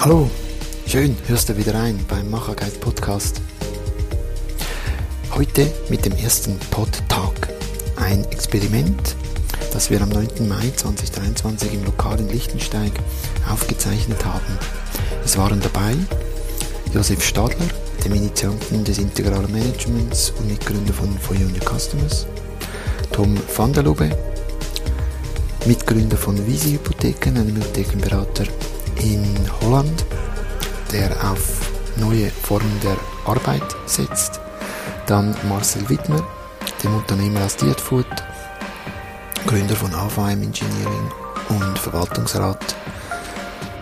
Hallo, 0.00 0.30
schön, 0.86 1.16
hörst 1.26 1.48
du 1.48 1.56
wieder 1.56 1.74
rein 1.74 1.98
beim 2.08 2.30
Machergeist 2.30 2.80
Podcast. 2.80 3.40
Heute 5.32 5.72
mit 5.88 6.04
dem 6.04 6.12
ersten 6.12 6.56
Pod-Tag. 6.70 7.48
Ein 7.96 8.24
Experiment, 8.30 9.16
das 9.72 9.90
wir 9.90 10.00
am 10.00 10.10
9. 10.10 10.46
Mai 10.46 10.70
2023 10.76 11.74
im 11.74 11.84
Lokal 11.84 12.20
in 12.20 12.28
Lichtensteig 12.28 12.92
aufgezeichnet 13.50 14.24
haben. 14.24 14.56
Es 15.24 15.36
waren 15.36 15.60
dabei 15.60 15.96
Josef 16.94 17.24
Stadler, 17.24 17.66
dem 18.04 18.14
Initianten 18.14 18.84
des 18.84 18.98
integralen 18.98 19.50
Managements 19.50 20.32
und 20.38 20.46
Mitgründer 20.46 20.92
von 20.94 21.18
For 21.18 21.34
Your 21.34 21.50
Customers, 21.68 22.24
Tom 23.10 23.36
van 23.56 23.72
der 23.72 23.82
Lube, 23.82 24.16
Mitgründer 25.66 26.16
von 26.16 26.46
Visi 26.46 26.74
Hypotheken, 26.74 27.36
einem 27.36 27.56
Hypothekenberater 27.56 28.44
in 29.02 29.24
Holland, 29.60 30.04
der 30.92 31.10
auf 31.30 31.70
neue 31.96 32.30
Formen 32.30 32.80
der 32.82 32.96
Arbeit 33.26 33.62
setzt. 33.86 34.40
Dann 35.06 35.34
Marcel 35.48 35.88
Wittmer, 35.88 36.26
dem 36.82 36.94
Unternehmer 36.94 37.44
aus 37.44 37.56
Dietfood, 37.56 38.06
Gründer 39.46 39.76
von 39.76 39.94
AVM 39.94 40.42
Engineering 40.42 41.10
und 41.48 41.78
Verwaltungsrat 41.78 42.76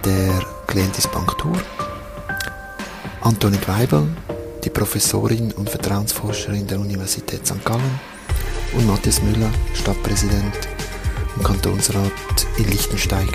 der 0.05 0.41
Clientis 0.67 1.09
Bank 1.09 1.37
Tour. 1.39 1.57
Antonin 3.23 3.67
Weibel, 3.67 4.07
die 4.65 4.71
Professorin 4.71 5.53
und 5.53 5.69
Vertrauensforscherin 5.69 6.67
der 6.67 6.79
Universität 6.79 7.47
St. 7.47 7.65
Gallen 7.65 8.01
und 8.75 8.87
Matthias 8.87 9.21
Müller, 9.23 9.51
Stadtpräsident 9.75 10.55
im 11.37 11.43
Kantonsrat 11.43 12.13
in 12.59 12.71
Liechtensteig 12.71 13.29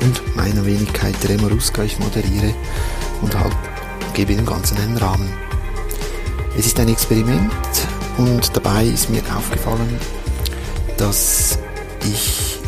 und 0.00 0.36
meiner 0.36 0.64
Wenigkeit 0.64 1.16
Remo 1.28 1.48
Ruska. 1.48 1.82
Ich 1.82 1.98
moderiere 1.98 2.54
und 3.22 3.38
halt 3.38 3.56
gebe 4.14 4.34
dem 4.34 4.46
Ganzen 4.46 4.78
einen 4.78 4.96
Rahmen. 4.96 5.32
Es 6.56 6.66
ist 6.66 6.80
ein 6.80 6.88
Experiment 6.88 7.52
und 8.16 8.56
dabei 8.56 8.84
ist 8.84 9.10
mir 9.10 9.22
aufgefallen, 9.36 9.98
dass 10.96 11.58
ich 12.04 12.58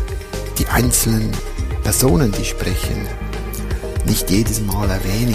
die 0.59 0.67
einzelnen 0.69 1.33
Personen, 1.83 2.31
die 2.33 2.45
sprechen, 2.45 3.09
nicht 4.07 4.31
jedes 4.31 4.61
Mal 4.61 4.89
erwähne. 4.91 5.35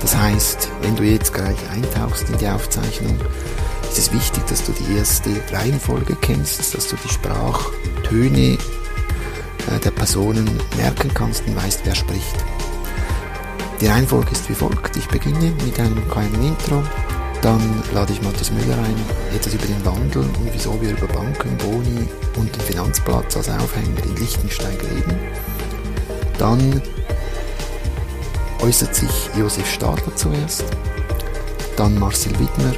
Das 0.00 0.16
heißt, 0.16 0.68
wenn 0.82 0.96
du 0.96 1.02
jetzt 1.02 1.32
gleich 1.32 1.58
eintauchst 1.72 2.28
in 2.28 2.38
die 2.38 2.48
Aufzeichnung, 2.48 3.18
ist 3.90 3.98
es 3.98 4.12
wichtig, 4.12 4.46
dass 4.46 4.64
du 4.64 4.72
die 4.72 4.96
erste 4.96 5.30
Reihenfolge 5.52 6.16
kennst, 6.20 6.74
dass 6.74 6.88
du 6.88 6.96
die 6.96 7.12
Sprachtöne 7.12 8.58
der 9.84 9.90
Personen 9.90 10.48
merken 10.76 11.12
kannst 11.14 11.46
und 11.46 11.56
weißt, 11.56 11.80
wer 11.84 11.94
spricht. 11.94 12.36
Die 13.80 13.86
Reihenfolge 13.86 14.32
ist 14.32 14.48
wie 14.50 14.54
folgt. 14.54 14.96
Ich 14.96 15.08
beginne 15.08 15.52
mit 15.64 15.80
einem 15.80 16.06
kleinen 16.10 16.42
Intro, 16.44 16.82
dann 17.40 17.82
lade 17.94 18.12
ich 18.12 18.20
Matthias 18.20 18.50
Müller 18.50 18.76
ein, 18.76 19.34
etwas 19.34 19.54
über 19.54 19.64
den 19.64 19.84
Wandel 19.86 20.22
und 20.22 20.52
wieso 20.52 20.78
wir 20.82 20.90
über 20.90 21.06
Banken, 21.06 21.56
Boni 21.56 22.06
und 22.36 22.54
den 22.54 22.60
Finanzplatz 22.60 23.36
als 23.38 23.48
Aufhänger 23.48 24.04
in 24.04 24.16
Liechtenstein 24.16 24.76
reden. 24.76 25.18
Dann 26.38 26.82
äußert 28.60 28.94
sich 28.94 29.30
Josef 29.38 29.66
Stadler 29.70 30.14
zuerst, 30.16 30.64
dann 31.76 31.98
Marcel 31.98 32.38
Wittmer, 32.38 32.74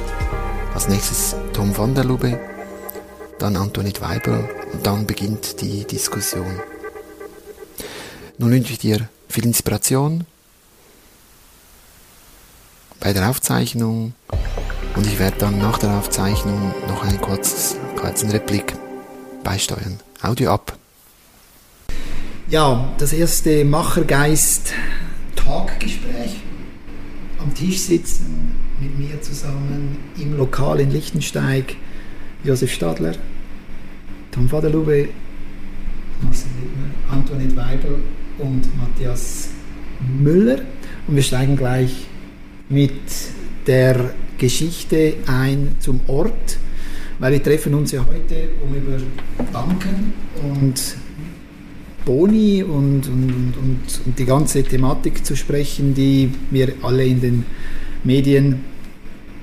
als 0.73 0.87
nächstes 0.87 1.35
Tom 1.51 1.77
van 1.77 1.93
der 1.93 2.05
Lube, 2.05 2.39
dann 3.39 3.57
Antonit 3.57 3.99
Weibel 3.99 4.49
und 4.71 4.87
dann 4.87 5.05
beginnt 5.05 5.59
die 5.59 5.85
Diskussion. 5.85 6.61
Nun 8.39 8.51
wünsche 8.51 8.73
ich 8.73 8.79
dir 8.79 9.07
viel 9.29 9.45
Inspiration 9.45 10.25
bei 12.99 13.13
der 13.13 13.29
Aufzeichnung 13.29 14.15
und 14.95 15.05
ich 15.05 15.19
werde 15.19 15.37
dann 15.37 15.59
nach 15.59 15.77
der 15.77 15.91
Aufzeichnung 15.91 16.73
noch 16.87 17.03
einen 17.03 17.21
kurzes, 17.21 17.77
kurzen 17.95 18.31
Replik 18.31 18.73
beisteuern. 19.43 19.99
Audio 20.23 20.51
ab. 20.51 20.75
Ja, 22.49 22.91
das 22.97 23.13
erste 23.13 23.63
Machergeist-Taggespräch. 23.65 26.41
Am 27.39 27.53
Tisch 27.53 27.81
sitzen 27.81 28.55
mit 28.79 28.97
mir 28.97 29.21
zusammen 29.21 29.95
im 30.17 30.37
Lokal 30.37 30.79
in 30.79 30.89
Lichtensteig 30.89 31.75
Josef 32.43 32.73
Stadler, 32.73 33.13
Tom 34.31 34.51
Vaderlube, 34.51 35.09
Marcel 36.21 36.49
Wittmer, 36.59 36.89
Antoinette 37.11 37.55
Weibel 37.55 37.99
und 38.39 38.61
Matthias 38.77 39.49
Müller. 40.19 40.59
Und 41.07 41.15
wir 41.15 41.23
steigen 41.23 41.55
gleich 41.55 42.07
mit 42.69 42.91
der 43.67 44.13
Geschichte 44.37 45.15
ein 45.27 45.75
zum 45.79 46.01
Ort, 46.07 46.57
weil 47.19 47.33
wir 47.33 47.43
treffen 47.43 47.73
uns 47.73 47.91
ja 47.91 48.05
heute, 48.05 48.49
um 48.63 48.75
über 48.75 48.97
Banken 49.51 50.13
und 50.41 50.95
Boni 52.05 52.63
und, 52.63 53.07
und, 53.07 53.53
und, 53.57 54.01
und 54.05 54.19
die 54.19 54.25
ganze 54.25 54.63
Thematik 54.63 55.25
zu 55.25 55.35
sprechen, 55.35 55.93
die 55.93 56.31
wir 56.51 56.73
alle 56.81 57.05
in 57.05 57.21
den 57.21 57.45
Medien 58.03 58.65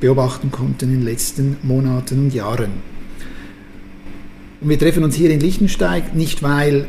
beobachten 0.01 0.51
konnten 0.51 0.87
in 0.87 0.97
den 0.97 1.05
letzten 1.05 1.57
Monaten 1.63 2.19
und 2.19 2.35
Jahren. 2.35 2.71
Und 4.61 4.69
wir 4.69 4.79
treffen 4.79 5.05
uns 5.05 5.15
hier 5.15 5.31
in 5.31 5.41
Liechtensteig 5.41 6.15
nicht, 6.15 6.43
weil 6.43 6.87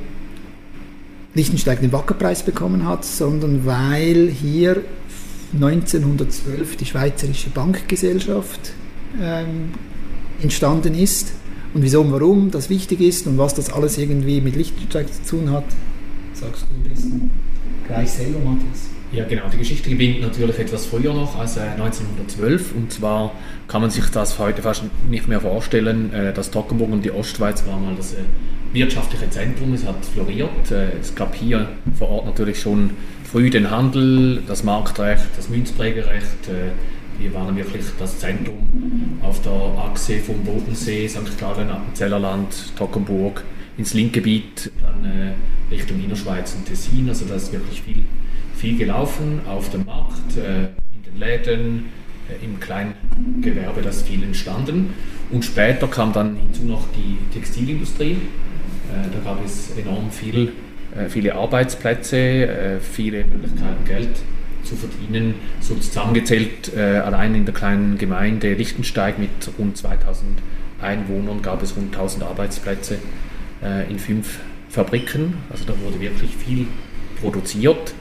Liechtensteig 1.34 1.80
den 1.80 1.92
Wackerpreis 1.92 2.44
bekommen 2.44 2.86
hat, 2.86 3.06
sondern 3.06 3.66
weil 3.66 4.30
hier 4.30 4.84
1912 5.54 6.78
die 6.78 6.86
Schweizerische 6.86 7.50
Bankgesellschaft 7.50 8.74
ähm, 9.22 9.72
entstanden 10.42 10.94
ist. 10.96 11.34
Und 11.74 11.84
wieso 11.84 12.02
und 12.02 12.12
warum 12.12 12.52
das 12.52 12.70
wichtig 12.70 13.00
ist 13.00 13.28
und 13.28 13.38
was 13.38 13.54
das 13.54 13.72
alles 13.72 13.98
irgendwie 13.98 14.42
mit 14.42 14.56
Liechtensteig 14.56 15.08
zu 15.14 15.38
tun 15.38 15.52
hat, 15.52 15.64
sagst 16.34 16.64
du 16.64 16.76
ein 16.76 16.94
bisschen 16.94 17.32
gleich 17.88 18.12
selber, 18.12 18.40
Matthias. 18.40 18.90
Ja, 19.14 19.26
genau. 19.26 19.44
Die 19.52 19.58
Geschichte 19.58 19.90
beginnt 19.90 20.22
natürlich 20.22 20.58
etwas 20.58 20.86
früher 20.86 21.14
noch, 21.14 21.38
als 21.38 21.58
äh, 21.58 21.62
1912. 21.62 22.74
Und 22.76 22.94
zwar 22.94 23.34
kann 23.68 23.82
man 23.82 23.90
sich 23.90 24.06
das 24.06 24.40
heute 24.40 24.62
fast 24.62 24.84
nicht 25.10 25.28
mehr 25.28 25.42
vorstellen. 25.42 26.14
Äh, 26.14 26.34
das 26.34 26.52
Toggenburg 26.52 26.92
und 26.92 27.04
die 27.04 27.12
Ostschweiz 27.12 27.66
war 27.68 27.78
mal 27.78 27.96
das 27.96 28.14
äh, 28.14 28.18
wirtschaftliche 28.74 29.30
Zentrum. 29.30 29.74
Es 29.74 29.86
hat 29.86 30.04
floriert. 30.06 30.72
Äh, 30.72 30.98
es 31.00 31.16
gab 31.16 31.36
hier 31.36 31.68
vor 31.98 32.10
Ort 32.10 32.26
natürlich 32.26 32.60
schon 32.60 32.92
früh 33.24 33.50
den 33.50 33.70
Handel, 33.72 34.42
das 34.48 34.64
Marktrecht, 34.64 35.28
das 35.38 35.50
Münzprägerecht. 35.50 36.48
Äh, 36.48 36.72
wir 37.22 37.34
waren 37.34 37.56
wirklich 37.56 37.86
das 38.00 38.20
Zentrum 38.20 39.20
auf 39.22 39.42
der 39.42 39.52
Achse 39.52 40.20
vom 40.20 40.44
Bodensee, 40.44 41.08
St. 41.08 41.38
Gallen, 41.40 41.70
Appenzellerland, 41.70 42.76
Toggenburg, 42.76 43.44
ins 43.78 43.94
Linkgebiet, 43.94 44.72
dann 44.82 45.06
äh, 45.06 45.74
Richtung 45.74 46.04
Innerschweiz 46.04 46.56
und 46.56 46.66
Tessin. 46.66 47.08
Also 47.10 47.26
da 47.26 47.36
ist 47.36 47.52
wirklich 47.52 47.82
viel 47.82 48.04
viel 48.62 48.78
gelaufen 48.78 49.42
auf 49.48 49.72
dem 49.72 49.86
Markt, 49.86 50.38
äh, 50.38 50.66
in 50.94 51.04
den 51.04 51.18
Läden, 51.18 51.86
äh, 52.30 52.46
im 52.46 52.60
Kleingewerbe, 52.60 53.82
das 53.82 54.04
viel 54.04 54.22
entstanden. 54.24 54.94
Und 55.32 55.44
später 55.44 55.88
kam 55.88 56.14
dann 56.14 56.36
hinzu 56.36 56.66
noch 56.66 56.86
die 56.96 57.18
Textilindustrie. 57.34 58.18
Äh, 58.92 59.10
da 59.12 59.32
gab 59.32 59.44
es 59.46 59.72
enorm 59.78 60.12
viel, 60.12 60.52
viele 61.08 61.36
Arbeitsplätze, 61.36 62.80
viele 62.82 63.24
Möglichkeiten, 63.24 63.86
Geld 63.88 64.10
zu 64.64 64.76
verdienen. 64.76 65.36
So 65.62 65.74
zusammengezählt, 65.76 66.78
allein 66.78 67.34
in 67.34 67.46
der 67.46 67.54
kleinen 67.54 67.98
Gemeinde 67.98 68.54
Lichtensteig 68.56 69.18
mit 69.18 69.30
rund 69.58 69.78
2000 69.78 70.40
Einwohnern 70.82 71.42
gab 71.42 71.64
es 71.64 71.78
rund 71.78 71.96
1000 71.96 72.26
Arbeitsplätze 72.26 72.98
in 73.90 74.00
fünf 74.00 74.40
Fabriken. 74.68 75.36
Also 75.50 75.64
da 75.64 75.74
wurde 75.82 76.02
wirklich 76.02 76.36
viel 76.36 76.68
produziert. 77.22 77.94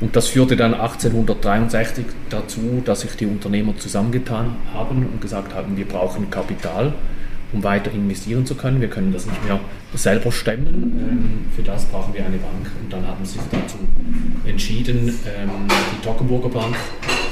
Und 0.00 0.14
das 0.14 0.28
führte 0.28 0.56
dann 0.56 0.74
1863 0.74 2.04
dazu, 2.28 2.82
dass 2.84 3.00
sich 3.00 3.12
die 3.16 3.26
Unternehmer 3.26 3.76
zusammengetan 3.78 4.56
haben 4.74 5.06
und 5.06 5.20
gesagt 5.22 5.54
haben, 5.54 5.76
wir 5.76 5.86
brauchen 5.86 6.30
Kapital, 6.30 6.92
um 7.52 7.62
weiter 7.62 7.90
investieren 7.92 8.44
zu 8.46 8.54
können. 8.54 8.80
Wir 8.80 8.88
können 8.88 9.12
das 9.12 9.26
nicht 9.26 9.44
mehr 9.44 9.60
selber 9.94 10.32
stemmen. 10.32 10.66
Ähm, 10.98 11.46
für 11.54 11.62
das 11.62 11.84
brauchen 11.86 12.12
wir 12.14 12.24
eine 12.24 12.36
Bank. 12.36 12.70
Und 12.82 12.92
dann 12.92 13.06
haben 13.06 13.24
sie 13.24 13.38
sich 13.38 13.42
dazu 13.50 13.78
entschieden, 14.46 15.08
ähm, 15.08 15.50
die 15.68 16.04
Toggenburger 16.04 16.48
Bank 16.48 16.76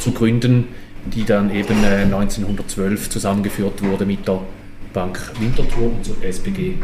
zu 0.00 0.12
gründen, 0.12 0.68
die 1.06 1.24
dann 1.24 1.54
eben 1.54 1.84
1912 1.84 3.06
äh, 3.06 3.10
zusammengeführt 3.10 3.82
wurde 3.82 4.06
mit 4.06 4.26
der 4.26 4.40
Bank 4.92 5.32
Winterthur 5.38 5.92
und 5.92 6.04
zur 6.04 6.22
SBG 6.22 6.74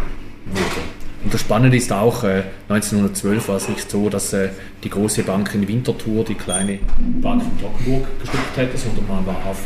wurde. 0.46 1.00
Und 1.22 1.34
das 1.34 1.40
Spannende 1.42 1.76
ist 1.76 1.92
auch, 1.92 2.24
äh, 2.24 2.44
1912 2.68 3.48
war 3.48 3.56
es 3.56 3.68
nicht 3.68 3.90
so, 3.90 4.08
dass 4.08 4.32
äh, 4.32 4.50
die 4.82 4.90
große 4.90 5.22
Bank 5.22 5.54
in 5.54 5.68
Winterthur 5.68 6.24
die 6.24 6.34
kleine 6.34 6.78
Bank 7.20 7.42
in 7.42 7.60
Toggenburg 7.60 8.06
geschluckt 8.20 8.56
hätte, 8.56 8.78
sondern 8.78 9.06
man 9.06 9.26
war 9.26 9.36
auf 9.46 9.58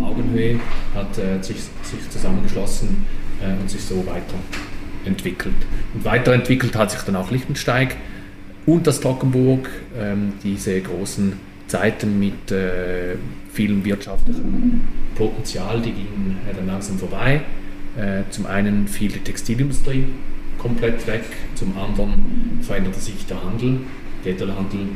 Augenhöhe, 0.00 0.58
hat 0.94 1.18
äh, 1.18 1.42
sich, 1.42 1.56
sich 1.82 2.10
zusammengeschlossen 2.10 3.06
äh, 3.40 3.60
und 3.60 3.70
sich 3.70 3.82
so 3.82 4.04
weiterentwickelt. 4.06 5.54
Und 5.94 6.04
weiterentwickelt 6.04 6.76
hat 6.76 6.90
sich 6.90 7.00
dann 7.02 7.16
auch 7.16 7.30
Liechtensteig. 7.30 7.96
und 8.64 8.86
das 8.86 9.00
Toggenburg, 9.00 9.68
ähm, 9.98 10.34
diese 10.44 10.80
großen 10.80 11.32
Zeiten 11.66 12.18
mit 12.18 12.52
äh, 12.52 13.16
vielem 13.52 13.84
wirtschaftlichem 13.84 14.82
Potenzial, 15.14 15.80
die 15.80 15.92
gingen 15.92 16.38
äh, 16.48 16.54
dann 16.54 16.66
langsam 16.66 16.98
vorbei. 16.98 17.42
Äh, 17.96 18.22
zum 18.30 18.46
einen 18.46 18.88
fiel 18.88 19.10
die 19.10 19.18
Textilindustrie 19.18 20.06
komplett 20.58 21.06
weg, 21.06 21.24
zum 21.54 21.76
anderen 21.76 22.60
veränderte 22.62 23.00
sich 23.00 23.26
der 23.26 23.42
Handel, 23.42 23.80
der 24.24 24.32
Detailhandel 24.32 24.86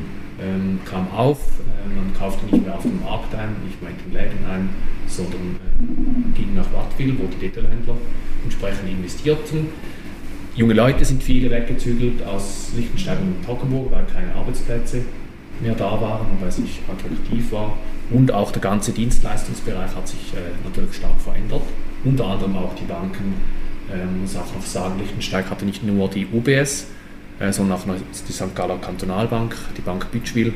ähm, 0.41 0.81
kam 0.85 1.11
auf, 1.11 1.39
äh, 1.39 1.95
man 1.95 2.13
kaufte 2.15 2.45
nicht 2.47 2.65
mehr 2.65 2.75
auf 2.75 2.83
dem 2.83 3.01
Markt 3.03 3.35
ein, 3.35 3.57
nicht 3.65 3.81
mehr 3.81 3.91
in 3.91 3.97
den 4.05 4.13
Läden 4.13 4.47
ein, 4.51 4.69
sondern 5.07 5.57
äh, 5.57 6.39
ging 6.39 6.55
nach 6.55 6.71
Wattwil, 6.73 7.17
wo 7.19 7.27
die 7.27 7.39
Detailhändler 7.49 7.97
entsprechend 8.45 8.89
investierten. 8.89 9.69
Junge 10.55 10.75
Leute 10.75 11.05
sind 11.05 11.23
viele 11.23 11.51
weggezügelt 11.51 12.25
aus 12.27 12.71
Liechtenstein 12.77 13.19
und 13.19 13.45
Toggenburg, 13.45 13.91
weil 13.93 14.05
keine 14.07 14.35
Arbeitsplätze 14.35 15.03
mehr 15.61 15.75
da 15.75 16.01
waren 16.01 16.31
und 16.31 16.41
weil 16.41 16.49
es 16.49 16.59
nicht 16.59 16.81
attraktiv 16.89 17.53
war. 17.53 17.77
Und 18.11 18.33
auch 18.33 18.53
der 18.53 18.63
ganze 18.63 18.93
Dienstleistungsbereich 18.93 19.95
hat 19.95 20.09
sich 20.09 20.33
äh, 20.35 20.53
natürlich 20.65 20.97
stark 20.97 21.21
verändert. 21.21 21.63
Unter 22.05 22.27
anderem 22.27 22.57
auch 22.57 22.75
die 22.75 22.85
Banken. 22.85 23.35
Ähm, 23.93 24.23
muss 24.23 24.37
auch 24.37 24.55
noch 24.55 24.65
sagen, 24.65 24.99
Liechtenstein 24.99 25.49
hatte 25.49 25.65
nicht 25.65 25.83
nur 25.83 26.09
die 26.09 26.27
UBS, 26.27 26.83
äh, 26.83 26.87
sondern 27.51 27.79
auch 27.79 27.85
die 27.85 28.33
St. 28.33 28.55
Galler 28.55 28.79
Kantonalbank, 28.79 29.55
die 29.77 29.83
Bank 29.83 30.11
Bütschwil 30.11 30.55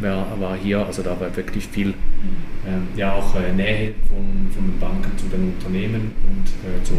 war, 0.00 0.56
hier. 0.62 0.84
Also 0.84 1.02
da 1.02 1.18
war 1.20 1.34
wirklich 1.36 1.66
viel, 1.66 1.90
äh, 1.90 2.98
ja 2.98 3.12
auch 3.12 3.34
äh, 3.36 3.52
Nähe 3.52 3.94
von, 4.08 4.50
von 4.52 4.64
den 4.64 4.78
Banken 4.78 5.16
zu 5.18 5.26
den 5.26 5.54
Unternehmen 5.54 6.12
und 6.24 6.48
äh, 6.68 6.82
zur 6.84 6.98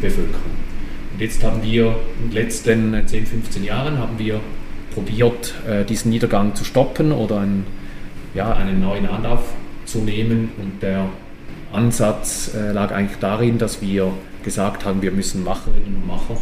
Bevölkerung. 0.00 0.40
Und 1.12 1.20
jetzt 1.20 1.42
haben 1.44 1.62
wir 1.62 1.94
in 2.22 2.30
den 2.30 2.32
letzten 2.32 3.06
10, 3.06 3.26
15 3.26 3.64
Jahren 3.64 3.98
haben 3.98 4.18
wir 4.18 4.40
probiert, 4.94 5.54
äh, 5.68 5.84
diesen 5.84 6.10
Niedergang 6.10 6.54
zu 6.54 6.64
stoppen 6.64 7.12
oder 7.12 7.40
einen, 7.40 7.66
ja, 8.34 8.52
einen 8.54 8.80
neuen 8.80 9.06
Anlauf 9.06 9.44
zu 9.84 9.98
nehmen. 9.98 10.50
Und 10.58 10.82
der 10.82 11.08
Ansatz 11.72 12.54
äh, 12.54 12.72
lag 12.72 12.92
eigentlich 12.92 13.18
darin, 13.18 13.58
dass 13.58 13.80
wir 13.82 14.12
gesagt 14.42 14.84
haben, 14.84 15.02
wir 15.02 15.12
müssen 15.12 15.44
Macherinnen 15.44 15.96
und 15.96 16.06
Macher 16.06 16.36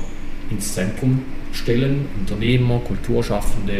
ins 0.50 0.74
Zentrum 0.74 1.22
stellen, 1.52 2.06
Unternehmer, 2.18 2.80
Kulturschaffende, 2.80 3.72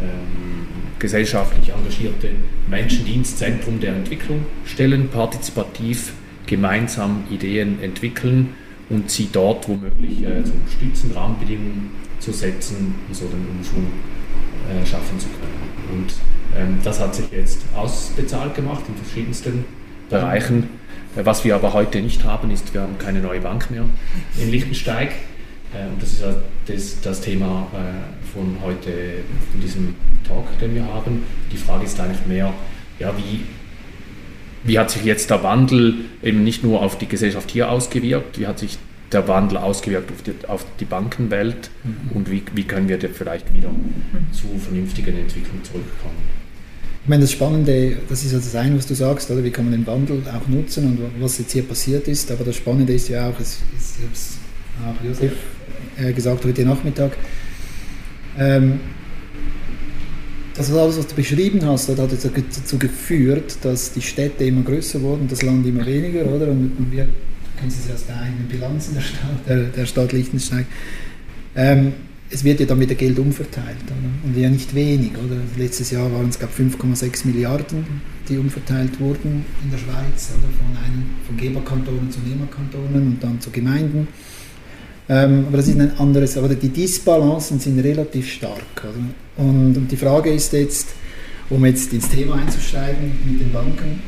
ähm, 0.00 0.66
gesellschaftlich 0.98 1.70
engagierte 1.70 2.30
Menschen, 2.68 3.04
die 3.04 3.80
der 3.80 3.94
Entwicklung 3.94 4.46
stellen, 4.64 5.08
partizipativ 5.08 6.14
gemeinsam 6.46 7.24
Ideen 7.30 7.82
entwickeln 7.82 8.54
und 8.90 9.10
sie 9.10 9.28
dort 9.32 9.68
womöglich 9.68 10.22
äh, 10.22 10.44
zu 10.44 10.52
unterstützen, 10.52 11.12
Rahmenbedingungen 11.14 11.90
zu 12.20 12.32
setzen, 12.32 12.94
um 13.08 13.14
so 13.14 13.26
den 13.26 13.46
Umschwung 13.56 13.86
äh, 14.68 14.86
schaffen 14.86 15.18
zu 15.18 15.28
können. 15.28 16.00
Und 16.00 16.14
ähm, 16.56 16.78
das 16.82 17.00
hat 17.00 17.14
sich 17.14 17.30
jetzt 17.32 17.62
ausbezahlt 17.74 18.54
gemacht 18.54 18.84
in 18.88 18.94
verschiedensten 18.96 19.64
Bereichen. 20.08 20.68
Äh, 21.16 21.24
was 21.24 21.44
wir 21.44 21.54
aber 21.54 21.72
heute 21.72 22.00
nicht 22.00 22.24
haben, 22.24 22.50
ist, 22.50 22.72
wir 22.74 22.82
haben 22.82 22.98
keine 22.98 23.20
neue 23.20 23.40
Bank 23.40 23.70
mehr 23.70 23.84
in 24.40 24.50
Liechtensteig. 24.50 25.12
Äh, 25.74 25.88
und 25.92 26.00
das 26.00 26.12
ist 26.12 26.20
ja 26.22 26.34
das, 26.66 27.00
das 27.00 27.20
Thema 27.20 27.66
äh, 27.72 28.32
von 28.32 28.56
heute, 28.62 28.90
von 29.50 29.60
diesem 29.60 29.94
Talk, 30.26 30.58
den 30.60 30.74
wir 30.74 30.84
haben. 30.84 31.22
Die 31.52 31.56
Frage 31.56 31.84
ist 31.84 31.98
eigentlich 32.00 32.24
mehr, 32.26 32.52
ja, 32.98 33.12
wie, 33.16 33.40
wie 34.64 34.78
hat 34.78 34.90
sich 34.90 35.04
jetzt 35.04 35.30
der 35.30 35.42
Wandel 35.42 35.96
eben 36.22 36.44
nicht 36.44 36.62
nur 36.62 36.82
auf 36.82 36.98
die 36.98 37.06
Gesellschaft 37.06 37.50
hier 37.50 37.70
ausgewirkt, 37.70 38.38
wie 38.38 38.46
hat 38.46 38.58
sich 38.58 38.78
der 39.12 39.28
Wandel 39.28 39.58
ausgewirkt 39.58 40.10
auf 40.10 40.22
die, 40.22 40.48
auf 40.48 40.66
die 40.80 40.84
Bankenwelt 40.84 41.70
mhm. 41.84 42.16
und 42.16 42.30
wie, 42.30 42.42
wie 42.54 42.64
können 42.64 42.88
wir 42.88 42.98
da 42.98 43.08
vielleicht 43.12 43.52
wieder 43.52 43.68
mhm. 43.68 44.32
zu 44.32 44.46
vernünftigen 44.58 45.16
Entwicklungen 45.16 45.62
zurückkommen? 45.62 46.44
Ich 47.04 47.08
meine, 47.08 47.20
das 47.20 47.32
Spannende, 47.32 47.98
das 48.08 48.24
ist 48.24 48.32
ja 48.32 48.38
das 48.38 48.54
eine, 48.54 48.78
was 48.78 48.86
du 48.86 48.94
sagst, 48.94 49.30
oder? 49.30 49.44
wie 49.44 49.50
kann 49.50 49.66
man 49.66 49.72
den 49.72 49.86
Wandel 49.86 50.22
auch 50.26 50.48
nutzen 50.48 50.86
und 50.86 51.22
was 51.22 51.38
jetzt 51.38 51.52
hier 51.52 51.62
passiert 51.62 52.08
ist, 52.08 52.30
aber 52.32 52.44
das 52.44 52.56
Spannende 52.56 52.94
ist 52.94 53.08
ja 53.08 53.28
auch, 53.28 53.38
es, 53.38 53.60
es, 53.76 53.98
es 54.10 54.38
auch 54.82 55.04
Josef 55.04 55.34
äh, 55.98 56.12
gesagt 56.12 56.44
heute 56.44 56.64
Nachmittag, 56.64 57.16
ähm, 58.38 58.80
das 60.56 60.72
alles, 60.72 60.98
was 60.98 61.08
du 61.08 61.14
beschrieben 61.16 61.66
hast, 61.66 61.88
hat 61.88 61.98
dazu 61.98 62.78
geführt, 62.78 63.58
dass 63.62 63.92
die 63.92 64.02
Städte 64.02 64.44
immer 64.44 64.62
größer 64.62 65.00
wurden, 65.02 65.26
das 65.28 65.42
Land 65.42 65.66
immer 65.66 65.84
weniger, 65.84 66.26
oder? 66.26 66.48
Und, 66.48 66.76
und 66.78 66.92
wir 66.92 67.08
kennen 67.58 67.68
es 67.68 67.92
aus 67.92 68.06
der 68.06 68.20
eigenen 68.20 68.46
Bilanz 68.48 68.92
der 68.92 69.00
Stadt, 69.00 69.38
der, 69.48 69.64
der 69.64 69.86
Stadt 69.86 70.12
Liechtenstein. 70.12 70.66
Ähm, 71.56 71.92
es 72.30 72.42
wird 72.42 72.60
ja 72.60 72.66
dann 72.66 72.80
wieder 72.80 72.94
Geld 72.94 73.18
umverteilt 73.18 73.84
oder? 73.84 73.94
und 74.24 74.36
ja 74.40 74.48
nicht 74.48 74.74
wenig. 74.74 75.12
Oder? 75.12 75.36
Letztes 75.56 75.90
Jahr 75.90 76.10
waren 76.12 76.28
es 76.28 76.40
5,6 76.40 77.26
Milliarden, 77.26 77.84
die 78.28 78.38
umverteilt 78.38 78.98
wurden 79.00 79.44
in 79.62 79.70
der 79.70 79.78
Schweiz, 79.78 80.32
oder? 80.38 80.48
Von, 80.48 80.76
einem, 80.84 81.04
von 81.26 81.36
Geberkantonen 81.36 82.10
zu 82.10 82.20
Nehmerkantonen 82.20 83.06
und 83.06 83.22
dann 83.22 83.40
zu 83.40 83.50
Gemeinden. 83.50 84.08
Ähm, 85.08 85.44
aber 85.48 85.58
das 85.58 85.68
ist 85.68 85.78
ein 85.78 85.98
anderes, 85.98 86.36
aber 86.38 86.48
die 86.48 86.70
Disbalancen 86.70 87.60
sind 87.60 87.78
relativ 87.80 88.30
stark. 88.30 88.86
Und, 89.36 89.76
und, 89.76 89.88
die 89.88 89.96
Frage 89.96 90.32
ist 90.32 90.52
jetzt, 90.52 90.88
um 91.50 91.64
jetzt 91.66 91.92
ins 91.92 92.08
Thema 92.08 92.36
einzusteigen 92.36 93.12
mit 93.26 93.40
den 93.40 93.52
Banken, 93.52 94.00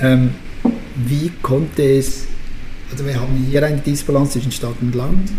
ähm, 0.00 0.30
wie 1.06 1.30
konnte 1.42 1.82
es, 1.82 2.24
also 2.90 3.04
wir 3.04 3.20
haben 3.20 3.46
hier 3.50 3.62
eine 3.62 3.78
Disbalance 3.78 4.32
zwischen 4.32 4.52
Stadt 4.52 4.76
und 4.80 4.94
Land, 4.94 5.30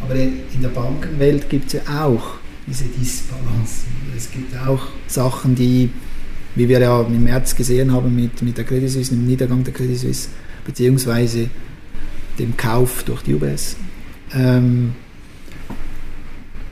aber 0.00 0.14
in 0.14 0.62
der 0.62 0.68
Bankenwelt 0.68 1.48
gibt 1.48 1.66
es 1.66 1.72
ja 1.84 2.04
auch 2.04 2.36
diese 2.66 2.84
Disbalance. 2.84 3.84
Es 4.16 4.30
gibt 4.30 4.54
auch 4.66 4.86
Sachen, 5.08 5.56
die, 5.56 5.90
wie 6.54 6.68
wir 6.68 6.78
ja 6.78 7.02
im 7.02 7.24
März 7.24 7.56
gesehen 7.56 7.92
haben 7.92 8.14
mit, 8.14 8.42
mit 8.42 8.56
der 8.56 8.64
Credit 8.64 8.88
Suisse, 8.88 9.10
dem 9.10 9.26
Niedergang 9.26 9.64
der 9.64 9.74
Credit 9.74 9.98
Suisse, 9.98 10.28
beziehungsweise 10.64 11.48
dem 12.38 12.56
Kauf 12.56 13.04
durch 13.04 13.22
die 13.22 13.34
UBS. 13.34 13.76
Ähm, 14.34 14.94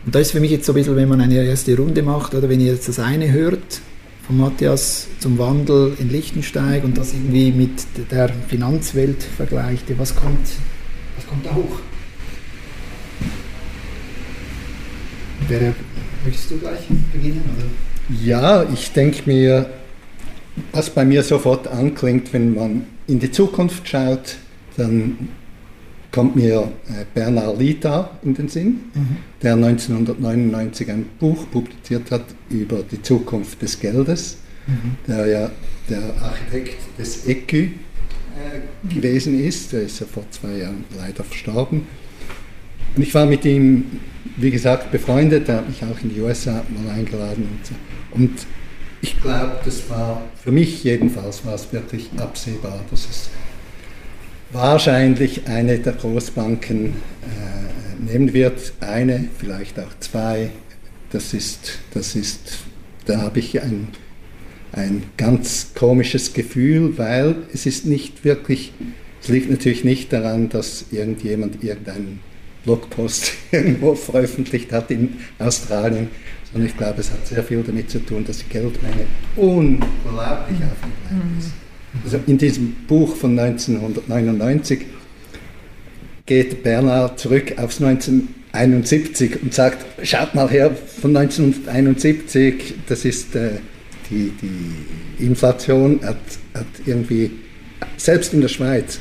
und 0.04 0.14
da 0.14 0.18
ist 0.18 0.32
für 0.32 0.40
mich 0.40 0.50
jetzt 0.50 0.66
so 0.66 0.72
ein 0.72 0.74
bisschen, 0.74 0.96
wenn 0.96 1.08
man 1.08 1.20
eine 1.20 1.44
erste 1.44 1.76
Runde 1.76 2.02
macht, 2.02 2.34
oder 2.34 2.48
wenn 2.48 2.60
ihr 2.60 2.72
jetzt 2.72 2.88
das 2.88 2.98
eine 2.98 3.30
hört, 3.30 3.80
von 4.26 4.36
Matthias 4.36 5.08
zum 5.18 5.38
Wandel 5.38 5.96
in 5.98 6.10
Liechtenstein 6.10 6.82
und 6.82 6.96
das 6.96 7.12
irgendwie 7.12 7.52
mit 7.52 7.70
der 8.10 8.28
Finanzwelt 8.48 9.22
vergleicht, 9.22 9.84
was 9.98 10.14
kommt, 10.14 10.46
was 11.16 11.26
kommt 11.26 11.46
da 11.46 11.54
hoch? 11.54 11.80
Wer, 15.48 15.74
möchtest 16.24 16.50
du 16.50 16.58
gleich 16.58 16.86
beginnen? 17.12 17.42
Oder? 17.56 18.16
Ja, 18.24 18.64
ich 18.72 18.92
denke 18.92 19.22
mir, 19.26 19.70
was 20.72 20.90
bei 20.90 21.04
mir 21.04 21.22
sofort 21.22 21.68
anklingt, 21.68 22.32
wenn 22.32 22.54
man 22.54 22.84
in 23.06 23.18
die 23.18 23.30
Zukunft 23.30 23.88
schaut, 23.88 24.36
dann 24.76 25.28
kommt 26.12 26.36
mir 26.36 26.70
äh, 26.88 27.04
Bernard 27.14 27.58
Lita 27.58 28.10
in 28.22 28.34
den 28.34 28.48
Sinn, 28.48 28.80
mhm. 28.94 29.16
der 29.42 29.54
1999 29.54 30.90
ein 30.90 31.06
Buch 31.18 31.50
publiziert 31.50 32.10
hat 32.10 32.24
über 32.50 32.82
die 32.82 33.00
Zukunft 33.02 33.60
des 33.62 33.80
Geldes, 33.80 34.36
mhm. 34.66 34.96
der 35.08 35.26
ja 35.26 35.50
der 35.88 36.02
Architekt 36.22 36.76
des 36.98 37.26
ECU 37.26 37.56
äh, 37.56 38.94
gewesen 38.94 39.42
ist. 39.42 39.72
Der 39.72 39.82
ist 39.82 40.00
ja 40.00 40.06
vor 40.06 40.24
zwei 40.30 40.58
Jahren 40.58 40.84
leider 40.96 41.24
verstorben. 41.24 41.86
Und 42.94 43.02
ich 43.02 43.14
war 43.14 43.24
mit 43.24 43.44
ihm, 43.46 43.86
wie 44.36 44.50
gesagt, 44.50 44.92
befreundet. 44.92 45.48
Er 45.48 45.58
hat 45.58 45.68
mich 45.68 45.82
auch 45.82 45.98
in 46.02 46.14
die 46.14 46.20
USA 46.20 46.62
mal 46.68 46.92
eingeladen. 46.92 47.48
Und, 47.50 47.66
so. 47.66 47.74
und 48.14 48.46
ich 49.00 49.20
glaube, 49.20 49.58
das 49.64 49.88
war 49.88 50.22
für 50.42 50.52
mich 50.52 50.84
jedenfalls 50.84 51.44
war 51.44 51.54
es 51.54 51.72
wirklich 51.72 52.10
absehbar, 52.18 52.80
dass 52.90 53.08
es 53.08 53.30
wahrscheinlich 54.52 55.48
eine 55.48 55.78
der 55.78 55.94
Großbanken 55.94 56.86
äh, 56.86 58.12
nehmen 58.12 58.32
wird. 58.32 58.74
Eine, 58.80 59.28
vielleicht 59.38 59.78
auch 59.80 59.98
zwei. 60.00 60.50
Das 61.10 61.34
ist, 61.34 61.78
das 61.92 62.14
ist 62.14 62.64
da 63.06 63.20
habe 63.20 63.38
ich 63.38 63.60
ein, 63.60 63.88
ein 64.72 65.04
ganz 65.16 65.72
komisches 65.74 66.34
Gefühl, 66.34 66.96
weil 66.98 67.36
es 67.52 67.66
ist 67.66 67.86
nicht 67.86 68.24
wirklich, 68.24 68.72
es 69.20 69.28
liegt 69.28 69.50
natürlich 69.50 69.84
nicht 69.84 70.12
daran, 70.12 70.48
dass 70.48 70.86
irgendjemand 70.90 71.62
irgendeinen 71.62 72.20
Blogpost 72.64 73.32
irgendwo 73.50 73.94
veröffentlicht 73.94 74.72
hat 74.72 74.90
in 74.90 75.16
Australien, 75.38 76.08
sondern 76.52 76.68
ich 76.68 76.76
glaube, 76.76 77.00
es 77.00 77.10
hat 77.10 77.26
sehr 77.26 77.42
viel 77.42 77.62
damit 77.62 77.90
zu 77.90 77.98
tun, 77.98 78.24
dass 78.24 78.38
die 78.38 78.48
Geldmenge 78.48 79.06
unglaublich 79.36 80.58
aufgebleibt 80.58 81.38
ist. 81.38 81.61
Also 82.04 82.18
in 82.26 82.38
diesem 82.38 82.74
Buch 82.86 83.16
von 83.16 83.38
1999 83.38 84.86
geht 86.26 86.62
Bernhard 86.62 87.18
zurück 87.18 87.54
aufs 87.58 87.82
1971 87.82 89.42
und 89.42 89.52
sagt, 89.52 89.84
schaut 90.06 90.34
mal 90.34 90.48
her, 90.48 90.74
von 91.00 91.16
1971, 91.16 92.74
das 92.86 93.04
ist 93.04 93.34
äh, 93.34 93.50
die, 94.10 94.32
die 94.40 95.24
Inflation, 95.24 96.00
hat, 96.02 96.16
hat 96.54 96.66
irgendwie, 96.86 97.30
selbst 97.96 98.32
in 98.32 98.40
der 98.40 98.48
Schweiz, 98.48 99.00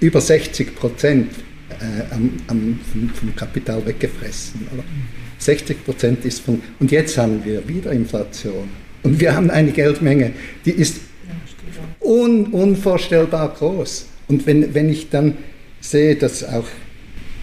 über 0.00 0.20
60 0.20 0.76
Prozent 0.76 1.32
äh, 1.70 2.14
am, 2.14 2.30
am, 2.46 2.80
vom, 2.92 3.08
vom, 3.10 3.36
Kapital 3.36 3.84
weggefressen. 3.84 4.66
Oder? 4.72 4.84
60 5.38 5.84
Prozent 5.84 6.24
ist 6.24 6.40
von, 6.40 6.60
und 6.78 6.90
jetzt 6.90 7.16
haben 7.18 7.44
wir 7.44 7.66
wieder 7.68 7.92
Inflation. 7.92 8.68
Und 9.02 9.20
wir 9.20 9.34
haben 9.34 9.50
eine 9.50 9.70
Geldmenge, 9.70 10.32
die 10.64 10.72
ist 10.72 11.00
un, 12.08 12.46
unvorstellbar 12.46 13.54
groß. 13.54 14.06
Und 14.28 14.46
wenn, 14.46 14.74
wenn 14.74 14.88
ich 14.88 15.10
dann 15.10 15.36
sehe, 15.80 16.16
dass 16.16 16.42
auch 16.42 16.66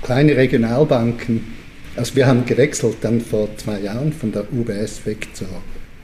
kleine 0.01 0.35
Regionalbanken, 0.35 1.41
also 1.95 2.15
wir 2.15 2.27
haben 2.27 2.45
gewechselt 2.45 2.97
dann 3.01 3.21
vor 3.21 3.47
zwei 3.57 3.79
Jahren 3.79 4.11
von 4.11 4.31
der 4.31 4.45
UBS 4.51 5.05
weg 5.05 5.27
zur 5.33 5.47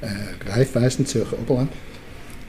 äh, 0.02 0.50
Raiffeisen 0.50 1.06
Zürcher 1.06 1.38
Oberland, 1.40 1.72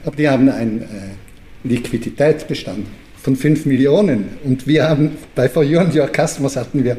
aber 0.05 0.15
die 0.15 0.29
haben 0.29 0.49
einen 0.49 0.81
äh, 0.81 1.67
Liquiditätsbestand 1.67 2.85
von 3.21 3.35
5 3.35 3.65
Millionen 3.65 4.29
und 4.43 4.67
wir 4.67 4.87
haben 4.87 5.11
bei 5.35 5.49
For 5.49 5.63
You 5.63 5.79
and 5.79 5.95
Your 5.95 6.09
Customers 6.09 6.55
hatten 6.55 6.83
wir 6.83 6.97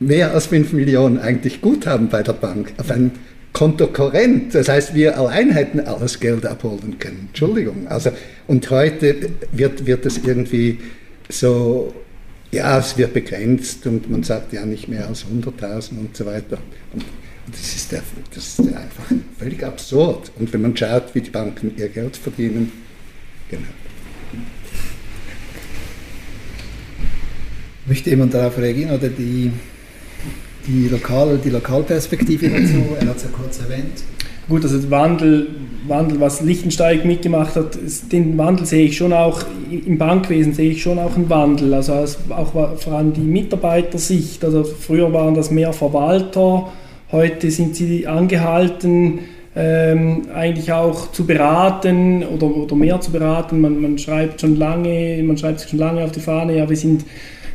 mehr 0.00 0.32
als 0.32 0.46
5 0.46 0.72
Millionen 0.72 1.18
eigentlich 1.18 1.60
Guthaben 1.60 2.08
bei 2.08 2.22
der 2.22 2.32
Bank 2.32 2.72
auf 2.78 2.90
einem 2.90 3.12
Konto 3.52 3.88
korrent. 3.88 4.54
Das 4.54 4.68
heißt, 4.68 4.94
wir 4.94 5.18
allein 5.18 5.50
hätten 5.50 5.80
alles 5.80 6.20
Geld 6.20 6.46
abholen 6.46 6.98
können. 6.98 7.28
Entschuldigung. 7.28 7.88
Also, 7.88 8.10
und 8.46 8.70
heute 8.70 9.30
wird, 9.52 9.86
wird 9.86 10.06
es 10.06 10.18
irgendwie 10.18 10.78
so, 11.28 11.94
ja, 12.50 12.78
es 12.78 12.96
wird 12.96 13.14
begrenzt 13.14 13.86
und 13.86 14.10
man 14.10 14.22
sagt 14.22 14.52
ja 14.52 14.64
nicht 14.64 14.88
mehr 14.88 15.06
als 15.06 15.24
100.000 15.24 15.98
und 15.98 16.16
so 16.16 16.26
weiter. 16.26 16.58
Und 16.92 17.04
das 17.50 17.74
ist, 17.74 17.92
der, 17.92 18.02
das 18.34 18.58
ist 18.58 18.60
einfach 18.60 19.12
völlig 19.38 19.64
absurd. 19.64 20.30
Und 20.38 20.52
wenn 20.52 20.62
man 20.62 20.76
schaut, 20.76 21.14
wie 21.14 21.20
die 21.20 21.30
Banken 21.30 21.72
ihr 21.76 21.88
Geld 21.88 22.16
verdienen, 22.16 22.72
genau. 23.48 23.62
Möchte 27.86 28.10
jemand 28.10 28.34
darauf 28.34 28.56
reagieren 28.58 28.92
oder 28.92 29.08
die, 29.08 29.50
die, 30.66 30.88
Lokal, 30.88 31.38
die 31.42 31.50
Lokalperspektive 31.50 32.48
dazu? 32.48 32.96
Er 33.00 33.08
hat 33.08 33.16
es 33.16 33.22
ja 33.24 33.28
kurz 33.32 33.60
erwähnt. 33.60 34.02
Gut, 34.48 34.64
also 34.64 34.90
Wandel, 34.90 35.46
Wandel, 35.86 36.18
was 36.20 36.40
Lichtensteig 36.40 37.04
mitgemacht 37.04 37.54
hat, 37.54 37.76
ist, 37.76 38.12
den 38.12 38.36
Wandel 38.36 38.66
sehe 38.66 38.86
ich 38.86 38.96
schon 38.96 39.12
auch, 39.12 39.42
im 39.70 39.96
Bankwesen 39.96 40.52
sehe 40.54 40.70
ich 40.70 40.82
schon 40.82 40.98
auch 40.98 41.14
einen 41.14 41.30
Wandel, 41.30 41.72
also 41.72 41.92
als, 41.92 42.18
auch 42.30 42.52
vor 42.52 42.92
allem 42.92 43.12
die 43.12 43.20
Mitarbeitersicht, 43.20 44.44
also 44.44 44.64
früher 44.64 45.12
waren 45.12 45.34
das 45.34 45.52
mehr 45.52 45.72
Verwalter, 45.72 46.68
heute 47.12 47.50
sind 47.50 47.76
sie 47.76 48.08
angehalten, 48.08 49.20
ähm, 49.54 50.22
eigentlich 50.34 50.72
auch 50.72 51.12
zu 51.12 51.26
beraten 51.26 52.24
oder, 52.24 52.46
oder 52.46 52.76
mehr 52.76 53.00
zu 53.00 53.10
beraten. 53.10 53.60
Man, 53.60 53.80
man 53.80 53.98
schreibt 53.98 54.40
schon 54.40 54.56
lange, 54.56 55.20
man 55.24 55.36
schreibt 55.36 55.60
sich 55.60 55.70
schon 55.70 55.78
lange 55.78 56.04
auf 56.04 56.12
die 56.12 56.20
Fahne, 56.20 56.56
ja, 56.56 56.68
wir 56.68 56.76
sind 56.76 57.04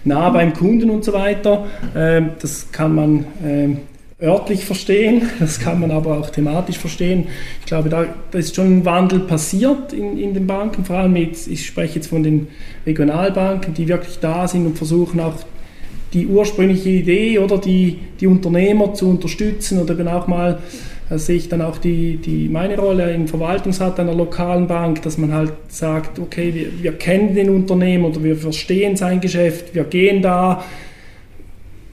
nah 0.06 0.30
beim 0.30 0.54
Kunden 0.54 0.90
und 0.90 1.04
so 1.04 1.14
weiter. 1.14 1.66
Ähm, 1.96 2.32
das 2.42 2.72
kann 2.72 2.96
man 2.96 3.26
ähm, 3.44 3.78
örtlich 4.22 4.66
verstehen, 4.66 5.30
das 5.40 5.60
kann 5.60 5.80
man 5.80 5.92
aber 5.92 6.18
auch 6.18 6.30
thematisch 6.30 6.78
verstehen. 6.78 7.28
Ich 7.60 7.66
glaube, 7.66 7.90
da, 7.90 8.06
da 8.32 8.40
ist 8.40 8.56
schon 8.56 8.80
ein 8.80 8.86
Wandel 8.86 9.20
passiert 9.20 9.94
in, 9.94 10.18
in 10.18 10.34
den 10.34 10.48
Banken, 10.48 10.86
vor 10.86 10.98
allem 10.98 11.16
jetzt, 11.16 11.48
ich 11.48 11.66
spreche 11.66 11.96
jetzt 11.96 12.08
von 12.08 12.24
den 12.24 12.48
Regionalbanken, 12.86 13.74
die 13.74 13.88
wirklich 13.88 14.20
da 14.20 14.48
sind 14.48 14.66
und 14.66 14.78
versuchen 14.78 15.20
auch 15.20 15.36
die 16.14 16.28
ursprüngliche 16.28 16.90
Idee 16.90 17.40
oder 17.40 17.58
die, 17.58 18.00
die 18.22 18.28
Unternehmer 18.28 18.94
zu 18.94 19.10
unterstützen 19.10 19.82
oder 19.82 20.00
eben 20.00 20.08
auch 20.08 20.28
mal 20.28 20.60
da 21.10 21.20
sehe 21.20 21.36
ich 21.36 21.50
dann 21.50 21.62
auch 21.62 21.78
die, 21.78 22.18
die, 22.18 22.50
meine 22.50 22.78
Rolle 22.78 23.14
im 23.14 23.28
Verwaltungsrat 23.28 24.00
einer 24.00 24.16
lokalen 24.16 24.68
Bank, 24.68 25.04
dass 25.04 25.18
man 25.18 25.34
halt 25.34 25.54
sagt, 25.68 26.18
okay, 26.18 26.54
wir, 26.54 26.84
wir 26.84 26.94
kennen 26.94 27.36
den 27.36 27.50
Unternehmer 27.50 28.08
oder 28.08 28.24
wir 28.24 28.36
verstehen 28.36 28.96
sein 28.96 29.22
Geschäft, 29.22 29.76
wir 29.76 29.84
gehen 29.84 30.24
da 30.24 30.64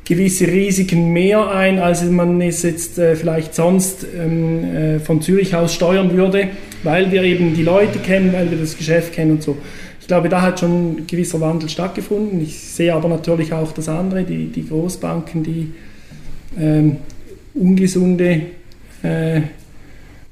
gewisse 0.04 0.46
Risiken 0.46 1.12
mehr 1.12 1.50
ein, 1.50 1.78
als 1.78 2.02
man 2.04 2.40
es 2.40 2.62
jetzt 2.62 2.98
äh, 2.98 3.14
vielleicht 3.14 3.54
sonst 3.54 4.06
ähm, 4.18 4.64
äh, 4.64 4.98
von 4.98 5.20
Zürich 5.20 5.54
aus 5.54 5.74
steuern 5.74 6.12
würde, 6.16 6.48
weil 6.82 7.12
wir 7.12 7.22
eben 7.22 7.54
die 7.54 7.62
Leute 7.62 7.98
kennen, 7.98 8.32
weil 8.32 8.50
wir 8.50 8.58
das 8.58 8.76
Geschäft 8.76 9.12
kennen 9.12 9.32
und 9.32 9.42
so. 9.42 9.58
Ich 10.00 10.08
glaube, 10.08 10.28
da 10.28 10.42
hat 10.42 10.60
schon 10.60 10.96
ein 10.96 11.06
gewisser 11.06 11.40
Wandel 11.40 11.68
stattgefunden. 11.68 12.42
Ich 12.42 12.58
sehe 12.58 12.92
aber 12.92 13.08
natürlich 13.08 13.52
auch 13.52 13.72
das 13.72 13.88
andere, 13.88 14.24
die, 14.24 14.46
die 14.46 14.66
Großbanken, 14.66 15.44
die 15.44 15.72
ähm, 16.58 16.96
ungesunde 17.54 18.42
äh, 19.02 19.42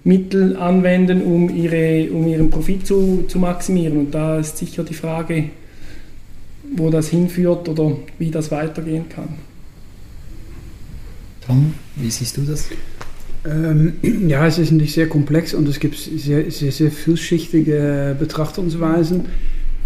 Mittel 0.05 0.57
anwenden, 0.57 1.23
um, 1.23 1.55
ihre, 1.55 2.11
um 2.11 2.27
ihren 2.27 2.51
Profit 2.51 2.87
zu, 2.87 3.25
zu 3.29 3.39
maximieren. 3.39 3.99
Und 3.99 4.15
da 4.15 4.39
ist 4.39 4.57
sicher 4.57 4.83
die 4.83 4.95
Frage, 4.95 5.51
wo 6.75 6.91
das 6.91 7.09
hinführt 7.09 7.69
oder 7.69 7.97
wie 8.19 8.31
das 8.31 8.51
weitergehen 8.51 9.09
kann. 9.09 9.29
Tom, 11.47 11.75
wie 11.97 12.11
siehst 12.11 12.37
du 12.37 12.43
das? 12.43 12.69
Ähm, 13.45 13.95
ja, 14.29 14.47
es 14.47 14.59
ist 14.59 14.71
natürlich 14.71 14.95
sehr 14.95 15.09
komplex 15.09 15.55
und 15.55 15.69
es 15.69 15.81
gibt 15.81 15.97
sehr, 15.97 16.51
sehr, 16.51 16.73
sehr 16.73 16.91
vielschichtige 16.91 18.17
Betrachtungsweisen. 18.19 19.27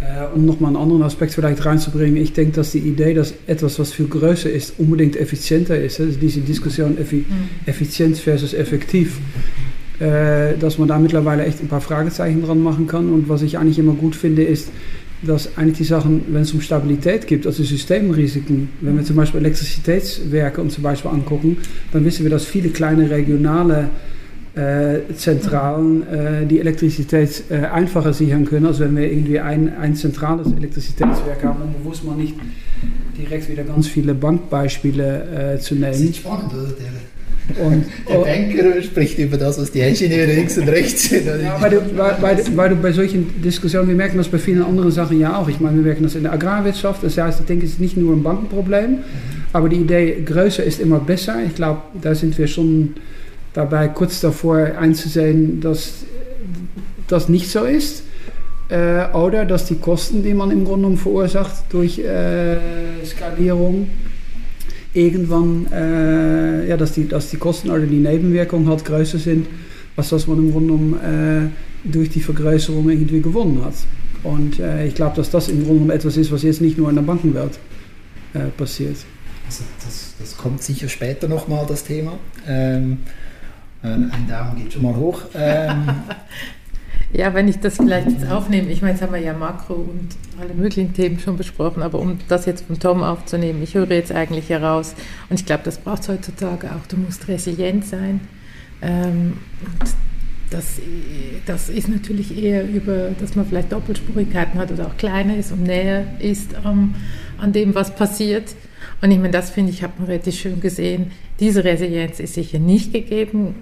Äh, 0.01 0.35
um 0.35 0.45
nochmal 0.45 0.69
einen 0.69 0.83
anderen 0.83 1.03
Aspekt 1.05 1.35
vielleicht 1.35 1.65
reinzubringen, 1.65 2.17
ich 2.17 2.33
denke, 2.33 2.57
dass 2.57 2.73
die 2.73 2.81
Idee, 2.81 3.15
dass 3.15 3.33
etwas, 3.47 3.79
was 3.79 3.93
viel 3.93 4.09
größer 4.09 4.51
ist, 4.51 4.75
unbedingt 4.79 5.17
effizienter 5.17 5.81
ist, 5.81 6.01
also 6.01 6.19
diese 6.19 6.41
Diskussion 6.41 6.99
Effi 6.99 7.25
mhm. 7.29 7.49
Effizienz 7.67 8.19
versus 8.19 8.55
effektiv, 8.55 9.21
äh, 10.01 10.59
dass 10.59 10.79
man 10.79 10.89
da 10.89 10.99
mittlerweile 10.99 11.45
echt 11.45 11.61
ein 11.61 11.69
paar 11.69 11.81
Fragezeichen 11.81 12.43
dran 12.43 12.61
machen 12.61 12.89
kann. 12.89 13.13
Und 13.13 13.29
was 13.29 13.43
ich 13.43 13.57
eigentlich 13.57 13.79
immer 13.79 13.93
gut 13.93 14.17
finde, 14.17 14.43
ist, 14.43 14.71
dass 15.23 15.57
eigentlich 15.57 15.79
die 15.79 15.85
Sachen, 15.85 16.23
wenn 16.29 16.43
es 16.43 16.53
um 16.53 16.61
Stabilität 16.61 17.27
geht, 17.27 17.47
also 17.47 17.63
Systemrisiken, 17.63 18.71
wenn 18.81 18.97
wir 18.97 19.05
zum 19.05 19.17
Beispiel 19.17 19.41
Elektrizitätswerke 19.41 20.61
uns 20.61 20.75
zum 20.75 20.83
Beispiel 20.83 21.11
angucken, 21.11 21.59
dann 21.93 22.05
wissen 22.05 22.25
wir, 22.25 22.31
dass 22.31 22.45
viele 22.45 22.71
kleine 22.71 23.09
regionale 23.11 23.91
Zentralen 25.17 26.07
äh, 26.07 26.47
die 26.47 26.61
Elektrizität 26.61 27.45
äh, 27.51 27.67
einfacher 27.67 28.13
sichern 28.13 28.45
können, 28.45 28.67
als 28.67 28.79
wenn 28.79 28.97
wir 28.97 29.11
irgendwie 29.11 29.41
ein, 29.41 29.77
ein 29.77 29.97
zentrales 29.97 30.47
Elektrizitätswerk 30.57 31.43
haben. 31.43 31.59
Da 31.61 31.89
muss 31.89 32.05
man 32.05 32.19
nicht 32.19 32.35
direkt 33.19 33.49
wieder 33.49 33.65
ganz 33.65 33.89
viele 33.89 34.15
Bankbeispiele 34.15 35.55
äh, 35.55 35.59
zu 35.59 35.75
nehmen. 35.75 35.87
Das 35.87 36.01
ist 36.01 36.17
spannend, 36.17 36.53
oder? 36.53 36.69
Der, 36.69 37.67
und, 37.67 37.85
der 38.09 38.19
Banker 38.19 38.83
spricht 38.83 39.19
über 39.19 39.37
das, 39.37 39.61
was 39.61 39.73
die 39.73 39.81
Ingenieure 39.81 40.33
links 40.33 40.57
und 40.57 40.69
rechts 40.69 41.09
sind. 41.09 41.27
Ja, 41.27 41.61
weil, 41.61 41.71
du, 41.71 41.81
weil, 41.97 42.17
weil, 42.21 42.57
weil, 42.57 42.69
du 42.71 42.77
bei 42.77 42.93
solchen 42.93 43.43
Diskussionen, 43.43 43.89
wir 43.89 43.97
merken 43.97 44.19
das 44.19 44.29
bei 44.29 44.39
vielen 44.39 44.63
anderen 44.63 44.93
Sachen 44.93 45.19
ja 45.19 45.37
auch. 45.37 45.49
Ich 45.49 45.59
meine, 45.59 45.77
wir 45.79 45.85
merken 45.85 46.05
das 46.05 46.15
in 46.15 46.23
der 46.23 46.33
Agrarwirtschaft. 46.33 47.03
Das 47.03 47.19
heißt, 47.19 47.41
ich 47.41 47.47
denke, 47.47 47.67
es 47.67 47.73
ist 47.73 47.81
nicht 47.81 47.97
nur 47.97 48.15
ein 48.15 48.23
Bankenproblem, 48.23 48.91
mhm. 48.91 48.99
aber 49.53 49.69
die 49.69 49.79
Idee, 49.79 50.23
größer 50.25 50.63
ist 50.63 50.81
immer 50.81 51.01
besser. 51.01 51.39
Ich 51.45 51.57
glaube, 51.57 51.83
da 52.01 52.15
sind 52.15 52.39
wir 52.39 52.47
schon 52.47 52.95
dabei 53.55 53.89
kurz 53.89 54.21
davor 54.21 54.59
einzusehen, 54.79 55.61
dass 55.61 56.05
das 57.09 57.29
nicht 57.29 57.51
so 57.51 57.65
ist. 57.65 58.03
Äh, 58.69 59.07
oder 59.13 59.45
dass 59.45 59.67
die 59.67 59.77
Kosten, 59.77 60.23
die 60.23 60.35
man 60.35 60.51
im 60.51 60.65
Grunde 60.65 60.83
genommen 60.83 60.97
verursacht 60.97 61.65
durch 61.71 61.99
äh, 61.99 62.57
Skalierung, 63.05 63.89
irgendwann, 64.95 65.67
äh, 65.73 66.69
ja, 66.69 66.77
dass 66.77 66.93
die, 66.93 67.07
dass 67.07 67.31
die 67.31 67.37
Kosten 67.37 67.71
oder 67.71 67.81
die 67.81 67.99
Nebenwirkungen 67.99 68.69
halt 68.69 68.85
größer 68.85 69.19
sind, 69.19 69.47
als 69.97 70.09
das 70.09 70.27
man 70.27 70.39
im 70.39 70.53
Grunde 70.53 70.73
genommen 70.73 71.53
äh, 71.85 71.91
durch 71.93 72.11
die 72.11 72.21
Vergrößerung 72.21 72.89
irgendwie 72.89 73.21
gewonnen 73.21 73.63
hat. 73.65 73.75
Und 74.23 74.59
äh, 74.59 74.87
ich 74.87 74.95
glaube, 74.95 75.17
dass 75.17 75.31
das 75.31 75.49
im 75.49 75.59
Grunde 75.59 75.75
genommen 75.75 75.91
etwas 75.91 76.17
ist, 76.17 76.33
was 76.33 76.43
jetzt 76.43 76.63
nicht 76.63 76.79
nur 76.79 76.89
in 76.89 76.95
der 76.95 77.03
Bankenwelt 77.03 77.59
äh, 78.33 78.47
passiert. 78.57 78.97
Also 79.47 79.65
das, 79.85 80.15
das, 80.19 80.37
kommt 80.39 80.63
sicher 80.63 80.89
später 80.89 81.29
nochmal, 81.29 81.67
das 81.69 81.85
Thema. 81.85 82.19
Ähm, 82.49 82.99
äh, 83.85 83.89
ein 83.89 84.27
Daumen 84.29 84.57
geht 84.57 84.73
schon 84.73 84.83
mal 84.83 84.97
hoch. 84.97 85.23
Ähm. 85.35 85.89
ja, 87.13 87.33
wenn 87.35 87.47
ich 87.47 87.61
das 87.61 87.77
vielleicht 87.77 88.11
jetzt 88.11 88.31
aufnehme, 88.31 88.71
ich 88.71 88.83
meine, 88.83 88.95
jetzt 88.95 89.03
haben 89.03 89.13
wir 89.13 89.21
ja 89.21 89.35
Makro 89.35 89.75
und 89.75 90.09
alle 90.41 90.55
möglichen 90.55 90.95
Themen 90.95 91.19
schon 91.21 91.37
besprochen, 91.37 91.83
aber 91.83 91.99
um 91.99 92.19
das 92.29 92.47
jetzt 92.47 92.67
von 92.67 92.79
Tom 92.79 93.03
aufzunehmen, 93.03 93.63
ich 93.63 93.75
höre 93.75 93.91
jetzt 93.91 94.11
eigentlich 94.11 94.49
heraus, 94.49 94.95
und 95.29 95.39
ich 95.39 95.47
glaube, 95.47 95.63
das 95.65 95.79
braucht 95.79 96.03
es 96.03 96.09
heutzutage 96.09 96.69
auch, 96.73 96.87
du 96.89 96.97
musst 96.97 97.29
resilient 97.29 97.85
sein. 97.85 98.21
Ähm, 98.83 99.35
das, 100.51 100.81
das 101.47 101.69
ist 101.69 101.89
natürlich 101.89 102.43
eher 102.43 102.67
über, 102.69 103.11
dass 103.19 103.35
man 103.35 103.47
vielleicht 103.47 103.73
Doppelspurigkeiten 103.73 104.59
hat 104.59 104.71
oder 104.73 104.87
auch 104.87 104.97
kleiner 104.97 105.37
ist 105.37 105.53
und 105.53 105.65
näher 105.65 106.05
ist 106.21 106.55
ähm, 106.65 106.95
an 107.39 107.53
dem, 107.53 107.75
was 107.75 107.95
passiert. 107.95 108.55
Und 109.01 109.11
ich 109.11 109.19
meine, 109.19 109.31
das 109.31 109.51
finde 109.51 109.71
ich, 109.71 109.83
hat 109.83 109.99
man 109.99 110.09
relativ 110.09 110.37
schön 110.37 110.61
gesehen. 110.61 111.11
Diese 111.41 111.65
Resilienz 111.65 112.21
ist 112.21 112.35
sicher 112.35 112.59
nicht 112.59 112.93
gegeben 112.93 113.55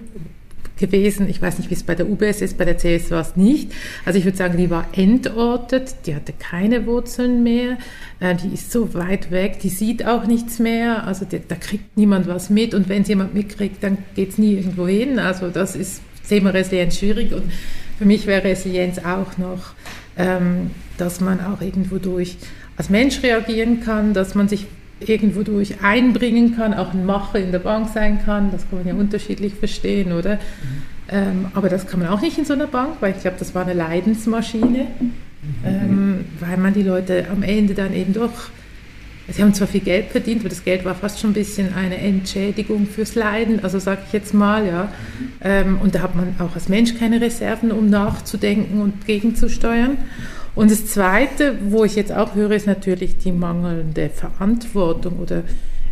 gewesen. 0.77 1.29
Ich 1.29 1.41
weiß 1.41 1.59
nicht, 1.59 1.69
wie 1.69 1.75
es 1.75 1.83
bei 1.83 1.95
der 1.95 2.09
UBS 2.09 2.41
ist, 2.41 2.57
bei 2.57 2.65
der 2.65 2.77
CS 2.77 3.11
war 3.11 3.21
es 3.21 3.35
nicht. 3.35 3.71
Also 4.05 4.19
ich 4.19 4.25
würde 4.25 4.37
sagen, 4.37 4.57
die 4.57 4.69
war 4.69 4.87
entortet, 4.93 5.95
die 6.05 6.15
hatte 6.15 6.33
keine 6.33 6.85
Wurzeln 6.85 7.43
mehr, 7.43 7.77
äh, 8.19 8.35
die 8.35 8.53
ist 8.53 8.71
so 8.71 8.93
weit 8.93 9.31
weg, 9.31 9.59
die 9.59 9.69
sieht 9.69 10.05
auch 10.05 10.25
nichts 10.25 10.59
mehr, 10.59 11.05
also 11.05 11.25
die, 11.25 11.41
da 11.47 11.55
kriegt 11.55 11.95
niemand 11.95 12.27
was 12.27 12.49
mit 12.49 12.73
und 12.73 12.89
wenn 12.89 13.03
es 13.03 13.07
jemand 13.07 13.33
mitkriegt, 13.33 13.83
dann 13.83 13.97
geht 14.15 14.29
es 14.29 14.37
nie 14.37 14.55
irgendwo 14.55 14.87
hin. 14.87 15.19
Also 15.19 15.49
das 15.49 15.75
ist 15.75 16.01
Thema 16.27 16.49
Resilienz 16.49 16.97
schwierig 16.97 17.33
und 17.33 17.43
für 17.97 18.05
mich 18.05 18.25
wäre 18.25 18.43
Resilienz 18.43 18.97
auch 18.99 19.37
noch, 19.37 19.73
ähm, 20.17 20.71
dass 20.97 21.21
man 21.21 21.39
auch 21.39 21.61
irgendwo 21.61 21.97
durch 21.97 22.37
als 22.75 22.89
Mensch 22.89 23.21
reagieren 23.21 23.81
kann, 23.81 24.13
dass 24.13 24.33
man 24.33 24.47
sich 24.47 24.65
irgendwo 25.09 25.43
durch 25.43 25.81
einbringen 25.83 26.55
kann, 26.55 26.73
auch 26.73 26.93
ein 26.93 27.05
Macher 27.05 27.39
in 27.39 27.51
der 27.51 27.59
Bank 27.59 27.89
sein 27.93 28.23
kann. 28.23 28.51
Das 28.51 28.69
kann 28.69 28.79
man 28.79 28.87
ja 28.87 28.93
unterschiedlich 28.93 29.53
verstehen, 29.55 30.11
oder? 30.13 30.35
Mhm. 30.35 30.39
Ähm, 31.09 31.45
aber 31.53 31.69
das 31.69 31.87
kann 31.87 31.99
man 31.99 32.09
auch 32.09 32.21
nicht 32.21 32.37
in 32.37 32.45
so 32.45 32.53
einer 32.53 32.67
Bank, 32.67 32.97
weil 32.99 33.11
ich 33.11 33.21
glaube, 33.21 33.37
das 33.37 33.53
war 33.53 33.63
eine 33.63 33.73
Leidensmaschine, 33.73 34.87
mhm. 34.99 35.11
ähm, 35.65 36.25
weil 36.39 36.57
man 36.57 36.73
die 36.73 36.83
Leute 36.83 37.27
am 37.31 37.43
Ende 37.43 37.73
dann 37.73 37.93
eben 37.93 38.13
doch, 38.13 38.31
sie 39.27 39.41
haben 39.41 39.53
zwar 39.53 39.67
viel 39.67 39.81
Geld 39.81 40.07
verdient, 40.07 40.41
aber 40.41 40.49
das 40.49 40.63
Geld 40.63 40.85
war 40.85 40.95
fast 40.95 41.19
schon 41.19 41.31
ein 41.31 41.33
bisschen 41.33 41.73
eine 41.73 41.97
Entschädigung 41.97 42.87
fürs 42.87 43.15
Leiden, 43.15 43.63
also 43.63 43.79
sage 43.79 44.01
ich 44.07 44.13
jetzt 44.13 44.33
mal, 44.33 44.65
ja. 44.65 44.91
Ähm, 45.41 45.77
und 45.81 45.93
da 45.93 46.01
hat 46.01 46.15
man 46.15 46.35
auch 46.39 46.55
als 46.55 46.69
Mensch 46.69 46.95
keine 46.97 47.19
Reserven, 47.19 47.71
um 47.71 47.89
nachzudenken 47.89 48.81
und 48.81 49.05
gegenzusteuern. 49.05 49.97
Und 50.55 50.71
das 50.71 50.85
Zweite, 50.85 51.57
wo 51.69 51.83
ich 51.83 51.95
jetzt 51.95 52.11
auch 52.11 52.35
höre, 52.35 52.51
ist 52.51 52.67
natürlich 52.67 53.17
die 53.17 53.31
mangelnde 53.31 54.09
Verantwortung 54.09 55.17
oder 55.19 55.43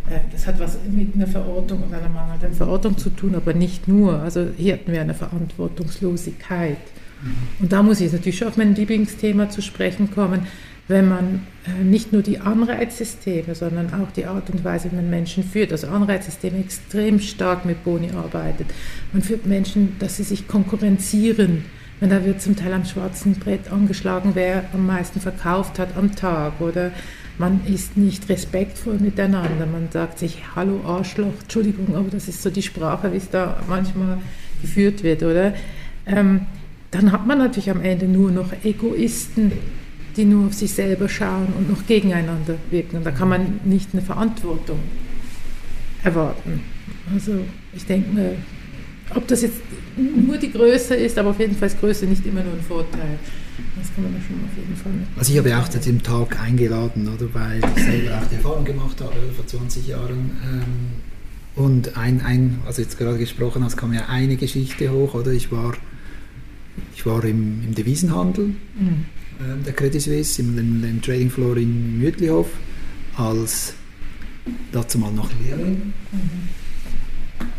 äh, 0.08 0.20
das 0.30 0.46
hat 0.46 0.60
was 0.60 0.78
mit 0.90 1.14
einer 1.14 1.26
Verordnung 1.26 1.84
oder 1.88 1.98
einer 1.98 2.08
mangelnden 2.08 2.54
Verordnung 2.54 2.96
zu 2.96 3.10
tun, 3.10 3.34
aber 3.34 3.54
nicht 3.54 3.88
nur. 3.88 4.20
Also 4.20 4.48
hier 4.56 4.74
hatten 4.74 4.92
wir 4.92 5.00
eine 5.00 5.14
Verantwortungslosigkeit. 5.14 6.78
Mhm. 7.22 7.32
Und 7.60 7.72
da 7.72 7.82
muss 7.82 8.00
ich 8.00 8.12
natürlich 8.12 8.38
schon 8.38 8.48
auf 8.48 8.56
mein 8.56 8.74
Lieblingsthema 8.74 9.50
zu 9.50 9.62
sprechen 9.62 10.10
kommen, 10.12 10.46
wenn 10.88 11.08
man 11.08 11.46
äh, 11.66 11.82
nicht 11.82 12.12
nur 12.12 12.22
die 12.22 12.38
Anreizsysteme, 12.38 13.54
sondern 13.54 13.92
auch 13.94 14.10
die 14.12 14.26
Art 14.26 14.50
und 14.50 14.64
Weise, 14.64 14.90
wie 14.90 14.96
man 14.96 15.10
Menschen 15.10 15.44
führt, 15.44 15.72
also 15.72 15.88
Anreizsysteme 15.88 16.58
extrem 16.58 17.20
stark 17.20 17.64
mit 17.64 17.84
Boni 17.84 18.10
arbeitet. 18.10 18.66
Man 19.12 19.22
führt 19.22 19.46
Menschen, 19.46 19.96
dass 19.98 20.16
sie 20.16 20.24
sich 20.24 20.48
konkurrenzieren 20.48 21.64
und 22.02 22.10
da 22.10 22.24
wird 22.24 22.42
zum 22.42 22.56
Teil 22.56 22.72
am 22.72 22.84
schwarzen 22.84 23.34
Brett 23.34 23.70
angeschlagen, 23.70 24.32
wer 24.34 24.64
am 24.72 24.86
meisten 24.88 25.20
verkauft 25.20 25.78
hat 25.78 25.96
am 25.96 26.16
Tag. 26.16 26.60
Oder 26.60 26.90
man 27.38 27.60
ist 27.64 27.96
nicht 27.96 28.28
respektvoll 28.28 28.98
miteinander. 28.98 29.66
Man 29.66 29.88
sagt 29.88 30.18
sich, 30.18 30.42
hallo 30.56 30.80
Arschloch, 30.84 31.42
Entschuldigung, 31.42 31.94
aber 31.94 32.10
das 32.10 32.26
ist 32.26 32.42
so 32.42 32.50
die 32.50 32.62
Sprache, 32.62 33.12
wie 33.12 33.18
es 33.18 33.30
da 33.30 33.62
manchmal 33.68 34.18
geführt 34.60 35.04
wird, 35.04 35.22
oder? 35.22 35.54
Ähm, 36.04 36.46
dann 36.90 37.12
hat 37.12 37.24
man 37.24 37.38
natürlich 37.38 37.70
am 37.70 37.80
Ende 37.80 38.06
nur 38.06 38.32
noch 38.32 38.52
Egoisten, 38.64 39.52
die 40.16 40.24
nur 40.24 40.48
auf 40.48 40.54
sich 40.54 40.72
selber 40.72 41.08
schauen 41.08 41.52
und 41.56 41.70
noch 41.70 41.86
gegeneinander 41.86 42.56
wirken. 42.70 42.96
Und 42.96 43.06
da 43.06 43.12
kann 43.12 43.28
man 43.28 43.60
nicht 43.62 43.90
eine 43.92 44.02
Verantwortung 44.02 44.80
erwarten. 46.02 46.62
Also 47.14 47.44
ich 47.72 47.86
denke 47.86 48.12
mir, 48.12 48.34
ob 49.14 49.26
das 49.28 49.42
jetzt 49.42 49.60
nur 49.96 50.36
die 50.38 50.50
Größe 50.50 50.94
ist, 50.94 51.18
aber 51.18 51.30
auf 51.30 51.38
jeden 51.38 51.54
Fall 51.54 51.68
ist 51.68 51.80
Größe 51.80 52.06
nicht 52.06 52.24
immer 52.26 52.42
nur 52.42 52.54
ein 52.54 52.62
Vorteil. 52.62 53.18
Das 53.76 53.94
kann 53.94 54.04
man 54.04 54.14
schon 54.26 54.36
auf 54.44 54.56
jeden 54.56 54.76
Fall 54.76 54.92
mit. 54.92 55.06
Also 55.16 55.32
ich 55.32 55.38
habe 55.38 55.56
auch 55.56 55.68
zu 55.68 55.78
dem 55.78 56.02
Tag 56.02 56.40
eingeladen, 56.40 57.08
oder, 57.08 57.32
weil 57.34 57.60
ich 57.76 57.82
selber 57.84 58.18
auch 58.18 58.26
die 58.26 58.34
Erfahrung 58.36 58.64
gemacht 58.64 59.00
habe 59.00 59.12
vor 59.36 59.46
20 59.46 59.86
Jahren. 59.86 60.30
Ähm, 60.44 60.62
und 61.54 61.96
ein, 61.98 62.22
ein, 62.22 62.60
also 62.66 62.80
jetzt 62.80 62.98
gerade 62.98 63.18
gesprochen 63.18 63.62
hast, 63.62 63.76
kam 63.76 63.92
ja 63.92 64.06
eine 64.08 64.36
Geschichte 64.36 64.90
hoch, 64.90 65.14
oder? 65.14 65.32
Ich 65.32 65.52
war, 65.52 65.74
ich 66.94 67.04
war 67.04 67.22
im, 67.24 67.62
im 67.62 67.74
Devisenhandel 67.74 68.46
mhm. 68.46 69.04
ähm, 69.40 69.62
der 69.66 69.74
Credit 69.74 70.00
Suisse, 70.00 70.40
im, 70.40 70.58
im, 70.58 70.84
im 70.84 71.02
Trading 71.02 71.30
Floor 71.30 71.58
in 71.58 71.98
Mütlihof, 71.98 72.48
als 73.16 73.74
dazu 74.72 74.98
mal 74.98 75.12
noch 75.12 75.28
Lehrling. 75.44 75.92
Mhm 76.12 76.61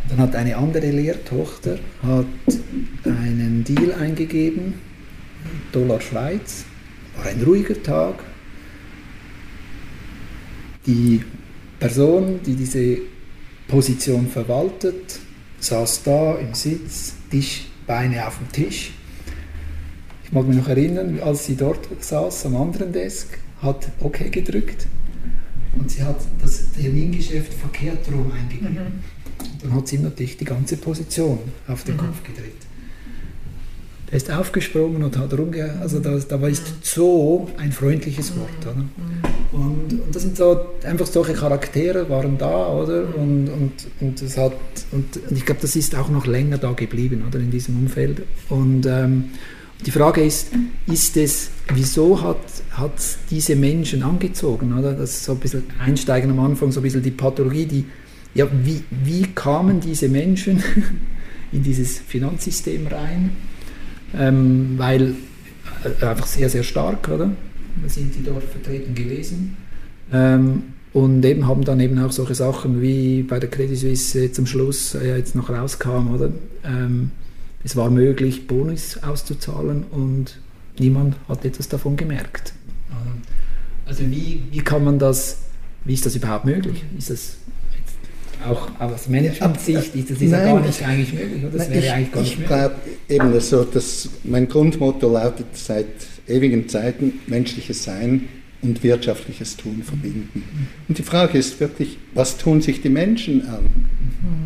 dann 0.10 0.18
hat 0.20 0.36
eine 0.36 0.58
andere 0.58 0.92
Lehrtochter 0.92 1.80
hat 2.02 2.26
einen 3.06 3.64
Deal 3.64 3.94
eingegeben, 3.94 4.76
Dollar 5.72 6.02
Schweiz, 6.02 6.66
war 7.16 7.26
ein 7.26 7.42
ruhiger 7.42 7.82
Tag. 7.82 8.16
Die 10.86 11.24
Person, 11.80 12.40
die 12.46 12.56
diese 12.56 12.98
Position 13.68 14.28
verwaltet, 14.28 15.20
saß 15.60 16.04
da 16.04 16.36
im 16.36 16.54
Sitz, 16.54 17.14
Tisch, 17.32 17.66
Beine 17.88 18.28
auf 18.28 18.38
dem 18.38 18.52
Tisch. 18.52 18.92
Ich 20.24 20.32
mag 20.32 20.48
mich 20.48 20.58
noch 20.58 20.68
erinnern, 20.68 21.20
als 21.24 21.46
sie 21.46 21.56
dort 21.56 21.88
saß 22.00 22.46
am 22.48 22.56
anderen 22.56 22.92
Desk, 22.92 23.38
hat 23.62 23.90
OK 24.02 24.32
gedrückt 24.32 24.88
und 25.76 25.90
sie 25.90 26.04
hat 26.04 26.18
das 26.42 26.72
Termingeschäft 26.74 27.54
verkehrt 27.54 28.08
rum 28.12 28.32
eingegeben. 28.32 28.74
Mhm. 28.74 29.23
Dann 29.62 29.74
hat 29.74 29.88
sie 29.88 29.98
ihm 29.98 30.04
natürlich 30.04 30.38
die 30.38 30.46
ganze 30.46 30.78
Position 30.78 31.40
auf 31.68 31.84
den 31.84 31.96
mhm. 31.96 32.00
Kopf 32.00 32.24
gedreht. 32.24 32.54
Er 34.12 34.18
ist 34.18 34.32
aufgesprungen 34.32 35.04
und 35.04 35.18
hat 35.18 35.34
rumge... 35.36 35.76
Also 35.82 36.00
da, 36.00 36.16
da 36.16 36.40
war 36.40 36.48
ist 36.48 36.86
so 36.86 37.50
ein 37.58 37.72
freundliches 37.72 38.34
Wort. 38.38 38.50
Oder? 38.62 38.76
Mhm. 38.76 39.60
Und, 39.60 40.02
und 40.02 40.16
das 40.16 40.22
sind 40.22 40.38
so 40.38 40.66
einfach 40.84 41.08
solche 41.08 41.34
Charaktere 41.34 42.08
waren 42.10 42.38
da, 42.38 42.68
oder? 42.68 43.06
Und, 43.16 43.50
und, 43.50 43.72
und, 44.02 44.22
das 44.22 44.38
hat, 44.38 44.54
und, 44.92 45.20
ich 45.32 45.46
glaube, 45.46 45.62
das 45.62 45.76
ist 45.76 45.96
auch 45.96 46.10
noch 46.10 46.28
länger 46.28 46.60
da 46.60 46.74
geblieben, 46.74 47.24
oder? 47.28 47.40
In 47.40 47.50
diesem 47.50 47.78
Umfeld. 47.78 48.22
Und 48.50 48.86
ähm, 48.86 49.32
die 49.84 49.92
Frage 49.92 50.24
ist, 50.24 50.50
ist 50.86 51.18
es, 51.18 51.50
wieso 51.74 52.22
hat, 52.22 52.38
hat 52.72 52.94
diese 53.32 53.56
Menschen 53.56 54.04
angezogen, 54.04 54.78
oder? 54.78 54.94
Das 54.94 55.10
ist 55.10 55.24
so 55.26 55.32
ein 55.32 55.40
bisschen 55.40 55.64
einsteigen 55.80 56.30
am 56.30 56.40
Anfang, 56.40 56.72
so 56.72 56.80
ein 56.80 56.84
bisschen 56.84 57.02
die 57.02 57.12
Pathologie, 57.12 57.66
die 57.66 57.86
ja, 58.34 58.48
wie, 58.64 58.84
wie 58.90 59.24
kamen 59.24 59.80
diese 59.80 60.10
Menschen 60.10 60.64
in 61.52 61.64
dieses 61.64 62.00
Finanzsystem 62.00 62.88
rein? 62.88 63.32
Ähm, 64.16 64.76
weil 64.78 65.16
äh, 65.84 66.06
einfach 66.06 66.28
sehr, 66.28 66.50
sehr 66.50 66.64
stark, 66.64 67.10
oder? 67.10 67.32
Sind 67.88 68.14
die 68.16 68.24
dort 68.24 68.44
vertreten 68.44 68.94
gewesen? 68.94 69.58
Ähm, 70.12 70.64
und 70.94 71.26
eben 71.26 71.48
haben 71.48 71.64
dann 71.64 71.80
eben 71.80 71.98
auch 72.00 72.12
solche 72.12 72.36
Sachen 72.36 72.82
wie 72.82 73.24
bei 73.24 73.40
der 73.40 73.50
Credit 73.50 73.78
Suisse 73.78 74.32
zum 74.32 74.46
Schluss 74.46 74.94
äh, 74.94 75.18
jetzt 75.18 75.36
noch 75.36 75.50
rauskam, 75.50 76.14
oder? 76.14 76.32
Ähm, 76.64 77.12
es 77.64 77.76
war 77.76 77.90
möglich, 77.90 78.46
Bonus 78.46 79.02
auszuzahlen 79.02 79.86
und 79.90 80.38
niemand 80.78 81.16
hat 81.28 81.46
etwas 81.46 81.70
davon 81.70 81.96
gemerkt. 81.96 82.54
Also 83.86 84.04
wie, 84.10 84.44
wie 84.52 84.60
kann 84.60 84.84
man 84.84 85.00
das, 85.00 85.40
wie 85.86 85.94
ist 85.94 86.06
das 86.06 86.16
überhaupt 86.16 86.46
möglich? 86.46 86.84
Ist 86.98 87.10
das 87.10 87.38
auch 88.46 88.70
aus 88.80 89.08
Management-Sicht 89.08 89.96
ist 89.96 90.12
das 90.12 90.22
ist 90.22 90.32
ja 90.32 90.44
gar 90.44 90.60
nicht 90.60 90.84
eigentlich 90.84 91.14
möglich, 91.14 91.44
oder? 91.44 91.58
Das 91.58 91.70
wäre 91.70 91.80
ich, 91.80 91.92
eigentlich 91.92 92.12
gar 92.12 92.22
nicht 92.22 92.40
ich 92.40 92.46
glaube 92.46 92.76
eben 93.10 93.40
so, 93.40 93.64
dass 93.64 94.10
mein 94.24 94.48
Grundmotto 94.48 95.12
lautet 95.12 95.48
seit 95.54 95.88
ewigen 96.28 96.68
Zeiten 96.70 97.20
menschliches 97.28 97.84
Sein 97.84 98.28
und 98.62 98.82
wirtschaftliches 98.84 99.58
Tun 99.58 99.84
verbinden. 99.84 100.44
Und 100.88 100.98
die 100.98 101.04
Frage 101.04 101.38
ist 101.38 101.60
wirklich, 101.60 101.98
was 102.14 102.38
tun 102.38 102.62
sich 102.62 102.82
die 102.82 102.90
Menschen 102.90 103.48
an? 103.48 103.70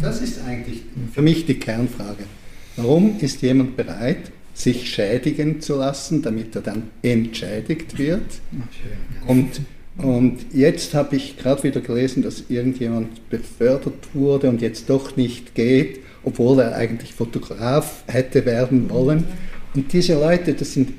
Das 0.02 0.22
ist 0.22 0.42
eigentlich 0.46 0.82
für 1.14 1.22
mich 1.22 1.46
die 1.46 1.56
Kernfrage. 1.56 2.24
Warum 2.76 3.20
ist 3.20 3.42
jemand 3.42 3.78
bereit, 3.78 4.32
sich 4.54 4.90
schädigen 4.90 5.62
zu 5.62 5.76
lassen, 5.78 6.22
damit 6.22 6.56
er 6.56 6.62
dann 6.62 6.84
entschädigt 7.04 7.98
wird? 7.98 8.26
Und 9.28 9.62
und 9.98 10.54
jetzt 10.54 10.94
habe 10.94 11.16
ich 11.16 11.38
gerade 11.38 11.64
wieder 11.64 11.82
gelesen, 11.82 12.22
dass 12.22 12.44
irgendjemand 12.50 13.30
befördert 13.30 14.14
wurde 14.14 14.50
und 14.50 14.62
jetzt 14.62 14.90
doch 14.90 15.16
nicht 15.18 15.56
geht, 15.56 16.00
obwohl 16.24 16.60
er 16.60 16.76
eigentlich 16.76 17.14
Fotograf 17.14 18.04
hätte 18.08 18.46
werden 18.46 18.90
wollen. 18.90 19.24
Und 19.74 19.92
diese 19.92 20.14
Leute, 20.14 20.54
das 20.54 20.74
sind, 20.74 20.94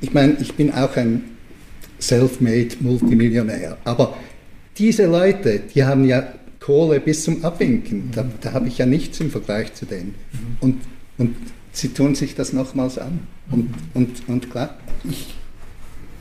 ich 0.00 0.12
meine, 0.12 0.36
ich 0.40 0.54
bin 0.54 0.72
auch 0.72 0.96
ein 0.96 1.24
self-made 2.00 2.76
Multimillionär, 2.80 3.76
aber 3.84 4.16
diese 4.76 5.06
Leute, 5.06 5.60
die 5.74 5.84
haben 5.84 6.04
ja 6.04 6.32
Kohle 6.58 7.00
bis 7.00 7.24
zum 7.24 7.44
Abwinken. 7.44 8.10
Da, 8.14 8.26
da 8.40 8.52
habe 8.52 8.68
ich 8.68 8.78
ja 8.78 8.86
nichts 8.86 9.20
im 9.20 9.30
Vergleich 9.30 9.74
zu 9.74 9.86
denen. 9.86 10.14
Und, 10.60 10.76
und 11.18 11.36
sie 11.72 11.88
tun 11.88 12.14
sich 12.14 12.34
das 12.34 12.52
nochmals 12.52 12.98
an. 12.98 13.20
Und, 13.50 13.74
und, 13.94 14.28
und 14.28 14.50
klar, 14.50 14.76
ich 15.08 15.34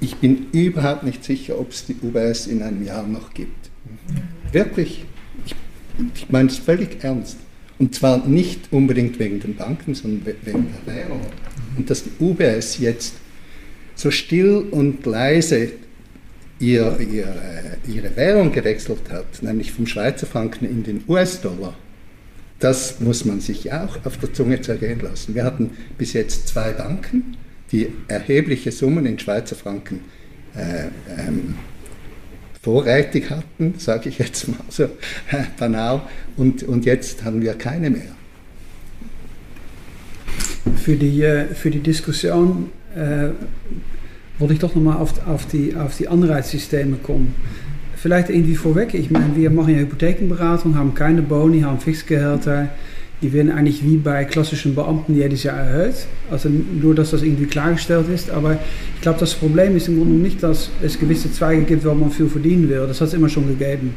ich 0.01 0.15
bin 0.15 0.47
überhaupt 0.51 1.03
nicht 1.03 1.23
sicher, 1.23 1.59
ob 1.59 1.71
es 1.71 1.85
die 1.85 1.95
UBS 2.01 2.47
in 2.47 2.61
einem 2.61 2.85
Jahr 2.85 3.05
noch 3.05 3.33
gibt. 3.33 3.69
Wirklich, 4.51 5.05
ich, 5.45 5.55
ich 6.15 6.29
meine 6.29 6.49
es 6.49 6.57
völlig 6.57 7.03
ernst. 7.03 7.37
Und 7.77 7.95
zwar 7.95 8.25
nicht 8.27 8.71
unbedingt 8.71 9.19
wegen 9.19 9.39
den 9.39 9.55
Banken, 9.55 9.95
sondern 9.95 10.25
wegen 10.25 10.67
der 10.85 10.95
Währung. 10.95 11.21
Und 11.77 11.89
dass 11.89 12.03
die 12.03 12.11
UBS 12.19 12.77
jetzt 12.79 13.13
so 13.95 14.11
still 14.11 14.65
und 14.71 15.05
leise 15.05 15.71
ihr, 16.59 16.99
ihr, 16.99 17.35
ihre 17.87 18.15
Währung 18.15 18.51
gewechselt 18.51 19.09
hat, 19.09 19.41
nämlich 19.41 19.71
vom 19.71 19.87
Schweizer 19.87 20.27
Franken 20.27 20.65
in 20.65 20.83
den 20.83 21.03
US-Dollar, 21.07 21.73
das 22.59 22.99
muss 22.99 23.23
man 23.23 23.39
sich 23.39 23.71
auch 23.71 24.05
auf 24.05 24.17
der 24.17 24.33
Zunge 24.33 24.59
zergehen 24.61 24.99
lassen. 24.99 25.33
Wir 25.33 25.45
hatten 25.45 25.71
bis 25.97 26.11
jetzt 26.11 26.49
zwei 26.49 26.71
Banken, 26.71 27.37
die 27.71 27.87
erhebliche 28.07 28.71
Summen 28.71 29.05
in 29.05 29.19
Schweizer 29.19 29.55
Franken 29.55 30.01
äh, 30.55 30.87
ähm, 31.19 31.55
vorrätig 32.61 33.29
hatten, 33.29 33.75
sage 33.77 34.09
ich 34.09 34.17
jetzt 34.17 34.47
mal 34.47 34.57
so 34.69 34.89
banal, 35.57 36.01
und, 36.35 36.63
und 36.63 36.85
jetzt 36.85 37.23
haben 37.23 37.41
wir 37.41 37.53
keine 37.53 37.89
mehr. 37.89 38.15
Für 40.83 40.95
die, 40.95 41.21
äh, 41.21 41.45
für 41.53 41.71
die 41.71 41.79
Diskussion 41.79 42.69
äh, 42.95 43.29
wollte 44.39 44.53
ich 44.53 44.59
doch 44.59 44.75
nochmal 44.75 44.97
auf, 44.97 45.27
auf, 45.27 45.45
die, 45.45 45.75
auf 45.75 45.97
die 45.97 46.07
Anreizsysteme 46.07 46.97
kommen. 46.97 47.35
vielleicht 47.95 48.29
irgendwie 48.29 48.55
vorweg. 48.55 48.93
Ich 48.93 49.11
meine, 49.11 49.35
wir 49.35 49.49
machen 49.49 49.73
ja 49.73 49.79
Hypothekenberatung, 49.81 50.75
haben 50.75 50.93
keine 50.93 51.21
Boni, 51.21 51.61
haben 51.61 51.79
Fixgehälter. 51.79 52.69
Die 53.21 53.33
werden 53.33 53.51
eigentlich 53.51 53.83
wie 53.83 53.97
bei 53.97 54.23
klassischen 54.23 54.75
Beamten 54.75 55.15
jedes 55.15 55.43
Jahr 55.43 55.57
erhöht. 55.57 56.07
Also 56.31 56.49
nur, 56.49 56.95
dass 56.95 57.11
das 57.11 57.21
irgendwie 57.21 57.45
klargestellt 57.45 58.07
ist. 58.13 58.29
Aber 58.29 58.57
ich 58.95 59.01
glaube, 59.01 59.19
das 59.19 59.33
Problem 59.33 59.75
ist 59.75 59.87
im 59.89 59.97
Grunde 59.97 60.15
nicht, 60.15 60.41
dass 60.41 60.69
es 60.81 60.97
gewisse 60.97 61.31
Zweige 61.31 61.63
gibt, 61.63 61.85
wo 61.85 61.93
man 61.93 62.11
viel 62.11 62.27
verdienen 62.27 62.69
will. 62.69 62.85
Das 62.87 63.01
hat 63.01 63.09
es 63.09 63.13
immer 63.13 63.29
schon 63.29 63.47
gegeben. 63.47 63.93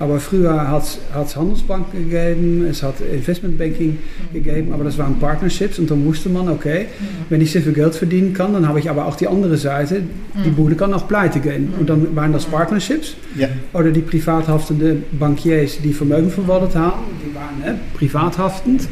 Aber 0.00 0.18
früher 0.18 0.66
hat 0.68 0.82
es 0.82 1.36
Handelsbanken 1.36 2.08
gegeben, 2.08 2.64
es 2.68 2.82
hat 2.82 2.94
Investmentbanking 3.02 3.98
gegeben, 4.32 4.72
aber 4.72 4.82
das 4.84 4.96
waren 4.96 5.18
Partnerships 5.20 5.78
und 5.78 5.90
dann 5.90 6.06
wusste 6.06 6.30
man, 6.30 6.48
okay, 6.48 6.86
wenn 7.28 7.42
ich 7.42 7.52
sehr 7.52 7.60
viel 7.60 7.74
Geld 7.74 7.94
verdienen 7.94 8.32
kann, 8.32 8.54
dann 8.54 8.66
habe 8.66 8.80
ich 8.80 8.88
aber 8.88 9.04
auch 9.04 9.14
die 9.14 9.28
andere 9.28 9.58
Seite, 9.58 10.00
die 10.42 10.48
Bude 10.48 10.74
kann 10.74 10.94
auch 10.94 11.06
pleite 11.06 11.38
gehen. 11.40 11.74
Und 11.78 11.90
dann 11.90 12.16
waren 12.16 12.32
das 12.32 12.46
Partnerships 12.46 13.14
Ja. 13.36 13.48
oder 13.74 13.90
die 13.90 14.00
privat 14.00 14.48
haftende 14.48 14.96
Bankiers, 15.12 15.78
die 15.84 15.92
Vermögen 15.92 16.30
verwaltet 16.30 16.76
haben, 16.76 17.02
die 17.22 17.34
waren 17.34 17.74
ne, 17.74 17.78
privat 17.94 18.38
haftend. 18.38 18.88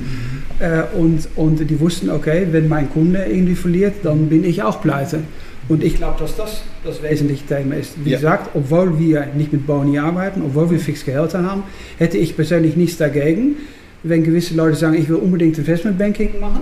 Äh, 0.58 0.82
und, 0.98 1.26
und 1.36 1.70
die 1.70 1.80
wussten, 1.80 2.10
okay, 2.10 2.48
wenn 2.50 2.68
mein 2.68 2.90
Kunde 2.90 3.24
irgendwie 3.24 3.54
verliert, 3.54 3.94
dann 4.02 4.28
bin 4.28 4.44
ich 4.44 4.62
auch 4.62 4.82
pleite. 4.82 5.20
Und 5.68 5.85
ich 5.85 5.96
glaube, 5.96 6.18
dass 6.18 6.35
das 6.37 6.62
das 6.85 7.02
wesentliche 7.02 7.44
Thema 7.46 7.74
ist. 7.76 7.92
Wie 8.02 8.11
Ja. 8.11 8.16
gesagt, 8.16 8.50
obwohl 8.54 8.98
wir 8.98 9.26
nicht 9.37 9.52
mit 9.52 9.66
Boni 9.66 9.98
arbeiten, 9.98 10.42
obwohl 10.44 10.70
wir 10.70 10.78
fix 10.81 11.04
Gehälter 11.04 11.42
haben, 11.42 11.62
hätte 11.98 12.16
ich 12.16 12.37
persönlich 12.37 12.76
nichts 12.76 12.96
dagegen, 12.96 13.57
wenn 14.02 14.24
gewisse 14.24 14.54
Leute 14.54 14.76
sagen, 14.76 14.94
ich 14.94 15.09
will 15.09 15.16
unbedingt 15.16 15.59
Investmentbanking 15.59 16.40
machen. 16.40 16.61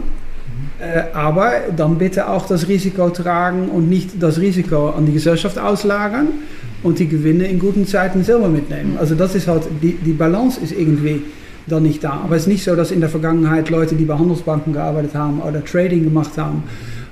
Äh, 0.81 1.15
aber 1.15 1.53
dann 1.77 1.97
bitte 1.99 2.29
auch 2.29 2.47
das 2.47 2.69
Risiko 2.69 3.09
tragen 3.11 3.69
und 3.69 3.89
nicht 3.89 4.21
das 4.23 4.41
Risiko 4.41 4.91
an 4.91 5.07
die 5.07 5.13
Gesellschaft 5.13 5.59
auslagern 5.59 6.29
und 6.83 6.99
die 6.99 7.09
Gewinne 7.09 7.47
in 7.47 7.59
guten 7.59 7.87
Zeiten 7.87 8.25
selber 8.25 8.49
mitnehmen. 8.49 8.97
Also 8.99 9.15
das 9.15 9.35
ist 9.35 9.49
halt, 9.49 9.63
die, 9.83 9.93
die 9.93 10.13
Balance 10.13 10.61
ist 10.61 10.73
irgendwie 10.73 11.23
dann 11.67 11.83
nicht 11.83 12.05
da. 12.05 12.21
Aber 12.25 12.37
es 12.37 12.43
ist 12.43 12.49
nicht 12.49 12.65
so, 12.65 12.75
dass 12.77 12.91
in 12.91 13.01
der 13.01 13.09
Vergangenheit 13.09 13.71
Leute, 13.71 13.95
die 13.95 14.05
bei 14.05 14.19
Handelsbanken 14.19 14.73
gearbeitet 14.73 15.15
haben 15.15 15.41
oder 15.41 15.65
Trading 15.65 16.05
gemacht 16.05 16.33
haben 16.37 16.63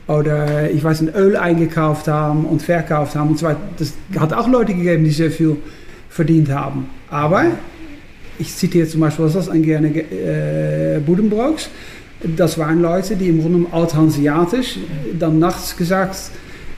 oder 0.07 0.71
ich 0.71 0.85
weiß 0.85 1.03
nicht, 1.03 1.17
Öl 1.17 1.37
eingekauft 1.37 2.09
haben 2.09 2.45
und 2.45 2.63
verkauft 2.63 3.15
haben 3.15 3.31
und 3.31 3.39
so 3.39 3.47
weiter. 3.47 3.61
Das 3.79 3.95
hat 4.19 4.33
auch 4.33 4.49
Leute 4.49 4.75
gegeben, 4.75 5.05
die 5.05 5.11
sehr 5.11 5.31
viel 5.31 5.57
verdient 6.11 6.51
haben. 6.51 6.89
Aber 7.11 7.47
ich 8.39 8.55
zitiere 8.55 8.87
zum 8.87 9.01
Beispiel, 9.01 9.25
was 9.25 9.35
das 9.35 9.49
an 9.49 9.63
gerne 9.63 9.89
äh, 9.89 11.01
Buddenbrooks. 11.01 11.71
Das 12.37 12.59
waren 12.59 12.81
Leute, 12.81 13.17
die 13.17 13.29
im 13.29 13.41
Grunde 13.41 13.59
genommen 13.59 13.75
althansiatisch 13.75 14.79
dann 15.19 15.39
nachts 15.39 15.77
gesagt, 15.77 16.17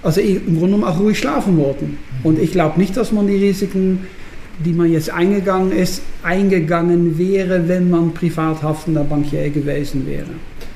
also 0.02 0.20
im 0.20 0.58
Grunde 0.58 0.76
genommen 0.76 0.84
auch 0.84 0.98
ruhig 0.98 1.18
schlafen 1.18 1.56
wollten. 1.56 1.98
Und 2.22 2.38
ich 2.38 2.52
glaube 2.52 2.78
nicht, 2.78 2.96
dass 2.96 3.12
man 3.12 3.26
die 3.26 3.36
Risiken, 3.36 4.06
die 4.64 4.72
man 4.72 4.90
jetzt 4.90 5.10
eingegangen 5.10 5.72
ist, 5.72 6.02
eingegangen 6.22 7.18
wäre, 7.18 7.68
wenn 7.68 7.90
man 7.90 8.12
privat 8.12 8.62
haftender 8.62 9.04
Bankier 9.04 9.50
gewesen 9.50 10.06
wäre. 10.06 10.26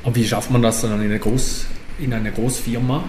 Aber 0.04 0.14
wie 0.14 0.24
schafft 0.24 0.50
man 0.50 0.62
das 0.62 0.82
dann 0.82 0.94
in 0.94 1.00
einer, 1.00 1.18
Groß, 1.18 1.66
in 2.00 2.12
einer 2.12 2.30
Großfirma, 2.30 3.04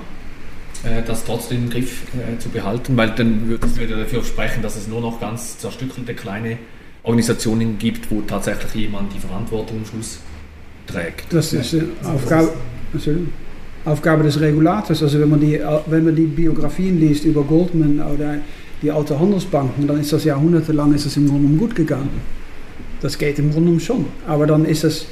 äh, 0.84 1.01
das 1.06 1.25
trotzdem 1.25 1.65
im 1.65 1.69
Griff 1.69 2.04
äh, 2.13 2.38
zu 2.39 2.49
behalten? 2.49 2.97
Weil 2.97 3.12
dann 3.12 3.47
würde 3.47 3.67
es 3.67 3.80
wieder 3.80 3.97
dafür 3.97 4.23
sprechen, 4.23 4.62
dass 4.62 4.75
es 4.75 4.88
nur 4.88 5.01
noch 5.01 5.19
ganz 5.19 5.58
zerstückelte 5.58 6.13
kleine 6.13 6.58
Organisationen 7.04 7.77
gibt, 7.77 8.12
wo 8.12 8.21
tatsächlich 8.21 8.73
jemand 8.75 9.13
die 9.13 9.19
Verantwortung 9.19 9.80
am 9.80 9.86
Schluss 9.86 10.19
trägt. 10.88 11.34
Das 11.34 11.54
ist 11.54 11.73
äh, 11.73 11.84
Aufgabe, 12.04 12.54
Entschuldigung. 12.93 13.30
Aufgabe 13.86 14.23
des 14.23 14.39
Regulators. 14.39 15.01
Also 15.01 15.19
wenn 15.19 15.30
man, 15.30 15.39
die, 15.39 15.60
wenn 15.88 16.06
man 16.06 16.15
die 16.15 16.25
Biografien 16.25 16.99
liest 16.99 17.25
über 17.25 17.43
Goldman 17.43 17.99
oder 18.01 18.36
die 18.82 18.91
alte 18.91 19.19
Handelsbanken, 19.19 19.88
dann 19.88 19.99
ist 19.99 20.13
das 20.13 20.23
jahrhundertelang 20.23 20.93
ist 20.93 21.06
das 21.06 21.17
im 21.17 21.27
Grunde 21.27 21.43
genommen 21.43 21.60
gut 21.60 21.75
gegangen. 21.75 22.10
Das 23.01 23.17
geht 23.17 23.39
im 23.39 23.45
Grunde 23.45 23.62
genommen 23.62 23.80
schon. 23.80 24.06
Aber 24.27 24.45
dann 24.45 24.65
ist 24.65 24.84
das, 24.84 25.08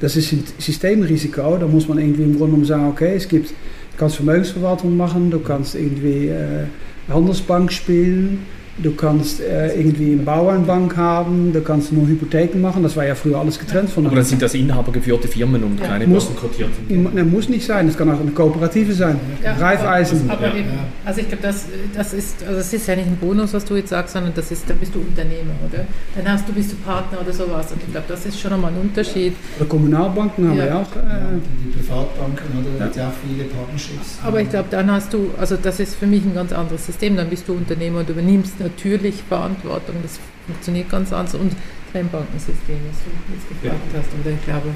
das 0.00 0.16
ist 0.16 0.32
ein 0.32 0.44
Systemrisiko. 0.58 1.56
Da 1.58 1.66
muss 1.66 1.88
man 1.88 1.98
irgendwie 1.98 2.22
im 2.22 2.32
Grunde 2.32 2.46
genommen 2.46 2.64
sagen, 2.64 2.88
okay, 2.88 3.14
es 3.16 3.28
gibt, 3.28 3.50
du 3.50 3.96
kannst 3.98 4.16
Vermögensverwaltung 4.16 4.96
machen, 4.96 5.30
du 5.30 5.40
kannst 5.40 5.74
irgendwie 5.74 6.28
äh, 6.28 6.64
Handelsbank 7.08 7.72
spielen, 7.72 8.40
du 8.78 8.92
kannst 8.94 9.40
äh, 9.40 9.74
irgendwie 9.78 10.12
eine 10.12 10.22
Bauernbank 10.22 10.96
haben, 10.96 11.52
du 11.52 11.60
kannst 11.60 11.92
nur 11.92 12.06
Hypotheken 12.08 12.58
machen. 12.60 12.82
Das 12.82 12.96
war 12.96 13.06
ja 13.06 13.14
früher 13.14 13.38
alles 13.38 13.58
getrennt 13.58 13.90
Aber 13.96 14.10
dann 14.14 14.24
sind 14.24 14.42
das 14.42 14.54
inhabergeführte 14.54 15.28
Firmen 15.28 15.62
und 15.62 15.80
Ja. 15.80 15.86
keine 15.86 16.06
Muss- 16.06 16.26
börsenkotierten. 16.26 17.30
Muss 17.30 17.48
nicht 17.48 17.66
sein, 17.66 17.88
es 17.88 17.96
kann 17.96 18.10
auch 18.10 18.20
eine 18.20 18.30
Kooperative 18.32 18.92
sein. 18.92 19.18
Ja. 19.42 19.54
Reifeisen. 19.54 20.28
Aber 20.28 20.48
Ja. 20.48 20.54
eben, 20.54 20.70
also 21.04 21.20
ich 21.20 21.28
glaube, 21.28 21.42
das, 21.42 21.66
das 21.94 22.12
ist, 22.14 22.44
also 22.46 22.58
es 22.60 22.72
ist 22.72 22.86
ja 22.88 22.96
nicht 22.96 23.06
ein 23.06 23.16
Bonus, 23.16 23.52
was 23.54 23.64
du 23.64 23.76
jetzt 23.76 23.90
sagst, 23.90 24.14
sondern 24.14 24.32
das 24.34 24.50
ist, 24.50 24.68
dann 24.68 24.78
bist 24.78 24.94
du 24.94 25.00
Unternehmer, 25.00 25.52
oder? 25.70 25.84
Dann 26.16 26.32
hast 26.32 26.48
du, 26.48 26.52
bist 26.52 26.72
du 26.72 26.76
Partner 26.76 27.20
oder 27.20 27.32
sowas. 27.32 27.70
Und 27.72 27.80
ich 27.82 27.90
glaube, 27.92 28.06
das 28.08 28.26
ist 28.26 28.40
schon 28.40 28.50
nochmal 28.50 28.72
ein 28.72 28.80
Unterschied. 28.80 29.34
Oder 29.58 29.68
Kommunalbanken 29.68 30.48
haben 30.48 30.56
Ja. 30.58 30.64
wir 30.64 30.70
ja 30.70 30.80
auch. 30.82 30.96
Ja, 30.96 31.02
Äh, 31.02 31.38
die 31.64 31.78
Privatbanken, 31.78 32.44
oder? 32.58 32.90
Ja 32.96 33.08
auch 33.08 33.12
viele 33.26 33.44
Partnerships. 33.44 34.18
Aber 34.24 34.40
ich 34.40 34.48
glaube, 34.50 34.66
dann 34.70 34.90
hast 34.90 35.12
du, 35.12 35.30
also 35.38 35.56
das 35.56 35.80
ist 35.80 35.94
für 35.96 36.06
mich 36.06 36.24
ein 36.24 36.34
ganz 36.34 36.52
anderes 36.52 36.86
System. 36.86 37.16
Dann 37.16 37.28
bist 37.28 37.48
du 37.48 37.52
Unternehmer 37.54 38.00
und 38.00 38.08
übernimmst 38.08 38.54
natürlich 38.64 39.22
Verantwortung. 39.28 39.94
Das 40.02 40.18
funktioniert 40.46 40.90
ganz 40.90 41.12
anders. 41.12 41.34
Und 41.36 41.52
Trennbankensystem, 41.92 42.76
was 42.90 42.98
du 43.04 43.32
jetzt 43.34 43.48
gefragt 43.48 43.80
hast. 43.96 44.08
Und 44.12 44.32
ich 44.32 44.44
glaube, 44.44 44.68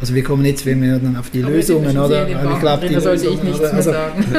Also 0.00 0.14
wir 0.14 0.24
kommen 0.24 0.44
jetzt, 0.44 0.66
wenn 0.66 0.82
wir 0.82 0.98
dann 0.98 1.16
auf 1.16 1.30
die 1.30 1.42
aber 1.42 1.52
Lösungen, 1.52 1.96
oder? 1.96 2.24
den 2.26 2.36
Also 2.36 2.50
ich 2.54 2.60
glaube, 2.60 2.88
die 2.88 2.94
da 2.94 3.00
sollte 3.00 3.26
ich 3.28 3.42
nichts 3.42 3.60
also, 3.60 3.90
sagen. 3.92 4.24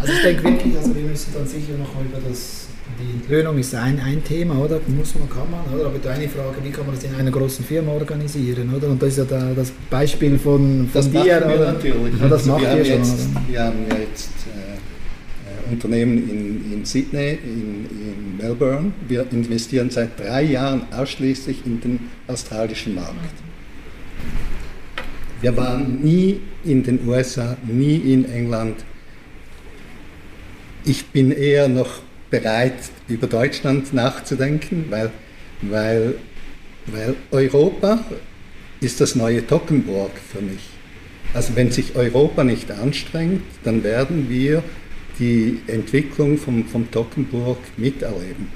also 0.00 0.12
ich 0.12 0.22
denke 0.22 0.42
wirklich, 0.44 0.76
also 0.82 0.94
wir 0.96 1.02
müssen 1.04 1.32
dann 1.34 1.46
sicher 1.46 1.74
noch 1.78 1.94
über 2.04 2.18
das, 2.28 2.66
die 2.98 3.32
Löhnung 3.32 3.56
ist 3.58 3.74
ein, 3.74 4.00
ein 4.00 4.22
Thema, 4.24 4.56
oder? 4.58 4.80
Muss 4.88 5.14
man, 5.14 5.28
kann 5.30 5.48
man, 5.50 5.60
oder? 5.72 5.86
Aber 5.86 5.98
deine 5.98 6.28
Frage, 6.28 6.56
wie 6.62 6.70
kann 6.70 6.84
man 6.84 6.94
das 6.96 7.04
in 7.04 7.14
einer 7.14 7.30
großen 7.30 7.64
Firma 7.64 7.92
organisieren, 7.92 8.74
oder? 8.74 8.88
Und 8.88 9.00
das 9.00 9.10
ist 9.10 9.18
ja 9.18 9.24
da, 9.24 9.52
das 9.54 9.72
Beispiel 9.88 10.36
von, 10.38 10.88
von 10.88 10.90
Das 10.92 11.10
dir, 11.10 11.18
machen 11.18 11.28
wir 11.48 11.54
oder? 11.60 11.72
natürlich. 11.72 12.20
Ja, 12.20 12.28
das 12.28 12.40
Also 12.40 12.50
macht 12.50 12.62
wir, 12.62 12.76
ihr 12.76 12.84
schon, 12.84 12.94
jetzt, 12.98 13.28
wir 13.48 13.62
haben 13.62 13.78
ja 13.88 13.96
jetzt 13.98 14.30
äh, 14.48 14.78
Unternehmen 15.72 16.28
in, 16.28 16.72
in 16.72 16.84
Sydney, 16.84 17.38
in, 17.42 17.86
in 17.86 18.36
Melbourne. 18.36 18.92
Wir 19.08 19.26
investieren 19.32 19.90
seit 19.90 20.18
drei 20.18 20.42
Jahren 20.42 20.82
ausschließlich 20.92 21.66
in 21.66 21.80
den 21.80 22.00
australischen 22.28 22.94
Markt. 22.94 23.34
Wir 25.40 25.56
waren 25.56 26.00
nie 26.02 26.40
in 26.64 26.84
den 26.84 27.08
USA, 27.08 27.56
nie 27.66 27.96
in 27.96 28.30
England. 28.30 28.84
Ich 30.84 31.06
bin 31.06 31.32
eher 31.32 31.68
noch 31.68 32.00
bereit, 32.30 32.74
über 33.08 33.26
Deutschland 33.26 33.92
nachzudenken, 33.92 34.86
weil, 34.88 35.10
weil, 35.62 36.14
weil 36.86 37.16
Europa 37.30 38.04
ist 38.80 39.00
das 39.00 39.14
neue 39.14 39.46
Toggenburg 39.46 40.12
für 40.32 40.40
mich. 40.40 40.68
Also 41.34 41.56
wenn 41.56 41.70
sich 41.70 41.96
Europa 41.96 42.44
nicht 42.44 42.70
anstrengt, 42.70 43.42
dann 43.64 43.82
werden 43.84 44.28
wir 44.28 44.62
die 45.18 45.60
Entwicklung 45.66 46.38
vom, 46.38 46.64
vom 46.66 46.90
Tockenburg 46.90 47.58
miterleben. 47.76 48.48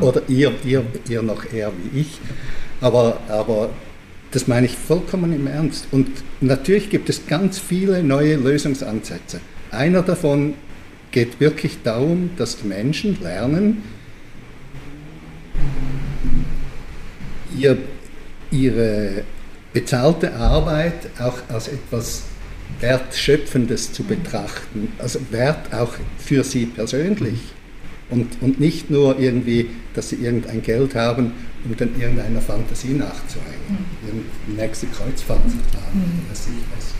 Oder 0.00 0.22
ihr, 0.28 0.52
ihr, 0.64 0.84
ihr 1.08 1.22
noch 1.22 1.52
eher 1.52 1.72
wie 1.92 2.00
ich. 2.00 2.18
Aber, 2.80 3.20
aber 3.28 3.70
das 4.30 4.48
meine 4.48 4.66
ich 4.66 4.76
vollkommen 4.76 5.32
im 5.32 5.46
Ernst. 5.46 5.86
Und 5.90 6.08
natürlich 6.40 6.90
gibt 6.90 7.08
es 7.08 7.26
ganz 7.26 7.58
viele 7.58 8.02
neue 8.02 8.36
Lösungsansätze. 8.36 9.40
Einer 9.70 10.02
davon 10.02 10.54
geht 11.10 11.40
wirklich 11.40 11.78
darum, 11.84 12.30
dass 12.36 12.58
die 12.58 12.66
Menschen 12.66 13.18
lernen, 13.22 13.82
ihr, 17.56 17.78
ihre 18.50 19.22
bezahlte 19.72 20.34
Arbeit 20.34 20.94
auch 21.18 21.38
als 21.48 21.68
etwas 21.68 22.24
Wertschöpfendes 22.84 23.92
zu 23.92 24.04
betrachten, 24.04 24.92
also 24.98 25.18
Wert 25.30 25.72
auch 25.72 25.94
für 26.18 26.44
sie 26.44 26.66
persönlich. 26.66 27.40
Und, 28.10 28.42
und 28.42 28.60
nicht 28.60 28.90
nur 28.90 29.18
irgendwie, 29.18 29.70
dass 29.94 30.10
sie 30.10 30.16
irgendein 30.16 30.62
Geld 30.62 30.94
haben, 30.94 31.32
um 31.64 31.74
dann 31.74 31.98
irgendeiner 31.98 32.42
Fantasie 32.42 32.92
nachzuhängen. 32.92 33.86
Die 34.46 34.52
nächste 34.52 34.86
Kreuzfahrt 34.88 35.50
zu 35.50 35.56
planen, 35.70 36.22
weiß 36.28 36.48
ich 36.48 36.76
was. 36.76 36.94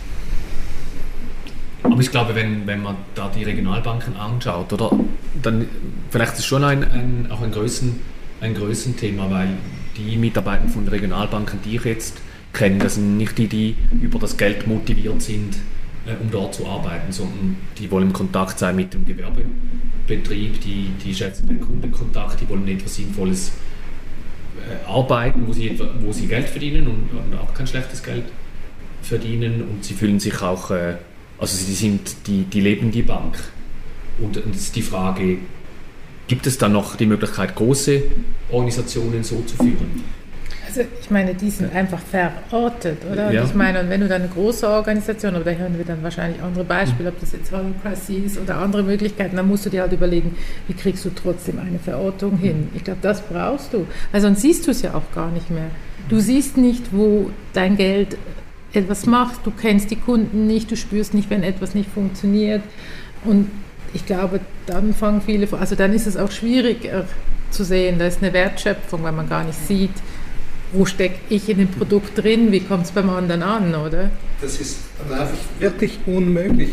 Aber 1.92 2.00
ich 2.00 2.10
glaube, 2.10 2.34
wenn, 2.34 2.66
wenn 2.66 2.82
man 2.82 2.96
da 3.14 3.28
die 3.28 3.44
Regionalbanken 3.44 4.16
anschaut, 4.16 4.72
oder, 4.72 4.90
dann 5.42 5.68
vielleicht 6.08 6.32
ist 6.32 6.38
es 6.38 6.46
schon 6.46 6.64
ein, 6.64 6.82
ein, 6.82 7.28
auch 7.30 7.42
ein, 7.42 7.52
Größen, 7.52 8.00
ein 8.40 8.54
Größenthema, 8.54 9.30
weil 9.30 9.48
die 9.98 10.16
Mitarbeiter 10.16 10.66
von 10.68 10.88
Regionalbanken, 10.88 11.58
die 11.62 11.76
ich 11.76 11.84
jetzt 11.84 12.16
kenne, 12.54 12.78
das 12.78 12.94
sind 12.94 13.18
nicht 13.18 13.36
die, 13.36 13.48
die 13.48 13.76
über 14.00 14.18
das 14.18 14.38
Geld 14.38 14.66
motiviert 14.66 15.20
sind, 15.20 15.56
äh, 16.06 16.14
um 16.20 16.30
dort 16.30 16.54
zu 16.54 16.66
arbeiten, 16.66 17.12
sondern 17.12 17.56
die 17.78 17.90
wollen 17.90 18.12
Kontakt 18.12 18.58
sein 18.58 18.76
mit 18.76 18.94
dem 18.94 19.04
Gewerbebetrieb, 19.04 20.60
die, 20.60 20.90
die 21.04 21.14
schätzen 21.14 21.46
den 21.46 21.60
Kundenkontakt, 21.60 22.40
die 22.40 22.48
wollen 22.48 22.66
etwas 22.68 22.96
Sinnvolles 22.96 23.52
äh, 24.58 24.88
arbeiten, 24.88 25.46
wo 25.46 25.52
sie, 25.52 25.78
wo 26.00 26.12
sie 26.12 26.26
Geld 26.26 26.48
verdienen 26.48 26.86
und, 26.86 27.10
und 27.18 27.38
auch 27.38 27.52
kein 27.54 27.66
schlechtes 27.66 28.02
Geld 28.02 28.24
verdienen 29.02 29.62
und 29.62 29.84
sie 29.84 29.94
fühlen 29.94 30.20
sich 30.20 30.40
auch, 30.42 30.70
äh, 30.70 30.96
also 31.38 31.56
sie 31.56 31.74
sind, 31.74 32.26
die, 32.26 32.44
die 32.44 32.60
leben 32.60 32.90
die 32.90 33.02
Bank. 33.02 33.36
Und, 34.20 34.36
es 34.36 34.56
ist 34.56 34.76
die 34.76 34.82
Frage, 34.82 35.38
Gibt 36.26 36.46
es 36.46 36.56
dann 36.56 36.72
noch 36.72 36.96
die 36.96 37.04
Möglichkeit, 37.04 37.54
große 37.54 38.02
Organisationen 38.50 39.22
so 39.22 39.42
zu 39.42 39.56
führen? 39.56 40.02
Also 40.76 40.88
ich 41.00 41.08
meine, 41.08 41.34
die 41.34 41.50
sind 41.50 41.72
einfach 41.72 42.00
verortet, 42.00 42.98
oder? 43.10 43.30
Ja. 43.30 43.42
Und 43.42 43.48
ich 43.48 43.54
meine, 43.54 43.80
und 43.80 43.90
wenn 43.90 44.00
du 44.00 44.08
dann 44.08 44.22
eine 44.22 44.30
große 44.30 44.68
Organisation, 44.68 45.36
aber 45.36 45.44
da 45.44 45.52
hören 45.52 45.78
wir 45.78 45.84
dann 45.84 46.02
wahrscheinlich 46.02 46.42
andere 46.42 46.64
Beispiele, 46.64 47.10
ob 47.10 47.20
das 47.20 47.30
jetzt 47.30 47.52
Holocracy 47.52 48.16
ist 48.26 48.38
oder 48.40 48.56
andere 48.56 48.82
Möglichkeiten, 48.82 49.36
dann 49.36 49.46
musst 49.46 49.66
du 49.66 49.70
dir 49.70 49.82
halt 49.82 49.92
überlegen, 49.92 50.36
wie 50.66 50.74
kriegst 50.74 51.04
du 51.04 51.10
trotzdem 51.10 51.60
eine 51.60 51.78
Verortung 51.78 52.38
hin. 52.38 52.70
Ich 52.74 52.82
glaube, 52.82 52.98
das 53.02 53.20
brauchst 53.20 53.72
du, 53.72 53.86
weil 54.10 54.20
sonst 54.20 54.40
siehst 54.40 54.66
du 54.66 54.72
es 54.72 54.82
ja 54.82 54.94
auch 54.94 55.14
gar 55.14 55.30
nicht 55.30 55.48
mehr. 55.48 55.66
Du 56.08 56.18
siehst 56.18 56.56
nicht, 56.56 56.86
wo 56.90 57.30
dein 57.52 57.76
Geld 57.76 58.16
etwas 58.72 59.06
macht, 59.06 59.46
du 59.46 59.52
kennst 59.52 59.92
die 59.92 59.96
Kunden 59.96 60.48
nicht, 60.48 60.72
du 60.72 60.76
spürst 60.76 61.14
nicht, 61.14 61.30
wenn 61.30 61.44
etwas 61.44 61.76
nicht 61.76 61.88
funktioniert. 61.88 62.62
Und 63.24 63.48
ich 63.92 64.06
glaube, 64.06 64.40
dann 64.66 64.92
fangen 64.92 65.20
viele, 65.20 65.46
also 65.52 65.76
dann 65.76 65.92
ist 65.92 66.08
es 66.08 66.16
auch 66.16 66.32
schwierig 66.32 66.90
zu 67.50 67.64
sehen, 67.64 68.00
da 68.00 68.06
ist 68.06 68.20
eine 68.20 68.32
Wertschöpfung, 68.32 69.04
weil 69.04 69.12
man 69.12 69.28
gar 69.28 69.44
nicht 69.44 69.58
sieht, 69.66 69.92
wo 70.74 70.84
stecke 70.84 71.16
ich 71.30 71.48
in 71.48 71.58
dem 71.58 71.68
Produkt 71.68 72.22
drin, 72.22 72.52
wie 72.52 72.60
kommt 72.60 72.84
es 72.84 72.90
beim 72.90 73.08
anderen 73.08 73.42
an, 73.42 73.74
oder? 73.74 74.10
Das 74.40 74.60
ist, 74.60 74.78
ich, 75.08 75.60
wirklich 75.62 75.98
unmöglich. 76.06 76.70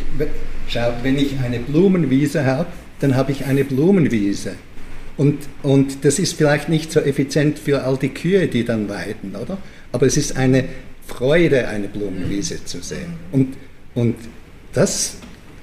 Schau, 0.67 0.93
wenn 1.03 1.17
ich 1.17 1.39
eine 1.39 1.59
Blumenwiese 1.59 2.45
habe, 2.45 2.67
dann 2.99 3.15
habe 3.15 3.31
ich 3.31 3.45
eine 3.45 3.63
Blumenwiese. 3.63 4.53
Und, 5.17 5.37
und 5.61 6.03
das 6.03 6.19
ist 6.19 6.33
vielleicht 6.33 6.69
nicht 6.69 6.91
so 6.91 6.99
effizient 6.99 7.59
für 7.59 7.83
all 7.83 7.97
die 7.97 8.09
Kühe, 8.09 8.47
die 8.47 8.65
dann 8.65 8.89
weiden, 8.89 9.35
oder? 9.35 9.57
Aber 9.91 10.05
es 10.05 10.17
ist 10.17 10.35
eine 10.35 10.65
Freude, 11.05 11.67
eine 11.67 11.87
Blumenwiese 11.87 12.63
zu 12.65 12.81
sehen. 12.81 13.13
Und, 13.31 13.55
und 13.93 14.15
das, 14.73 15.17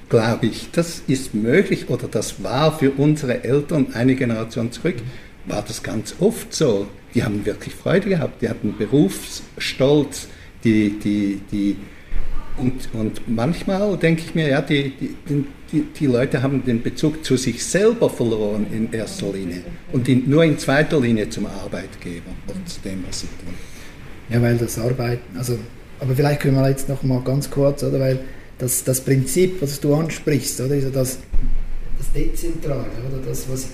glaube 0.09 0.47
ich, 0.47 0.69
das 0.71 1.01
ist 1.07 1.33
möglich 1.33 1.89
oder 1.89 2.07
das 2.07 2.43
war 2.43 2.77
für 2.77 2.91
unsere 2.91 3.43
Eltern 3.43 3.87
eine 3.93 4.15
Generation 4.15 4.71
zurück, 4.71 4.97
war 5.45 5.63
das 5.67 5.81
ganz 5.83 6.15
oft 6.19 6.53
so. 6.53 6.87
Die 7.13 7.23
haben 7.23 7.45
wirklich 7.45 7.73
Freude 7.73 8.09
gehabt, 8.09 8.41
die 8.41 8.49
hatten 8.49 8.75
Berufsstolz, 8.77 10.27
die, 10.63 10.99
die, 10.99 11.41
die, 11.51 11.75
und, 12.57 12.89
und 12.93 13.21
manchmal 13.27 13.97
denke 13.97 14.23
ich 14.25 14.35
mir, 14.35 14.49
ja, 14.49 14.61
die, 14.61 14.93
die, 14.99 15.45
die, 15.71 15.81
die 15.81 16.05
Leute 16.05 16.41
haben 16.41 16.63
den 16.65 16.81
Bezug 16.81 17.23
zu 17.23 17.37
sich 17.37 17.63
selber 17.63 18.09
verloren 18.09 18.67
in 18.71 18.91
erster 18.91 19.31
Linie 19.31 19.63
und 19.91 20.07
in, 20.09 20.29
nur 20.29 20.43
in 20.43 20.57
zweiter 20.57 20.99
Linie 20.99 21.29
zum 21.29 21.45
Arbeitgeber 21.45 22.31
oder 22.47 22.65
zu 22.65 22.79
dem, 22.81 23.03
was 23.07 23.21
sie 23.21 23.27
tun. 23.27 23.53
Ja, 24.29 24.41
weil 24.41 24.57
das 24.57 24.77
Arbeiten, 24.77 25.37
also, 25.37 25.57
aber 25.99 26.15
vielleicht 26.15 26.41
können 26.41 26.55
wir 26.55 26.69
jetzt 26.69 26.89
noch 26.89 27.01
mal 27.03 27.21
ganz 27.21 27.49
kurz, 27.49 27.83
oder, 27.83 27.99
weil 27.99 28.19
das, 28.57 28.83
das 28.83 29.01
Prinzip, 29.01 29.61
was 29.61 29.79
du 29.79 29.95
ansprichst, 29.95 30.61
oder, 30.61 30.75
ist 30.75 30.83
ja 30.83 30.89
das, 30.89 31.19
das 31.97 32.11
Dezentrale, 32.13 32.85
oder, 33.09 33.25
das, 33.25 33.49
was 33.49 33.69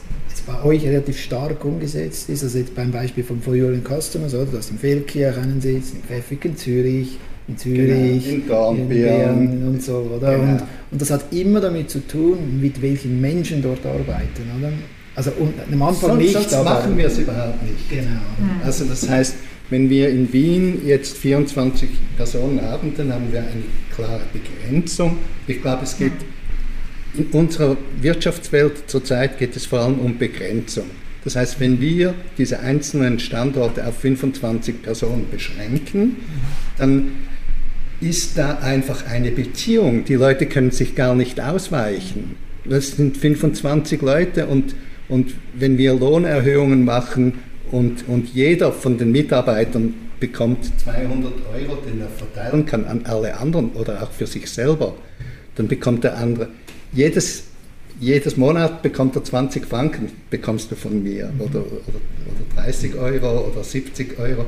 bei 0.46 0.64
euch 0.64 0.86
relativ 0.86 1.20
stark 1.20 1.64
umgesetzt 1.66 2.30
ist, 2.30 2.44
also 2.44 2.58
jetzt 2.58 2.76
beim 2.76 2.92
Beispiel 2.92 3.24
vom 3.24 3.42
For 3.42 3.54
Your 3.56 3.74
Customers, 3.84 4.34
oder, 4.34 4.46
du 4.46 4.58
hast 4.58 4.72
in 4.72 4.78
Feldkirch 4.78 5.38
einen 5.38 5.62
Sitz, 5.62 5.92
in 5.92 6.02
Pfäffik 6.02 6.46
in 6.46 6.58
Zürich, 6.58 7.18
in 7.48 7.58
Zürich, 7.58 8.42
Genau, 8.46 8.74
in. 8.74 8.90
Bern 8.90 9.64
und 9.68 9.84
so, 9.84 10.10
oder? 10.16 10.36
Genau. 10.38 10.52
Und, 10.54 10.62
und 10.92 11.02
das 11.02 11.12
hat 11.12 11.34
immer 11.34 11.62
damit 11.62 11.90
zu 11.90 12.00
tun, 12.08 12.60
mit 12.62 12.82
welchen 12.82 13.20
Menschen 13.22 13.62
dort 13.62 13.86
arbeiten, 13.86 14.44
oder? 14.60 14.72
Also 15.16 15.32
und, 15.40 15.54
am 15.72 15.82
Anfang 15.82 16.10
Sonst, 16.12 16.22
nicht, 16.24 16.34
sonst 16.34 16.54
aber 16.54 16.70
machen 16.72 16.98
wir 16.98 17.06
es 17.08 17.18
überhaupt 17.18 17.64
nicht. 17.64 17.90
genau. 17.90 18.20
Also 18.64 18.86
das 18.86 19.08
heißt, 19.08 19.36
wenn 19.70 19.90
wir 19.90 20.10
in 20.10 20.32
Wien 20.32 20.82
jetzt 20.86 21.18
24 21.18 21.90
Personen 22.18 22.62
haben, 22.62 22.94
dann 22.96 23.14
haben 23.14 23.32
wir 23.32 23.40
eine 23.40 23.64
klare 23.96 24.22
Begrenzung. 24.34 25.18
Ich 25.48 25.62
glaube, 25.62 25.84
es 25.84 25.98
geht 25.98 26.12
in 27.18 27.28
unserer 27.28 27.78
Wirtschaftswelt 28.02 28.90
zurzeit 28.90 29.38
geht 29.38 29.56
es 29.56 29.66
vor 29.66 29.80
allem 29.80 30.00
um 30.00 30.18
Begrenzung. 30.18 30.86
Das 31.24 31.36
heißt, 31.36 31.60
wenn 31.60 31.82
wir 31.82 32.14
diese 32.38 32.60
einzelnen 32.60 33.20
Standorte 33.20 33.86
auf 33.86 33.98
25 34.00 34.84
Personen 34.84 35.28
beschränken, 35.32 36.18
dann 36.78 37.12
ist 38.00 38.38
da 38.38 38.60
einfach 38.60 39.08
eine 39.08 39.32
Beziehung. 39.32 40.06
Die 40.06 40.16
Leute 40.16 40.46
können 40.46 40.72
sich 40.72 40.96
gar 40.96 41.16
nicht 41.16 41.42
ausweichen. 41.42 42.36
Das 42.64 42.92
sind 42.92 43.18
25 43.18 44.02
Leute 44.02 44.48
und, 44.48 44.76
und 45.08 45.34
wenn 45.54 45.78
wir 45.78 45.94
Lohnerhöhungen 45.94 46.86
machen 46.86 47.34
und, 47.72 48.08
und 48.08 48.30
jeder 48.34 48.72
von 48.72 48.98
den 48.98 49.12
Mitarbeitern 49.12 49.94
bekommt 50.20 50.66
200 50.84 51.34
Euro, 51.54 51.78
den 51.82 52.02
er 52.02 52.08
verteilen 52.08 52.66
kann 52.66 52.86
an 52.86 53.02
alle 53.06 53.38
anderen 53.38 53.72
oder 53.72 54.04
auch 54.04 54.12
für 54.12 54.28
sich 54.28 54.50
selber, 54.50 54.96
dann 55.56 55.68
bekommt 55.68 56.04
der 56.04 56.18
andere 56.18 56.50
jedes, 56.94 57.44
jedes 58.00 58.38
Monat 58.38 58.82
bekommt 58.82 59.16
er 59.16 59.24
20 59.24 59.66
Franken, 59.66 60.12
bekommst 60.30 60.72
du 60.72 60.76
von 60.76 61.02
mir, 61.02 61.32
oder, 61.40 61.62
oder, 61.62 61.72
oder 62.28 62.64
30 62.64 62.96
Euro 62.96 63.50
oder 63.50 63.64
70 63.64 64.20
Euro. 64.20 64.46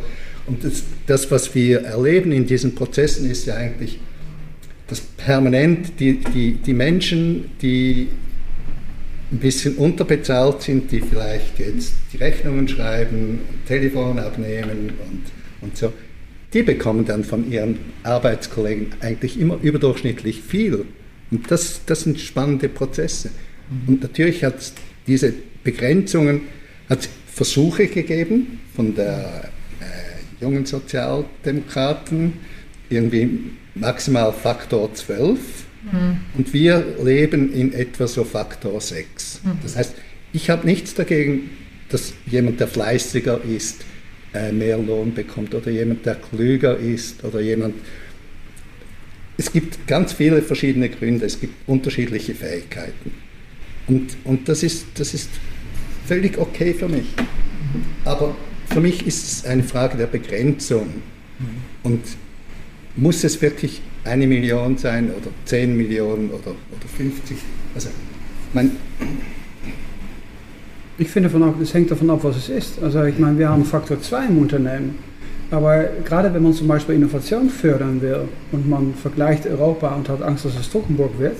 Und 0.47 0.63
das, 0.63 0.83
das, 1.05 1.29
was 1.29 1.53
wir 1.53 1.81
erleben 1.81 2.31
in 2.31 2.45
diesen 2.45 2.73
Prozessen, 2.73 3.29
ist 3.29 3.45
ja 3.45 3.55
eigentlich, 3.55 3.99
dass 4.87 5.01
permanent 5.01 5.99
die, 5.99 6.19
die, 6.19 6.53
die 6.53 6.73
Menschen, 6.73 7.51
die 7.61 8.07
ein 9.31 9.39
bisschen 9.39 9.75
unterbezahlt 9.75 10.61
sind, 10.61 10.91
die 10.91 11.01
vielleicht 11.01 11.59
jetzt 11.59 11.93
die 12.13 12.17
Rechnungen 12.17 12.67
schreiben, 12.67 13.39
Telefon 13.67 14.19
abnehmen 14.19 14.91
und, 15.09 15.23
und 15.61 15.77
so, 15.77 15.91
die 16.53 16.63
bekommen 16.63 17.05
dann 17.05 17.25
von 17.25 17.51
ihren 17.51 17.77
Arbeitskollegen 18.03 18.87
eigentlich 19.01 19.39
immer 19.39 19.57
überdurchschnittlich 19.61 20.41
viel. 20.41 20.85
Und 21.31 21.49
das, 21.51 21.81
das 21.85 22.01
sind 22.01 22.19
spannende 22.19 22.69
Prozesse. 22.69 23.31
Und 23.85 24.01
natürlich 24.01 24.43
hat 24.43 24.59
es 24.59 24.73
diese 25.05 25.33
Begrenzungen, 25.63 26.41
hat 26.89 27.09
Versuche 27.27 27.87
gegeben 27.87 28.59
von 28.75 28.95
der 28.95 29.51
äh, 29.79 30.43
jungen 30.43 30.65
Sozialdemokraten, 30.65 32.33
irgendwie 32.89 33.39
maximal 33.75 34.31
Faktor 34.31 34.93
12. 34.93 35.39
Und 36.37 36.53
wir 36.53 36.85
leben 37.03 37.53
in 37.53 37.73
etwa 37.73 38.07
so 38.07 38.23
Faktor 38.23 38.81
6. 38.81 39.41
Das 39.63 39.75
heißt, 39.75 39.95
ich 40.33 40.49
habe 40.49 40.65
nichts 40.65 40.93
dagegen, 40.93 41.49
dass 41.89 42.13
jemand, 42.25 42.59
der 42.59 42.67
fleißiger 42.67 43.41
ist, 43.43 43.85
äh, 44.33 44.51
mehr 44.51 44.77
Lohn 44.77 45.13
bekommt 45.13 45.55
oder 45.55 45.71
jemand, 45.71 46.05
der 46.05 46.15
klüger 46.15 46.77
ist 46.77 47.23
oder 47.23 47.39
jemand. 47.39 47.75
Es 49.37 49.51
gibt 49.51 49.87
ganz 49.87 50.13
viele 50.13 50.41
verschiedene 50.41 50.89
Gründe, 50.89 51.25
es 51.25 51.39
gibt 51.39 51.53
unterschiedliche 51.67 52.33
Fähigkeiten. 52.33 53.11
Und, 53.87 54.17
und 54.23 54.49
das, 54.49 54.63
ist, 54.63 54.87
das 54.95 55.13
ist 55.13 55.29
völlig 56.07 56.37
okay 56.37 56.73
für 56.73 56.89
mich. 56.89 57.05
Aber 58.03 58.35
für 58.69 58.81
mich 58.81 59.05
ist 59.05 59.23
es 59.23 59.45
eine 59.45 59.63
Frage 59.63 59.97
der 59.97 60.07
Begrenzung. 60.07 60.87
Und 61.83 62.01
muss 62.95 63.23
es 63.23 63.41
wirklich 63.41 63.81
eine 64.03 64.25
Million 64.25 64.77
sein 64.77 65.11
oder 65.11 65.29
10 65.45 65.77
Millionen 65.77 66.29
oder, 66.29 66.51
oder 66.71 66.87
50? 66.97 67.37
Also, 67.75 67.89
mein, 68.53 68.71
Ich 70.99 71.09
finde, 71.09 71.29
es 71.61 71.73
hängt 71.75 71.91
davon 71.91 72.09
ab, 72.09 72.19
was 72.23 72.37
es 72.37 72.49
ist. 72.49 72.81
Also 72.81 73.03
ich 73.03 73.19
meine, 73.19 73.37
wir 73.37 73.49
haben 73.49 73.63
Faktor 73.65 74.01
2 74.01 74.25
im 74.25 74.39
Unternehmen. 74.39 74.95
Aber 75.49 75.85
gerade 76.03 76.33
wenn 76.33 76.43
man 76.43 76.53
zum 76.53 76.67
Beispiel 76.67 76.95
Innovation 76.95 77.49
fördern 77.49 78.01
will 78.01 78.21
und 78.51 78.69
man 78.69 78.93
vergleicht 78.93 79.47
Europa 79.47 79.95
und 79.95 80.09
hat 80.09 80.21
Angst, 80.21 80.45
dass 80.45 80.59
es 80.59 80.69
Trockenburg 80.69 81.17
wird, 81.19 81.37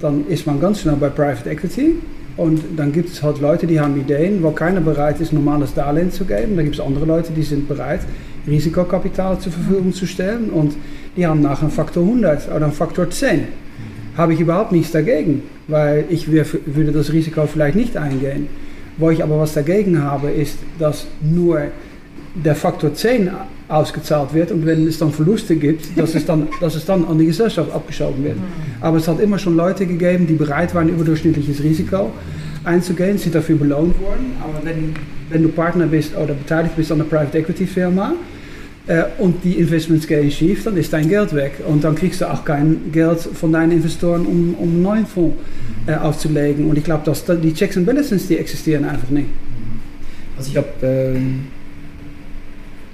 dann 0.00 0.26
ist 0.26 0.46
man 0.46 0.60
ganz 0.60 0.80
schnell 0.80 0.96
bei 0.96 1.10
Private 1.10 1.48
Equity. 1.48 1.96
Und 2.36 2.62
dann 2.76 2.92
gibt 2.92 3.10
es 3.10 3.22
halt 3.22 3.40
Leute, 3.40 3.66
die 3.66 3.78
haben 3.78 4.00
Ideen, 4.00 4.42
wo 4.42 4.50
keiner 4.50 4.80
bereit 4.80 5.20
ist, 5.20 5.32
normales 5.32 5.74
Darlehen 5.74 6.10
zu 6.10 6.24
geben. 6.24 6.56
Dann 6.56 6.64
gibt 6.64 6.76
es 6.76 6.80
andere 6.80 7.04
Leute, 7.04 7.32
die 7.32 7.42
sind 7.42 7.68
bereit, 7.68 8.00
Risikokapital 8.48 9.38
zur 9.38 9.52
Verfügung 9.52 9.92
zu 9.92 10.06
stellen. 10.06 10.50
Und 10.50 10.74
die 11.16 11.26
haben 11.26 11.42
nachher 11.42 11.64
einen 11.64 11.70
Faktor 11.70 12.02
100 12.02 12.48
oder 12.48 12.64
einen 12.64 12.72
Faktor 12.72 13.10
10. 13.10 13.48
Habe 14.16 14.32
ich 14.32 14.40
überhaupt 14.40 14.72
nichts 14.72 14.90
dagegen, 14.90 15.42
weil 15.68 16.04
ich 16.08 16.30
würde 16.30 16.92
das 16.92 17.12
Risiko 17.12 17.46
vielleicht 17.46 17.76
nicht 17.76 17.96
eingehen. 17.96 18.48
Wo 18.96 19.10
ich 19.10 19.22
aber 19.22 19.38
was 19.38 19.54
dagegen 19.54 20.02
habe, 20.02 20.30
ist, 20.30 20.58
dass 20.78 21.06
nur 21.20 21.68
der 22.34 22.54
Faktor 22.54 22.94
10 22.94 23.30
ausgezahlt 23.68 24.34
wird 24.34 24.50
und 24.52 24.64
wenn 24.66 24.86
es 24.86 24.98
dann 24.98 25.12
Verluste 25.12 25.56
gibt, 25.56 25.98
dass 25.98 26.14
es 26.14 26.24
dann, 26.26 26.48
dass 26.60 26.74
es 26.74 26.84
dann 26.84 27.04
an 27.04 27.18
die 27.18 27.26
Gesellschaft 27.26 27.72
abgeschoben 27.72 28.22
wird. 28.24 28.36
Aber 28.80 28.96
es 28.98 29.06
hat 29.08 29.20
immer 29.20 29.38
schon 29.38 29.56
Leute 29.56 29.86
gegeben, 29.86 30.26
die 30.26 30.34
bereit 30.34 30.74
waren, 30.74 30.88
überdurchschnittliches 30.88 31.62
Risiko 31.62 32.10
einzugehen, 32.64 33.16
sind 33.18 33.34
dafür 33.34 33.56
belohnt 33.56 34.00
worden. 34.00 34.32
Aber 34.42 34.64
wenn, 34.64 34.94
wenn 35.30 35.42
du 35.42 35.48
Partner 35.48 35.86
bist 35.86 36.16
oder 36.16 36.34
beteiligt 36.34 36.76
bist 36.76 36.90
an 36.92 37.00
einer 37.00 37.08
Private 37.08 37.38
Equity 37.38 37.66
Firma 37.66 38.12
äh, 38.86 39.04
und 39.18 39.42
die 39.44 39.54
Investments 39.54 40.06
gehen 40.06 40.30
schief, 40.30 40.64
dann 40.64 40.76
ist 40.76 40.92
dein 40.92 41.08
Geld 41.08 41.34
weg 41.34 41.54
und 41.66 41.82
dann 41.84 41.94
kriegst 41.94 42.20
du 42.20 42.30
auch 42.30 42.44
kein 42.44 42.90
Geld 42.92 43.20
von 43.20 43.52
deinen 43.52 43.72
Investoren, 43.72 44.26
um, 44.26 44.54
um 44.54 44.68
einen 44.68 44.82
neuen 44.82 45.06
Fonds 45.06 45.36
äh, 45.86 45.94
aufzulegen. 45.94 46.66
Und 46.68 46.76
ich 46.78 46.84
glaube, 46.84 47.02
dass 47.04 47.24
da- 47.24 47.34
die 47.34 47.54
Checks 47.54 47.76
and 47.76 47.86
Balances, 47.86 48.26
die 48.28 48.36
existieren 48.36 48.84
einfach 48.84 49.10
nicht. 49.10 49.28
Also 50.36 50.50
ich 50.50 50.56
habe 50.56 50.68
ähm, 50.82 51.46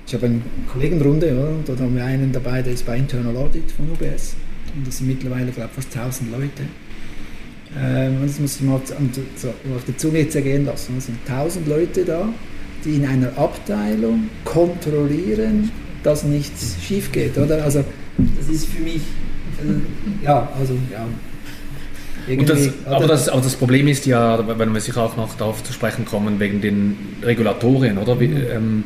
ich 0.07 0.15
habe 0.15 0.27
eine 0.27 0.41
Kollegenrunde, 0.73 1.29
ja, 1.29 1.35
und 1.35 1.69
dort 1.69 1.81
haben 1.81 1.97
wir 1.97 2.05
einen 2.05 2.33
dabei, 2.33 2.63
der 2.63 2.73
ist 2.73 2.87
bei 2.87 2.97
Internal 2.97 3.37
Audit 3.37 3.71
von 3.73 3.91
UBS 3.91 4.37
und 4.77 4.87
das 4.87 4.99
sind 4.99 5.09
mittlerweile, 5.09 5.51
glaube 5.51 5.71
ich, 5.71 5.85
fast 5.85 5.97
1000 5.97 6.31
Leute. 6.31 6.63
ähm, 7.79 8.19
das 8.23 8.39
muss 8.39 8.57
ich 8.57 8.63
mal 8.63 8.81
so 8.85 9.49
auf 9.49 9.85
der 9.87 9.97
Zunge 9.99 10.29
zergehen 10.29 10.65
lassen. 10.67 10.95
Es 10.99 11.07
sind 11.07 11.19
tausend 11.27 11.67
Leute 11.67 12.05
da, 12.05 12.29
die 12.85 12.97
in 12.97 13.07
einer 13.07 13.37
Abteilung 13.37 14.29
kontrollieren, 14.45 15.71
dass 16.03 16.23
nichts 16.23 16.77
schief 16.81 17.11
geht, 17.11 17.37
oder? 17.37 17.65
Also 17.65 17.85
das 18.39 18.49
ist 18.49 18.67
für 18.67 18.83
mich, 18.83 19.03
äh, 19.59 20.25
ja, 20.25 20.49
also 20.59 20.75
ja. 20.93 21.07
Das, 22.45 22.71
aber, 22.87 23.07
das, 23.07 23.29
aber, 23.29 23.41
das, 23.41 23.55
Problem 23.55 23.87
ist 23.87 24.05
ja, 24.05 24.59
wenn 24.59 24.73
wir 24.75 24.81
sich 24.81 24.97
auch 24.97 25.17
noch 25.17 25.37
darauf 25.37 25.63
zu 25.63 25.73
sprechen 25.73 26.05
kommen, 26.05 26.41
wegen 26.41 26.61
den 26.61 26.97
Regulatorien, 27.23 27.99
oder? 27.99 28.19
Wie, 28.19 28.27
ähm, 28.27 28.83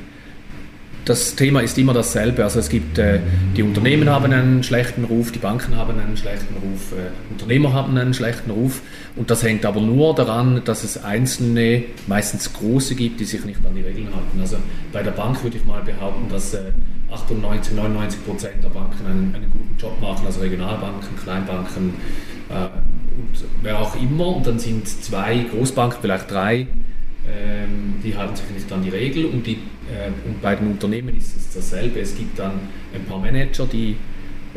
das 1.11 1.35
Thema 1.35 1.61
ist 1.61 1.77
immer 1.77 1.93
dasselbe. 1.93 2.45
Also 2.45 2.61
es 2.61 2.69
gibt, 2.69 2.97
äh, 2.97 3.19
die 3.57 3.65
Unternehmen 3.65 4.09
haben 4.09 4.33
einen 4.33 4.63
schlechten 4.63 5.05
Ruf, 5.05 5.33
die 5.33 5.41
Banken 5.41 5.77
haben 5.77 5.99
einen 5.99 6.17
schlechten 6.17 6.55
Ruf, 6.55 6.93
äh, 6.93 7.33
Unternehmer 7.33 7.73
haben 7.73 7.99
einen 7.99 8.15
schlechten 8.15 8.51
Ruf. 8.53 8.81
Und 9.17 9.29
das 9.29 9.43
hängt 9.43 9.67
aber 9.67 9.81
nur 9.81 10.15
daran, 10.15 10.63
dass 10.65 10.85
es 10.85 11.03
einzelne, 11.03 11.83
meistens 12.07 12.53
große 12.53 12.95
gibt, 12.95 13.19
die 13.19 13.25
sich 13.25 13.45
nicht 13.45 13.59
an 13.67 13.75
die 13.75 13.83
Regeln 13.83 14.07
halten. 14.15 14.41
Also 14.41 14.57
bei 14.93 15.03
der 15.03 15.11
Bank 15.11 15.43
würde 15.43 15.57
ich 15.57 15.65
mal 15.65 15.83
behaupten, 15.83 16.29
dass 16.31 16.55
äh, 16.55 16.71
98, 17.11 17.75
99 17.75 18.25
Prozent 18.25 18.63
der 18.63 18.69
Banken 18.69 19.05
einen, 19.05 19.35
einen, 19.35 19.51
guten 19.51 19.77
Job 19.79 20.01
machen, 20.01 20.25
also 20.27 20.41
Regionalbanken, 20.41 21.17
Kleinbanken 21.25 21.95
äh, 22.51 22.69
und 23.19 23.45
wer 23.63 23.81
auch 23.81 24.01
immer. 24.01 24.37
Und 24.37 24.47
dann 24.47 24.61
sind 24.61 24.87
zwei 24.87 25.45
Großbanken, 25.51 25.99
vielleicht 26.01 26.31
drei, 26.31 26.69
die 28.03 28.17
halten 28.17 28.37
sich 28.37 28.51
nicht 28.51 28.73
an 28.73 28.83
die 28.83 28.89
Regel 28.89 29.27
und, 29.27 29.47
die, 29.47 29.53
äh, 29.53 30.11
und 30.27 30.41
bei 30.41 30.55
den 30.57 30.69
Unternehmen 30.69 31.17
ist 31.17 31.37
es 31.37 31.53
dasselbe. 31.55 32.01
Es 32.01 32.17
gibt 32.17 32.39
dann 32.39 32.53
ein 32.95 33.05
paar 33.05 33.19
Manager, 33.19 33.67
die, 33.67 33.97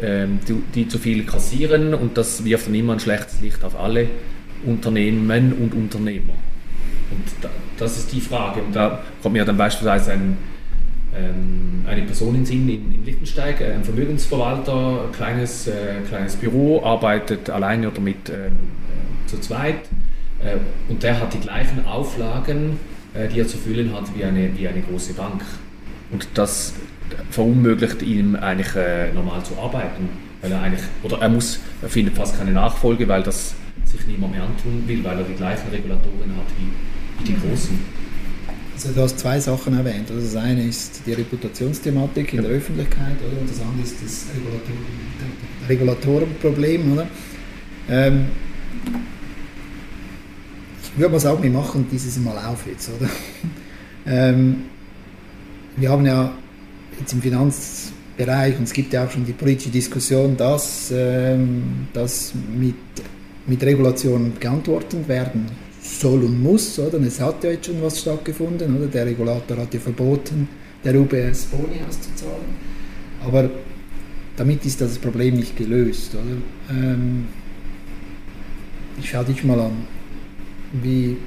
ähm, 0.01 0.39
die, 0.47 0.61
die, 0.73 0.87
zu 0.87 0.97
viel 0.97 1.23
kassieren 1.25 1.93
und 1.93 2.17
das 2.17 2.43
wirft 2.45 2.67
dann 2.67 2.75
immer 2.75 2.93
ein 2.93 2.99
schlechtes 2.99 3.41
Licht 3.41 3.63
auf 3.63 3.79
alle 3.79 4.07
Unternehmen 4.65 5.53
und 5.53 5.73
Unternehmer. 5.73 6.33
Und 7.11 7.25
da, 7.41 7.49
das 7.77 7.97
ist 7.97 8.11
die 8.11 8.21
Frage. 8.21 8.61
Und 8.61 8.75
da 8.75 9.03
kommt 9.21 9.33
mir 9.33 9.45
dann 9.45 9.57
beispielsweise 9.57 10.13
ein, 10.13 10.37
ähm, 11.15 11.85
eine 11.85 12.03
Person 12.03 12.35
in 12.35 12.45
Sinn 12.45 12.69
in, 12.69 12.93
in 12.93 13.05
Lichtensteig, 13.05 13.61
äh, 13.61 13.73
ein 13.73 13.83
Vermögensverwalter, 13.83 15.09
kleines, 15.11 15.67
äh, 15.67 16.01
kleines 16.07 16.35
Büro, 16.37 16.83
arbeitet 16.83 17.49
alleine 17.49 17.89
oder 17.89 18.01
mit 18.01 18.29
äh, 18.29 18.49
zu 19.27 19.39
zweit 19.39 19.75
äh, 19.75 20.02
und 20.89 21.03
der 21.03 21.19
hat 21.19 21.33
die 21.33 21.39
gleichen 21.39 21.85
Auflagen, 21.85 22.79
äh, 23.13 23.27
die 23.27 23.39
er 23.39 23.47
zu 23.47 23.57
füllen 23.57 23.93
hat, 23.93 24.05
wie 24.15 24.23
eine, 24.23 24.57
wie 24.57 24.67
eine 24.67 24.81
große 24.81 25.13
Bank. 25.13 25.41
Und 26.11 26.27
das 26.33 26.73
verunmöglicht 27.29 28.01
ihm 28.01 28.35
eigentlich 28.35 28.75
äh, 28.75 29.11
normal 29.13 29.43
zu 29.43 29.57
arbeiten. 29.57 30.09
Weil 30.41 30.51
er 30.51 30.61
eigentlich, 30.61 30.83
oder 31.03 31.19
er 31.21 31.29
muss, 31.29 31.59
er 31.81 31.89
findet 31.89 32.15
fast 32.15 32.37
keine 32.37 32.51
Nachfolge, 32.51 33.07
weil 33.07 33.23
das 33.23 33.55
sich 33.85 34.05
niemand 34.07 34.33
mehr 34.33 34.43
antun 34.43 34.83
will, 34.87 35.03
weil 35.03 35.17
er 35.17 35.23
die 35.23 35.35
gleichen 35.35 35.69
Regulatoren 35.69 36.35
hat 36.35 36.45
wie, 36.57 37.23
wie 37.23 37.33
die 37.33 37.39
Großen. 37.39 37.79
Also 38.73 38.91
du 38.91 39.01
hast 39.01 39.19
zwei 39.19 39.39
Sachen 39.39 39.77
erwähnt. 39.77 40.09
Also 40.09 40.21
das 40.21 40.35
eine 40.35 40.63
ist 40.63 41.01
die 41.05 41.13
Reputationsthematik 41.13 42.33
in 42.33 42.41
der 42.41 42.51
Öffentlichkeit, 42.51 43.15
oder? 43.25 43.39
Und 43.39 43.49
das 43.49 43.61
andere 43.61 43.83
ist 43.83 43.95
das 44.03 44.27
Regulator 44.35 44.75
Regulatorenproblem, 45.69 46.93
oder? 46.93 47.07
Ähm, 47.89 48.25
würde 50.99 51.13
mal 51.13 51.19
sagen, 51.19 51.41
wir 51.41 51.49
machen 51.49 51.87
dieses 51.91 52.17
Mal 52.19 52.37
auf 52.37 52.67
jetzt, 52.67 52.89
oder? 52.89 53.09
ähm, 54.05 54.63
wir 55.77 55.89
haben 55.89 56.05
ja 56.05 56.33
jetzt 56.99 57.13
im 57.13 57.21
Finanzbereich, 57.21 58.57
und 58.57 58.63
es 58.63 58.73
gibt 58.73 58.93
ja 58.93 59.05
auch 59.05 59.11
schon 59.11 59.25
die 59.25 59.33
politische 59.33 59.69
Diskussion, 59.69 60.37
dass 60.37 60.91
ähm, 60.95 61.87
das 61.93 62.33
mit, 62.55 62.75
mit 63.47 63.63
Regulationen 63.63 64.33
geantwortet 64.39 65.07
werden 65.07 65.47
soll 65.81 66.23
und 66.23 66.41
muss, 66.41 66.77
oder? 66.79 66.97
Und 66.97 67.05
es 67.05 67.19
hat 67.19 67.43
ja 67.43 67.51
jetzt 67.51 67.65
schon 67.65 67.81
was 67.81 67.99
stattgefunden, 67.99 68.77
oder? 68.77 68.87
Der 68.87 69.05
Regulator 69.05 69.57
hat 69.57 69.73
ja 69.73 69.79
verboten, 69.79 70.47
der 70.83 70.95
UBS 70.95 71.45
Boni 71.45 71.79
auszuzahlen. 71.87 72.73
Aber 73.25 73.49
damit 74.35 74.65
ist 74.65 74.79
das 74.81 74.97
Problem 74.99 75.35
nicht 75.35 75.55
gelöst, 75.55 76.13
oder? 76.13 76.77
Ähm, 76.77 77.25
ich 78.99 79.09
schaue 79.09 79.25
dich 79.25 79.43
mal 79.43 79.59
an 79.59 79.87
wie, 80.81 81.17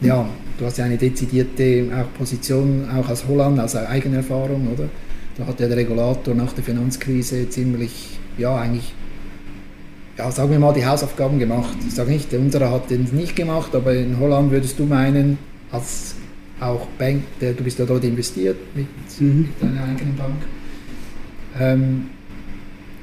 ja, 0.00 0.28
du 0.58 0.64
hast 0.64 0.78
ja 0.78 0.84
eine 0.84 0.96
dezidierte 0.96 1.88
auch 1.94 2.16
Position, 2.16 2.88
auch 2.90 3.08
aus 3.08 3.26
Holland, 3.26 3.58
aus 3.60 3.74
eigener 3.76 4.18
Erfahrung, 4.18 4.68
oder? 4.72 4.88
Da 5.36 5.46
hat 5.46 5.58
ja 5.58 5.66
der 5.66 5.76
Regulator 5.76 6.34
nach 6.34 6.52
der 6.52 6.62
Finanzkrise 6.62 7.48
ziemlich, 7.48 8.18
ja, 8.38 8.56
eigentlich, 8.56 8.94
ja, 10.16 10.30
sagen 10.30 10.52
wir 10.52 10.60
mal, 10.60 10.72
die 10.72 10.86
Hausaufgaben 10.86 11.40
gemacht. 11.40 11.76
Ich 11.86 11.94
sage 11.94 12.12
nicht, 12.12 12.32
unserer 12.34 12.70
hat 12.70 12.90
den 12.90 13.08
nicht 13.12 13.34
gemacht, 13.34 13.74
aber 13.74 13.94
in 13.94 14.18
Holland 14.20 14.52
würdest 14.52 14.78
du 14.78 14.84
meinen, 14.84 15.38
als 15.72 16.14
auch 16.60 16.86
Bank, 16.98 17.22
der, 17.40 17.52
du 17.52 17.64
bist 17.64 17.80
ja 17.80 17.84
dort 17.84 18.04
investiert 18.04 18.56
mit, 18.76 18.86
mhm. 19.18 19.40
mit 19.40 19.62
deiner 19.62 19.84
eigenen 19.84 20.16
Bank. 20.16 20.36
Ähm, 21.58 22.06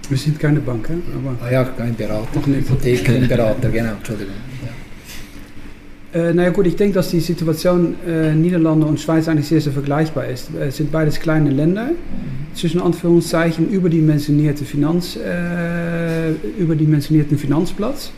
wir 0.08 0.18
sind 0.18 0.40
keine 0.40 0.60
Bank, 0.60 0.90
aber. 0.90 1.36
Ah 1.46 1.52
ja, 1.52 1.64
kein 1.64 1.96
Berater, 1.96 2.46
Hypothekenberater, 2.46 3.70
genau, 3.70 3.94
Entschuldigung. 3.94 4.51
Äh, 6.14 6.34
naja 6.34 6.50
gut, 6.50 6.68
ich 6.68 6.76
denke, 6.76 6.96
dass 6.96 7.10
die 7.10 7.22
Situation 7.22 7.96
äh, 8.06 8.34
Niederlande 8.36 8.86
und 8.86 9.00
Schweiz 9.00 9.28
eigentlich 9.28 9.48
sehr, 9.48 9.62
sehr 9.62 9.72
vergleichbar 9.72 10.28
ist. 10.28 10.50
Es 10.60 10.78
sind 10.78 10.92
beides 10.92 11.20
kleine 11.20 11.50
Länder, 11.50 11.92
zwischen 12.54 12.82
Anführungszeichen 12.82 13.70
überdimensionierte 13.70 14.66
Finanz, 14.66 15.16
äh, 15.16 16.32
überdimensionierten 16.60 17.38
Finanzplatz. 17.38 18.12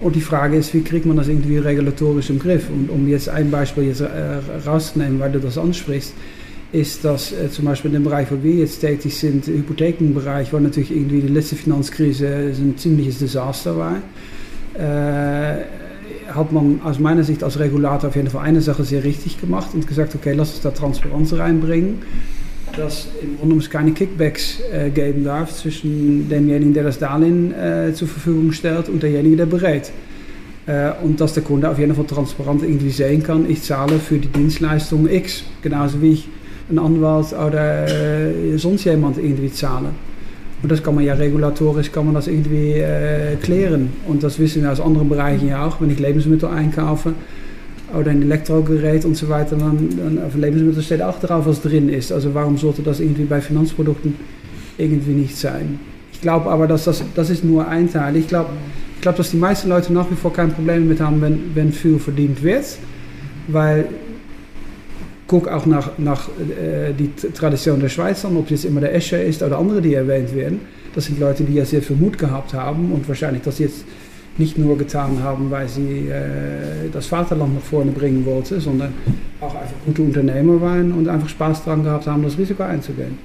Und 0.00 0.16
die 0.16 0.20
Frage 0.20 0.56
ist, 0.56 0.74
wie 0.74 0.82
kriegt 0.82 1.06
man 1.06 1.16
das 1.16 1.28
irgendwie 1.28 1.58
regulatorisch 1.58 2.30
im 2.30 2.38
Griff? 2.38 2.68
Und 2.70 2.90
um 2.90 3.08
jetzt 3.08 3.28
ein 3.28 3.50
Beispiel 3.50 3.84
jetzt, 3.84 4.02
rauszunehmen, 4.66 5.18
weil 5.20 5.32
du 5.32 5.40
das 5.40 5.58
ansprichst, 5.58 6.14
ist, 6.72 7.04
dass 7.04 7.32
äh, 7.32 7.50
zum 7.50 7.64
Beispiel 7.64 7.90
in 7.90 7.94
dem 7.94 8.04
Bereich, 8.04 8.30
wo 8.30 8.42
wir 8.42 8.54
jetzt 8.54 8.80
tätig 8.80 9.16
sind, 9.16 9.46
Hypothekenbereich, 9.46 10.52
wo 10.52 10.58
natürlich 10.58 10.90
irgendwie 10.90 11.20
die 11.20 11.28
letzte 11.28 11.56
Finanzkrise 11.56 12.26
ein 12.26 12.74
ziemliches 12.76 13.20
Desaster 13.20 13.76
war. 13.76 13.96
Äh, 14.74 15.62
hat 16.28 16.52
man 16.52 16.80
aus 16.84 16.98
meiner 16.98 17.24
Sicht 17.24 17.42
als 17.42 17.58
Regulator 17.58 18.08
auf 18.08 18.16
jeden 18.16 18.30
Fall 18.30 18.44
eine 18.44 18.60
Sache 18.60 18.84
sehr 18.84 19.04
richtig 19.04 19.40
gemacht 19.40 19.70
und 19.74 19.86
gesagt, 19.86 20.14
okay, 20.14 20.32
lass 20.34 20.52
uns 20.52 20.60
da 20.60 20.70
Transparenz 20.70 21.32
reinbringen, 21.32 22.02
dass 22.76 23.08
im 23.22 23.38
Grunde 23.38 23.56
es 23.56 23.70
keine 23.70 23.92
Kickbacks 23.92 24.60
äh, 24.72 24.90
geben 24.90 25.24
darf 25.24 25.54
zwischen 25.54 26.28
demjenigen, 26.28 26.74
der 26.74 26.84
das 26.84 26.98
Darlehen 26.98 27.52
äh, 27.54 27.92
zur 27.94 28.08
Verfügung 28.08 28.52
stellt 28.52 28.88
und 28.88 29.02
derjenige, 29.02 29.36
der 29.36 29.46
berät. 29.46 29.90
Äh, 30.66 30.92
und 31.02 31.20
dass 31.20 31.34
der 31.34 31.42
Kunde 31.42 31.68
auf 31.68 31.78
jeden 31.78 31.94
Fall 31.94 32.06
transparent 32.06 32.62
irgendwie 32.62 32.90
sehen 32.90 33.22
kann, 33.22 33.48
ich 33.48 33.62
zahle 33.62 33.98
für 33.98 34.18
die 34.18 34.28
Dienstleistung 34.28 35.08
X, 35.08 35.44
genauso 35.62 36.02
wie 36.02 36.12
ich 36.12 36.28
ein 36.70 36.78
Anwalt 36.78 37.32
oder 37.32 37.88
äh, 37.88 38.58
sonst 38.58 38.84
jemand 38.84 39.16
irgendwie 39.16 39.50
zahle. 39.50 39.90
Und 40.62 40.72
das 40.72 40.82
kann 40.82 40.94
man 40.94 41.04
ja 41.04 41.14
regulatorisch, 41.14 41.92
kann 41.92 42.06
man 42.06 42.14
das 42.14 42.26
irgendwie 42.26 42.72
äh, 42.72 43.36
klären. 43.40 43.90
Und 44.08 44.22
das 44.22 44.38
wissen 44.38 44.62
wir 44.62 44.72
aus 44.72 44.80
anderen 44.80 45.08
Bereichen 45.08 45.48
ja 45.48 45.64
auch. 45.64 45.80
Wenn 45.80 45.90
ich 45.90 46.00
Lebensmittel 46.00 46.48
einkaufe 46.48 47.14
oder 47.96 48.10
ein 48.10 48.22
Elektrogerät 48.22 49.04
und 49.04 49.16
so 49.16 49.28
weiter, 49.28 49.56
dann, 49.56 49.88
dann 49.96 50.24
auf 50.24 50.34
Lebensmittel 50.34 50.82
steht 50.82 51.00
auch 51.00 51.20
drauf, 51.20 51.46
was 51.46 51.62
drin 51.62 51.88
ist. 51.88 52.10
Also 52.10 52.34
warum 52.34 52.56
sollte 52.58 52.82
das 52.82 52.98
irgendwie 52.98 53.24
bei 53.24 53.40
Finanzprodukten 53.40 54.14
irgendwie 54.76 55.12
nicht 55.12 55.36
sein? 55.36 55.78
Ich 56.12 56.20
glaube 56.20 56.50
aber, 56.50 56.66
dass 56.66 56.84
das, 56.84 57.04
das 57.14 57.30
ist 57.30 57.44
nur 57.44 57.68
ein 57.68 57.90
Teil. 57.92 58.16
Ich 58.16 58.26
glaube, 58.26 58.50
ich 58.96 59.02
glaub, 59.02 59.14
dass 59.14 59.30
die 59.30 59.36
meisten 59.36 59.68
Leute 59.68 59.92
nach 59.92 60.10
wie 60.10 60.16
vor 60.16 60.32
kein 60.32 60.52
Problem 60.52 60.82
damit 60.84 61.00
haben, 61.00 61.20
wenn, 61.20 61.38
wenn 61.54 61.72
viel 61.72 62.00
verdient 62.00 62.42
wird. 62.42 62.64
Weil 63.46 63.86
guck 65.28 65.46
auch 65.46 65.66
nach, 65.66 65.90
nach 65.98 66.28
äh, 66.28 66.92
die 66.92 67.14
Tradition 67.14 67.78
der 67.78 67.90
Schweiz 67.90 68.24
an, 68.24 68.36
ob 68.36 68.46
es 68.46 68.50
jetzt 68.50 68.64
immer 68.64 68.80
der 68.80 68.94
Escher 68.94 69.22
ist 69.22 69.42
oder 69.42 69.58
andere, 69.58 69.80
die 69.80 69.94
erwähnt 69.94 70.34
werden. 70.34 70.60
Das 70.94 71.04
sind 71.04 71.20
Leute, 71.20 71.44
die 71.44 71.54
ja 71.54 71.64
sehr 71.64 71.82
viel 71.82 71.96
Mut 71.96 72.18
gehabt 72.18 72.54
haben 72.54 72.90
und 72.90 73.06
wahrscheinlich 73.06 73.42
das 73.42 73.58
jetzt 73.58 73.84
nicht 74.38 74.56
nur 74.56 74.78
getan 74.78 75.22
haben, 75.22 75.50
weil 75.50 75.68
sie 75.68 76.08
äh, 76.08 76.88
das 76.92 77.06
Vaterland 77.06 77.54
nach 77.54 77.62
vorne 77.62 77.92
bringen 77.92 78.24
wollten, 78.24 78.58
sondern 78.58 78.94
auch 79.40 79.54
einfach 79.54 79.74
gute 79.84 80.02
Unternehmer 80.02 80.60
waren 80.60 80.92
und 80.92 81.08
einfach 81.08 81.28
Spaß 81.28 81.64
daran 81.64 81.84
gehabt 81.84 82.06
haben, 82.06 82.22
das 82.22 82.38
Risiko 82.38 82.62
einzugehen. 82.62 83.18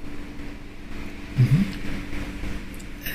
Mhm. 1.38 1.83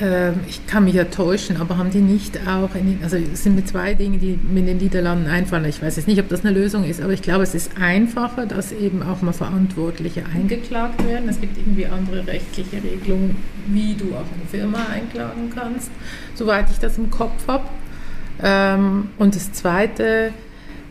Ähm, 0.01 0.41
ich 0.47 0.65
kann 0.65 0.85
mich 0.85 0.93
ja 0.93 1.05
täuschen, 1.05 1.57
aber 1.57 1.77
haben 1.77 1.91
die 1.91 1.99
nicht 1.99 2.39
auch, 2.47 2.73
in, 2.75 2.99
also 3.03 3.17
es 3.17 3.43
sind 3.43 3.55
mir 3.55 3.65
zwei 3.65 3.93
Dinge, 3.93 4.17
die 4.17 4.39
mir 4.41 4.59
in 4.59 4.65
den 4.65 4.77
Niederlanden 4.77 5.27
einfallen. 5.27 5.65
Ich 5.65 5.81
weiß 5.81 5.97
jetzt 5.97 6.07
nicht, 6.07 6.19
ob 6.19 6.29
das 6.29 6.45
eine 6.45 6.57
Lösung 6.57 6.85
ist, 6.85 7.01
aber 7.01 7.11
ich 7.11 7.21
glaube, 7.21 7.43
es 7.43 7.53
ist 7.53 7.71
einfacher, 7.79 8.45
dass 8.45 8.71
eben 8.71 9.03
auch 9.03 9.21
mal 9.21 9.33
Verantwortliche 9.33 10.23
eingeklagt 10.33 11.05
werden. 11.05 11.27
Es 11.27 11.41
gibt 11.41 11.57
irgendwie 11.57 11.85
andere 11.85 12.25
rechtliche 12.25 12.77
Regelungen, 12.77 13.35
wie 13.67 13.95
du 13.95 14.13
auch 14.15 14.19
eine 14.19 14.47
Firma 14.49 14.85
einklagen 14.91 15.49
kannst, 15.53 15.91
soweit 16.33 16.69
ich 16.71 16.79
das 16.79 16.97
im 16.97 17.11
Kopf 17.11 17.47
habe. 17.47 17.65
Ähm, 18.41 19.09
und 19.17 19.35
das 19.35 19.51
Zweite, 19.51 20.31
ähm, 20.33 20.48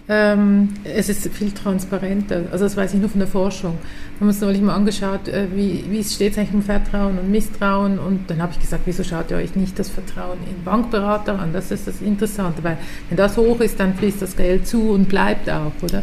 es 0.09 1.11
ist 1.11 1.28
viel 1.34 1.52
transparenter. 1.52 2.44
Also 2.50 2.64
das 2.64 2.78
weiß 2.78 2.94
ich 2.94 3.00
nur 3.00 3.11
von 3.11 3.18
der 3.18 3.28
Forschung. 3.28 3.76
Wir 4.16 4.20
haben 4.20 4.28
uns 4.28 4.40
neulich 4.40 4.62
mal 4.62 4.74
angeschaut, 4.74 5.28
äh, 5.28 5.48
wie, 5.54 5.84
wie 5.90 6.02
steht 6.02 6.32
es 6.32 6.38
eigentlich 6.38 6.54
um 6.54 6.62
Vertrauen 6.62 7.18
und 7.18 7.30
Misstrauen. 7.30 7.98
Und 7.98 8.30
dann 8.30 8.40
habe 8.40 8.52
ich 8.52 8.59
gesagt, 8.59 8.84
wieso 8.86 9.04
schaut 9.04 9.30
ihr 9.30 9.36
euch 9.36 9.54
nicht 9.54 9.78
das 9.78 9.90
Vertrauen 9.90 10.38
in 10.50 10.64
Bankberater 10.64 11.38
an? 11.38 11.52
Das 11.52 11.70
ist 11.70 11.86
das 11.86 12.00
Interessante, 12.00 12.64
weil 12.64 12.78
wenn 13.11 13.18
das 13.18 13.36
hoch 13.36 13.61
ist, 13.61 13.78
dann 13.80 13.94
fließt 13.94 14.22
das 14.22 14.34
Geld 14.34 14.66
zu 14.66 14.92
und 14.92 15.11
bleibt 15.11 15.50
auch, 15.50 15.72
oder? 15.82 16.02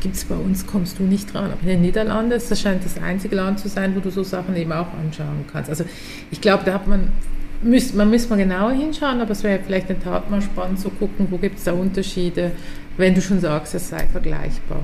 Gibt 0.00 0.16
es 0.16 0.24
bei 0.24 0.36
uns, 0.36 0.66
kommst 0.66 0.98
du 0.98 1.02
nicht 1.02 1.34
dran. 1.34 1.50
Aber 1.50 1.60
in 1.62 1.68
den 1.68 1.82
Niederlanden, 1.82 2.30
das 2.30 2.58
scheint 2.58 2.82
das 2.82 2.96
einzige 3.02 3.36
Land 3.36 3.60
zu 3.60 3.68
sein, 3.68 3.94
wo 3.94 4.00
du 4.00 4.10
so 4.10 4.22
Sachen 4.22 4.56
eben 4.56 4.72
auch 4.72 4.88
anschauen 4.94 5.44
kannst. 5.52 5.68
Also 5.68 5.84
ich 6.30 6.40
glaube, 6.40 6.64
da 6.64 6.72
hat 6.72 6.86
man 6.86 7.08
müsste 7.64 7.96
man 7.96 8.10
müsste 8.10 8.30
mal 8.30 8.36
genauer 8.36 8.72
hinschauen, 8.72 9.20
aber 9.20 9.32
es 9.32 9.42
wäre 9.42 9.58
vielleicht 9.64 9.90
in 9.90 9.96
der 9.96 10.04
Tat 10.04 10.30
mal 10.30 10.42
spannend 10.42 10.78
zu 10.78 10.90
gucken, 10.90 11.26
wo 11.30 11.38
gibt 11.38 11.58
es 11.58 11.64
da 11.64 11.72
Unterschiede, 11.72 12.52
wenn 12.96 13.14
du 13.14 13.20
schon 13.20 13.40
sagst, 13.40 13.74
es 13.74 13.88
sei 13.88 14.06
vergleichbar. 14.10 14.80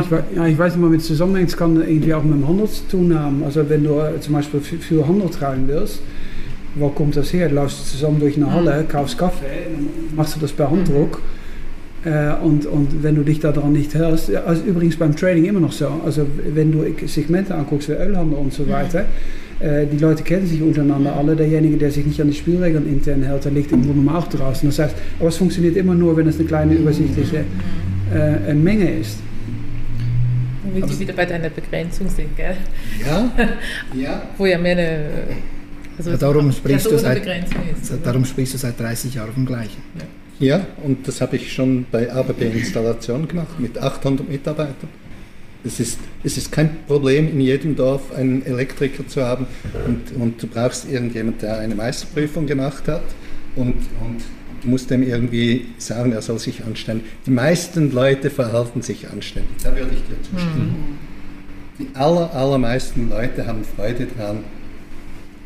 Ich, 0.00 0.36
ja, 0.36 0.46
ich 0.46 0.56
weiß 0.56 0.76
nicht, 0.76 0.90
mit 0.90 1.02
Zusammenhängen, 1.02 1.48
es 1.48 1.56
kann 1.56 1.76
irgendwie 1.76 2.14
auch 2.14 2.22
mit 2.22 2.34
dem 2.34 2.48
Handel 2.48 2.68
zu 2.68 2.88
tun 2.88 3.18
haben. 3.18 3.42
Also 3.44 3.68
wenn 3.68 3.84
du 3.84 3.98
äh, 3.98 4.18
zum 4.20 4.34
Beispiel 4.34 4.60
für 4.60 5.06
Handel 5.06 5.28
treiben 5.28 5.64
willst, 5.66 6.00
wo 6.76 6.88
kommt 6.88 7.16
das 7.16 7.32
her? 7.32 7.50
Du 7.50 7.56
läufst 7.56 7.90
zusammen 7.90 8.18
durch 8.18 8.36
eine 8.36 8.50
Halle, 8.50 8.86
kaufst 8.88 9.18
Kaffee, 9.18 9.66
machst 10.16 10.36
du 10.36 10.40
das 10.40 10.52
per 10.52 10.70
Handdruck. 10.70 11.20
Äh, 12.04 12.32
und, 12.42 12.64
und 12.64 13.02
wenn 13.02 13.16
du 13.16 13.22
dich 13.22 13.40
daran 13.40 13.72
nicht 13.72 13.94
hältst, 13.94 14.34
also 14.34 14.64
übrigens 14.64 14.96
beim 14.96 15.14
Trading 15.14 15.44
immer 15.44 15.60
noch 15.60 15.72
so, 15.72 15.88
also 16.04 16.26
wenn 16.54 16.72
du 16.72 16.84
Segmente 17.06 17.54
anguckst 17.54 17.90
wie 17.90 17.92
Ölhandel 17.92 18.38
und 18.38 18.52
so 18.52 18.66
weiter, 18.68 19.04
äh, 19.62 19.86
die 19.86 19.98
Leute 19.98 20.24
kennen 20.24 20.46
sich 20.46 20.60
untereinander 20.60 21.14
alle. 21.14 21.36
Derjenige, 21.36 21.76
der 21.76 21.90
sich 21.92 22.04
nicht 22.04 22.20
an 22.20 22.28
die 22.28 22.34
Spielregeln 22.34 22.86
intern 22.86 23.22
hält, 23.22 23.44
der 23.44 23.52
liegt 23.52 23.70
im 23.70 23.84
Grunde 23.84 24.12
auch 24.12 24.26
draußen. 24.26 24.68
Das 24.68 24.78
heißt, 24.78 24.94
aber 25.20 25.28
es 25.28 25.36
funktioniert 25.36 25.76
immer 25.76 25.94
nur, 25.94 26.16
wenn 26.16 26.26
es 26.26 26.36
eine 26.38 26.46
kleine 26.46 26.74
übersichtliche 26.74 27.44
äh, 28.12 28.54
Menge 28.54 28.98
ist. 28.98 29.18
Wie 30.74 30.82
wir 30.82 30.98
wieder 30.98 31.12
bei 31.12 31.26
deiner 31.26 31.50
Begrenzung 31.50 32.08
sind, 32.08 32.36
gell? 32.36 32.56
Ja, 33.06 33.30
ja. 33.94 34.22
Wo 34.36 34.46
ja 34.46 34.58
mehr 34.58 34.72
eine. 34.72 35.10
Also 35.98 36.10
ja, 36.10 36.16
darum, 36.16 36.50
sprichst 36.50 36.86
du 36.86 36.98
seit, 36.98 37.24
ist, 37.24 37.92
darum 38.02 38.24
sprichst 38.24 38.54
du 38.54 38.58
seit 38.58 38.80
30 38.80 39.14
Jahren 39.14 39.32
vom 39.32 39.44
Gleichen. 39.44 39.82
Ja, 40.38 40.56
ja 40.56 40.66
und 40.82 41.06
das 41.06 41.20
habe 41.20 41.36
ich 41.36 41.52
schon 41.52 41.84
bei 41.92 42.10
ABB-Installation 42.10 43.28
gemacht 43.28 43.60
mit 43.60 43.78
800 43.78 44.28
Mitarbeitern. 44.28 44.88
Es 45.64 45.78
ist, 45.78 45.98
es 46.24 46.36
ist 46.36 46.50
kein 46.50 46.84
Problem, 46.86 47.28
in 47.28 47.40
jedem 47.40 47.76
Dorf 47.76 48.12
einen 48.12 48.44
Elektriker 48.44 49.06
zu 49.06 49.24
haben 49.24 49.46
und, 49.86 50.20
und 50.20 50.42
du 50.42 50.46
brauchst 50.48 50.90
irgendjemanden, 50.90 51.40
der 51.40 51.58
eine 51.58 51.74
Meisterprüfung 51.74 52.46
gemacht 52.46 52.88
hat 52.88 53.02
und, 53.54 53.76
und 54.00 54.22
du 54.62 54.68
musst 54.68 54.90
dem 54.90 55.02
irgendwie 55.02 55.66
sagen, 55.78 56.12
er 56.12 56.22
soll 56.22 56.38
sich 56.38 56.64
anstellen. 56.64 57.02
Die 57.26 57.30
meisten 57.30 57.92
Leute 57.92 58.30
verhalten 58.30 58.82
sich 58.82 59.08
anständig, 59.08 59.56
da 59.62 59.74
würde 59.76 59.90
ich 59.92 60.02
dir 60.02 60.20
zustimmen. 60.22 60.98
Mhm. 60.98 61.12
Die 61.78 61.96
aller, 61.96 62.34
allermeisten 62.34 63.08
Leute 63.08 63.46
haben 63.46 63.64
Freude 63.64 64.06
daran, 64.16 64.44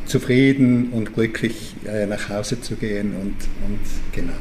zufrieden 0.07 0.91
und 0.93 1.15
glücklich 1.15 1.75
äh, 1.85 2.07
nach 2.07 2.29
Hause 2.29 2.61
zu 2.61 2.77
gehen 2.77 3.15
und, 3.17 3.35
und 3.67 3.81
genau. 4.13 4.33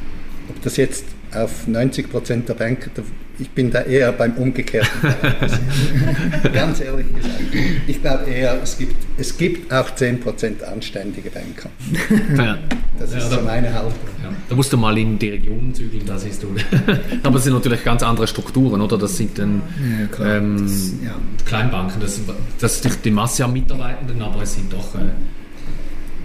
Ob 0.49 0.61
das 0.61 0.77
jetzt 0.77 1.05
auf 1.33 1.67
90 1.67 2.09
Prozent 2.09 2.49
der 2.49 2.53
Banker, 2.53 2.91
ich 3.39 3.49
bin 3.49 3.71
da 3.71 3.81
eher 3.81 4.11
beim 4.11 4.33
Umgekehrten. 4.33 4.89
Ganz 6.53 6.79
ehrlich 6.81 7.13
gesagt. 7.13 7.41
Ich 7.87 8.01
glaube 8.01 8.29
eher, 8.29 8.61
es 8.61 8.77
gibt, 8.77 8.95
es 9.17 9.37
gibt 9.37 9.73
auch 9.73 9.93
10 9.93 10.19
Prozent 10.19 10.63
anständige 10.63 11.29
Banker. 11.29 11.69
Ja. 12.37 12.57
Das 12.97 13.09
ist 13.09 13.23
ja, 13.23 13.29
da, 13.29 13.35
so 13.35 13.41
meine 13.41 13.73
Haltung. 13.73 13.93
Ja. 14.23 14.29
Da 14.47 14.55
musst 14.55 14.71
du 14.71 14.77
mal 14.77 14.97
in 14.97 15.19
die 15.19 15.29
Regionen 15.29 15.73
zügeln, 15.73 16.05
da 16.05 16.17
siehst 16.17 16.43
du. 16.43 16.47
Aber 17.23 17.37
es 17.37 17.43
sind 17.43 17.53
natürlich 17.53 17.83
ganz 17.83 18.03
andere 18.03 18.27
Strukturen, 18.27 18.79
oder? 18.81 18.97
Das 18.97 19.17
sind 19.17 19.37
dann 19.37 19.61
ähm, 20.23 20.63
das, 20.63 20.93
Kleinbanken, 21.45 21.99
das, 21.99 22.21
das 22.59 22.85
ist 22.85 23.05
die 23.05 23.11
Masse 23.11 23.45
an 23.45 23.53
Mitarbeitenden, 23.53 24.21
aber 24.21 24.41
es 24.41 24.55
sind 24.55 24.71
doch, 24.71 24.95
äh, 24.95 24.99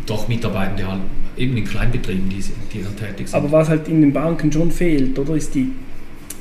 doch 0.07 0.29
Mitarbeitende 0.29 0.87
halt 0.87 1.01
eben 1.37 1.57
in 1.57 1.65
Kleinbetrieben, 1.65 2.29
die, 2.29 2.43
die 2.73 2.83
dann 2.83 2.97
tätig 2.97 3.29
sind. 3.29 3.37
Aber 3.37 3.51
was 3.51 3.69
halt 3.69 3.89
in 3.89 4.01
den 4.01 4.13
Banken 4.13 4.53
schon 4.53 4.71
fehlt, 4.71 5.19
oder, 5.19 5.35
ist 5.35 5.55
die, 5.55 5.73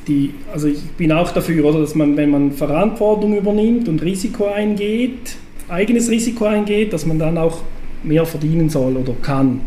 die, 0.09 0.33
also 0.51 0.67
ich 0.67 0.81
bin 0.97 1.11
auch 1.11 1.31
dafür, 1.31 1.63
oder, 1.63 1.79
dass 1.79 1.95
man, 1.95 2.17
wenn 2.17 2.31
man 2.31 2.51
Verantwortung 2.51 3.37
übernimmt 3.37 3.87
und 3.87 4.01
Risiko 4.01 4.47
eingeht, 4.47 5.37
eigenes 5.69 6.09
Risiko 6.09 6.45
eingeht, 6.45 6.91
dass 6.91 7.05
man 7.05 7.19
dann 7.19 7.37
auch 7.37 7.61
mehr 8.03 8.25
verdienen 8.25 8.69
soll 8.69 8.95
oder 8.95 9.13
kann. 9.21 9.61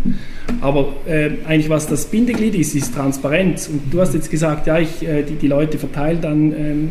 Aber 0.61 0.89
äh, 1.07 1.31
eigentlich 1.47 1.69
was 1.69 1.87
das 1.87 2.07
Bindeglied 2.07 2.55
ist, 2.55 2.75
ist 2.75 2.95
Transparenz. 2.95 3.69
Und 3.69 3.93
du 3.93 4.01
hast 4.01 4.15
jetzt 4.15 4.31
gesagt, 4.31 4.67
ja, 4.67 4.79
ich, 4.79 5.07
äh, 5.07 5.23
die, 5.23 5.35
die 5.35 5.49
Leute 5.49 5.79
verteilen 5.79 6.19
dann 6.21 6.53
ähm, 6.53 6.91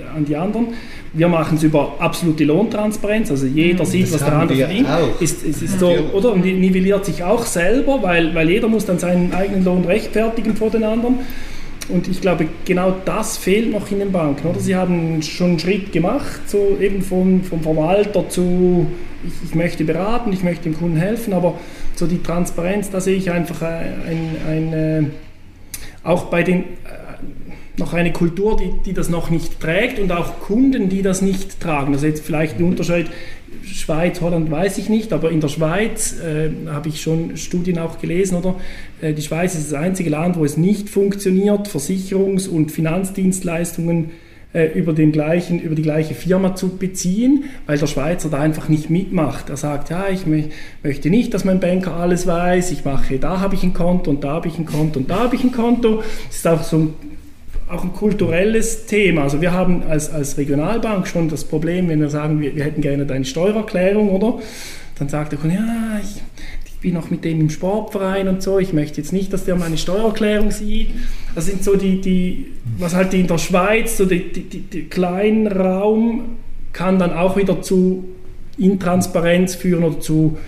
äh, 0.00 0.16
an 0.16 0.24
die 0.24 0.36
anderen. 0.36 0.68
Wir 1.12 1.28
machen 1.28 1.56
es 1.56 1.62
über 1.62 1.94
absolute 1.98 2.44
Lohntransparenz, 2.44 3.30
also 3.30 3.46
jeder 3.46 3.84
mhm. 3.84 3.88
sieht, 3.88 4.04
das 4.04 4.14
was 4.14 4.24
der 4.24 4.34
andere 4.34 4.58
verdient. 4.58 4.88
Ist, 5.20 5.42
ist, 5.42 5.62
ist 5.62 5.80
so, 5.80 5.88
oder? 6.12 6.32
Und 6.32 6.44
nivelliert 6.44 7.06
sich 7.06 7.24
auch 7.24 7.46
selber, 7.46 8.02
weil, 8.02 8.34
weil 8.34 8.50
jeder 8.50 8.68
muss 8.68 8.84
dann 8.84 8.98
seinen 8.98 9.32
eigenen 9.32 9.64
Lohn 9.64 9.84
rechtfertigen 9.84 10.54
vor 10.54 10.70
den 10.70 10.84
anderen. 10.84 11.20
Und 11.88 12.08
ich 12.08 12.20
glaube, 12.20 12.48
genau 12.64 12.96
das 13.04 13.36
fehlt 13.36 13.70
noch 13.70 13.90
in 13.90 14.00
den 14.00 14.12
Banken. 14.12 14.48
Oder? 14.48 14.58
Sie 14.58 14.74
haben 14.74 15.22
schon 15.22 15.50
einen 15.50 15.58
Schritt 15.58 15.92
gemacht, 15.92 16.40
so 16.46 16.76
eben 16.80 17.02
vom, 17.02 17.42
vom 17.42 17.62
Verwalter 17.62 18.28
zu, 18.28 18.86
ich, 19.24 19.50
ich 19.50 19.54
möchte 19.54 19.84
beraten, 19.84 20.32
ich 20.32 20.42
möchte 20.42 20.64
dem 20.64 20.76
Kunden 20.76 20.96
helfen, 20.96 21.32
aber 21.32 21.54
so 21.94 22.06
die 22.06 22.22
Transparenz, 22.22 22.90
da 22.90 23.00
sehe 23.00 23.16
ich 23.16 23.30
einfach 23.30 23.62
ein, 23.62 23.94
ein, 24.06 24.36
ein 24.48 24.72
äh, 24.72 25.02
auch 26.02 26.24
bei 26.24 26.42
den 26.42 26.64
noch 27.78 27.92
eine 27.92 28.12
Kultur, 28.12 28.56
die, 28.56 28.72
die 28.84 28.92
das 28.92 29.08
noch 29.08 29.30
nicht 29.30 29.60
trägt 29.60 29.98
und 29.98 30.10
auch 30.12 30.40
Kunden, 30.40 30.88
die 30.88 31.02
das 31.02 31.22
nicht 31.22 31.60
tragen. 31.60 31.92
Also 31.92 32.06
jetzt 32.06 32.24
vielleicht 32.24 32.58
ein 32.58 32.64
Unterschied, 32.64 33.06
Schweiz, 33.64 34.20
Holland 34.20 34.50
weiß 34.50 34.78
ich 34.78 34.88
nicht, 34.88 35.12
aber 35.12 35.30
in 35.30 35.40
der 35.40 35.48
Schweiz 35.48 36.16
äh, 36.20 36.50
habe 36.68 36.88
ich 36.88 37.00
schon 37.00 37.36
Studien 37.36 37.78
auch 37.78 37.98
gelesen, 38.00 38.36
oder? 38.36 38.56
Äh, 39.00 39.12
die 39.12 39.22
Schweiz 39.22 39.54
ist 39.54 39.72
das 39.72 39.78
einzige 39.78 40.10
Land, 40.10 40.36
wo 40.36 40.44
es 40.44 40.56
nicht 40.56 40.88
funktioniert, 40.88 41.68
Versicherungs- 41.68 42.48
und 42.48 42.72
Finanzdienstleistungen 42.72 44.10
äh, 44.52 44.66
über, 44.78 44.92
den 44.92 45.12
gleichen, 45.12 45.60
über 45.60 45.74
die 45.74 45.82
gleiche 45.82 46.14
Firma 46.14 46.54
zu 46.54 46.76
beziehen, 46.76 47.44
weil 47.66 47.78
der 47.78 47.86
Schweizer 47.86 48.30
da 48.30 48.38
einfach 48.38 48.68
nicht 48.68 48.88
mitmacht. 48.88 49.50
Er 49.50 49.56
sagt, 49.56 49.90
ja, 49.90 50.08
ich 50.08 50.24
möchte 50.82 51.10
nicht, 51.10 51.34
dass 51.34 51.44
mein 51.44 51.60
Banker 51.60 51.94
alles 51.94 52.26
weiß, 52.26 52.70
ich 52.70 52.84
mache, 52.84 53.18
da 53.18 53.40
habe 53.40 53.54
ich 53.54 53.62
ein 53.62 53.74
Konto 53.74 54.10
und 54.10 54.24
da 54.24 54.34
habe 54.34 54.48
ich 54.48 54.58
ein 54.58 54.66
Konto 54.66 55.00
und 55.00 55.10
da 55.10 55.20
habe 55.20 55.36
ich 55.36 55.44
ein 55.44 55.52
Konto. 55.52 56.02
Das 56.28 56.36
ist 56.36 56.46
auch 56.46 56.62
so 56.62 56.78
ein 56.78 56.94
auch 57.68 57.82
ein 57.82 57.92
kulturelles 57.92 58.86
Thema. 58.86 59.22
Also 59.22 59.40
wir 59.40 59.52
haben 59.52 59.82
als, 59.88 60.10
als 60.10 60.38
Regionalbank 60.38 61.06
schon 61.08 61.28
das 61.28 61.44
Problem, 61.44 61.88
wenn 61.88 62.00
wir 62.00 62.08
sagen, 62.10 62.40
wir, 62.40 62.54
wir 62.54 62.64
hätten 62.64 62.80
gerne 62.80 63.06
deine 63.06 63.24
Steuererklärung, 63.24 64.10
oder? 64.10 64.38
Dann 64.98 65.08
sagt 65.08 65.32
der 65.32 65.38
Kunde, 65.38 65.56
ja, 65.56 66.00
ich, 66.02 66.22
ich 66.64 66.80
bin 66.80 66.96
auch 66.96 67.10
mit 67.10 67.24
dem 67.24 67.40
im 67.40 67.50
Sportverein 67.50 68.28
und 68.28 68.42
so, 68.42 68.58
ich 68.58 68.72
möchte 68.72 69.00
jetzt 69.00 69.12
nicht, 69.12 69.32
dass 69.32 69.44
der 69.44 69.56
meine 69.56 69.78
Steuererklärung 69.78 70.52
sieht. 70.52 70.90
Das 71.34 71.46
sind 71.46 71.64
so 71.64 71.76
die, 71.76 72.00
die 72.00 72.52
was 72.78 72.94
halt 72.94 73.12
in 73.14 73.26
der 73.26 73.38
Schweiz, 73.38 73.96
so 73.96 74.04
die, 74.06 74.32
die, 74.32 74.42
die, 74.42 74.60
die 74.60 74.84
kleinen 74.84 75.48
Raum 75.48 76.36
kann 76.72 76.98
dann 76.98 77.12
auch 77.12 77.36
wieder 77.36 77.62
zu 77.62 78.04
Intransparenz 78.58 79.54
führen 79.54 79.84
oder 79.84 80.00
zu 80.00 80.38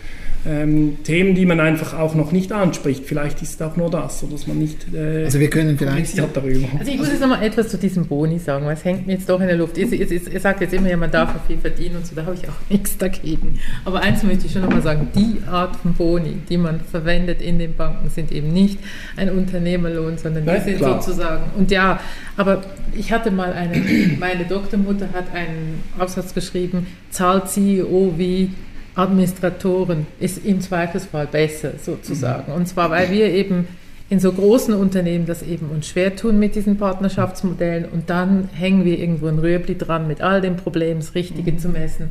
ähm, 0.48 0.98
Themen, 1.04 1.34
die 1.34 1.44
man 1.44 1.60
einfach 1.60 1.92
auch 1.94 2.14
noch 2.14 2.32
nicht 2.32 2.52
anspricht. 2.52 3.04
Vielleicht 3.04 3.42
ist 3.42 3.60
es 3.60 3.62
auch 3.62 3.76
nur 3.76 3.90
das, 3.90 4.22
oder 4.22 4.32
dass 4.32 4.46
man 4.46 4.58
nicht 4.58 4.86
äh, 4.94 5.24
also 5.24 5.40
wir 5.40 5.50
können 5.50 5.76
vielleicht 5.76 6.18
darüber. 6.18 6.68
Also 6.78 6.90
ich 6.90 6.98
muss 6.98 7.08
jetzt 7.08 7.20
noch 7.20 7.28
mal 7.28 7.42
etwas 7.42 7.68
zu 7.68 7.76
diesem 7.76 8.06
Boni 8.06 8.38
sagen, 8.38 8.64
weil 8.64 8.74
es 8.74 8.84
hängt 8.84 9.06
mir 9.06 9.14
jetzt 9.14 9.28
doch 9.28 9.40
in 9.40 9.46
der 9.46 9.56
Luft. 9.56 9.76
Ihr, 9.76 9.92
ihr, 9.92 10.10
ihr 10.10 10.40
sagt 10.40 10.60
jetzt 10.60 10.72
immer, 10.72 10.88
ja, 10.88 10.96
man 10.96 11.10
darf 11.10 11.34
viel 11.46 11.58
verdienen 11.58 11.96
und 11.96 12.06
so, 12.06 12.14
da 12.14 12.24
habe 12.24 12.34
ich 12.34 12.48
auch 12.48 12.54
nichts 12.70 12.96
dagegen. 12.96 13.58
Aber 13.84 14.00
eins 14.00 14.22
möchte 14.22 14.46
ich 14.46 14.52
schon 14.52 14.62
noch 14.62 14.70
mal 14.70 14.82
sagen, 14.82 15.08
die 15.14 15.46
Art 15.46 15.76
von 15.76 15.92
Boni, 15.94 16.36
die 16.48 16.56
man 16.56 16.80
verwendet 16.80 17.42
in 17.42 17.58
den 17.58 17.74
Banken, 17.74 18.08
sind 18.08 18.32
eben 18.32 18.52
nicht 18.52 18.78
ein 19.16 19.30
Unternehmerlohn, 19.30 20.16
sondern 20.16 20.46
die 20.46 20.60
sind 20.64 20.78
klar. 20.78 21.02
sozusagen, 21.02 21.44
und 21.56 21.70
ja, 21.70 22.00
aber 22.36 22.62
ich 22.96 23.12
hatte 23.12 23.30
mal 23.30 23.52
eine, 23.52 23.82
meine 24.18 24.44
Doktormutter 24.44 25.08
hat 25.12 25.34
einen 25.34 25.82
Aufsatz 25.98 26.32
geschrieben, 26.32 26.86
zahlt 27.10 27.48
CEO 27.48 28.14
wie 28.16 28.50
Administratoren 28.98 30.06
ist 30.18 30.44
im 30.44 30.60
Zweifelsfall 30.60 31.26
besser 31.26 31.72
sozusagen. 31.80 32.52
Und 32.52 32.66
zwar, 32.66 32.90
weil 32.90 33.10
wir 33.10 33.32
eben 33.32 33.68
in 34.10 34.20
so 34.20 34.32
großen 34.32 34.74
Unternehmen 34.74 35.26
das 35.26 35.42
eben 35.42 35.68
uns 35.68 35.86
schwer 35.86 36.16
tun 36.16 36.38
mit 36.38 36.54
diesen 36.54 36.78
Partnerschaftsmodellen 36.78 37.84
und 37.84 38.10
dann 38.10 38.48
hängen 38.52 38.84
wir 38.84 38.98
irgendwo 38.98 39.26
ein 39.26 39.38
Röbli 39.38 39.76
dran 39.76 40.06
mit 40.06 40.22
all 40.22 40.40
den 40.40 40.56
Problemen, 40.56 41.00
das 41.00 41.14
Richtige 41.14 41.56
zu 41.58 41.68
messen 41.68 42.10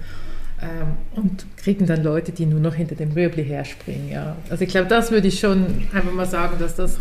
ähm, 0.62 0.98
und 1.16 1.46
kriegen 1.58 1.88
dann 1.88 2.04
Leute, 2.04 2.32
die 2.32 2.46
nur 2.46 2.60
noch 2.60 2.76
hinter 2.76 2.96
dem 2.96 3.12
Röbli 3.12 3.44
herspringen. 3.44 4.10
Ja. 4.10 4.36
Also 4.50 4.64
ich 4.64 4.70
glaube, 4.70 4.88
das 4.88 5.12
würde 5.12 5.28
ich 5.28 5.40
schon 5.40 5.66
einfach 5.94 6.14
mal 6.14 6.26
sagen, 6.26 6.58
dass 6.60 6.76
das 6.76 6.98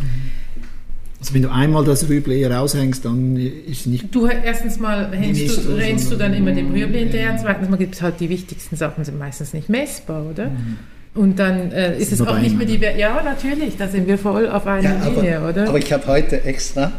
also 1.18 1.34
wenn 1.34 1.42
du 1.42 1.50
einmal 1.50 1.84
das 1.84 2.08
Rüble 2.08 2.50
raushängst, 2.50 3.04
dann 3.04 3.36
ist 3.36 3.86
nicht... 3.86 4.14
Du 4.14 4.26
erstens 4.26 4.78
mal 4.78 5.10
hängst 5.12 5.64
du, 5.64 5.74
rennst 5.74 6.12
du 6.12 6.16
dann 6.16 6.34
immer 6.34 6.52
dem 6.52 6.72
Rüble 6.72 6.98
hinterher, 6.98 7.32
und 7.32 7.40
zweitens 7.40 7.68
mal 7.68 7.76
gibt 7.76 7.94
es 7.94 8.02
halt 8.02 8.20
die 8.20 8.28
wichtigsten 8.28 8.76
Sachen, 8.76 9.04
sind 9.04 9.18
meistens 9.18 9.54
nicht 9.54 9.68
messbar, 9.68 10.26
oder? 10.26 10.50
Mhm. 10.50 10.76
Und 11.14 11.38
dann 11.38 11.72
äh, 11.72 11.98
ist 11.98 12.12
es 12.12 12.20
auch 12.20 12.38
nicht 12.38 12.58
mehr 12.58 12.66
die... 12.66 12.76
Ja, 12.76 13.22
natürlich, 13.22 13.76
da 13.78 13.88
sind 13.88 14.06
wir 14.06 14.18
voll 14.18 14.48
auf 14.48 14.66
einer 14.66 14.98
Ja, 14.98 15.08
Linie, 15.08 15.38
aber, 15.38 15.48
oder? 15.48 15.68
aber 15.68 15.78
ich 15.78 15.90
habe 15.92 16.06
heute 16.06 16.44
extra 16.44 16.92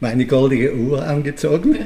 meine 0.00 0.26
goldige 0.26 0.74
Uhr 0.74 1.06
angezogen. 1.06 1.76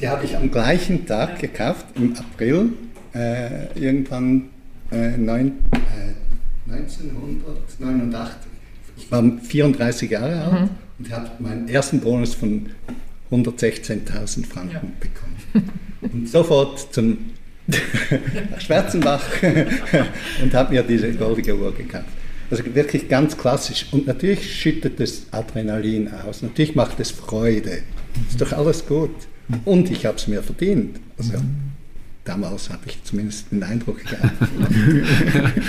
Die 0.00 0.08
habe 0.08 0.24
ich 0.24 0.36
am 0.36 0.48
gleichen 0.52 1.04
Tag 1.04 1.40
gekauft, 1.40 1.86
im 1.96 2.14
April, 2.16 2.68
äh, 3.12 3.66
irgendwann 3.74 4.50
äh, 4.92 5.16
neun, 5.16 5.54
äh, 5.72 6.72
1989. 6.72 8.49
Ich 9.10 9.12
war 9.12 9.24
34 9.42 10.08
Jahre 10.08 10.44
alt 10.44 10.70
und 11.00 11.10
habe 11.10 11.30
meinen 11.40 11.68
ersten 11.68 11.98
Bonus 11.98 12.32
von 12.34 12.66
116.000 13.32 14.46
Franken 14.46 14.92
bekommen. 15.00 15.70
Und 16.00 16.28
sofort 16.28 16.94
zum 16.94 17.18
nach 18.50 18.60
Schwarzenbach 18.60 19.24
und 20.42 20.54
habe 20.54 20.74
mir 20.74 20.84
diese 20.84 21.12
goldige 21.14 21.58
Uhr 21.58 21.74
gekauft. 21.74 22.04
Also 22.52 22.62
wirklich 22.72 23.08
ganz 23.08 23.36
klassisch. 23.36 23.86
Und 23.90 24.06
natürlich 24.06 24.54
schüttet 24.54 25.00
es 25.00 25.26
Adrenalin 25.32 26.08
aus. 26.12 26.42
Natürlich 26.42 26.76
macht 26.76 27.00
es 27.00 27.10
Freude. 27.10 27.82
Ist 28.28 28.40
doch 28.40 28.52
alles 28.52 28.86
gut. 28.86 29.10
Und 29.64 29.90
ich 29.90 30.06
habe 30.06 30.18
es 30.18 30.28
mir 30.28 30.40
verdient. 30.40 31.00
Also 31.18 31.32
damals 32.24 32.70
habe 32.70 32.82
ich 32.86 33.02
zumindest 33.04 33.50
den 33.50 33.62
Eindruck 33.62 33.98
gehabt. 34.04 34.32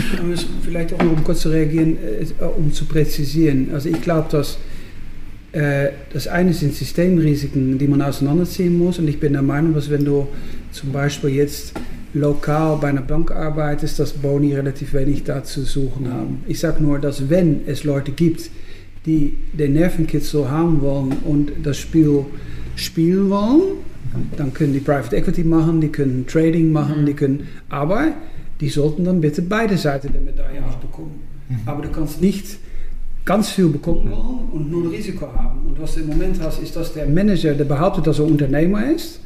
Vielleicht 0.63 0.93
auch 0.93 1.03
noch, 1.03 1.13
um 1.13 1.23
kurz 1.23 1.41
zu 1.41 1.49
reagieren, 1.49 1.97
äh, 1.97 2.43
um 2.43 2.71
zu 2.73 2.85
präzisieren. 2.85 3.69
Also 3.73 3.89
ich 3.89 4.01
glaube, 4.01 4.27
dass 4.31 4.57
äh, 5.51 5.89
das 6.13 6.27
eine 6.27 6.53
sind 6.53 6.73
Systemrisiken, 6.73 7.77
die 7.77 7.87
man 7.87 8.01
auseinanderziehen 8.01 8.77
muss. 8.77 8.99
Und 8.99 9.07
ich 9.07 9.19
bin 9.19 9.33
der 9.33 9.41
Meinung, 9.41 9.73
dass 9.73 9.89
wenn 9.89 10.05
du 10.05 10.27
zum 10.71 10.91
Beispiel 10.91 11.31
jetzt 11.31 11.73
lokal 12.13 12.77
bei 12.81 12.89
einer 12.89 13.01
Bank 13.01 13.31
arbeitest, 13.31 13.99
dass 13.99 14.13
Boni 14.13 14.53
relativ 14.53 14.93
wenig 14.93 15.23
da 15.23 15.43
zu 15.43 15.63
suchen 15.63 16.11
haben. 16.11 16.43
Ich 16.47 16.59
sage 16.59 16.83
nur, 16.83 16.99
dass 16.99 17.29
wenn 17.29 17.61
es 17.67 17.83
Leute 17.83 18.11
gibt, 18.11 18.49
die 19.05 19.37
den 19.53 19.73
Nervenkitzel 19.73 20.49
haben 20.49 20.81
wollen 20.81 21.13
und 21.25 21.51
das 21.63 21.77
Spiel 21.77 22.25
spielen 22.81 23.29
wollen, 23.29 23.61
dann 24.37 24.53
können 24.53 24.73
die 24.73 24.79
Private 24.79 25.15
Equity 25.15 25.43
machen, 25.43 25.81
die 25.81 25.89
können 25.89 26.25
Trading 26.27 26.71
machen, 26.71 27.05
die 27.05 27.13
können, 27.13 27.47
aber 27.69 28.13
die 28.59 28.69
sollten 28.69 29.05
dann 29.05 29.21
bitte 29.21 29.41
beide 29.41 29.77
Seiten 29.77 30.11
der 30.11 30.21
Medaille 30.21 30.63
auch 30.65 30.75
bekommen. 30.75 31.21
Aber 31.65 31.81
du 31.81 31.89
kannst 31.89 32.21
nicht 32.21 32.57
ganz 33.25 33.49
viel 33.49 33.67
bekommen 33.67 34.09
wollen 34.09 34.49
und 34.51 34.71
null 34.71 34.87
Risiko 34.87 35.27
haben. 35.33 35.65
Und 35.67 35.79
was 35.79 35.95
du 35.95 36.01
im 36.01 36.07
Moment 36.07 36.41
hast, 36.41 36.61
ist, 36.61 36.75
dass 36.75 36.93
der 36.93 37.07
Manager, 37.07 37.53
der 37.53 37.65
behauptet, 37.65 38.07
dass 38.07 38.19
er 38.19 38.25
Unternehmer 38.25 38.91
ist, 38.91 39.19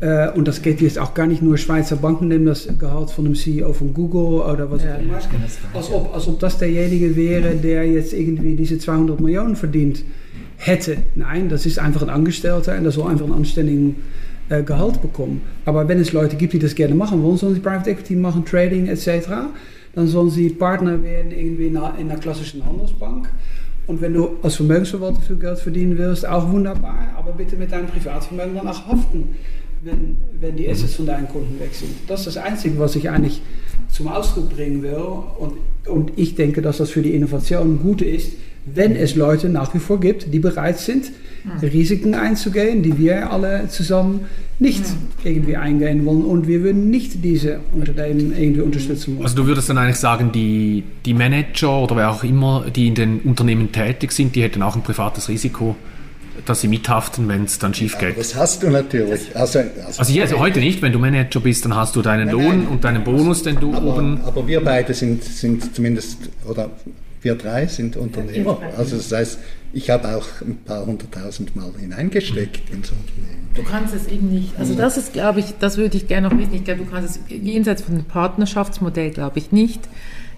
äh, 0.00 0.30
und 0.30 0.48
das 0.48 0.62
geht 0.62 0.80
jetzt 0.80 0.98
auch 0.98 1.14
gar 1.14 1.26
nicht 1.26 1.42
nur 1.42 1.56
Schweizer 1.56 1.96
Banken 1.96 2.28
nehmen 2.28 2.46
das 2.46 2.68
Gehalt 2.78 3.10
von 3.10 3.24
dem 3.24 3.34
CEO 3.34 3.72
von 3.72 3.94
Google 3.94 4.40
oder 4.42 4.70
was 4.70 4.82
Ja, 4.82 4.96
auch 4.96 5.00
immer. 5.00 5.18
Als 5.74 5.92
ob, 5.92 6.14
als 6.14 6.26
ob 6.26 6.40
das 6.40 6.58
derjenige 6.58 7.14
wäre, 7.14 7.54
der 7.54 7.86
jetzt 7.86 8.12
irgendwie 8.12 8.56
diese 8.56 8.78
200 8.78 9.20
Millionen 9.20 9.54
verdient 9.54 10.02
hätte. 10.62 10.98
Nein, 11.14 11.48
das 11.48 11.66
ist 11.66 11.78
einfach 11.78 12.02
ein 12.02 12.10
Angestellter 12.10 12.76
und 12.76 12.84
der 12.84 12.92
soll 12.92 13.10
einfach 13.10 13.24
einen 13.24 13.34
anständigen 13.34 13.96
äh, 14.48 14.62
Gehalt 14.62 15.02
bekommen. 15.02 15.42
Aber 15.64 15.88
wenn 15.88 15.98
es 15.98 16.12
Leute 16.12 16.36
gibt, 16.36 16.52
die 16.52 16.58
das 16.58 16.74
gerne 16.74 16.94
machen 16.94 17.22
wollen, 17.22 17.36
sollen 17.36 17.54
sie 17.54 17.60
Private 17.60 17.90
Equity 17.90 18.14
machen, 18.14 18.44
Trading 18.44 18.86
etc., 18.86 19.28
dann 19.94 20.06
sollen 20.06 20.30
sie 20.30 20.48
Partner 20.50 21.02
werden 21.02 21.32
irgendwie 21.32 21.66
in 21.66 21.76
einer, 21.76 21.98
in 21.98 22.10
einer 22.10 22.18
klassischen 22.18 22.64
Handelsbank. 22.64 23.28
Und 23.86 24.00
wenn 24.00 24.14
du 24.14 24.36
als 24.42 24.54
Vermögensverwalter 24.54 25.20
viel 25.20 25.36
Geld 25.36 25.58
verdienen 25.58 25.98
willst, 25.98 26.26
auch 26.26 26.50
wunderbar, 26.50 27.10
aber 27.16 27.32
bitte 27.32 27.56
mit 27.56 27.72
deinem 27.72 27.88
Privatvermögen 27.88 28.54
dann 28.54 28.68
auch 28.68 28.86
haften, 28.86 29.36
wenn, 29.82 30.16
wenn 30.40 30.56
die 30.56 30.68
Assets 30.68 30.94
von 30.94 31.06
deinen 31.06 31.28
Kunden 31.28 31.58
weg 31.58 31.74
sind. 31.74 31.90
Das 32.06 32.20
ist 32.20 32.36
das 32.36 32.44
Einzige, 32.44 32.78
was 32.78 32.94
ich 32.94 33.10
eigentlich 33.10 33.42
zum 33.88 34.08
Ausdruck 34.08 34.54
bringen 34.54 34.82
will. 34.82 34.94
Und, 35.38 35.54
und 35.86 36.12
ich 36.16 36.36
denke, 36.36 36.62
dass 36.62 36.78
das 36.78 36.90
für 36.90 37.02
die 37.02 37.14
Innovation 37.14 37.80
gut 37.82 38.00
ist, 38.00 38.32
wenn 38.64 38.94
es 38.94 39.14
Leute 39.16 39.48
nach 39.48 39.74
wie 39.74 39.78
vor 39.78 39.98
gibt, 40.00 40.32
die 40.32 40.38
bereit 40.38 40.78
sind, 40.78 41.10
Risiken 41.60 42.14
einzugehen, 42.14 42.82
die 42.84 42.96
wir 42.98 43.32
alle 43.32 43.68
zusammen 43.68 44.26
nicht 44.60 44.84
irgendwie 45.24 45.56
eingehen 45.56 46.06
wollen. 46.06 46.24
Und 46.24 46.46
wir 46.46 46.62
würden 46.62 46.88
nicht 46.90 47.24
diese 47.24 47.58
Unternehmen 47.72 48.32
irgendwie 48.38 48.60
unterstützen 48.60 49.16
wollen. 49.16 49.24
Also 49.24 49.36
du 49.36 49.46
würdest 49.46 49.68
dann 49.68 49.78
eigentlich 49.78 49.96
sagen, 49.96 50.30
die, 50.30 50.84
die 51.04 51.14
Manager 51.14 51.80
oder 51.82 51.96
wer 51.96 52.10
auch 52.10 52.22
immer, 52.22 52.66
die 52.74 52.86
in 52.86 52.94
den 52.94 53.18
Unternehmen 53.20 53.72
tätig 53.72 54.12
sind, 54.12 54.36
die 54.36 54.42
hätten 54.42 54.62
auch 54.62 54.76
ein 54.76 54.82
privates 54.82 55.28
Risiko, 55.28 55.74
dass 56.46 56.60
sie 56.60 56.68
mithaften, 56.68 57.28
wenn 57.28 57.44
es 57.44 57.58
dann 57.58 57.74
schief 57.74 57.96
Aber 57.96 58.06
geht. 58.06 58.18
das 58.18 58.36
hast 58.36 58.62
du 58.62 58.70
natürlich. 58.70 59.34
Also, 59.34 59.58
Also 59.98 60.12
hier, 60.12 60.22
also 60.22 60.38
heute 60.38 60.60
nicht, 60.60 60.80
wenn 60.80 60.92
du 60.92 61.00
Manager 61.00 61.40
bist, 61.40 61.64
dann 61.64 61.74
hast 61.74 61.96
du 61.96 62.02
deinen 62.02 62.26
Nein, 62.26 62.34
Lohn 62.34 62.58
nein. 62.58 62.68
und 62.68 62.84
deinen 62.84 63.02
Bonus, 63.02 63.42
den 63.42 63.56
du 63.56 63.74
aber, 63.74 63.96
oben... 63.96 64.20
aber 64.24 64.46
wir 64.46 64.62
beide 64.62 64.94
sind, 64.94 65.24
sind 65.24 65.74
zumindest, 65.74 66.18
oder 66.48 66.70
wir 67.22 67.34
drei 67.36 67.66
sind 67.66 67.96
Unternehmer. 67.96 68.60
Also 68.76 68.96
das 68.96 69.12
heißt, 69.12 69.38
ich 69.72 69.90
habe 69.90 70.16
auch 70.16 70.26
ein 70.40 70.58
paar 70.64 70.84
hunderttausend 70.84 71.56
Mal 71.56 71.72
hineingesteckt 71.78 72.70
ins 72.70 72.90
Unternehmen. 72.90 73.48
Du 73.54 73.62
kannst 73.62 73.94
es 73.94 74.06
eben 74.06 74.30
nicht. 74.30 74.58
Also 74.58 74.74
das 74.74 74.96
ist, 74.96 75.12
glaube 75.12 75.40
ich, 75.40 75.54
das 75.58 75.76
würde 75.76 75.96
ich 75.96 76.08
gerne 76.08 76.28
noch 76.28 76.38
wissen. 76.38 76.54
Ich 76.54 76.64
glaube, 76.64 76.84
du 76.84 76.90
kannst 76.90 77.16
es 77.16 77.20
jenseits 77.28 77.82
von 77.82 77.96
dem 77.96 78.04
Partnerschaftsmodell, 78.04 79.10
glaube 79.10 79.38
ich, 79.38 79.52
nicht 79.52 79.80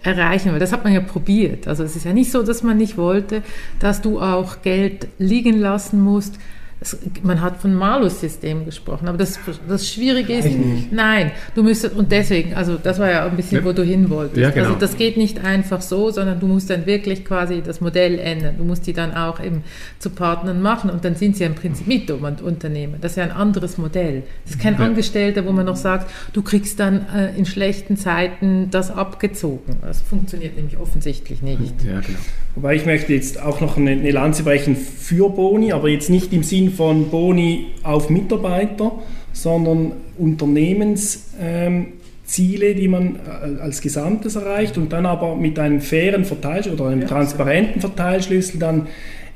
erreichen, 0.03 0.53
weil 0.53 0.59
das 0.59 0.73
hat 0.73 0.85
man 0.85 0.93
ja 0.93 1.01
probiert. 1.01 1.67
Also 1.67 1.83
es 1.83 1.97
ist 1.97 2.05
ja 2.05 2.13
nicht 2.13 2.31
so, 2.31 2.43
dass 2.43 2.63
man 2.63 2.77
nicht 2.77 2.97
wollte, 2.97 3.43
dass 3.81 4.03
du 4.03 4.21
auch 4.21 4.63
Geld 4.63 5.09
liegen 5.19 5.59
lassen 5.59 6.01
musst. 6.03 6.39
Es, 6.85 6.99
man 7.23 7.41
hat 7.41 7.57
von 7.63 7.75
Malus-System 7.75 8.67
gesprochen, 8.67 9.09
aber 9.09 9.17
das, 9.17 9.39
das 9.67 9.89
Schwierige 9.91 10.35
ist, 10.35 10.49
nein, 10.91 11.31
du 11.55 11.63
müsstest, 11.63 11.97
und 11.97 12.13
deswegen, 12.13 12.53
also 12.55 12.77
das 12.77 12.99
war 12.99 13.11
ja 13.11 13.25
ein 13.25 13.37
bisschen, 13.37 13.59
Ja. 13.59 13.65
wo 13.65 13.73
du 13.73 13.83
hin 13.83 14.11
wolltest. 14.11 14.37
Ja, 14.37 14.51
genau. 14.51 14.67
Also 14.67 14.79
das 14.79 14.97
geht 14.99 15.17
nicht 15.17 15.43
einfach 15.43 15.81
so, 15.81 16.11
sondern 16.11 16.41
du 16.41 16.47
musst 16.47 16.69
dann 16.69 16.85
wirklich 16.85 17.25
quasi 17.25 17.63
das 17.65 17.81
Modell 17.81 18.19
ändern. 18.19 18.57
Du 18.59 18.65
musst 18.65 18.87
die 18.87 18.93
dann 18.93 19.15
auch 19.15 19.43
eben 19.43 19.65
zu 19.99 20.11
Partnern 20.11 20.61
machen 20.61 20.91
und 20.91 21.05
dann 21.07 21.15
sind 21.15 21.37
sie 21.39 21.45
im 21.45 21.55
Prinzip 21.55 21.87
Mitunternehmer. 21.87 22.99
Das 23.01 23.13
ist 23.13 23.17
ja 23.17 23.25
ein 23.25 23.33
anderes 23.33 23.79
Modell. 23.79 24.23
Das 24.45 24.55
ist 24.57 24.61
kein 24.61 24.75
Ja. 24.75 24.81
Angestellter, 24.81 25.47
wo 25.47 25.53
man 25.53 25.65
noch 25.67 25.77
sagt, 25.77 26.11
du 26.35 26.43
kriegst 26.43 26.79
dann 26.81 27.07
äh, 27.17 27.35
in 27.37 27.47
schlechten 27.47 27.97
Zeiten 27.97 28.69
das 28.71 28.91
abgezogen. 28.91 29.77
Das 29.83 30.03
funktioniert 30.03 30.57
nämlich 30.57 30.77
offensichtlich 30.79 31.41
nicht. 31.43 31.61
Ja, 31.85 32.01
genau. 32.01 32.19
Wobei 32.57 32.77
ich 32.77 32.87
möchte 32.87 33.13
jetzt 33.15 33.41
auch 33.43 33.61
noch 33.61 33.77
eine, 33.77 33.93
eine 33.93 34.11
Lanze 34.11 34.43
brechen 34.45 34.77
für 34.77 35.29
Boni, 35.31 35.73
aber 35.73 35.89
jetzt 35.89 36.11
nicht 36.11 36.33
im 36.33 36.43
Sinn 36.45 36.71
von 36.75 37.11
Boni 37.11 37.69
auf 37.83 38.11
Mitarbeiter, 38.11 38.93
sondern 39.33 39.93
Unternehmensziele, 40.19 41.87
Ziele, 42.25 42.75
die 42.75 42.89
man 42.89 43.17
äh, 43.17 43.61
als 43.61 43.81
Gesamtes 43.81 44.37
erreicht 44.37 44.79
und 44.79 44.93
dann 44.93 45.07
aber 45.07 45.37
mit 45.37 45.59
einem 45.59 45.81
fairen 45.81 46.25
Verteilschlüssel 46.25 46.81
oder 46.81 46.91
einem 46.91 47.07
transparenten 47.07 47.81
Verteilschlüssel 47.81 48.59
dann 48.59 48.87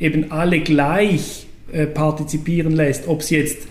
eben 0.00 0.32
alle 0.32 0.60
gleich 0.60 1.46
äh, 1.70 1.86
partizipieren 1.86 2.72
lässt, 2.72 3.06
ob 3.06 3.22
sie 3.22 3.36
jetzt 3.36 3.68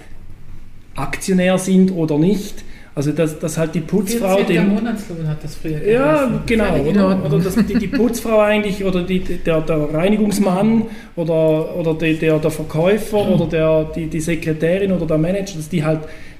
Aktionär 0.95 1.57
sind 1.57 1.91
oder 1.91 2.17
nicht. 2.17 2.63
Also 2.97 3.11
dass, 3.11 3.37
dass 3.37 3.59
halt 3.59 3.75
die 3.75 3.81
Putzfrau 3.81 4.41
den, 4.41 4.69
Monatslohn 4.69 5.27
hat 5.27 5.43
das 5.43 5.53
früher 5.53 5.87
ja, 5.87 6.41
genau. 6.47 6.79
Oder, 6.79 7.23
oder 7.23 7.37
dass 7.37 7.55
die, 7.55 7.75
die 7.75 7.85
Putzfrau 7.89 8.39
eigentlich 8.39 8.83
oder 8.83 9.03
die, 9.03 9.19
der, 9.19 9.61
der 9.61 9.93
Reinigungsmann 9.93 10.87
oder, 11.15 11.75
oder 11.75 11.93
die, 11.93 12.15
der, 12.15 12.39
der 12.39 12.49
Verkäufer 12.49 13.29
oder 13.29 13.45
der, 13.45 13.91
die, 13.95 14.07
die 14.07 14.19
Sekretärin 14.19 14.91
oder 14.91 15.05
der 15.05 15.19
Manager, 15.19 15.57
dass 15.57 15.69
die 15.69 15.83
halt 15.83 15.99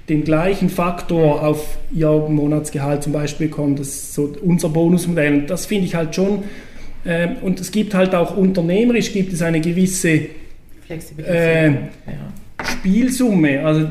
den 0.09 0.23
gleichen 0.23 0.69
Faktor 0.69 1.45
auf 1.45 1.77
ihr 1.93 2.09
Monatsgehalt 2.09 3.03
zum 3.03 3.13
Beispiel 3.13 3.49
bekommen. 3.49 3.75
Das 3.75 3.89
ist 3.89 4.13
so 4.15 4.33
unser 4.41 4.69
Bonusmodell. 4.69 5.33
Und 5.35 5.49
das 5.51 5.67
finde 5.67 5.85
ich 5.85 5.93
halt 5.93 6.15
schon. 6.15 6.43
ähm, 7.05 7.35
und 7.43 7.59
es 7.59 7.71
gibt 7.71 7.93
halt 7.93 8.15
auch 8.15 8.35
unternehmerisch 8.35 9.13
gibt 9.13 9.31
es 9.31 9.43
eine 9.43 9.61
gewisse 9.61 10.21
Flexibilität. 10.87 11.35
äh, 11.35 11.67
ja. 11.67 12.33
Spielsumme, 12.79 13.65
also 13.65 13.81
d- 13.81 13.89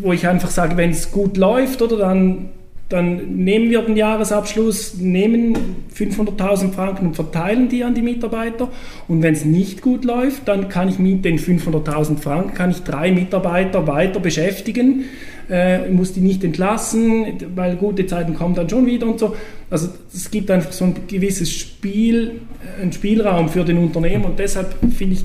wo 0.00 0.12
ich 0.12 0.26
einfach 0.26 0.50
sage, 0.50 0.76
wenn 0.76 0.90
es 0.90 1.10
gut 1.10 1.36
läuft, 1.36 1.82
oder 1.82 1.96
dann, 1.98 2.48
dann 2.88 3.36
nehmen 3.36 3.70
wir 3.70 3.82
den 3.82 3.96
Jahresabschluss, 3.96 4.94
nehmen 4.98 5.54
500.000 5.96 6.72
Franken 6.72 7.06
und 7.08 7.14
verteilen 7.14 7.68
die 7.68 7.84
an 7.84 7.94
die 7.94 8.02
Mitarbeiter. 8.02 8.68
Und 9.08 9.22
wenn 9.22 9.34
es 9.34 9.44
nicht 9.44 9.80
gut 9.82 10.04
läuft, 10.04 10.48
dann 10.48 10.68
kann 10.68 10.88
ich 10.88 10.98
mit 10.98 11.24
den 11.24 11.38
500.000 11.38 12.18
Franken 12.18 12.54
kann 12.54 12.70
ich 12.70 12.82
drei 12.82 13.12
Mitarbeiter 13.12 13.86
weiter 13.86 14.20
beschäftigen, 14.20 15.04
äh, 15.50 15.88
muss 15.90 16.12
die 16.12 16.20
nicht 16.20 16.44
entlassen, 16.44 17.26
weil 17.56 17.76
gute 17.76 18.06
Zeiten 18.06 18.34
kommen 18.34 18.54
dann 18.54 18.68
schon 18.68 18.86
wieder 18.86 19.06
und 19.06 19.18
so. 19.18 19.34
Also 19.70 19.88
es 20.14 20.30
gibt 20.30 20.50
einfach 20.50 20.72
so 20.72 20.84
ein 20.84 20.94
gewisses 21.08 21.50
Spiel, 21.50 22.40
äh, 22.78 22.82
einen 22.82 22.92
Spielraum 22.92 23.48
für 23.48 23.64
den 23.64 23.78
Unternehmer 23.78 24.26
und 24.26 24.38
deshalb 24.38 24.74
finde 24.96 25.14
ich 25.16 25.24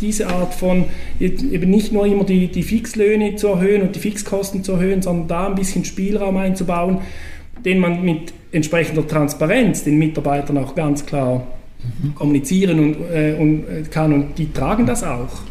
diese 0.00 0.28
Art 0.28 0.54
von 0.54 0.86
eben 1.20 1.70
nicht 1.70 1.92
nur 1.92 2.06
immer 2.06 2.24
die, 2.24 2.48
die 2.48 2.62
Fixlöhne 2.62 3.36
zu 3.36 3.48
erhöhen 3.48 3.82
und 3.82 3.96
die 3.96 4.00
Fixkosten 4.00 4.64
zu 4.64 4.72
erhöhen, 4.72 5.02
sondern 5.02 5.28
da 5.28 5.46
ein 5.48 5.54
bisschen 5.54 5.84
Spielraum 5.84 6.36
einzubauen, 6.36 6.98
den 7.64 7.78
man 7.78 8.04
mit 8.04 8.32
entsprechender 8.52 9.06
Transparenz 9.06 9.84
den 9.84 9.98
Mitarbeitern 9.98 10.58
auch 10.58 10.74
ganz 10.74 11.04
klar 11.04 11.46
kommunizieren 12.14 12.78
und, 12.80 12.96
äh, 13.12 13.36
und 13.38 13.64
äh, 13.64 13.82
kann 13.90 14.12
und 14.12 14.38
die 14.38 14.52
tragen 14.52 14.86
das 14.86 15.04
auch. 15.04 15.42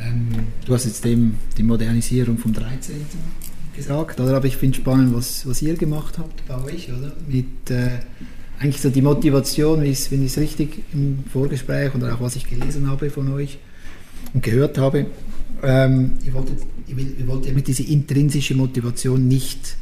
Ähm, 0.00 0.28
du 0.64 0.74
hast 0.74 0.84
jetzt 0.84 1.04
eben 1.06 1.36
die 1.56 1.62
Modernisierung 1.62 2.38
vom 2.38 2.52
13. 2.52 2.94
gesagt, 3.76 4.20
oder? 4.20 4.36
aber 4.36 4.46
ich 4.46 4.56
finde 4.56 4.76
spannend, 4.76 5.14
was, 5.14 5.46
was 5.46 5.62
ihr 5.62 5.74
gemacht 5.74 6.18
habt 6.18 6.46
bei 6.46 6.62
euch, 6.64 6.88
oder? 6.88 7.12
Mit 7.28 7.70
äh, 7.70 7.88
eigentlich 8.60 8.80
so 8.80 8.90
die 8.90 9.02
Motivation, 9.02 9.82
wie 9.82 9.88
ich 9.88 10.10
es 10.12 10.38
richtig 10.38 10.82
im 10.92 11.24
Vorgespräch 11.32 11.94
oder 11.94 12.14
auch 12.14 12.20
was 12.20 12.36
ich 12.36 12.48
gelesen 12.48 12.88
habe 12.88 13.08
von 13.08 13.32
euch 13.32 13.58
und 14.34 14.42
gehört 14.42 14.76
habe. 14.76 15.06
Ähm, 15.62 16.12
ihr, 16.24 16.34
wolltet, 16.34 16.58
ihr, 16.86 17.26
wolltet 17.26 17.54
mit 17.54 17.66
dieser 17.66 17.88
intrinsischen 17.88 18.58
Motivation 18.58 19.26
nicht, 19.26 19.76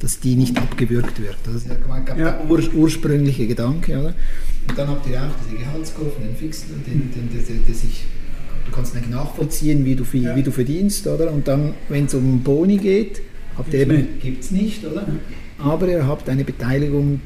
dass 0.00 0.18
die 0.18 0.34
nicht 0.34 0.58
abgewürgt 0.58 1.22
wird. 1.22 1.36
Das 1.44 1.54
ist 1.54 1.68
ja, 1.68 1.74
ja. 1.74 2.14
der 2.14 2.50
ur, 2.50 2.60
ursprüngliche 2.74 3.46
Gedanke, 3.46 3.98
oder? 3.98 4.14
Und 4.68 4.78
dann 4.78 4.88
habt 4.88 5.08
ihr 5.08 5.22
auch 5.22 5.34
diese 5.46 5.56
Gehaltskurven, 5.56 6.24
den 6.24 6.36
fixen, 6.36 6.70
den, 6.84 7.12
den, 7.12 7.30
den, 7.30 7.46
den, 7.46 7.64
den 7.64 7.74
sich 7.74 8.04
du 8.66 8.72
kannst 8.72 8.94
nicht 8.94 9.10
nachvollziehen, 9.10 9.84
wie 9.84 9.94
du, 9.94 10.04
ja. 10.12 10.34
wie 10.34 10.42
du 10.42 10.50
verdienst, 10.50 11.06
oder? 11.06 11.30
Und 11.32 11.46
dann, 11.46 11.74
wenn 11.88 12.06
es 12.06 12.14
um 12.14 12.42
Boni 12.42 12.78
geht, 12.78 13.20
habt 13.56 13.72
ihr 13.72 13.80
eben, 13.80 14.18
gibt 14.20 14.42
es 14.42 14.50
nicht, 14.50 14.84
oder? 14.84 15.06
Aber 15.58 15.86
ihr 15.86 16.06
habt 16.06 16.28
eine 16.28 16.44
Beteiligung, 16.44 17.20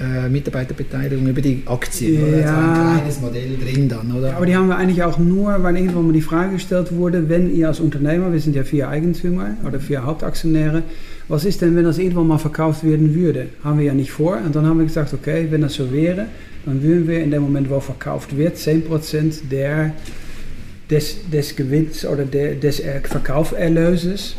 äh, 0.00 0.28
Mitarbeiterbeteiligung 0.28 1.26
über 1.28 1.40
die 1.40 1.62
Aktien, 1.66 2.20
ja. 2.20 2.26
oder? 2.26 2.36
Also 2.36 2.54
ein 2.54 2.96
kleines 2.96 3.20
Modell 3.20 3.56
drin 3.56 3.88
dann, 3.88 4.12
oder? 4.12 4.36
Aber 4.36 4.46
die 4.46 4.56
haben 4.56 4.68
wir 4.68 4.76
eigentlich 4.76 5.02
auch 5.02 5.18
nur, 5.18 5.62
weil 5.62 5.76
irgendwann 5.76 6.06
mal 6.06 6.12
die 6.12 6.20
Frage 6.20 6.54
gestellt 6.54 6.94
wurde, 6.94 7.28
wenn 7.28 7.54
ihr 7.54 7.68
als 7.68 7.80
Unternehmer, 7.80 8.32
wir 8.32 8.40
sind 8.40 8.56
ja 8.56 8.64
vier 8.64 8.88
Eigentümer 8.88 9.50
oder 9.64 9.78
vier 9.80 10.04
Hauptaktionäre, 10.04 10.82
was 11.28 11.44
ist 11.44 11.62
denn, 11.62 11.76
wenn 11.76 11.84
das 11.84 11.98
irgendwann 11.98 12.26
mal 12.26 12.38
verkauft 12.38 12.84
werden 12.84 13.14
würde? 13.14 13.46
Haben 13.62 13.78
wir 13.78 13.86
ja 13.86 13.94
nicht 13.94 14.10
vor. 14.10 14.36
Und 14.44 14.54
dann 14.54 14.66
haben 14.66 14.78
wir 14.78 14.86
gesagt, 14.86 15.14
okay, 15.14 15.46
wenn 15.50 15.62
das 15.62 15.74
so 15.74 15.92
wäre, 15.92 16.26
dann 16.66 16.82
würden 16.82 17.08
wir 17.08 17.22
in 17.22 17.30
dem 17.30 17.42
Moment, 17.42 17.70
wo 17.70 17.80
verkauft 17.80 18.36
wird, 18.36 18.56
10% 18.56 19.48
der 19.50 19.92
des, 20.90 21.30
des 21.30 21.56
Gewinns 21.56 22.04
oder 22.04 22.24
de, 22.24 22.58
des 22.58 22.82
Verkauferlöses 23.04 24.36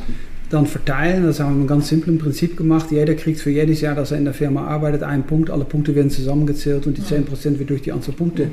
dann 0.49 0.65
verteilen. 0.67 1.23
Das 1.23 1.39
haben 1.39 1.49
wir 1.49 1.53
mit 1.53 1.59
einem 1.61 1.79
ganz 1.79 1.89
simplen 1.89 2.17
Prinzip 2.17 2.57
gemacht. 2.57 2.91
Jeder 2.91 3.15
kriegt 3.15 3.39
für 3.39 3.49
jedes 3.49 3.81
Jahr, 3.81 3.95
dass 3.95 4.11
er 4.11 4.17
in 4.17 4.25
der 4.25 4.33
Firma 4.33 4.65
arbeitet, 4.65 5.03
einen 5.03 5.23
Punkt. 5.23 5.49
Alle 5.49 5.65
Punkte 5.65 5.95
werden 5.95 6.09
zusammengezählt 6.09 6.87
und 6.87 6.97
die 6.97 7.01
10% 7.01 7.59
wird 7.59 7.69
durch 7.69 7.81
die 7.81 7.91
Anzahl 7.91 8.15
Punkte 8.15 8.49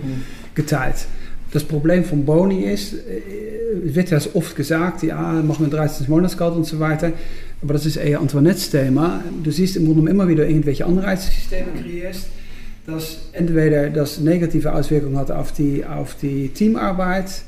geteilt. 0.55 1.07
Das 1.53 1.65
Problem 1.65 2.03
von 2.05 2.25
Boni 2.25 2.65
ist, 2.65 2.95
es 2.95 3.95
wird 3.95 4.11
ja 4.11 4.19
oft 4.33 4.57
gesagt, 4.57 5.03
ja, 5.03 5.43
machen 5.43 5.67
wir 5.67 5.71
13 5.71 6.07
Monatsgeld 6.09 6.55
und 6.55 6.65
so 6.65 6.81
weiter. 6.81 7.13
Aber 7.61 7.75
das 7.75 7.85
ist 7.85 7.97
eher 7.97 8.21
Antoinettes-Thema. 8.21 9.23
Du 9.43 9.51
siehst 9.51 9.77
im 9.77 9.85
Grunde 9.85 10.11
immer 10.11 10.27
wieder 10.29 10.49
irgendwelche 10.49 10.87
Anreizsysteme 10.87 11.69
kreierst, 11.81 12.29
dass 12.87 13.29
entweder 13.33 13.91
das 13.91 14.19
negative 14.19 14.73
Auswirkungen 14.73 15.19
hat 15.19 15.31
auf 15.31 15.53
die, 15.53 15.85
auf 15.85 16.17
die 16.21 16.49
Teamarbeit, 16.49 17.43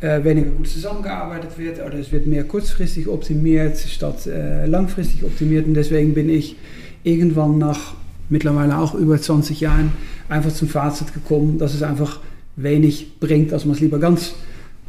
äh, 0.00 0.22
weniger 0.24 0.50
gut 0.50 0.68
zusammengearbeitet 0.68 1.58
wird 1.58 1.84
oder 1.84 1.94
es 1.94 2.12
wird 2.12 2.26
mehr 2.26 2.44
kurzfristig 2.44 3.08
optimiert 3.08 3.78
statt 3.78 4.26
äh, 4.26 4.66
langfristig 4.66 5.24
optimiert. 5.24 5.66
Und 5.66 5.74
deswegen 5.74 6.14
bin 6.14 6.28
ich 6.28 6.56
irgendwann 7.02 7.58
nach 7.58 7.94
mittlerweile 8.28 8.78
auch 8.78 8.94
über 8.94 9.20
20 9.20 9.60
Jahren 9.60 9.92
einfach 10.28 10.52
zum 10.52 10.68
Fazit 10.68 11.14
gekommen, 11.14 11.58
dass 11.58 11.74
es 11.74 11.82
einfach 11.82 12.20
wenig 12.56 13.18
bringt, 13.20 13.52
dass 13.52 13.64
man 13.64 13.74
es 13.74 13.80
lieber 13.80 13.98
ganz 13.98 14.34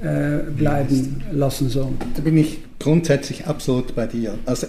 äh, 0.02 0.40
bleiben 0.58 1.24
lassen 1.32 1.70
soll. 1.70 1.90
Da 2.16 2.22
bin 2.22 2.38
ich 2.38 2.60
grundsätzlich 2.80 3.48
absolut 3.48 3.96
bei 3.96 4.08
dir. 4.08 4.38
Also, 4.46 4.68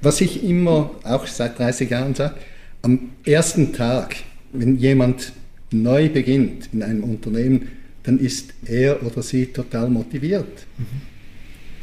was 0.00 0.20
ich 0.20 0.44
immer, 0.44 0.90
auch 1.04 1.26
seit 1.26 1.58
30 1.58 1.90
Jahren 1.90 2.14
sage, 2.14 2.34
am 2.82 3.10
ersten 3.24 3.72
Tag, 3.72 4.16
wenn 4.52 4.76
jemand 4.76 5.32
neu 5.70 6.08
beginnt 6.08 6.70
in 6.72 6.82
einem 6.82 7.02
Unternehmen, 7.04 7.68
dann 8.08 8.18
ist 8.18 8.54
er 8.64 9.04
oder 9.04 9.22
sie 9.22 9.46
total 9.46 9.90
motiviert. 9.90 10.66
Mhm. 10.78 10.84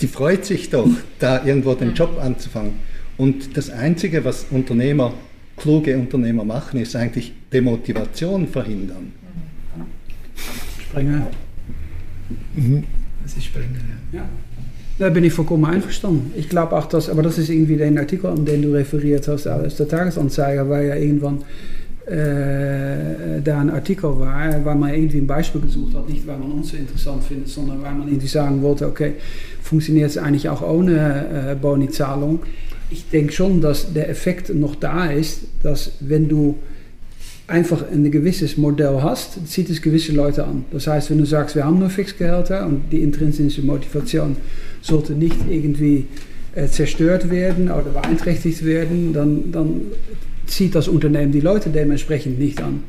Die 0.02 0.08
freut 0.08 0.44
sich 0.44 0.72
doch, 0.72 0.90
da 1.20 1.46
irgendwo 1.46 1.76
den 1.76 1.94
Job 1.94 2.20
anzufangen. 2.20 2.74
Und 3.16 3.56
das 3.56 3.70
Einzige, 3.70 4.26
was 4.26 4.48
Unternehmer, 4.50 5.14
kluge 5.56 5.96
Unternehmer 5.96 6.44
machen, 6.44 6.80
ist 6.82 6.96
eigentlich 6.96 7.32
Demotivation 7.54 8.48
verhindern. 8.48 9.12
Springer. 10.82 11.28
Mhm. 12.56 12.84
Das 13.22 13.38
ist 13.38 13.46
Springer, 13.46 13.68
ja. 14.12 14.20
ja. 14.20 14.30
Da 14.98 15.10
bin 15.10 15.24
ich 15.26 15.34
vollkommen 15.34 15.66
einverstanden. 15.66 16.32
Ich 16.36 16.50
glaube 16.50 16.76
auch, 16.76 16.88
dass, 16.88 17.08
aber 17.08 17.22
das 17.22 17.38
ist 17.38 17.50
irgendwie 17.50 17.78
der 17.78 17.96
Artikel, 18.00 18.32
an 18.32 18.46
den 18.46 18.64
du 18.64 18.74
referiert 18.74 19.28
hast, 19.28 19.46
aus 19.46 19.76
der 19.76 19.88
Tagesanzeiger, 19.88 20.68
war 20.68 20.82
ja 20.82 20.96
irgendwann 20.96 21.44
äh, 22.08 23.42
da 23.44 23.62
ein 23.62 23.70
Artikel 23.72 24.20
war, 24.20 24.64
weil 24.64 24.76
man 24.76 24.94
irgendwie 24.94 25.18
ein 25.18 25.28
Beispiel 25.28 25.62
gesucht 25.62 25.96
hat, 25.96 26.08
nicht 26.08 26.26
weil 26.28 26.38
man 26.38 26.52
uns 26.52 26.70
so 26.70 26.78
interessant 26.78 27.24
findet, 27.24 27.50
sondern 27.50 27.82
weil 27.82 27.94
man 27.94 28.08
irgendwie 28.08 28.28
sagen 28.28 28.62
wollte, 28.62 28.88
okay, 28.88 29.14
funktioniert 29.62 30.12
es 30.12 30.18
eigentlich 30.18 30.48
auch 30.50 30.62
ohne 30.62 31.52
äh, 31.52 31.56
Boni-Zahlung? 31.56 32.40
Ich 32.92 33.10
denke 33.10 33.34
schon, 33.34 33.60
dass 33.62 33.92
der 33.94 34.10
Effekt 34.10 34.54
noch 34.54 34.76
da 34.76 35.06
ist, 35.06 35.46
dass 35.64 35.94
wenn 36.00 36.30
du 36.30 36.56
einfach 37.48 37.84
ein 37.92 38.10
gewisses 38.12 38.58
Modell 38.58 39.02
hast, 39.02 39.48
zieht 39.48 39.70
es 39.70 39.82
gewisse 39.82 40.12
Leute 40.12 40.46
an. 40.46 40.66
Das 40.72 40.88
heißt, 40.88 41.10
wenn 41.10 41.18
du 41.18 41.26
sagst, 41.26 41.56
wir 41.56 41.66
haben 41.66 41.80
nur 41.80 41.90
Fixgehälter 41.90 42.66
und 42.66 42.92
die 42.92 43.02
intrinsische 43.02 43.62
Motivation 43.62 44.38
sollte 44.82 45.14
nicht 45.14 45.38
irgendwie 45.50 46.06
äh, 46.54 46.68
zerstört 46.68 47.30
werden 47.30 47.70
oder 47.70 47.90
beeinträchtigt 47.90 48.64
werden, 48.66 49.14
dann, 49.14 49.52
dann 49.52 49.82
zieht 50.48 50.76
das 50.76 50.88
Unternehmen 50.88 51.32
die 51.32 51.42
Leute 51.42 51.70
dementsprechend 51.70 52.40
nicht 52.40 52.62
an. 52.62 52.84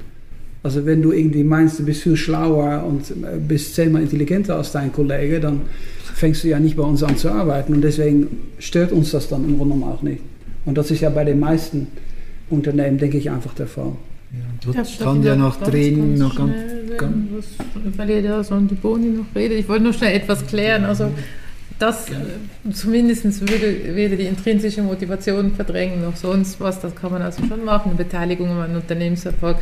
Also 0.63 0.85
wenn 0.85 1.01
du 1.01 1.13
irgendwie 1.13 1.45
meinst, 1.45 1.79
du 1.79 1.85
bist 1.85 2.03
viel 2.03 2.17
schlauer 2.17 2.85
und 2.85 3.11
äh, 3.11 3.39
bist 3.39 3.75
zehnmal 3.75 4.03
intelligenter 4.03 4.57
als 4.57 4.73
dein 4.73 4.93
Kollege, 4.93 5.39
dann 5.39 5.63
fängst 6.15 6.43
du 6.43 6.49
ja 6.49 6.59
nicht 6.59 6.77
bei 6.77 6.83
uns 6.83 7.03
an 7.03 7.17
zu 7.17 7.31
arbeiten. 7.31 7.75
Und 7.75 7.83
deswegen 7.83 8.27
stört 8.59 8.91
uns 8.91 9.13
das 9.13 9.29
dann 9.29 9.45
im 9.45 9.59
Grunde 9.59 9.75
genommen 9.75 9.93
auch 9.93 10.03
nicht. 10.03 10.23
Und 10.65 10.77
das 10.77 10.91
ist 10.91 11.03
ja 11.03 11.11
bei 11.11 11.25
den 11.25 11.39
meisten 11.39 11.87
Unternehmen, 12.51 12.99
denke 12.99 13.19
ich, 13.19 13.31
einfach 13.31 13.55
der 13.55 13.69
Fall. 13.69 13.93
Ja, 14.33 14.73
dort 14.73 14.99
kann 14.99 15.23
ja 15.23 15.37
noch 15.37 15.61
drin, 15.61 16.19
noch 16.19 16.35
ganz, 16.35 16.53
ganz, 16.99 17.15
was, 17.31 17.99
weil 17.99 18.11
ihr 18.11 18.23
da 18.23 18.43
so 18.43 18.57
an 18.57 18.67
die 18.67 18.75
Boni 18.75 19.07
noch 19.11 19.27
redet. 19.37 19.61
Ich 19.61 19.69
wollte 19.69 19.85
nur 19.85 19.93
schnell 19.93 20.17
etwas 20.17 20.45
klären. 20.47 20.85
Also 20.85 21.11
das 21.79 22.09
äh, 22.09 22.15
zumindest 22.73 23.25
würde, 23.41 23.95
würde 23.95 24.17
die 24.17 24.27
intrinsische 24.27 24.83
Motivation 24.83 25.53
verdrängen, 25.53 26.03
noch 26.03 26.17
sonst 26.17 26.61
was, 26.61 26.81
das 26.81 26.95
kann 26.95 27.13
man 27.13 27.23
also 27.23 27.45
schon 27.47 27.65
machen, 27.65 27.91
eine 27.91 27.97
Beteiligung 27.97 28.51
an 28.51 28.63
einem 28.63 28.77
Unternehmenserfolg, 28.77 29.59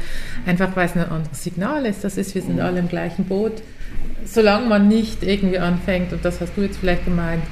einfach 0.46 0.74
weil 0.76 0.86
es 0.86 0.96
ein 0.96 1.08
anderes 1.08 1.42
Signal 1.42 1.86
ist, 1.86 2.04
das 2.04 2.16
ist, 2.16 2.34
wir 2.34 2.42
sind 2.42 2.60
alle 2.60 2.78
im 2.78 2.88
gleichen 2.88 3.24
Boot, 3.24 3.62
solange 4.24 4.66
man 4.66 4.88
nicht 4.88 5.22
irgendwie 5.22 5.58
anfängt, 5.58 6.12
und 6.12 6.24
das 6.24 6.40
hast 6.40 6.52
du 6.56 6.62
jetzt 6.62 6.78
vielleicht 6.78 7.04
gemeint, 7.04 7.42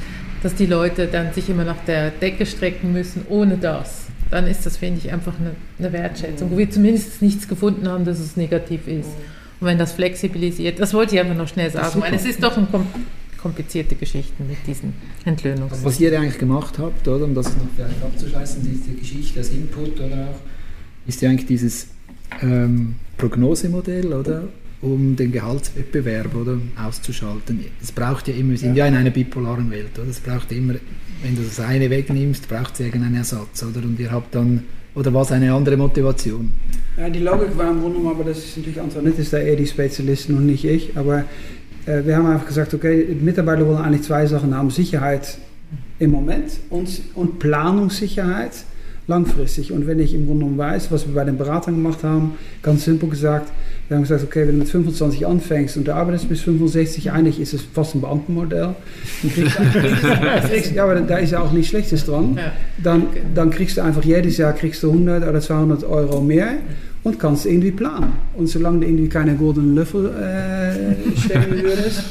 dass 0.43 0.55
die 0.55 0.67
Leute 0.67 1.07
dann 1.07 1.33
sich 1.33 1.49
immer 1.49 1.65
nach 1.65 1.85
der 1.87 2.11
Decke 2.11 2.47
strecken 2.47 2.93
müssen, 2.93 3.27
ohne 3.29 3.57
das, 3.57 4.07
dann 4.31 4.47
ist 4.47 4.65
das, 4.65 4.77
finde 4.77 5.01
ich, 5.05 5.13
einfach 5.13 5.35
eine, 5.39 5.53
eine 5.79 5.93
Wertschätzung, 5.93 6.51
wo 6.51 6.59
wir 6.59 6.71
zumindest 6.71 7.21
nichts 7.21 7.49
gefunden 7.49 7.89
haben, 7.89 8.05
dass 8.05 8.19
es 8.19 8.37
negativ 8.37 8.89
ist. 8.89 9.11
Und 9.61 9.67
wenn 9.69 9.79
das 9.79 9.93
flexibilisiert, 9.93 10.81
das 10.81 10.95
wollte 10.95 11.15
ich 11.15 11.21
einfach 11.21 11.37
noch 11.37 11.47
schnell 11.47 11.71
sagen, 11.71 12.01
weil 12.01 12.15
es 12.15 12.25
ist 12.25 12.43
doch 12.43 12.57
ein 12.57 12.67
komplizierte 13.43 13.97
Geschichten 13.97 14.47
mit 14.47 14.59
diesen 14.67 14.95
Entlöhnungs. 15.25 15.85
Was 15.85 15.99
ihr 16.01 16.19
eigentlich 16.19 16.39
gemacht 16.39 16.79
habt, 16.79 17.07
oder, 17.09 17.25
um 17.25 17.35
das 17.35 17.47
noch 17.57 17.67
vielleicht 17.75 18.03
abzuschließen, 18.03 18.63
diese 18.63 18.97
Geschichte 18.97 19.41
als 19.41 19.51
Input 19.51 20.01
oder 20.01 20.29
auch, 20.31 21.09
ist 21.09 21.21
ja 21.21 21.31
eigentlich 21.31 21.47
dieses 21.47 21.89
ähm, 22.41 22.95
Prognosemodell, 23.19 24.13
oder? 24.13 24.49
um 24.83 25.15
den 25.15 25.31
Gehaltswettbewerb 25.31 26.35
oder, 26.35 26.59
auszuschalten. 26.77 27.61
Es 27.81 27.93
braucht 27.93 28.29
ja 28.29 28.35
immer, 28.35 28.51
wir 28.51 28.59
sind 28.59 28.75
ja. 28.75 28.85
ja 28.85 28.89
in 28.89 28.97
einer 28.97 29.11
bipolaren 29.11 29.71
Welt, 29.71 29.97
oder? 29.99 30.09
es 30.09 30.19
braucht 30.19 30.51
immer, 30.51 30.75
wenn 31.23 31.37
du 31.37 31.43
das 31.43 31.61
eine 31.61 31.89
wegnimmst, 31.89 32.49
braucht 32.49 32.75
es 32.75 32.81
irgendeinen 32.81 33.15
Ersatz, 33.15 33.63
oder? 33.63 33.79
Und 33.85 33.99
ihr 34.01 34.11
habt 34.11 34.35
dann, 34.35 34.65
oder 34.95 35.15
was 35.15 35.31
eine 35.31 35.55
andere 35.55 35.77
Motivation? 35.77 36.53
Ja, 36.97 37.09
die 37.09 37.21
Logik 37.21 37.57
war 37.57 37.71
im 37.71 37.81
Grunde 37.81 37.99
genommen, 37.99 38.21
aber 38.21 38.29
das 38.29 38.39
ist 38.39 38.57
natürlich 38.57 38.81
Antoinette 38.81 39.23
ist 39.23 39.33
da 39.33 39.39
eher 39.39 39.57
die 39.57 39.67
Spezialistin 39.67 40.37
und 40.37 40.47
nicht 40.47 40.65
ich, 40.65 40.97
aber 40.97 41.25
wir 41.87 42.17
haben 42.17 42.27
einfach 42.27 42.47
gesagt, 42.47 42.75
okay, 42.75 43.17
Mitarbeiter 43.21 43.67
wollen 43.67 43.79
eigentlich 43.79 44.03
zwei 44.03 44.27
Sachen 44.27 44.57
haben. 44.57 44.71
Sicherheit 44.71 45.39
im 45.99 46.11
Moment 46.11 46.53
und, 46.71 46.89
und 47.15 47.39
Planungssicherheit 47.39 48.53
langfristig. 49.09 49.73
Und 49.73 49.87
wenn 49.87 49.99
ich 49.99 50.15
im 50.15 50.27
Grunde 50.27 50.45
genommen 50.45 50.59
weiß, 50.59 50.91
was 50.91 51.07
wir 51.07 51.15
bei 51.15 51.25
den 51.25 51.37
Beratern 51.37 51.75
gemacht 51.75 52.05
haben, 52.05 52.33
ganz 52.63 52.85
simpel 52.85 53.09
gesagt, 53.09 53.53
wir 53.89 53.97
haben 53.97 54.05
gesagt, 54.05 54.23
okay, 54.25 54.47
wenn 54.47 54.55
du 54.55 54.59
mit 54.61 54.69
25 54.69 55.27
anfängst 55.27 55.77
und 55.77 55.89
du 55.89 55.95
arbeitest 55.95 56.29
bis 56.29 56.41
65, 56.43 57.11
eigentlich 57.11 57.41
ist 57.41 57.53
es 57.53 57.63
fast 57.63 57.95
ein 57.95 58.01
Beamtenmodell. 58.01 58.75
ja, 60.75 60.85
aber 60.85 61.01
da 61.01 61.17
ist 61.19 61.33
ja 61.33 61.41
auch 61.41 61.53
nichts 61.53 61.69
Schlechtes 61.69 62.07
dran. 62.07 62.39
Dann, 62.83 63.09
dann 63.35 63.51
kriegst 63.51 63.77
du 63.77 63.83
einfach 63.83 64.05
jedes 64.05 64.37
Jahr 64.39 64.53
kriegst 64.53 64.83
du 64.83 64.91
100 64.91 65.29
oder 65.29 65.41
200 65.41 65.85
Euro 65.85 66.21
mehr 66.21 66.55
und 67.05 67.19
kannst 67.19 67.47
irgendwie 67.47 67.71
planen. 67.71 68.13
Und 68.37 68.49
solange 68.49 68.81
du 68.81 68.87
irgendwie 68.87 69.09
keine 69.09 69.35
goldenen 69.35 69.75
Löffel 69.75 70.07
äh, 70.07 71.19
stellen 71.19 71.51
würdest, 71.63 72.05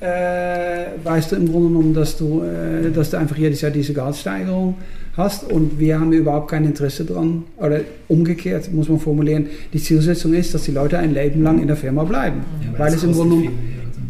äh, 0.00 0.86
weißt 1.02 1.32
du 1.32 1.36
im 1.36 1.50
Grunde 1.50 1.68
genommen, 1.68 1.94
dass 1.94 2.16
du, 2.16 2.42
äh, 2.42 2.90
dass 2.90 3.10
du 3.10 3.18
einfach 3.18 3.36
jedes 3.36 3.60
Jahr 3.62 3.70
diese 3.70 3.94
Gehaltssteigerung 3.94 4.74
hast 5.16 5.50
und 5.50 5.78
wir 5.78 5.98
haben 5.98 6.12
überhaupt 6.12 6.50
kein 6.50 6.64
Interesse 6.64 7.04
dran, 7.04 7.44
oder 7.56 7.80
umgekehrt 8.08 8.72
muss 8.72 8.88
man 8.88 8.98
formulieren, 8.98 9.46
die 9.72 9.78
Zielsetzung 9.78 10.34
ist, 10.34 10.52
dass 10.54 10.64
die 10.64 10.72
Leute 10.72 10.98
ein 10.98 11.14
Leben 11.14 11.42
lang 11.42 11.60
in 11.60 11.68
der 11.68 11.76
Firma 11.76 12.04
bleiben. 12.04 12.40
Ja, 12.64 12.78
weil 12.78 12.92
es 12.92 13.04
im 13.04 13.12
Grunde 13.12 13.36
genommen, 13.36 13.58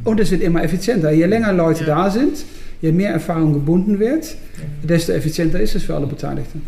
und 0.05 0.21
es 0.21 0.31
wird 0.31 0.43
immer 0.43 0.63
effizienter. 0.63 1.11
Je 1.13 1.27
länger 1.27 1.53
Leute 1.53 1.85
ja. 1.85 2.05
da 2.05 2.11
sind, 2.11 2.45
je 2.81 2.93
mehr 2.93 3.13
Erfahrung 3.13 3.53
gebunden 3.53 3.99
wird, 3.99 4.35
desto 4.83 5.13
effizienter 5.13 5.61
ist 5.61 5.75
es 5.75 5.83
für 5.83 5.95
alle 5.95 6.07
Beteiligten. 6.07 6.63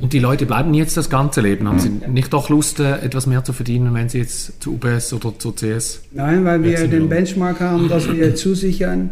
Und 0.00 0.12
die 0.12 0.18
Leute 0.18 0.46
bleiben 0.46 0.74
jetzt 0.74 0.96
das 0.96 1.08
ganze 1.08 1.40
Leben. 1.40 1.66
Haben 1.66 1.78
Sie 1.78 1.90
nicht 2.08 2.32
doch 2.32 2.48
Lust, 2.48 2.80
äh, 2.80 2.98
etwas 2.98 3.26
mehr 3.26 3.44
zu 3.44 3.52
verdienen, 3.52 3.94
wenn 3.94 4.08
Sie 4.08 4.18
jetzt 4.18 4.62
zu 4.62 4.74
UBS 4.74 5.12
oder 5.12 5.32
zu 5.38 5.52
CS? 5.52 6.02
Nein, 6.12 6.44
weil 6.44 6.62
wir 6.62 6.86
den. 6.86 7.08
Benchmark 7.08 7.60
haben, 7.60 7.88
dass 7.88 8.12
wir 8.12 8.34
zusichern, 8.34 9.10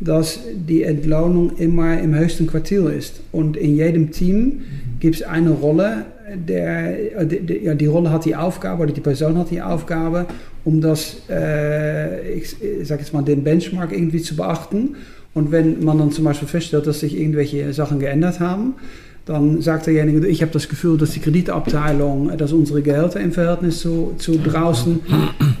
dass 0.00 0.40
die 0.52 0.82
Entlohnung 0.82 1.56
immer 1.56 1.98
im 1.98 2.14
höchsten 2.14 2.46
Quartil 2.46 2.86
ist. 2.86 3.20
Und 3.32 3.56
in 3.56 3.76
jedem 3.76 4.10
Team 4.10 4.62
gibt 5.00 5.16
es 5.16 5.22
eine 5.22 5.50
Rolle, 5.50 6.06
der, 6.34 7.20
äh, 7.20 7.26
die, 7.26 7.40
die, 7.40 7.64
ja, 7.64 7.74
die 7.74 7.86
Rolle 7.86 8.10
hat 8.10 8.24
die 8.24 8.36
Aufgabe, 8.36 8.82
oder 8.82 8.92
die 8.92 9.00
Person 9.00 9.38
hat 9.38 9.50
die 9.50 9.62
Aufgabe, 9.62 10.26
um 10.64 10.80
das, 10.80 11.16
äh, 11.30 12.32
ich, 12.32 12.56
ich 12.62 12.86
sag 12.86 12.98
jetzt 12.98 13.14
mal, 13.14 13.22
den 13.22 13.44
Benchmark 13.44 13.92
irgendwie 13.92 14.20
zu 14.20 14.36
beachten. 14.36 14.96
Und 15.32 15.52
wenn 15.52 15.84
man 15.84 15.98
dann 15.98 16.12
zum 16.12 16.24
Beispiel 16.24 16.48
feststellt, 16.48 16.86
dass 16.86 17.00
sich 17.00 17.18
irgendwelche 17.18 17.72
Sachen 17.72 17.98
geändert 18.00 18.40
haben, 18.40 18.74
dann 19.26 19.60
sagt 19.60 19.88
derjenige, 19.88 20.24
ich 20.26 20.40
habe 20.40 20.52
das 20.52 20.68
Gefühl, 20.68 20.96
dass 20.96 21.10
die 21.10 21.20
Kreditabteilung, 21.20 22.30
äh, 22.30 22.36
dass 22.36 22.52
unsere 22.52 22.80
Gehälter 22.80 23.20
im 23.20 23.32
Verhältnis 23.32 23.80
zu, 23.80 24.14
zu 24.18 24.38
draußen 24.38 25.00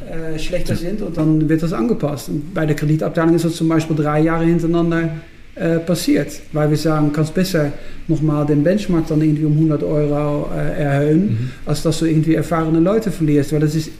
äh, 0.08 0.38
schlechter 0.38 0.76
sind 0.76 1.02
und 1.02 1.16
dann 1.16 1.48
wird 1.48 1.62
das 1.62 1.72
angepasst. 1.72 2.28
Und 2.28 2.54
bei 2.54 2.64
der 2.64 2.76
Kreditabteilung 2.76 3.34
ist 3.34 3.44
das 3.44 3.56
zum 3.56 3.68
Beispiel 3.68 3.96
drei 3.96 4.20
Jahre 4.20 4.44
hintereinander 4.44 5.10
äh, 5.56 5.78
passiert, 5.80 6.40
weil 6.52 6.70
wir 6.70 6.76
sagen, 6.76 7.12
kannst 7.12 7.34
besser 7.34 7.72
nochmal 8.06 8.46
den 8.46 8.62
Benchmark 8.62 9.08
dann 9.08 9.20
irgendwie 9.20 9.46
um 9.46 9.52
100 9.52 9.82
Euro 9.82 10.48
äh, 10.54 10.82
erhöhen, 10.82 11.50
als 11.64 11.82
dass 11.82 11.98
du 11.98 12.06
irgendwie 12.06 12.34
erfahrene 12.34 12.78
Leute 12.78 13.10
verlierst, 13.10 13.52
weil 13.52 13.60
das 13.60 13.74
ist, 13.74 13.90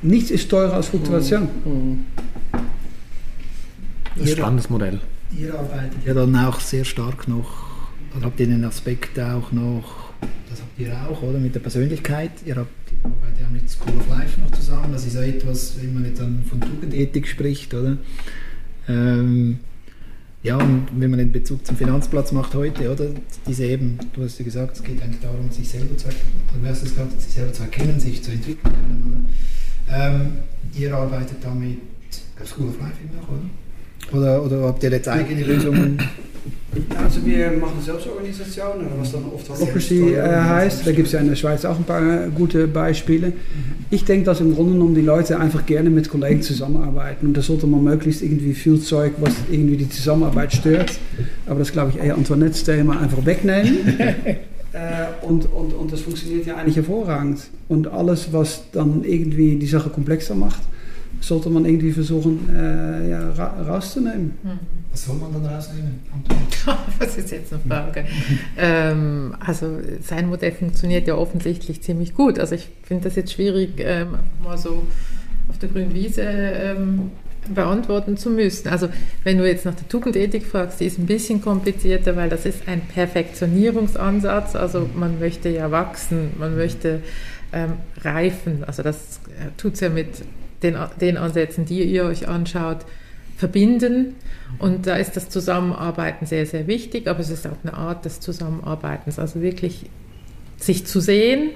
nichts 0.00 0.30
ist 0.30 0.48
teurer 0.48 0.74
als 0.74 0.86
Fluktuation. 0.86 1.48
Mhm. 1.64 2.04
Ein 4.18 4.26
spannendes 4.26 4.70
Modell. 4.70 5.00
Ihr 5.36 5.52
arbeitet 5.52 6.06
ja 6.06 6.14
dann 6.14 6.36
auch 6.36 6.60
sehr 6.60 6.84
stark 6.84 7.26
noch, 7.28 7.71
oder 8.16 8.26
habt 8.26 8.40
ihr 8.40 8.46
den 8.46 8.64
Aspekt 8.64 9.18
auch 9.18 9.52
noch, 9.52 10.12
das 10.50 10.60
habt 10.60 10.78
ihr 10.78 10.94
auch, 11.08 11.22
oder, 11.22 11.38
mit 11.38 11.54
der 11.54 11.60
Persönlichkeit. 11.60 12.30
Ihr 12.44 12.56
habt 12.56 12.70
arbeitet 13.04 13.40
ja 13.40 13.48
mit 13.50 13.68
School 13.68 13.96
of 13.96 14.08
Life 14.08 14.40
noch 14.40 14.50
zusammen. 14.50 14.92
Das 14.92 15.06
ist 15.06 15.14
ja 15.14 15.22
etwas, 15.22 15.74
wenn 15.80 15.94
man 15.94 16.04
jetzt 16.04 16.20
dann 16.20 16.44
von 16.48 16.60
Tugendethik 16.60 17.26
spricht, 17.26 17.74
oder? 17.74 17.96
Ähm, 18.88 19.58
ja, 20.42 20.56
und 20.56 20.88
wenn 20.96 21.10
man 21.10 21.18
den 21.18 21.32
Bezug 21.32 21.64
zum 21.64 21.76
Finanzplatz 21.76 22.32
macht 22.32 22.54
heute, 22.54 22.90
oder? 22.90 23.10
Diese 23.46 23.64
eben, 23.64 23.98
du 24.12 24.24
hast 24.24 24.38
ja 24.38 24.44
gesagt, 24.44 24.76
es 24.76 24.82
geht 24.82 25.00
eigentlich 25.00 25.20
darum, 25.20 25.50
sich 25.50 25.68
selber 25.68 25.96
zu 25.96 26.08
erkennen, 26.08 26.74
sich 26.74 27.32
selber 27.32 27.52
zu 27.52 27.62
erkennen, 27.62 28.00
sich 28.00 28.22
zu 28.22 28.32
entwickeln? 28.32 29.26
Ähm, 29.88 30.32
ihr 30.74 30.94
arbeitet 30.94 31.38
da 31.42 31.54
mit 31.54 31.78
School 32.44 32.68
of 32.68 32.80
Life 32.80 32.94
immer 33.04 33.22
noch, 33.22 33.28
oder? 33.28 33.61
Oder, 34.12 34.42
oder 34.44 34.62
habt 34.62 34.82
ihr 34.82 34.90
jetzt 34.90 35.08
eigene 35.08 35.42
Lösungen? 35.44 35.98
Also 36.96 37.24
wir 37.26 37.50
machen 37.52 37.82
Selbstorganisation, 37.84 38.78
oder 38.78 38.98
was 38.98 39.12
dann 39.12 39.24
oft 39.26 39.48
Holocracy 39.48 40.14
äh, 40.14 40.22
heißt. 40.22 40.86
Da 40.86 40.92
gibt 40.92 41.06
es 41.06 41.12
ja 41.12 41.20
in 41.20 41.28
der 41.28 41.36
Schweiz 41.36 41.66
auch 41.66 41.76
ein 41.76 41.84
paar 41.84 42.28
gute 42.28 42.66
Beispiele. 42.66 43.34
Ich 43.90 44.06
denke, 44.06 44.24
dass 44.24 44.40
im 44.40 44.54
Grunde 44.54 44.72
genommen 44.72 44.94
die 44.94 45.02
Leute 45.02 45.38
einfach 45.38 45.66
gerne 45.66 45.90
mit 45.90 46.08
Kollegen 46.08 46.40
zusammenarbeiten. 46.40 47.26
Und 47.26 47.36
da 47.36 47.42
sollte 47.42 47.66
man 47.66 47.84
möglichst 47.84 48.22
irgendwie 48.22 48.54
viel 48.54 48.80
Zeug, 48.80 49.12
was 49.20 49.34
irgendwie 49.50 49.76
die 49.76 49.88
Zusammenarbeit 49.90 50.54
stört, 50.54 50.98
aber 51.46 51.58
das 51.58 51.72
glaube 51.72 51.90
ich 51.90 52.02
eher 52.02 52.14
Antoinettes 52.14 52.64
Thema, 52.64 52.98
einfach 52.98 53.24
wegnehmen. 53.26 53.98
äh, 53.98 54.16
und, 55.22 55.44
und, 55.52 55.74
und 55.74 55.92
das 55.92 56.00
funktioniert 56.00 56.46
ja 56.46 56.56
eigentlich 56.56 56.76
hervorragend. 56.76 57.42
Und 57.68 57.88
alles, 57.88 58.32
was 58.32 58.62
dann 58.72 59.04
irgendwie 59.04 59.56
die 59.56 59.66
Sache 59.66 59.90
komplexer 59.90 60.34
macht, 60.34 60.62
sollte 61.22 61.50
man 61.50 61.64
irgendwie 61.64 61.92
versuchen 61.92 62.48
äh, 62.54 63.10
ja, 63.10 63.30
ra 63.30 63.62
rauszunehmen. 63.62 64.32
Was 64.90 65.06
soll 65.06 65.16
man 65.16 65.32
dann 65.32 65.46
rausnehmen? 65.46 66.00
Was 66.98 67.16
ist 67.16 67.30
jetzt 67.30 67.52
eine 67.52 67.62
Frage? 67.62 68.04
ähm, 68.58 69.34
also 69.40 69.78
sein 70.02 70.28
Modell 70.28 70.52
funktioniert 70.52 71.06
ja 71.06 71.14
offensichtlich 71.14 71.80
ziemlich 71.82 72.14
gut. 72.14 72.38
Also 72.38 72.54
ich 72.54 72.68
finde 72.82 73.04
das 73.04 73.16
jetzt 73.16 73.32
schwierig, 73.32 73.74
ähm, 73.78 74.18
mal 74.42 74.58
so 74.58 74.82
auf 75.48 75.58
der 75.58 75.68
grünen 75.68 75.94
Wiese 75.94 76.22
ähm, 76.22 77.10
beantworten 77.54 78.16
zu 78.16 78.30
müssen. 78.30 78.68
Also 78.68 78.88
wenn 79.24 79.38
du 79.38 79.46
jetzt 79.46 79.64
nach 79.64 79.74
der 79.74 79.88
Tugendethik 79.88 80.44
fragst, 80.44 80.80
die 80.80 80.86
ist 80.86 80.98
ein 80.98 81.06
bisschen 81.06 81.40
komplizierter, 81.40 82.16
weil 82.16 82.28
das 82.28 82.46
ist 82.46 82.66
ein 82.66 82.80
Perfektionierungsansatz. 82.80 84.56
Also 84.56 84.88
man 84.94 85.18
möchte 85.18 85.48
ja 85.48 85.70
wachsen, 85.70 86.30
man 86.38 86.56
möchte 86.56 87.00
ähm, 87.52 87.72
reifen. 88.02 88.64
Also 88.64 88.82
das 88.82 89.20
äh, 89.28 89.50
tut 89.56 89.74
es 89.74 89.80
ja 89.80 89.88
mit 89.88 90.08
den, 90.62 90.76
den 91.00 91.16
Ansätzen, 91.16 91.64
die 91.64 91.82
ihr 91.82 92.04
euch 92.04 92.28
anschaut, 92.28 92.78
verbinden. 93.36 94.14
Und 94.58 94.86
da 94.86 94.96
ist 94.96 95.16
das 95.16 95.28
Zusammenarbeiten 95.28 96.26
sehr, 96.26 96.46
sehr 96.46 96.66
wichtig, 96.66 97.08
aber 97.08 97.20
es 97.20 97.30
ist 97.30 97.46
auch 97.46 97.56
eine 97.64 97.74
Art 97.74 98.04
des 98.04 98.20
Zusammenarbeitens. 98.20 99.18
Also 99.18 99.40
wirklich 99.40 99.90
sich 100.58 100.86
zu 100.86 101.00
sehen, 101.00 101.50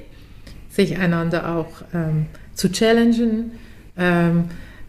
sich 0.69 0.99
einander 0.99 1.57
auch 1.57 1.69
ähm, 1.95 2.27
zu 2.55 2.71
challengen 2.71 3.53
ähm, 3.97 4.45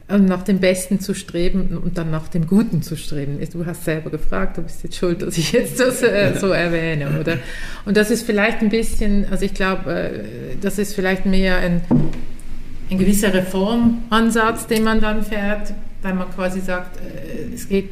und 0.07 0.25
nach 0.25 0.43
dem 0.43 0.59
Besten 0.59 0.99
zu 0.99 1.13
streben 1.13 1.77
und 1.77 1.97
dann 1.97 2.09
nach 2.11 2.29
dem 2.29 2.47
Guten 2.47 2.81
zu 2.81 2.95
streben. 2.95 3.39
Du 3.51 3.65
hast 3.65 3.83
selber 3.83 4.09
gefragt, 4.09 4.57
du 4.57 4.61
bist 4.61 4.83
jetzt 4.83 4.95
schuld, 4.95 5.21
dass 5.21 5.37
ich 5.37 5.51
jetzt 5.51 5.79
das 5.79 6.01
äh, 6.01 6.33
so 6.39 6.47
erwähne, 6.47 7.19
oder? 7.19 7.37
Und 7.85 7.97
das 7.97 8.09
ist 8.09 8.25
vielleicht 8.25 8.61
ein 8.61 8.69
bisschen, 8.69 9.25
also 9.29 9.43
ich 9.43 9.53
glaube, 9.53 9.91
äh, 9.91 10.55
das 10.61 10.79
ist 10.79 10.93
vielleicht 10.95 11.25
mehr 11.25 11.57
ein, 11.57 11.81
ein 12.89 12.97
gewisser 12.97 13.33
Reformansatz, 13.33 14.67
den 14.67 14.83
man 14.83 15.01
dann 15.01 15.23
fährt, 15.23 15.73
weil 16.01 16.13
man 16.13 16.29
quasi 16.31 16.61
sagt, 16.61 16.97
äh, 16.97 17.53
es 17.53 17.67
geht 17.67 17.89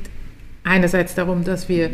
einerseits 0.63 1.15
darum, 1.15 1.43
dass 1.43 1.69
wir 1.69 1.91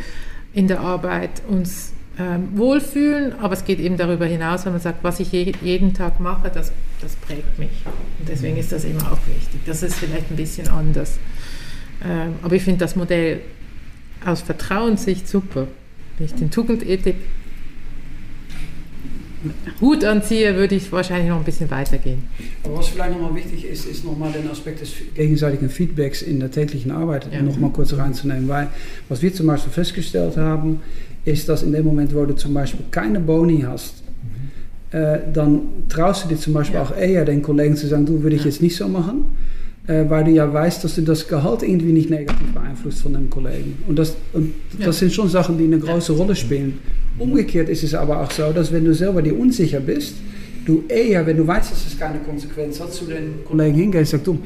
in 0.53 0.67
der 0.67 0.79
Arbeit 0.79 1.41
uns 1.47 1.93
ähm, 2.19 2.49
wohlfühlen, 2.55 3.33
aber 3.39 3.53
es 3.53 3.65
geht 3.65 3.79
eben 3.79 3.97
darüber 3.97 4.25
hinaus, 4.25 4.65
wenn 4.65 4.73
man 4.73 4.81
sagt, 4.81 5.03
was 5.03 5.19
ich 5.19 5.31
je, 5.31 5.53
jeden 5.61 5.93
Tag 5.93 6.19
mache, 6.19 6.51
das, 6.53 6.71
das 7.01 7.15
prägt 7.15 7.57
mich. 7.57 7.71
Und 8.19 8.27
deswegen 8.27 8.57
ist 8.57 8.71
das 8.71 8.83
immer 8.83 9.11
auch 9.11 9.19
wichtig. 9.27 9.61
Das 9.65 9.81
ist 9.81 9.95
vielleicht 9.95 10.29
ein 10.29 10.35
bisschen 10.35 10.67
anders. 10.67 11.19
Ähm, 12.03 12.35
aber 12.41 12.55
ich 12.55 12.63
finde 12.63 12.79
das 12.79 12.95
Modell 12.95 13.41
aus 14.25 14.41
Vertrauenssicht 14.41 15.27
super. 15.27 15.67
Wenn 16.17 16.25
ich 16.25 16.33
den 16.33 16.51
Tugendethik 16.51 17.15
Hut 19.79 20.03
anziehe, 20.03 20.55
würde 20.55 20.75
ich 20.75 20.91
wahrscheinlich 20.91 21.29
noch 21.29 21.37
ein 21.39 21.43
bisschen 21.43 21.69
weitergehen. 21.71 22.23
Aber 22.63 22.77
was 22.77 22.87
vielleicht 22.89 23.11
nochmal 23.19 23.35
wichtig 23.35 23.65
ist, 23.65 23.85
ist 23.85 24.05
nochmal 24.05 24.31
den 24.31 24.49
Aspekt 24.49 24.81
des 24.81 24.91
gegenseitigen 25.15 25.69
Feedbacks 25.69 26.21
in 26.21 26.39
der 26.39 26.51
täglichen 26.51 26.91
Arbeit 26.91 27.27
Ja. 27.33 27.41
nochmal 27.41 27.71
kurz 27.71 27.93
reinzunehmen. 27.93 28.47
Weil 28.47 28.67
was 29.09 29.21
wir 29.21 29.33
zum 29.33 29.47
Beispiel 29.47 29.71
festgestellt 29.71 30.37
haben, 30.37 30.81
ist, 31.25 31.47
dass 31.49 31.63
in 31.63 31.71
dem 31.71 31.85
Moment, 31.85 32.13
wo 32.15 32.25
du 32.25 32.35
zum 32.35 32.53
Beispiel 32.53 32.85
keine 32.91 33.19
Boni 33.19 33.61
hast, 33.67 34.03
äh, 34.91 35.19
dann 35.33 35.61
traust 35.89 36.25
du 36.25 36.29
dir 36.29 36.37
zum 36.37 36.53
Beispiel 36.53 36.75
Ja. 36.75 36.83
auch 36.83 36.95
eher 36.95 37.25
den 37.25 37.41
Kollegen 37.41 37.75
zu 37.75 37.87
sagen, 37.87 38.05
du 38.05 38.21
würde 38.23 38.35
ich 38.35 38.43
Ja. 38.43 38.49
jetzt 38.49 38.61
nicht 38.61 38.75
so 38.75 38.87
machen. 38.87 39.25
Äh, 39.87 40.05
weil 40.09 40.23
du 40.25 40.29
ja 40.31 40.51
weißt, 40.53 40.83
dass 40.83 40.93
du 40.95 41.01
das 41.01 41.27
Gehalt 41.27 41.63
irgendwie 41.63 41.91
nicht 41.91 42.09
negativ 42.11 42.53
beeinflusst 42.53 43.01
von 43.01 43.13
dem 43.13 43.31
Kollegen. 43.31 43.79
Und 43.87 43.97
das, 43.97 44.15
und 44.31 44.53
das 44.79 44.99
sind 44.99 45.11
schon 45.11 45.27
Sachen, 45.27 45.57
die 45.57 45.63
eine 45.63 45.79
große 45.79 46.13
Rolle 46.13 46.35
spielen. 46.35 46.77
Umgekehrt 47.17 47.69
ist 47.69 47.83
es 47.83 47.93
aber 47.93 48.21
auch 48.21 48.31
so, 48.31 48.51
dass 48.51 48.71
wenn 48.71 48.85
du 48.85 48.93
selber 48.93 49.21
dir 49.21 49.37
unsicher 49.37 49.79
bist, 49.79 50.15
du 50.65 50.83
eher, 50.87 51.25
wenn 51.25 51.37
du 51.37 51.45
weißt, 51.45 51.71
dass 51.71 51.85
es 51.85 51.97
keine 51.97 52.19
Konsequenz 52.19 52.79
hat, 52.79 52.93
zu 52.93 53.05
den 53.05 53.43
Kollegen 53.45 53.75
hingehst 53.75 54.13
und 54.13 54.25
sagst, 54.25 54.27
du, 54.27 54.39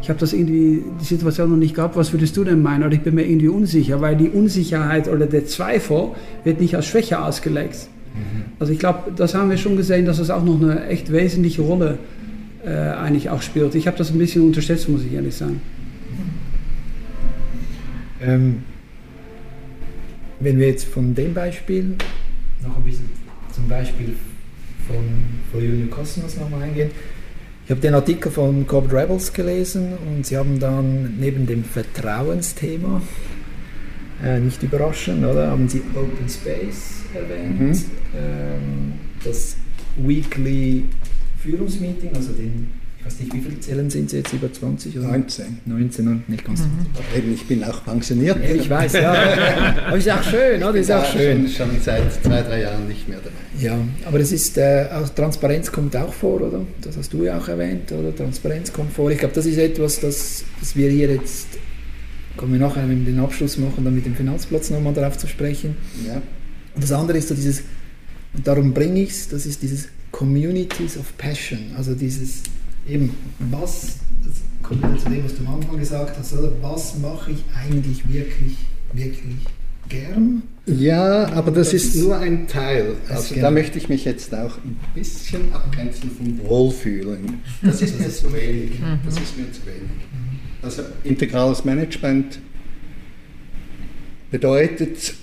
ich 0.00 0.08
habe 0.08 0.18
das 0.18 0.32
irgendwie, 0.32 0.82
die 1.00 1.04
Situation 1.04 1.50
noch 1.50 1.56
nicht 1.56 1.74
gehabt, 1.74 1.96
was 1.96 2.12
würdest 2.12 2.36
du 2.36 2.44
denn 2.44 2.60
meinen? 2.62 2.84
Oder 2.84 2.94
ich 2.94 3.02
bin 3.02 3.14
mir 3.14 3.24
irgendwie 3.24 3.48
unsicher, 3.48 4.00
weil 4.00 4.16
die 4.16 4.28
Unsicherheit 4.28 5.08
oder 5.08 5.26
der 5.26 5.46
Zweifel 5.46 6.08
wird 6.44 6.60
nicht 6.60 6.74
als 6.74 6.86
Schwäche 6.86 7.22
ausgelegt. 7.22 7.88
Also 8.58 8.72
ich 8.72 8.78
glaube, 8.78 9.12
das 9.16 9.34
haben 9.34 9.50
wir 9.50 9.56
schon 9.56 9.76
gesehen, 9.76 10.06
dass 10.06 10.18
das 10.18 10.30
auch 10.30 10.44
noch 10.44 10.60
eine 10.60 10.86
echt 10.86 11.12
wesentliche 11.12 11.62
Rolle 11.62 11.98
äh, 12.64 12.70
eigentlich 12.70 13.30
auch 13.30 13.42
spielt. 13.42 13.74
Ich 13.74 13.86
habe 13.86 13.96
das 13.96 14.10
ein 14.10 14.18
bisschen 14.18 14.42
unterschätzt, 14.42 14.88
muss 14.88 15.02
ich 15.04 15.12
ehrlich 15.12 15.34
sagen. 15.34 15.60
Ähm, 18.20 18.62
wenn 20.42 20.58
wir 20.58 20.68
jetzt 20.68 20.84
von 20.84 21.14
dem 21.14 21.34
Beispiel 21.34 21.96
noch 22.62 22.76
ein 22.76 22.84
bisschen 22.84 23.10
zum 23.52 23.68
Beispiel 23.68 24.14
von, 24.86 24.96
von 25.50 25.62
Julian 25.62 25.90
Cosmos 25.90 26.36
nochmal 26.36 26.62
eingehen. 26.62 26.90
Ich 27.64 27.70
habe 27.70 27.80
den 27.80 27.94
Artikel 27.94 28.30
von 28.32 28.66
Corporate 28.66 29.02
Rebels 29.04 29.32
gelesen 29.32 29.92
und 30.06 30.26
sie 30.26 30.36
haben 30.36 30.58
dann 30.58 31.16
neben 31.20 31.46
dem 31.46 31.62
Vertrauensthema, 31.64 33.00
äh, 34.24 34.40
nicht 34.40 34.62
überraschend, 34.62 35.24
oder, 35.24 35.48
haben 35.50 35.68
sie 35.68 35.82
Open 35.94 36.28
Space 36.28 37.02
erwähnt, 37.14 37.60
Mhm. 37.60 37.72
ähm, 38.16 38.92
das 39.24 39.56
Weekly 39.96 40.84
Führungsmeeting, 41.38 42.10
also 42.14 42.32
den, 42.32 42.68
ich 43.02 43.06
weiß 43.06 43.20
nicht, 43.20 43.34
wie 43.34 43.40
viele 43.40 43.58
Zellen 43.58 43.90
sind 43.90 44.10
sie 44.10 44.18
jetzt, 44.18 44.32
über 44.32 44.52
20 44.52 44.96
oder 44.98 45.08
19. 45.08 45.58
19 45.66 46.08
und 46.08 46.28
nicht 46.28 46.44
ganz 46.44 46.60
Aber 46.60 47.18
eben, 47.18 47.34
ich 47.34 47.44
bin 47.46 47.64
auch 47.64 47.84
pensioniert. 47.84 48.38
ja, 48.40 48.54
ich 48.54 48.70
weiß, 48.70 48.92
ja. 48.92 49.12
Aber 49.88 49.96
ist 49.96 50.08
auch 50.08 50.22
schön, 50.22 50.62
oder? 50.62 50.74
Ist 50.76 50.92
auch 50.92 51.04
schön. 51.04 51.48
Schon, 51.48 51.68
schon 51.68 51.80
seit 51.82 52.12
zwei, 52.22 52.42
drei 52.42 52.62
Jahren 52.62 52.86
nicht 52.86 53.08
mehr 53.08 53.18
dabei. 53.18 53.34
Ja, 53.58 53.76
aber 54.04 54.20
das 54.20 54.30
ist, 54.30 54.56
äh, 54.56 54.86
auch 54.92 55.08
Transparenz 55.08 55.72
kommt 55.72 55.96
auch 55.96 56.12
vor, 56.12 56.40
oder? 56.42 56.60
Das 56.80 56.96
hast 56.96 57.12
du 57.12 57.24
ja 57.24 57.38
auch 57.38 57.48
erwähnt, 57.48 57.90
oder? 57.90 58.14
Transparenz 58.14 58.72
kommt 58.72 58.92
vor. 58.92 59.10
Ich 59.10 59.18
glaube, 59.18 59.34
das 59.34 59.46
ist 59.46 59.58
etwas, 59.58 59.98
das, 59.98 60.44
das 60.60 60.76
wir 60.76 60.88
hier 60.88 61.10
jetzt 61.12 61.48
kommen 62.36 62.52
wir 62.52 62.60
nachher, 62.60 62.88
wenn 62.88 63.04
wir 63.04 63.12
den 63.12 63.20
Abschluss 63.20 63.58
machen, 63.58 63.84
dann 63.84 63.94
mit 63.94 64.06
dem 64.06 64.14
Finanzplatz 64.14 64.70
nochmal 64.70 64.94
darauf 64.94 65.18
zu 65.18 65.26
sprechen. 65.26 65.76
Ja. 66.06 66.22
Und 66.74 66.82
das 66.82 66.92
andere 66.92 67.18
ist 67.18 67.28
so 67.28 67.34
dieses, 67.34 67.62
und 68.34 68.46
darum 68.46 68.72
bringe 68.72 69.02
ich 69.02 69.10
es, 69.10 69.28
das 69.28 69.44
ist 69.44 69.62
dieses 69.62 69.88
Communities 70.10 70.96
of 70.96 71.16
Passion, 71.18 71.72
also 71.76 71.94
dieses 71.94 72.42
eben, 72.88 73.14
was, 73.50 73.98
das 74.24 74.40
kommt 74.62 74.82
wieder 74.82 74.98
zu 74.98 75.08
dem, 75.08 75.24
was 75.24 75.34
du 75.34 75.44
am 75.46 75.54
Anfang 75.54 75.78
gesagt 75.78 76.16
hast, 76.18 76.32
oder? 76.34 76.52
was 76.60 76.98
mache 76.98 77.32
ich 77.32 77.44
eigentlich 77.56 78.08
wirklich, 78.08 78.56
wirklich 78.92 79.36
gern? 79.88 80.42
Ja, 80.66 81.28
aber 81.32 81.50
das, 81.50 81.70
Das 81.70 81.84
ist 81.84 81.96
nur 81.96 82.16
ein 82.16 82.46
Teil. 82.46 82.94
Also 83.08 83.34
genau. 83.34 83.46
da 83.46 83.50
möchte 83.50 83.78
ich 83.78 83.88
mich 83.88 84.04
jetzt 84.04 84.32
auch 84.34 84.56
ein 84.58 84.76
bisschen 84.94 85.52
abgrenzen 85.52 86.10
vom 86.10 86.38
Wohlfühlen. 86.48 87.40
Das 87.62 87.82
ist 87.82 87.98
mir 87.98 88.08
zu 88.08 88.32
wenig. 88.32 88.72
Das 89.04 89.14
ist 89.14 89.36
mir 89.36 89.50
zu 89.50 89.66
wenig. 89.66 89.90
Also 90.62 90.82
integrales 91.02 91.64
Management 91.64 92.38
bedeutet 94.30 95.14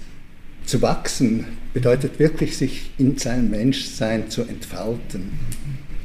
zu 0.66 0.82
wachsen, 0.82 1.45
bedeutet 1.74 2.20
wirklich 2.20 2.57
sich 2.57 2.91
in 2.97 3.18
sein 3.18 3.49
Menschsein 3.49 4.30
zu 4.30 4.41
entfalten. 4.41 5.32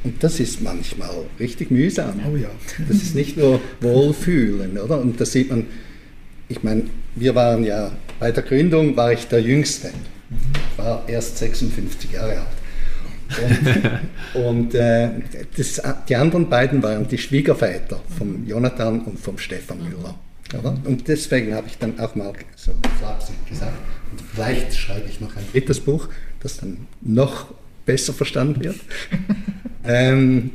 Und 0.05 0.23
das 0.23 0.39
ist 0.39 0.61
manchmal 0.61 1.09
richtig 1.39 1.71
mühsam. 1.71 2.21
Oh 2.31 2.37
ja. 2.37 2.49
Das 2.87 2.97
ist 2.97 3.15
nicht 3.15 3.37
nur 3.37 3.59
Wohlfühlen, 3.81 4.77
oder? 4.77 5.01
Und 5.01 5.19
das 5.19 5.31
sieht 5.31 5.49
man, 5.49 5.65
ich 6.47 6.61
meine, 6.61 6.83
wir 7.15 7.33
waren 7.33 7.63
ja, 7.63 7.91
bei 8.19 8.31
der 8.31 8.43
Gründung 8.43 8.95
war 8.95 9.11
ich 9.11 9.27
der 9.27 9.41
Jüngste. 9.41 9.89
Ich 10.29 10.77
war 10.77 11.03
erst 11.09 11.39
56 11.39 12.11
Jahre 12.11 12.37
alt. 12.37 12.47
Und, 14.35 14.45
und 14.45 14.75
äh, 14.75 15.09
das, 15.57 15.81
die 16.07 16.15
anderen 16.15 16.49
beiden 16.49 16.83
waren 16.83 17.07
die 17.07 17.17
Schwiegerväter, 17.17 17.99
vom 18.15 18.45
Jonathan 18.45 19.01
und 19.01 19.19
vom 19.19 19.39
Stefan 19.39 19.79
Müller. 19.79 20.13
Oder? 20.57 20.77
Und 20.83 21.07
deswegen 21.07 21.55
habe 21.55 21.65
ich 21.65 21.79
dann 21.79 21.99
auch 21.99 22.13
mal 22.13 22.31
so 22.55 22.73
flapsig 22.99 23.35
gesagt, 23.49 23.73
und 24.11 24.21
vielleicht 24.21 24.75
schreibe 24.75 25.09
ich 25.09 25.19
noch 25.19 25.35
ein 25.35 25.45
drittes 25.51 25.79
Buch, 25.79 26.09
das 26.41 26.57
dann 26.57 26.85
noch 27.01 27.47
besser 27.85 28.13
verstanden 28.13 28.63
wird. 28.63 28.77
ähm, 29.83 30.51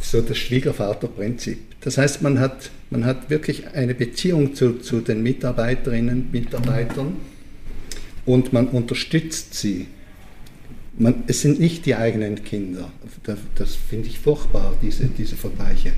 so 0.00 0.20
das 0.20 0.38
Schwiegervaterprinzip. 0.38 1.58
Das 1.80 1.98
heißt, 1.98 2.22
man 2.22 2.38
hat, 2.40 2.70
man 2.90 3.04
hat 3.04 3.30
wirklich 3.30 3.68
eine 3.68 3.94
Beziehung 3.94 4.54
zu, 4.54 4.78
zu 4.78 5.00
den 5.00 5.22
Mitarbeiterinnen, 5.22 6.30
Mitarbeitern 6.32 7.16
und 8.24 8.52
man 8.52 8.68
unterstützt 8.68 9.54
sie. 9.54 9.86
Man, 10.98 11.24
es 11.26 11.42
sind 11.42 11.60
nicht 11.60 11.86
die 11.86 11.94
eigenen 11.94 12.42
Kinder. 12.44 12.90
Das, 13.24 13.38
das 13.54 13.74
finde 13.74 14.08
ich 14.08 14.18
furchtbar, 14.18 14.74
diese, 14.82 15.06
diese 15.06 15.36
Vergleiche. 15.36 15.92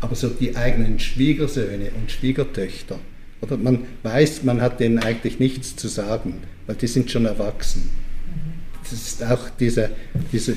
Aber 0.00 0.14
so 0.14 0.28
die 0.28 0.56
eigenen 0.56 0.98
Schwiegersöhne 0.98 1.90
und 2.00 2.10
Schwiegertöchter. 2.10 2.98
Oder 3.40 3.56
man 3.56 3.84
weiß, 4.02 4.44
man 4.44 4.60
hat 4.60 4.80
denen 4.80 4.98
eigentlich 4.98 5.40
nichts 5.40 5.76
zu 5.76 5.88
sagen, 5.88 6.42
weil 6.66 6.76
die 6.76 6.86
sind 6.86 7.10
schon 7.10 7.26
erwachsen. 7.26 7.90
Das 8.90 8.92
ist 8.92 9.24
auch 9.24 9.48
diese, 9.58 9.90
diese, 10.32 10.56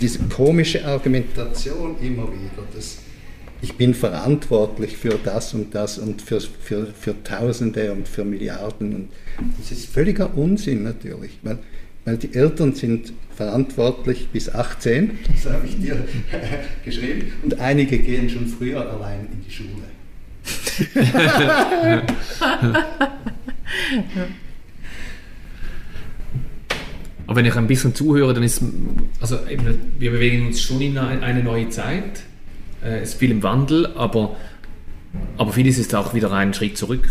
diese 0.00 0.20
komische 0.20 0.82
Argumentation 0.84 1.96
immer 2.00 2.24
wieder, 2.24 2.66
dass 2.74 2.98
ich 3.60 3.74
bin 3.74 3.92
verantwortlich 3.92 4.96
für 4.96 5.18
das 5.22 5.52
und 5.52 5.74
das 5.74 5.98
und 5.98 6.22
für, 6.22 6.40
für, 6.40 6.86
für 6.86 7.22
Tausende 7.24 7.92
und 7.92 8.08
für 8.08 8.24
Milliarden. 8.24 8.94
Und 8.94 9.10
das 9.58 9.72
ist 9.72 9.86
völliger 9.86 10.32
Unsinn 10.36 10.84
natürlich, 10.84 11.40
weil, 11.42 11.58
weil 12.04 12.16
die 12.16 12.32
Eltern 12.34 12.72
sind 12.74 13.12
verantwortlich 13.36 14.28
bis 14.32 14.48
18, 14.48 15.18
das 15.32 15.46
habe 15.52 15.66
ich 15.66 15.76
dir 15.80 16.04
geschrieben, 16.84 17.32
und 17.42 17.58
einige 17.58 17.98
gehen 17.98 18.30
schon 18.30 18.46
früher 18.46 18.88
allein 18.88 19.26
in 19.32 19.44
die 19.44 19.50
Schule. 19.50 19.82
Aber 27.28 27.36
wenn 27.36 27.44
ich 27.44 27.54
ein 27.56 27.66
bisschen 27.66 27.94
zuhöre, 27.94 28.32
dann 28.32 28.42
ist, 28.42 28.62
also 29.20 29.36
eben, 29.50 29.66
wir 29.98 30.10
bewegen 30.10 30.46
uns 30.46 30.62
schon 30.62 30.80
in 30.80 30.96
eine 30.96 31.42
neue 31.42 31.68
Zeit. 31.68 32.22
Äh, 32.82 33.00
Es 33.00 33.10
ist 33.10 33.18
viel 33.18 33.30
im 33.30 33.42
Wandel, 33.42 33.86
aber, 33.96 34.34
aber 35.36 35.52
vieles 35.52 35.76
ist 35.76 35.94
auch 35.94 36.14
wieder 36.14 36.32
ein 36.32 36.54
Schritt 36.54 36.78
zurück, 36.78 37.06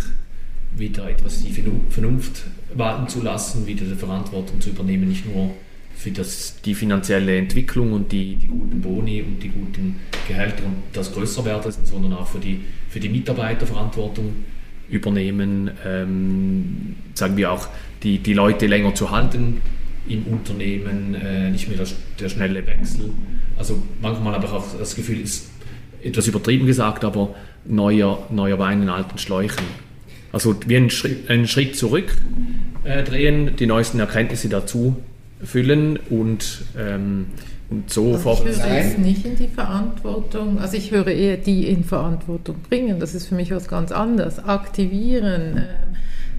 wieder 0.75 1.07
etwas 1.07 1.43
die 1.43 1.51
Vernun- 1.53 1.81
Vernunft 1.91 2.45
walten 2.73 3.07
zu 3.07 3.21
lassen, 3.21 3.67
wieder 3.67 3.85
die 3.85 3.93
Verantwortung 3.93 4.59
zu 4.59 4.71
übernehmen, 4.71 5.07
nicht 5.07 5.31
nur 5.31 5.51
für 5.95 6.09
das, 6.09 6.55
die 6.65 6.73
finanzielle 6.73 7.37
Entwicklung 7.37 7.93
und 7.93 8.11
die, 8.11 8.35
die 8.37 8.47
guten 8.47 8.81
Boni 8.81 9.21
und 9.21 9.41
die 9.43 9.49
guten 9.49 9.97
Gehälter 10.27 10.65
und 10.65 10.77
das 10.93 11.13
größer 11.13 11.45
werden, 11.45 11.71
sondern 11.83 12.13
auch 12.13 12.27
für 12.27 12.39
die, 12.39 12.61
für 12.89 12.99
die 12.99 13.09
Mitarbeiter 13.09 13.67
Verantwortung 13.67 14.33
übernehmen, 14.89 15.69
ähm, 15.85 16.95
sagen 17.13 17.37
wir 17.37 17.51
auch, 17.51 17.67
die, 18.01 18.17
die 18.17 18.33
Leute 18.33 18.65
länger 18.65 18.95
zu 18.95 19.11
halten 19.11 19.61
im 20.09 20.23
Unternehmen, 20.25 21.15
äh, 21.15 21.49
nicht 21.49 21.67
mehr 21.67 21.77
der, 21.77 21.87
der 22.19 22.29
schnelle 22.29 22.65
Wechsel. 22.65 23.11
Also 23.57 23.81
manchmal 24.01 24.33
habe 24.33 24.45
ich 24.45 24.51
auch 24.51 24.65
das 24.77 24.95
Gefühl, 24.95 25.19
ist 25.21 25.49
etwas 26.01 26.27
übertrieben 26.27 26.65
gesagt, 26.65 27.03
aber 27.03 27.35
neuer, 27.65 28.27
neuer 28.29 28.59
Wein 28.59 28.83
in 28.83 28.89
alten 28.89 29.17
Schläuchen. 29.17 29.65
Also 30.31 30.55
wie 30.65 30.77
einen 30.77 30.89
Schritt, 30.89 31.29
einen 31.29 31.47
Schritt 31.47 31.75
zurück 31.75 32.15
äh, 32.83 33.03
drehen, 33.03 33.55
die 33.57 33.65
neuesten 33.65 33.99
Erkenntnisse 33.99 34.49
dazu 34.49 34.97
füllen 35.43 35.97
und, 36.09 36.63
ähm, 36.77 37.27
und 37.69 37.89
so 37.89 38.13
Also 38.13 38.45
ich 38.45 38.63
höre 38.63 38.75
jetzt 38.75 38.99
nicht 38.99 39.25
in 39.25 39.35
die 39.35 39.47
Verantwortung, 39.47 40.59
also 40.59 40.77
ich 40.77 40.91
höre 40.91 41.07
eher 41.07 41.37
die 41.37 41.67
in 41.67 41.83
Verantwortung 41.83 42.57
bringen, 42.69 42.99
das 42.99 43.13
ist 43.13 43.27
für 43.27 43.35
mich 43.35 43.51
was 43.51 43.67
ganz 43.67 43.91
anderes. 43.91 44.39
Aktivieren, 44.39 45.57
äh, 45.57 45.63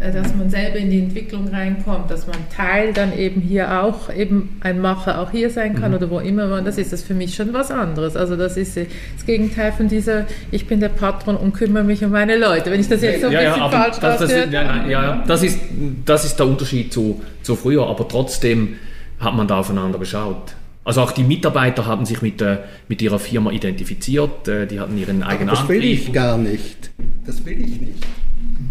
dass 0.01 0.32
man 0.34 0.49
selber 0.49 0.76
in 0.76 0.90
die 0.90 1.01
Entwicklung 1.01 1.49
reinkommt, 1.49 2.09
dass 2.11 2.26
man 2.26 2.36
Teil 2.55 2.92
dann 2.92 3.16
eben 3.18 3.40
hier 3.40 3.82
auch, 3.82 4.14
eben 4.14 4.57
ein 4.61 4.80
Macher 4.80 5.20
auch 5.20 5.32
hier 5.32 5.51
sein 5.51 5.74
kann 5.74 5.92
oder 5.92 6.09
wo 6.09 6.20
immer 6.20 6.46
man 6.46 6.64
das 6.64 6.78
ist, 6.78 6.92
das 6.92 7.01
ist 7.01 7.07
für 7.07 7.14
mich 7.14 7.34
schon 7.34 7.53
was 7.53 7.70
anderes. 7.72 8.14
Also 8.14 8.36
das 8.36 8.57
ist 8.57 8.76
äh, 8.76 8.86
das 9.16 9.26
Gegenteil 9.26 9.72
von 9.72 9.88
dieser, 9.88 10.26
ich 10.53 10.66
bin 10.68 10.78
der 10.78 10.90
Patron 10.90 11.36
und 11.36 11.53
kümmere 11.53 11.82
mich 11.82 12.05
um 12.05 12.12
meine 12.12 12.36
Leute. 12.36 12.70
Wenn 12.70 12.80
ich 12.80 12.88
das 12.88 13.03
jetzt 13.03 13.22
so 13.22 13.26
ein 13.26 13.32
ja, 13.32 13.42
ja, 13.42 13.49
bisschen 13.51 13.62
aber 13.64 13.76
falsch 13.76 13.99
das, 13.99 14.18
das, 14.20 14.30
raushöre, 14.30 14.51
ja, 14.53 14.64
dann- 14.64 14.90
ja, 14.90 15.03
ja, 15.03 15.24
das, 15.26 15.42
ist, 15.42 15.59
das 16.05 16.24
ist 16.24 16.36
der 16.36 16.46
Unterschied 16.46 16.92
zu, 16.92 17.20
zu 17.42 17.57
früher, 17.57 17.86
aber 17.88 18.07
trotzdem 18.07 18.76
hat 19.18 19.34
man 19.34 19.49
da 19.49 19.59
aufeinander 19.59 19.99
geschaut. 19.99 20.55
Also 20.84 21.03
auch 21.03 21.11
die 21.12 21.24
Mitarbeiter 21.24 21.86
haben 21.86 22.07
sich 22.07 22.22
mit, 22.22 22.40
äh, 22.40 22.59
mit 22.88 23.03
ihrer 23.03 23.18
Firma 23.18 23.51
identifiziert, 23.51 24.46
äh, 24.49 24.66
die 24.66 24.78
hatten 24.78 24.96
ihren 24.96 25.22
Aber 25.22 25.32
eigenen 25.32 25.49
das 25.55 25.68
will 25.68 25.84
ich 25.84 26.12
gar 26.12 26.38
nicht. 26.38 26.90
Das 27.26 27.44
will 27.44 27.61
ich 27.61 27.80
nicht. 27.80 28.07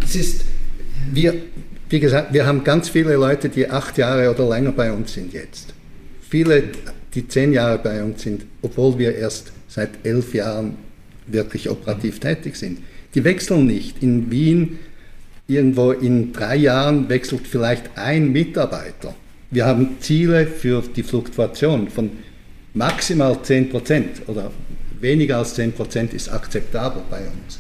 Es 0.04 0.16
ist, 0.16 0.46
wir, 1.12 1.36
wie 1.90 2.00
gesagt, 2.00 2.34
wir 2.34 2.46
haben 2.46 2.64
ganz 2.64 2.90
viele 2.90 3.16
Leute, 3.16 3.50
die 3.50 3.70
acht 3.70 3.98
Jahre 3.98 4.30
oder 4.32 4.48
länger 4.48 4.72
bei 4.72 4.92
uns 4.92 5.14
sind 5.14 5.34
jetzt. 5.34 5.74
Viele, 6.30 6.64
die 7.14 7.28
zehn 7.28 7.54
Jahre 7.54 7.78
bei 7.78 8.04
uns 8.04 8.24
sind, 8.24 8.46
obwohl 8.62 8.98
wir 8.98 9.16
erst 9.16 9.52
seit 9.68 9.90
elf 10.04 10.34
Jahren 10.34 10.76
wirklich 11.28 11.70
operativ 11.70 12.20
tätig 12.20 12.56
sind. 12.56 12.80
Die 13.16 13.24
wechseln 13.24 13.66
nicht. 13.66 14.02
In 14.02 14.30
Wien, 14.32 14.80
irgendwo 15.48 15.92
in 15.92 16.34
drei 16.34 16.56
Jahren, 16.58 17.10
wechselt 17.10 17.48
vielleicht 17.48 17.98
ein 17.98 18.32
Mitarbeiter. 18.32 19.16
Wir 19.50 19.66
haben 19.66 19.98
Ziele 20.02 20.46
für 20.46 20.84
die 20.96 21.04
Fluktuation 21.04 21.90
von 21.90 22.12
maximal 22.74 23.42
10 23.42 23.70
Prozent 23.70 24.22
oder 24.28 24.52
weniger 25.00 25.38
als 25.38 25.56
10 25.56 25.72
Prozent 25.72 26.14
ist 26.14 26.30
akzeptabel 26.30 27.02
bei 27.10 27.20
uns. 27.20 27.60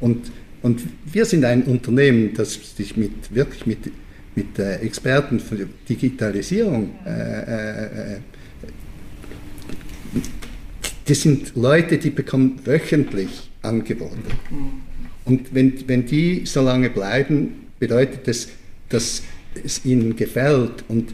Und, 0.00 0.30
und 0.64 0.82
wir 1.04 1.26
sind 1.26 1.44
ein 1.44 1.64
Unternehmen, 1.64 2.32
das 2.32 2.58
sich 2.74 2.96
mit, 2.96 3.34
wirklich 3.34 3.66
mit, 3.66 3.80
mit 4.34 4.58
äh, 4.58 4.76
Experten 4.76 5.38
für 5.38 5.68
Digitalisierung, 5.86 6.90
äh, 7.04 8.14
äh, 8.14 8.20
das 11.04 11.20
sind 11.20 11.54
Leute, 11.54 11.98
die 11.98 12.08
bekommen 12.08 12.60
wöchentlich 12.64 13.50
Angebote. 13.60 14.16
Und 15.26 15.54
wenn, 15.54 15.86
wenn 15.86 16.06
die 16.06 16.46
so 16.46 16.62
lange 16.62 16.88
bleiben, 16.88 17.66
bedeutet 17.78 18.26
das, 18.26 18.48
dass 18.88 19.22
es 19.62 19.84
ihnen 19.84 20.16
gefällt. 20.16 20.82
Und 20.88 21.12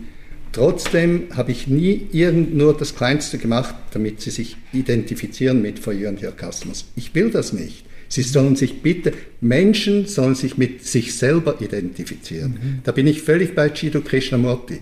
trotzdem 0.52 1.24
habe 1.34 1.50
ich 1.50 1.66
nie 1.66 2.06
irgend 2.12 2.54
nur 2.54 2.76
das 2.76 2.94
Kleinste 2.94 3.36
gemacht, 3.38 3.74
damit 3.90 4.20
sie 4.20 4.30
sich 4.30 4.56
identifizieren 4.72 5.60
mit 5.60 5.80
For 5.80 5.92
You 5.92 6.06
and 6.06 6.22
Your 6.22 6.34
Customers. 6.38 6.84
Ich 6.94 7.12
will 7.16 7.30
das 7.30 7.52
nicht. 7.52 7.89
Sie 8.10 8.22
sollen 8.22 8.56
sich 8.56 8.82
bitte, 8.82 9.12
Menschen 9.40 10.06
sollen 10.06 10.34
sich 10.34 10.58
mit 10.58 10.84
sich 10.84 11.14
selber 11.14 11.60
identifizieren. 11.60 12.80
Da 12.82 12.90
bin 12.90 13.06
ich 13.06 13.22
völlig 13.22 13.54
bei 13.54 13.68
Chido 13.68 14.00
Krishnamurti. 14.00 14.80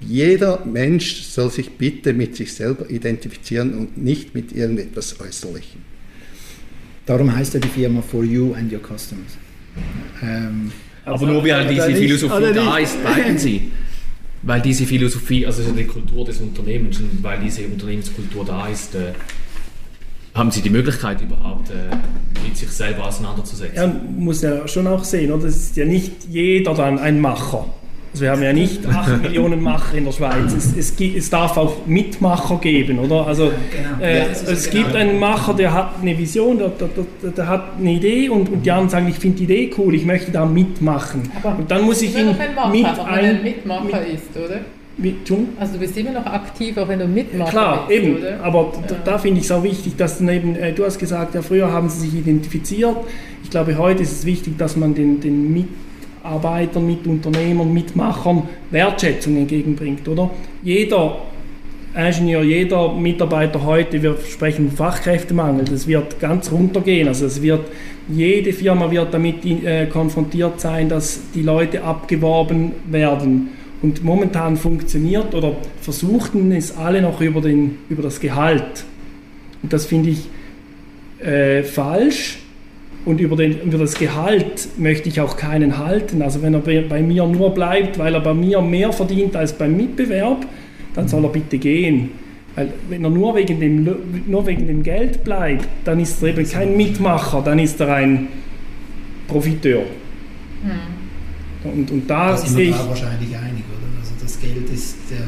Jeder 0.00 0.64
Mensch 0.64 1.22
soll 1.22 1.50
sich 1.50 1.72
bitte 1.72 2.14
mit 2.14 2.34
sich 2.34 2.54
selber 2.54 2.88
identifizieren 2.88 3.74
und 3.74 3.98
nicht 3.98 4.34
mit 4.34 4.52
irgendetwas 4.52 5.20
Äußerlichem. 5.20 5.82
Darum 7.04 7.34
heißt 7.36 7.54
ja 7.54 7.60
die 7.60 7.68
Firma 7.68 8.00
For 8.00 8.24
You 8.24 8.54
and 8.54 8.72
Your 8.72 8.80
Customers. 8.80 9.36
Ähm, 10.22 10.72
Aber 11.04 11.26
nur 11.26 11.44
weil 11.44 11.68
diese 11.68 11.88
nicht, 11.88 11.98
Philosophie 11.98 12.34
oder 12.34 12.52
da 12.54 12.78
nicht. 12.78 12.84
ist, 12.84 13.02
bleiben 13.02 13.38
sie. 13.38 13.70
Weil 14.44 14.62
diese 14.62 14.86
Philosophie, 14.86 15.44
also 15.44 15.62
die 15.72 15.84
Kultur 15.84 16.24
des 16.24 16.38
Unternehmens, 16.38 16.98
und 16.98 17.22
weil 17.22 17.38
diese 17.40 17.66
Unternehmenskultur 17.66 18.46
da 18.46 18.66
ist, 18.68 18.94
äh, 18.94 19.12
haben 20.34 20.50
Sie 20.50 20.62
die 20.62 20.70
Möglichkeit 20.70 21.20
überhaupt, 21.20 21.70
äh, 21.70 21.74
mit 22.46 22.56
sich 22.56 22.70
selber 22.70 23.06
auseinanderzusetzen? 23.06 23.76
Ja, 23.76 23.86
man 23.86 24.16
muss 24.18 24.42
ja 24.42 24.66
schon 24.66 24.86
auch 24.86 25.04
sehen, 25.04 25.32
oder? 25.32 25.46
es 25.46 25.56
ist 25.56 25.76
ja 25.76 25.84
nicht 25.84 26.12
jeder 26.28 26.74
dann 26.74 26.98
ein 26.98 27.20
Macher. 27.20 27.66
Also 28.12 28.24
wir 28.24 28.30
haben 28.32 28.42
ja 28.42 28.52
nicht 28.52 28.86
8 28.86 29.22
Millionen 29.22 29.62
Macher 29.62 29.96
in 29.96 30.04
der 30.04 30.12
Schweiz. 30.12 30.52
Es, 30.52 30.76
es, 30.76 31.00
es, 31.00 31.30
darf 31.30 31.56
auch 31.56 31.86
Mitmacher 31.86 32.58
geben, 32.58 32.98
oder? 32.98 33.26
Also 33.26 33.50
genau. 33.70 34.04
äh, 34.04 34.26
es 34.30 34.70
genau. 34.70 34.84
gibt 34.84 34.96
einen 34.96 35.18
Macher, 35.18 35.54
der 35.54 35.72
hat 35.72 35.94
eine 36.02 36.16
Vision, 36.18 36.58
der, 36.58 36.68
der, 36.68 36.88
der, 37.22 37.30
der 37.30 37.48
hat 37.48 37.78
eine 37.78 37.92
Idee 37.92 38.28
und, 38.28 38.50
und, 38.50 38.66
die 38.66 38.70
anderen 38.70 38.90
sagen, 38.90 39.08
ich 39.08 39.16
finde 39.16 39.38
die 39.38 39.44
Idee 39.44 39.70
cool, 39.78 39.94
ich 39.94 40.04
möchte 40.04 40.30
da 40.30 40.44
mitmachen. 40.44 41.30
Aber 41.42 41.56
und 41.56 41.70
dann 41.70 41.82
muss 41.84 42.02
ich 42.02 42.14
ihn 42.14 42.28
ein 42.28 42.70
mit 42.70 42.86
ein, 42.86 43.42
Mitmacher 43.42 43.84
mit, 43.84 44.14
ist, 44.14 44.36
oder? 44.36 44.60
Also 45.58 45.72
du 45.74 45.78
bist 45.78 45.96
immer 45.96 46.12
noch 46.12 46.26
aktiv, 46.26 46.76
auch 46.76 46.86
wenn 46.86 46.98
du 46.98 47.06
Mitmacher 47.06 47.50
Klar, 47.50 47.86
bist, 47.88 48.00
eben. 48.00 48.18
Oder? 48.18 48.44
Aber 48.44 48.72
ja. 48.88 48.96
da, 49.04 49.18
finde 49.18 49.40
ich 49.40 49.46
es 49.46 49.52
auch 49.52 49.62
wichtig, 49.62 49.96
dass 49.96 50.18
du 50.18 50.28
eben, 50.28 50.54
äh, 50.54 50.72
du 50.72 50.84
hast 50.84 50.98
gesagt, 50.98 51.34
ja, 51.34 51.42
früher 51.42 51.72
haben 51.72 51.88
sie 51.88 52.08
sich 52.08 52.14
identifiziert. 52.14 52.96
Ich 53.42 53.50
glaube, 53.50 53.76
heute 53.78 54.02
ist 54.02 54.12
es 54.12 54.26
wichtig, 54.26 54.58
dass 54.58 54.76
man 54.76 54.94
den, 54.94 55.20
den 55.20 55.52
Mitarbeitern, 55.52 56.86
mit 56.86 57.06
Unternehmern, 57.06 57.72
Mitmachern 57.72 58.42
Wertschätzung 58.70 59.36
entgegenbringt, 59.38 60.06
oder? 60.08 60.30
Jeder 60.62 61.16
Ingenieur, 61.94 62.42
jeder 62.42 62.94
Mitarbeiter 62.94 63.64
heute, 63.64 64.02
wir 64.02 64.16
sprechen 64.26 64.70
Fachkräftemangel, 64.70 65.66
das 65.66 65.86
wird 65.86 66.20
ganz 66.20 66.50
runtergehen. 66.50 67.06
Also 67.06 67.26
es 67.26 67.42
wird, 67.42 67.60
jede 68.08 68.54
Firma 68.54 68.90
wird 68.90 69.12
damit 69.12 69.44
äh, 69.44 69.86
konfrontiert 69.86 70.58
sein, 70.58 70.88
dass 70.88 71.20
die 71.34 71.42
Leute 71.42 71.84
abgeworben 71.84 72.72
werden. 72.86 73.50
Und 73.82 74.04
momentan 74.04 74.56
funktioniert 74.56 75.34
oder 75.34 75.56
versuchten 75.80 76.52
es 76.52 76.76
alle 76.76 77.02
noch 77.02 77.20
über, 77.20 77.40
den, 77.40 77.78
über 77.88 78.02
das 78.02 78.20
Gehalt. 78.20 78.84
Und 79.62 79.72
das 79.72 79.86
finde 79.86 80.10
ich 80.10 80.28
äh, 81.24 81.62
falsch 81.64 82.38
und 83.04 83.20
über, 83.20 83.36
den, 83.36 83.60
über 83.62 83.78
das 83.78 83.94
Gehalt 83.94 84.68
möchte 84.78 85.08
ich 85.08 85.20
auch 85.20 85.36
keinen 85.36 85.78
halten. 85.78 86.22
Also 86.22 86.42
wenn 86.42 86.54
er 86.54 86.60
bei 86.60 87.02
mir 87.02 87.26
nur 87.26 87.52
bleibt, 87.52 87.98
weil 87.98 88.14
er 88.14 88.20
bei 88.20 88.34
mir 88.34 88.60
mehr 88.60 88.92
verdient 88.92 89.34
als 89.34 89.52
beim 89.52 89.76
Mitbewerb, 89.76 90.46
dann 90.94 91.08
soll 91.08 91.24
er 91.24 91.30
bitte 91.30 91.58
gehen. 91.58 92.10
Weil 92.54 92.72
wenn 92.88 93.02
er 93.02 93.10
nur 93.10 93.34
wegen 93.34 93.58
dem, 93.58 93.88
nur 94.26 94.46
wegen 94.46 94.66
dem 94.66 94.82
Geld 94.82 95.24
bleibt, 95.24 95.66
dann 95.84 95.98
ist 95.98 96.22
er 96.22 96.28
eben 96.28 96.48
kein 96.48 96.76
Mitmacher, 96.76 97.42
dann 97.44 97.58
ist 97.58 97.80
er 97.80 97.94
ein 97.94 98.28
Profiteur. 99.26 99.82
Hm. 100.62 101.72
Und, 101.72 101.90
und 101.90 102.10
da, 102.10 102.30
da 102.30 102.36
sind 102.36 102.58
wir 102.58 102.70
da 102.72 102.88
wahrscheinlich 102.88 103.36
einig, 103.36 103.64
oder? 103.70 104.00
Also 104.00 104.12
das 104.20 104.40
Geld 104.40 104.68
ist, 104.82 104.96
der, 105.10 105.18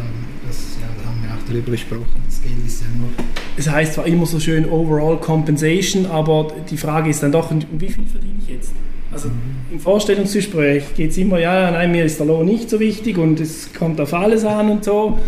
das, 0.47 0.77
ja, 0.81 0.89
da 1.03 1.09
haben 1.09 1.23
wir 1.23 1.31
auch 1.31 1.49
darüber 1.49 1.73
gesprochen, 1.73 2.23
das 2.27 2.43
Geld 2.43 2.67
ist 2.67 2.83
ja 2.83 2.89
nur 2.99 3.09
es 3.57 3.71
heißt 3.71 3.95
zwar 3.95 4.07
immer 4.07 4.27
so 4.27 4.41
schön 4.41 4.69
Overall 4.69 5.17
Compensation, 5.19 6.07
aber 6.07 6.49
die 6.71 6.77
Frage 6.77 7.11
ist 7.11 7.23
dann 7.23 7.33
doch, 7.33 7.51
wie 7.51 7.89
viel 7.89 8.05
verdiene 8.05 8.35
ich 8.43 8.53
jetzt? 8.53 8.73
Also 9.13 9.29
im 9.71 9.79
Vorstellungsgespräch 9.79 10.95
geht 10.97 11.13
es 11.13 11.19
immer, 11.19 11.39
ja, 11.39 11.71
nein, 11.71 11.93
mir 11.93 12.05
ist 12.05 12.19
der 12.19 12.27
Lohn 12.27 12.47
nicht 12.47 12.69
so 12.69 12.81
wichtig 12.81 13.17
und 13.17 13.39
es 13.39 13.73
kommt 13.73 14.01
auf 14.01 14.13
alles 14.13 14.45
an 14.45 14.71
und 14.71 14.85
so. 14.85 15.19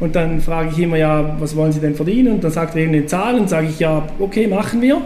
Und 0.00 0.16
dann 0.16 0.40
frage 0.40 0.70
ich 0.72 0.78
immer, 0.80 0.96
ja, 0.96 1.36
was 1.38 1.54
wollen 1.54 1.70
Sie 1.70 1.80
denn 1.80 1.94
verdienen? 1.94 2.34
Und 2.34 2.44
dann 2.44 2.50
sagt 2.50 2.74
er 2.74 2.82
eben 2.82 2.92
eine 2.92 3.06
Zahl 3.06 3.38
und 3.38 3.48
sage 3.48 3.68
ich, 3.68 3.78
ja, 3.78 4.06
okay, 4.18 4.48
machen 4.48 4.82
wir. 4.82 5.00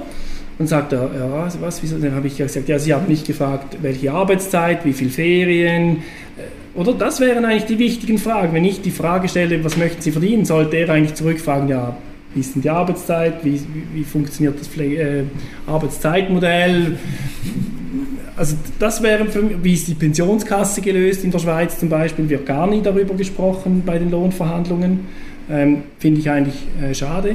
Und 0.59 0.66
sagt 0.66 0.93
er, 0.93 1.11
ja, 1.16 1.49
was, 1.61 1.83
wieso? 1.83 1.99
Dann 1.99 2.14
habe 2.14 2.26
ich 2.26 2.39
gesagt, 2.39 2.68
ja, 2.68 2.78
Sie 2.78 2.93
haben 2.93 3.07
nicht 3.07 3.26
gefragt, 3.26 3.76
welche 3.83 4.11
Arbeitszeit, 4.12 4.85
wie 4.85 4.93
viele 4.93 5.11
Ferien. 5.11 5.99
Oder 6.75 6.93
das 6.93 7.21
wären 7.21 7.45
eigentlich 7.45 7.64
die 7.64 7.79
wichtigen 7.79 8.18
Fragen. 8.18 8.55
Wenn 8.55 8.64
ich 8.64 8.81
die 8.81 8.91
Frage 8.91 9.29
stelle, 9.29 9.62
was 9.64 9.77
möchten 9.77 10.01
Sie 10.01 10.12
verdienen, 10.12 10.45
sollte 10.45 10.77
er 10.77 10.91
eigentlich 10.91 11.14
zurückfragen, 11.14 11.68
ja, 11.68 11.97
wie 12.35 12.41
ist 12.41 12.55
denn 12.55 12.62
die 12.62 12.71
Arbeitszeit, 12.71 13.45
wie, 13.45 13.55
wie, 13.55 13.85
wie 13.95 14.05
funktioniert 14.05 14.61
das 14.61 14.68
äh, 14.79 15.25
Arbeitszeitmodell. 15.66 16.99
Also 18.37 18.57
das 18.79 19.03
wäre 19.03 19.27
für 19.27 19.43
mich, 19.43 19.57
wie 19.62 19.75
ist 19.75 19.89
die 19.89 19.95
Pensionskasse 19.95 20.81
gelöst 20.81 21.25
in 21.25 21.33
der 21.33 21.41
Schweiz 21.41 21.79
zum 21.79 21.89
Beispiel, 21.89 22.29
wird 22.29 22.47
gar 22.47 22.68
nie 22.68 22.83
darüber 22.83 23.14
gesprochen 23.14 23.83
bei 23.85 23.99
den 23.99 24.11
Lohnverhandlungen. 24.11 25.01
Ähm, 25.51 25.83
Finde 25.99 26.21
ich 26.21 26.31
eigentlich 26.31 26.66
äh, 26.81 26.95
schade. 26.95 27.35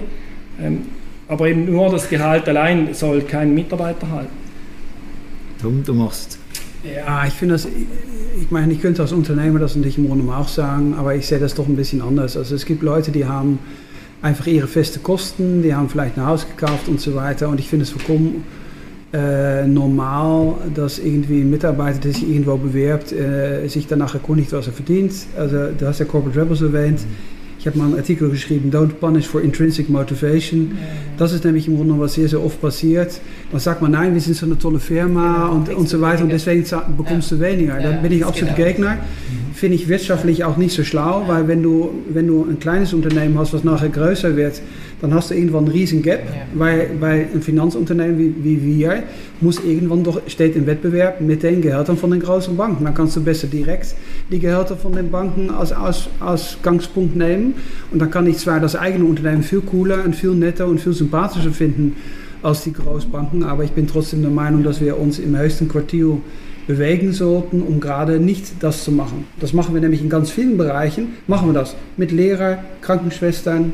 Ähm, 0.61 0.83
aber 1.27 1.49
eben 1.49 1.65
nur 1.65 1.89
das 1.89 2.09
Gehalt 2.09 2.47
allein 2.47 2.93
soll 2.93 3.21
kein 3.21 3.53
Mitarbeiter 3.53 4.09
halten. 4.09 4.33
Tom, 5.61 5.83
du 5.83 5.93
machst. 5.93 6.39
Ja, 6.83 7.25
ich 7.25 7.33
finde 7.33 7.55
das, 7.55 7.67
ich 8.41 8.51
meine, 8.51 8.73
ich 8.73 8.81
könnte 8.81 9.01
als 9.01 9.11
Unternehmer 9.11 9.59
das 9.59 9.75
natürlich 9.75 9.97
im 9.97 10.07
Grunde 10.07 10.31
auch 10.33 10.47
sagen, 10.47 10.95
aber 10.97 11.15
ich 11.15 11.25
sehe 11.25 11.39
das 11.39 11.55
doch 11.55 11.67
ein 11.67 11.75
bisschen 11.75 12.01
anders. 12.01 12.37
Also 12.37 12.55
es 12.55 12.65
gibt 12.65 12.83
Leute, 12.83 13.11
die 13.11 13.25
haben 13.25 13.59
einfach 14.21 14.47
ihre 14.47 14.67
feste 14.67 14.99
Kosten, 14.99 15.61
die 15.61 15.73
haben 15.73 15.89
vielleicht 15.89 16.17
ein 16.17 16.25
Haus 16.25 16.45
gekauft 16.47 16.87
und 16.87 16.99
so 16.99 17.15
weiter. 17.15 17.49
Und 17.49 17.59
ich 17.59 17.69
finde 17.69 17.83
es 17.83 17.91
vollkommen 17.91 18.43
äh, 19.13 19.65
normal, 19.65 20.55
dass 20.73 20.99
irgendwie 20.99 21.41
ein 21.41 21.49
Mitarbeiter, 21.49 21.99
der 21.99 22.13
sich 22.13 22.29
irgendwo 22.29 22.57
bewerbt, 22.57 23.11
äh, 23.11 23.67
sich 23.67 23.87
danach 23.87 24.13
erkundigt, 24.13 24.51
was 24.51 24.67
er 24.67 24.73
verdient. 24.73 25.13
Also 25.37 25.71
du 25.77 25.87
hast 25.87 25.99
ja 25.99 26.05
Corporate 26.05 26.39
Rebels 26.39 26.61
erwähnt. 26.61 27.01
Ich 27.59 27.67
habe 27.67 27.79
mal 27.79 27.85
einen 27.85 27.95
Artikel 27.97 28.29
geschrieben, 28.29 28.69
Don't 28.71 28.93
Punish 28.99 29.27
for 29.27 29.41
Intrinsic 29.41 29.89
Motivation. 29.89 30.77
Das 31.17 31.33
ist 31.33 31.45
nämlich 31.45 31.67
im 31.67 31.77
Grunde 31.77 31.99
was 31.99 32.13
sehr, 32.13 32.27
sehr 32.27 32.43
oft 32.43 32.61
passiert. 32.61 33.19
Dann 33.55 33.61
sagt 33.61 33.81
man, 33.81 33.91
nein, 33.91 34.13
wir 34.13 34.19
sind 34.19 34.35
so 34.35 34.45
eine 34.45 34.57
tolle 34.57 34.79
Firma 34.79 35.47
genau, 35.47 35.55
und, 35.55 35.69
und 35.69 35.87
so 35.87 36.01
weiter 36.01 36.23
und 36.23 36.29
deswegen 36.29 36.65
bekommst 36.97 37.31
ja. 37.31 37.37
du 37.37 37.43
weniger. 37.43 37.79
Ja, 37.79 37.91
da 37.93 37.97
bin 38.01 38.11
ich 38.11 38.25
absolut 38.25 38.53
genau. 38.53 38.67
Gegner. 38.67 38.97
Finde 39.53 39.75
ich 39.77 39.87
wirtschaftlich 39.87 40.43
auch 40.43 40.57
nicht 40.57 40.75
so 40.75 40.83
schlau, 40.83 41.23
weil 41.27 41.47
wenn 41.47 41.63
du, 41.63 41.89
wenn 42.09 42.27
du 42.27 42.43
ein 42.43 42.59
kleines 42.59 42.91
Unternehmen 42.91 43.39
hast, 43.39 43.53
was 43.53 43.63
nachher 43.63 43.87
größer 43.87 44.35
wird, 44.35 44.61
dann 44.99 45.13
hast 45.13 45.29
du 45.29 45.35
irgendwann 45.35 45.63
einen 45.63 45.71
riesen 45.71 46.01
Gap, 46.01 46.23
weil, 46.53 46.89
weil 46.99 47.29
ein 47.33 47.41
Finanzunternehmen 47.41 48.19
wie, 48.19 48.35
wie 48.43 48.77
wir 48.77 49.03
muss 49.39 49.63
irgendwann 49.63 50.03
doch, 50.03 50.21
steht 50.27 50.57
im 50.57 50.67
Wettbewerb 50.67 51.21
mit 51.21 51.41
den 51.41 51.61
Gehältern 51.61 51.95
von 51.95 52.11
den 52.11 52.19
großen 52.19 52.57
Banken. 52.57 52.83
Dann 52.83 52.93
kannst 52.93 53.15
du 53.15 53.23
besser 53.23 53.47
direkt 53.47 53.95
die 54.29 54.39
Gehälter 54.39 54.75
von 54.75 54.91
den 54.91 55.09
Banken 55.11 55.49
als 55.49 55.71
Aus, 55.71 56.09
Ausgangspunkt 56.19 57.15
nehmen 57.15 57.53
und 57.93 57.99
dann 57.99 58.11
kann 58.11 58.27
ich 58.27 58.37
zwar 58.37 58.59
das 58.59 58.75
eigene 58.75 59.05
Unternehmen 59.05 59.43
viel 59.43 59.61
cooler 59.61 60.03
und 60.03 60.13
viel 60.13 60.31
netter 60.31 60.67
und 60.67 60.81
viel 60.81 60.91
sympathischer 60.91 61.51
finden 61.51 61.95
als 62.45 62.63
die 62.63 62.73
Großbanken, 62.73 63.43
aber 63.43 63.63
ich 63.63 63.71
bin 63.71 63.87
trotzdem 63.87 64.21
der 64.21 64.31
Meinung, 64.31 64.63
dass 64.63 64.79
wir 64.79 64.99
uns 64.99 65.19
im 65.19 65.37
höchsten 65.37 65.67
Quartil 65.67 66.21
bewegen 66.67 67.13
sollten, 67.13 67.61
um 67.61 67.79
gerade 67.79 68.19
nicht 68.19 68.63
das 68.63 68.83
zu 68.83 68.91
machen. 68.91 69.25
Das 69.39 69.53
machen 69.53 69.73
wir 69.73 69.81
nämlich 69.81 70.01
in 70.01 70.09
ganz 70.09 70.31
vielen 70.31 70.57
Bereichen, 70.57 71.09
machen 71.27 71.49
wir 71.49 71.53
das. 71.53 71.75
Mit 71.97 72.11
Lehrer, 72.11 72.57
Krankenschwestern, 72.81 73.73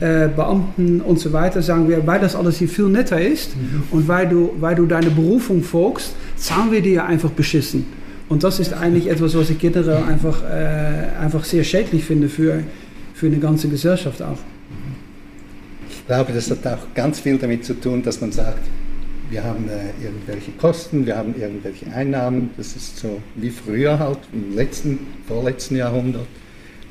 ja. 0.00 0.24
äh, 0.24 0.28
Beamten 0.28 1.00
und 1.00 1.18
so 1.18 1.32
weiter, 1.32 1.62
sagen 1.62 1.88
wir, 1.88 2.06
weil 2.06 2.20
das 2.20 2.36
alles 2.36 2.58
hier 2.58 2.68
viel 2.68 2.88
netter 2.88 3.20
ist 3.20 3.56
mhm. 3.56 3.82
und 3.90 4.08
weil 4.08 4.28
du, 4.28 4.52
weil 4.60 4.76
du 4.76 4.86
deine 4.86 5.10
Berufung 5.10 5.62
folgst, 5.62 6.14
zahlen 6.36 6.70
wir 6.70 6.82
dir 6.82 7.04
einfach 7.06 7.30
beschissen. 7.30 7.86
Und 8.28 8.44
das 8.44 8.60
ist 8.60 8.72
eigentlich 8.72 9.08
etwas, 9.08 9.36
was 9.36 9.50
ich 9.50 9.58
generell 9.58 10.02
einfach, 10.06 10.42
äh, 10.44 11.18
einfach 11.20 11.44
sehr 11.44 11.64
schädlich 11.64 12.04
finde 12.04 12.28
für, 12.28 12.62
für 13.14 13.26
eine 13.26 13.38
ganze 13.38 13.68
Gesellschaft 13.68 14.22
auch. 14.22 14.38
Ich 16.08 16.14
glaube, 16.14 16.32
das 16.32 16.50
hat 16.50 16.66
auch 16.66 16.94
ganz 16.94 17.20
viel 17.20 17.36
damit 17.36 17.66
zu 17.66 17.74
tun, 17.74 18.02
dass 18.02 18.22
man 18.22 18.32
sagt, 18.32 18.66
wir 19.28 19.44
haben 19.44 19.68
äh, 19.68 19.90
irgendwelche 20.02 20.52
Kosten, 20.52 21.04
wir 21.04 21.18
haben 21.18 21.34
irgendwelche 21.38 21.92
Einnahmen. 21.92 22.48
Das 22.56 22.74
ist 22.76 22.96
so 22.96 23.20
wie 23.34 23.50
früher 23.50 23.98
halt 23.98 24.20
im 24.32 24.56
letzten, 24.56 25.00
vorletzten 25.26 25.76
Jahrhundert. 25.76 26.26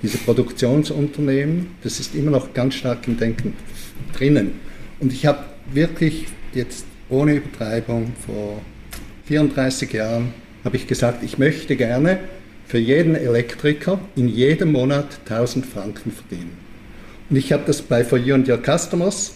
Diese 0.03 0.19
Produktionsunternehmen, 0.19 1.71
das 1.81 1.99
ist 1.99 2.13
immer 2.13 2.29
noch 2.29 2.53
ganz 2.53 2.75
stark 2.75 3.07
im 3.07 3.17
Denken 3.17 3.55
drinnen. 4.15 4.51
Und 4.99 5.11
ich 5.11 5.25
habe 5.25 5.45
wirklich 5.73 6.27
jetzt 6.53 6.85
ohne 7.09 7.37
Übertreibung 7.37 8.11
vor 8.23 8.61
34 9.25 9.93
Jahren 9.93 10.31
habe 10.63 10.75
ich 10.75 10.85
gesagt, 10.85 11.23
ich 11.23 11.39
möchte 11.39 11.75
gerne 11.75 12.19
für 12.67 12.77
jeden 12.77 13.15
Elektriker 13.15 13.99
in 14.15 14.27
jedem 14.27 14.73
Monat 14.73 15.21
1000 15.25 15.65
Franken 15.65 16.11
verdienen. 16.11 16.66
Und 17.29 17.35
ich 17.35 17.51
habe 17.51 17.63
das 17.65 17.81
bei 17.81 18.03
For 18.03 18.17
You 18.17 18.35
and 18.35 18.47
Your 18.47 18.59
Customers 18.63 19.33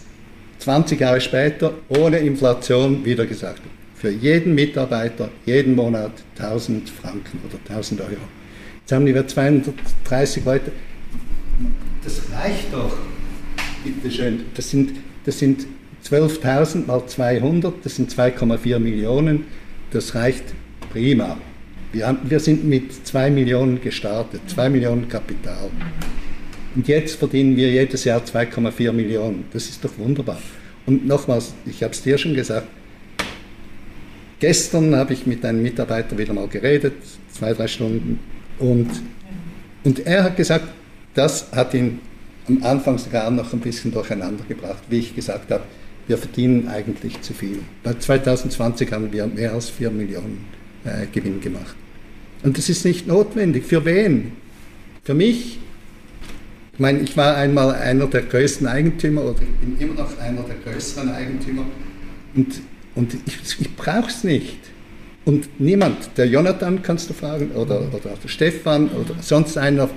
20 0.59 0.99
Jahre 0.99 1.19
später 1.19 1.73
ohne 1.89 2.19
Inflation 2.19 3.03
wieder 3.03 3.25
gesagt. 3.25 3.61
Für 3.95 4.09
jeden 4.09 4.55
Mitarbeiter 4.55 5.29
jeden 5.45 5.75
Monat 5.75 6.11
1000 6.37 6.89
Franken 6.89 7.39
oder 7.47 7.57
1000 7.67 8.01
Euro. 8.01 8.11
Jetzt 8.79 8.91
haben 8.91 9.05
wir 9.05 9.27
230 9.27 10.45
Leute. 10.45 10.71
Das 12.03 12.21
reicht 12.31 12.73
doch. 12.73 12.95
Bitte 13.83 14.11
schön. 14.11 14.45
Das 14.55 14.69
sind, 14.69 14.91
das 15.25 15.39
sind 15.39 15.67
12.000 16.05 16.87
mal 16.87 17.05
200, 17.05 17.73
das 17.83 17.95
sind 17.95 18.11
2,4 18.11 18.79
Millionen. 18.79 19.45
Das 19.91 20.15
reicht 20.15 20.45
prima. 20.91 21.37
Wir, 21.91 22.07
haben, 22.07 22.19
wir 22.23 22.39
sind 22.39 22.63
mit 22.63 23.05
2 23.05 23.29
Millionen 23.31 23.81
gestartet, 23.81 24.41
2 24.47 24.69
Millionen 24.69 25.09
Kapital. 25.09 25.69
Und 26.75 26.87
jetzt 26.87 27.15
verdienen 27.15 27.55
wir 27.55 27.69
jedes 27.69 28.05
Jahr 28.05 28.21
2,4 28.21 28.91
Millionen. 28.91 29.45
Das 29.51 29.67
ist 29.67 29.83
doch 29.83 29.97
wunderbar. 29.97 30.39
Und 30.85 31.05
nochmals, 31.05 31.53
ich 31.65 31.83
habe 31.83 31.93
es 31.93 32.01
dir 32.01 32.17
schon 32.17 32.33
gesagt, 32.33 32.67
gestern 34.39 34.95
habe 34.95 35.13
ich 35.13 35.25
mit 35.25 35.43
einem 35.45 35.61
Mitarbeiter 35.61 36.17
wieder 36.17 36.33
mal 36.33 36.47
geredet, 36.47 36.93
zwei, 37.31 37.53
drei 37.53 37.67
Stunden, 37.67 38.19
und, 38.61 38.89
und 39.83 40.05
er 40.05 40.23
hat 40.23 40.37
gesagt, 40.37 40.65
das 41.15 41.51
hat 41.51 41.73
ihn 41.73 41.99
am 42.47 42.63
Anfang 42.63 42.97
sogar 42.97 43.29
noch 43.31 43.53
ein 43.53 43.59
bisschen 43.59 43.91
durcheinander 43.91 44.43
gebracht, 44.47 44.83
wie 44.89 44.99
ich 44.99 45.15
gesagt 45.15 45.51
habe, 45.51 45.63
wir 46.07 46.17
verdienen 46.17 46.67
eigentlich 46.67 47.21
zu 47.21 47.33
viel. 47.33 47.59
Bei 47.83 47.93
2020 47.93 48.91
haben 48.91 49.11
wir 49.11 49.27
mehr 49.27 49.53
als 49.53 49.69
4 49.69 49.91
Millionen 49.91 50.45
äh, 50.83 51.05
Gewinn 51.11 51.41
gemacht. 51.41 51.75
Und 52.43 52.57
das 52.57 52.69
ist 52.69 52.85
nicht 52.85 53.07
notwendig. 53.07 53.65
Für 53.65 53.85
wen? 53.85 54.33
Für 55.03 55.13
mich? 55.13 55.59
Ich 56.81 56.83
meine, 56.83 57.01
ich 57.01 57.15
war 57.15 57.37
einmal 57.37 57.75
einer 57.75 58.07
der 58.07 58.23
größten 58.23 58.65
Eigentümer 58.65 59.21
oder 59.21 59.39
ich 59.43 59.49
bin 59.59 59.77
immer 59.77 60.01
noch 60.01 60.17
einer 60.17 60.41
der 60.41 60.55
größeren 60.55 61.11
Eigentümer 61.11 61.63
und, 62.35 62.59
und 62.95 63.13
ich, 63.27 63.37
ich 63.59 63.75
brauche 63.75 64.09
es 64.09 64.23
nicht. 64.23 64.57
Und 65.23 65.47
niemand, 65.59 66.17
der 66.17 66.25
Jonathan 66.25 66.81
kannst 66.81 67.07
du 67.07 67.13
fragen 67.13 67.51
oder, 67.51 67.81
oder 67.81 67.99
der 67.99 68.27
Stefan 68.27 68.89
oder 68.89 69.13
sonst 69.21 69.59
einer 69.59 69.91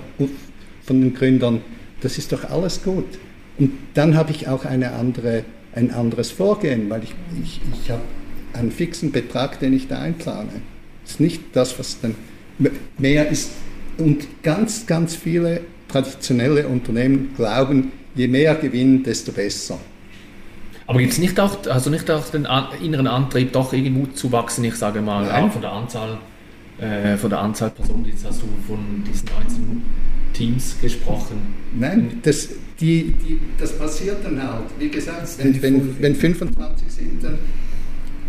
von 0.84 1.00
den 1.00 1.14
Gründern, 1.14 1.62
das 2.02 2.18
ist 2.18 2.32
doch 2.32 2.50
alles 2.50 2.82
gut. 2.82 3.06
Und 3.58 3.70
dann 3.94 4.14
habe 4.14 4.32
ich 4.32 4.48
auch 4.48 4.66
eine 4.66 4.92
andere, 4.92 5.44
ein 5.74 5.90
anderes 5.90 6.32
Vorgehen, 6.32 6.90
weil 6.90 7.04
ich, 7.04 7.14
ich, 7.42 7.62
ich 7.82 7.90
habe 7.90 8.02
einen 8.52 8.70
fixen 8.70 9.10
Betrag, 9.10 9.58
den 9.58 9.72
ich 9.72 9.88
da 9.88 10.02
einplane. 10.02 10.60
Das 11.02 11.12
ist 11.12 11.20
nicht 11.20 11.40
das, 11.54 11.78
was 11.78 11.98
dann 12.02 12.14
mehr 12.98 13.30
ist. 13.30 13.52
Und 13.96 14.26
ganz, 14.42 14.86
ganz 14.86 15.16
viele 15.16 15.62
traditionelle 16.02 16.66
Unternehmen 16.66 17.30
glauben, 17.36 17.92
je 18.14 18.28
mehr 18.28 18.54
Gewinn, 18.56 19.02
desto 19.02 19.32
besser. 19.32 19.78
Aber 20.86 20.98
gibt 20.98 21.12
es 21.12 21.18
nicht 21.18 21.38
auch, 21.40 21.66
also 21.66 21.88
nicht 21.88 22.10
auch 22.10 22.28
den 22.28 22.46
inneren 22.82 23.06
Antrieb, 23.06 23.52
doch 23.52 23.72
irgendwo 23.72 24.06
zu 24.06 24.30
wachsen, 24.32 24.64
ich 24.64 24.74
sage 24.74 25.00
mal, 25.00 25.26
Nein. 25.26 25.44
auch 25.44 25.52
von 25.52 25.62
der 25.62 25.72
Anzahl, 25.72 26.18
äh, 26.78 27.16
von 27.16 27.30
der 27.30 27.38
Anzahl 27.40 27.70
Personen, 27.70 28.04
jetzt 28.06 28.26
hast 28.26 28.42
du 28.42 28.46
von 28.66 29.02
diesen 29.06 29.28
19 29.40 29.82
Teams 30.34 30.76
gesprochen. 30.80 31.54
Nein, 31.78 32.20
das, 32.22 32.48
die, 32.80 33.12
die, 33.12 33.40
das 33.58 33.78
passiert 33.78 34.18
dann 34.24 34.42
halt. 34.42 34.64
Wie 34.78 34.88
gesagt, 34.88 35.26
wenn, 35.38 35.62
wenn, 35.62 36.02
wenn 36.02 36.14
25 36.14 36.90
sind, 36.90 37.24
dann 37.24 37.38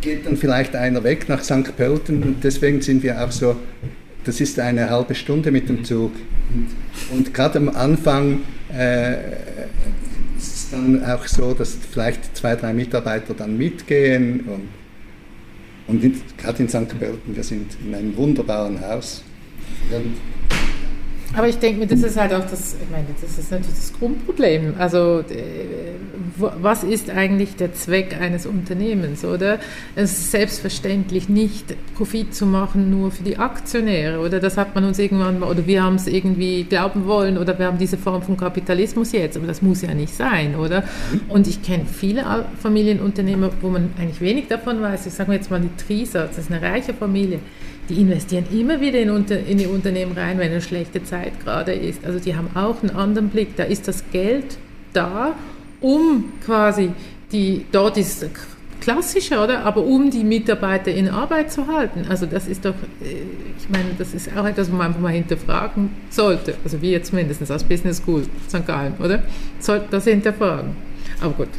geht 0.01 0.25
dann 0.25 0.37
vielleicht 0.37 0.75
einer 0.75 1.03
weg 1.03 1.27
nach 1.27 1.43
St. 1.43 1.75
Pölten 1.75 2.23
und 2.23 2.43
deswegen 2.43 2.81
sind 2.81 3.03
wir 3.03 3.21
auch 3.21 3.31
so, 3.31 3.57
das 4.25 4.41
ist 4.41 4.59
eine 4.59 4.89
halbe 4.89 5.15
Stunde 5.15 5.51
mit 5.51 5.69
dem 5.69 5.83
Zug. 5.83 6.11
Und, 6.53 7.17
und 7.17 7.33
gerade 7.33 7.59
am 7.59 7.69
Anfang 7.69 8.41
äh, 8.73 9.13
ist 10.37 10.55
es 10.55 10.69
dann 10.71 11.03
auch 11.05 11.25
so, 11.27 11.53
dass 11.53 11.77
vielleicht 11.91 12.35
zwei, 12.35 12.55
drei 12.55 12.73
Mitarbeiter 12.73 13.33
dann 13.33 13.57
mitgehen 13.57 14.41
und, 14.41 14.69
und 15.87 16.37
gerade 16.37 16.63
in 16.63 16.69
St. 16.69 16.99
Pölten, 16.99 17.35
wir 17.35 17.43
sind 17.43 17.77
in 17.85 17.93
einem 17.93 18.17
wunderbaren 18.17 18.81
Haus. 18.81 19.23
Und 19.91 20.17
aber 21.35 21.47
ich 21.47 21.57
denke 21.57 21.79
mir, 21.79 21.87
das 21.87 22.01
ist 22.01 22.17
halt 22.17 22.33
auch 22.33 22.49
das, 22.49 22.75
ich 22.81 22.89
meine, 22.89 23.07
das 23.21 23.37
ist 23.37 23.51
natürlich 23.51 23.75
das 23.75 23.93
Grundproblem. 23.97 24.75
Also, 24.77 25.19
äh, 25.19 25.95
was 26.37 26.83
ist 26.83 27.09
eigentlich 27.09 27.55
der 27.55 27.73
Zweck 27.73 28.17
eines 28.19 28.45
Unternehmens, 28.45 29.23
oder? 29.23 29.59
Es 29.95 30.11
ist 30.11 30.31
selbstverständlich 30.31 31.29
nicht, 31.29 31.75
Profit 31.95 32.33
zu 32.33 32.45
machen 32.45 32.89
nur 32.89 33.11
für 33.11 33.23
die 33.23 33.37
Aktionäre, 33.37 34.19
oder? 34.19 34.39
Das 34.39 34.57
hat 34.57 34.75
man 34.75 34.83
uns 34.85 34.99
irgendwann 34.99 35.39
mal, 35.39 35.49
oder 35.49 35.65
wir 35.65 35.83
haben 35.83 35.95
es 35.95 36.07
irgendwie 36.07 36.63
glauben 36.63 37.05
wollen, 37.05 37.37
oder 37.37 37.57
wir 37.57 37.67
haben 37.67 37.77
diese 37.77 37.97
Form 37.97 38.21
von 38.21 38.37
Kapitalismus 38.37 39.11
jetzt, 39.11 39.37
aber 39.37 39.47
das 39.47 39.61
muss 39.61 39.81
ja 39.81 39.93
nicht 39.93 40.13
sein, 40.13 40.55
oder? 40.55 40.83
Und 41.29 41.47
ich 41.47 41.61
kenne 41.61 41.85
viele 41.85 42.23
Familienunternehmer, 42.61 43.49
wo 43.61 43.69
man 43.69 43.89
eigentlich 43.99 44.21
wenig 44.21 44.47
davon 44.47 44.81
weiß. 44.81 45.05
Ich 45.05 45.13
sage 45.13 45.29
mal 45.29 45.35
jetzt 45.35 45.51
mal 45.51 45.61
die 45.61 45.75
Trieser, 45.85 46.27
das 46.27 46.37
ist 46.37 46.51
eine 46.51 46.61
reiche 46.61 46.93
Familie 46.93 47.39
die 47.89 48.01
investieren 48.01 48.45
immer 48.51 48.81
wieder 48.81 48.99
in, 48.99 49.09
in, 49.27 49.57
die 49.57 49.67
Unternehmen 49.67 50.13
rein, 50.13 50.37
wenn 50.37 50.51
eine 50.51 50.61
schlechte 50.61 51.03
Zeit 51.03 51.39
gerade 51.43 51.73
ist. 51.73 52.03
Also 52.05 52.19
die 52.19 52.35
haben 52.35 52.49
auch 52.55 52.81
einen 52.81 52.95
anderen 52.95 53.29
Blick. 53.29 53.55
Da 53.55 53.63
ist 53.63 53.87
das 53.87 54.03
Geld 54.11 54.57
da, 54.93 55.35
um 55.81 56.25
quasi 56.43 56.91
die, 57.31 57.65
dort 57.71 57.97
ist 57.97 58.25
klassischer, 58.81 59.43
oder? 59.43 59.65
Aber 59.65 59.83
um 59.83 60.11
die 60.11 60.23
Mitarbeiter 60.23 60.91
in 60.91 61.09
Arbeit 61.09 61.51
zu 61.51 61.67
halten. 61.67 62.05
Also 62.09 62.25
das 62.25 62.47
ist 62.47 62.65
doch, 62.65 62.75
äh, 63.01 63.23
ich 63.57 63.69
meine, 63.69 63.89
das 63.97 64.13
ist 64.13 64.35
auch 64.37 64.45
etwas, 64.45 64.71
wo 64.71 64.75
man 64.75 64.87
einfach 64.87 65.01
mal 65.01 65.11
hinterfragen 65.11 65.89
sollte. 66.09 66.55
Also 66.63 66.81
wir 66.81 67.03
zumindest 67.03 67.49
als 67.49 67.63
Business 67.63 67.97
School 67.97 68.23
St. 68.47 68.65
Gallen, 68.65 68.93
oder? 68.99 69.23
Sollten 69.59 69.87
das 69.91 70.05
hinterfragen. 70.05 70.75
Aber 71.21 71.33
gut. 71.33 71.49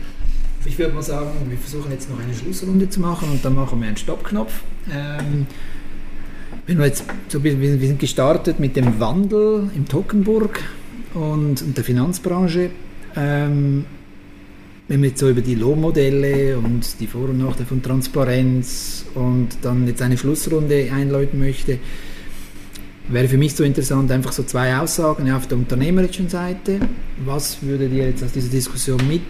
Ich 0.65 0.79
würde 0.79 0.95
mal 0.95 1.03
sagen, 1.03 1.31
wir 1.49 1.59
versuchen 1.59 1.93
jetzt 1.93 2.11
noch 2.11 2.19
eine 2.19 2.35
Schlussrunde 2.35 2.89
zu 2.89 3.01
machen 3.01 3.29
und 3.31 3.45
dann 3.45 3.55
machen 3.55 3.81
wir 3.81 3.89
einen 3.89 3.97
Stoppknopf. 3.97 4.63
Ähm, 4.93 5.47
wenn 6.67 6.79
wir 6.79 6.87
jetzt 6.87 7.05
so 7.29 7.43
wir 7.43 7.57
sind 7.57 8.01
gestartet 8.01 8.59
mit 8.59 8.77
dem 8.77 8.99
Wandel 8.99 9.71
im 9.75 9.87
Tockenburg 9.87 10.63
und, 11.15 11.77
der 11.77 11.85
Finanzbranche. 11.85 12.71
Ähm, 13.15 13.85
wenn 14.89 15.01
man 15.01 15.11
jetzt 15.11 15.21
so 15.21 15.29
über 15.29 15.41
die 15.41 15.55
Lohnmodelle 15.55 16.59
und 16.59 17.01
die 17.01 17.07
Vor- 17.07 17.29
und 17.29 17.39
Nachteile 17.39 17.67
von 17.67 17.83
Transparenz 17.83 19.05
und 19.15 19.49
dann 19.63 19.87
jetzt 19.87 20.01
eine 20.03 20.17
Schlussrunde 20.17 20.91
einläuten 20.93 21.41
möchte, 21.41 21.79
wäre 23.09 23.29
für 23.29 23.39
mich 23.39 23.55
so 23.55 23.65
interessant, 23.65 24.11
einfach 24.11 24.33
so 24.33 24.43
zwei 24.43 24.77
Aussagen 24.77 25.31
auf 25.33 25.47
der 25.47 25.59
unternehmerischen 25.59 26.29
Seite. 26.29 26.81
Was 27.25 27.63
würdet 27.63 27.93
ihr 27.93 28.07
jetzt 28.07 28.23
aus 28.23 28.33
dieser 28.33 28.49
Diskussion 28.49 29.01
mit, 29.09 29.23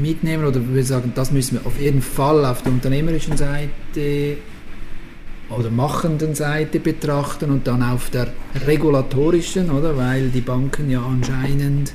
mitnehmen 0.00 0.44
oder 0.44 0.66
würde 0.66 0.84
sagen, 0.84 1.12
das 1.14 1.30
müssen 1.30 1.58
wir 1.58 1.66
auf 1.66 1.78
jeden 1.80 2.02
Fall 2.02 2.44
auf 2.44 2.62
der 2.62 2.72
unternehmerischen 2.72 3.36
Seite 3.36 4.38
oder 5.50 5.70
machenden 5.70 6.34
Seite 6.34 6.80
betrachten 6.80 7.50
und 7.50 7.66
dann 7.66 7.82
auf 7.82 8.10
der 8.10 8.32
regulatorischen, 8.66 9.70
oder? 9.70 9.96
Weil 9.96 10.28
die 10.28 10.40
Banken 10.40 10.90
ja 10.90 11.02
anscheinend 11.02 11.92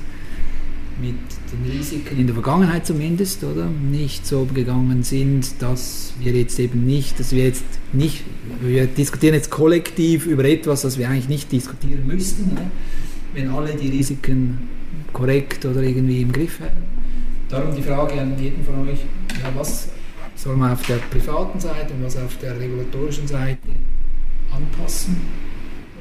mit 1.00 1.16
den 1.52 1.70
Risiken 1.70 2.18
in 2.18 2.26
der 2.26 2.34
Vergangenheit 2.34 2.86
zumindest, 2.86 3.42
oder? 3.42 3.66
Nicht 3.66 4.26
so 4.26 4.44
gegangen 4.44 5.02
sind, 5.02 5.60
dass 5.60 6.12
wir 6.20 6.32
jetzt 6.32 6.58
eben 6.60 6.84
nicht, 6.86 7.18
dass 7.18 7.32
wir 7.32 7.44
jetzt 7.44 7.64
nicht, 7.92 8.22
wir 8.60 8.86
diskutieren 8.86 9.34
jetzt 9.34 9.50
kollektiv 9.50 10.26
über 10.26 10.44
etwas, 10.44 10.82
das 10.82 10.98
wir 10.98 11.08
eigentlich 11.08 11.28
nicht 11.28 11.52
diskutieren 11.52 12.06
müssten, 12.06 12.54
ne? 12.54 12.70
wenn 13.34 13.50
alle 13.50 13.74
die 13.74 13.88
Risiken 13.88 14.68
korrekt 15.12 15.64
oder 15.64 15.82
irgendwie 15.82 16.20
im 16.20 16.32
Griff 16.32 16.60
hätten. 16.60 16.82
Darum 17.48 17.74
die 17.74 17.82
Frage 17.82 18.20
an 18.20 18.38
jeden 18.38 18.64
von 18.64 18.88
euch, 18.88 19.00
ja, 19.42 19.50
was 19.56 19.88
soll 20.42 20.56
man 20.56 20.72
auf 20.72 20.82
der 20.86 20.96
privaten 20.96 21.60
Seite 21.60 21.92
und 21.92 22.02
was 22.02 22.16
auf 22.16 22.38
der 22.38 22.58
regulatorischen 22.58 23.28
Seite 23.28 23.58
anpassen 24.54 25.20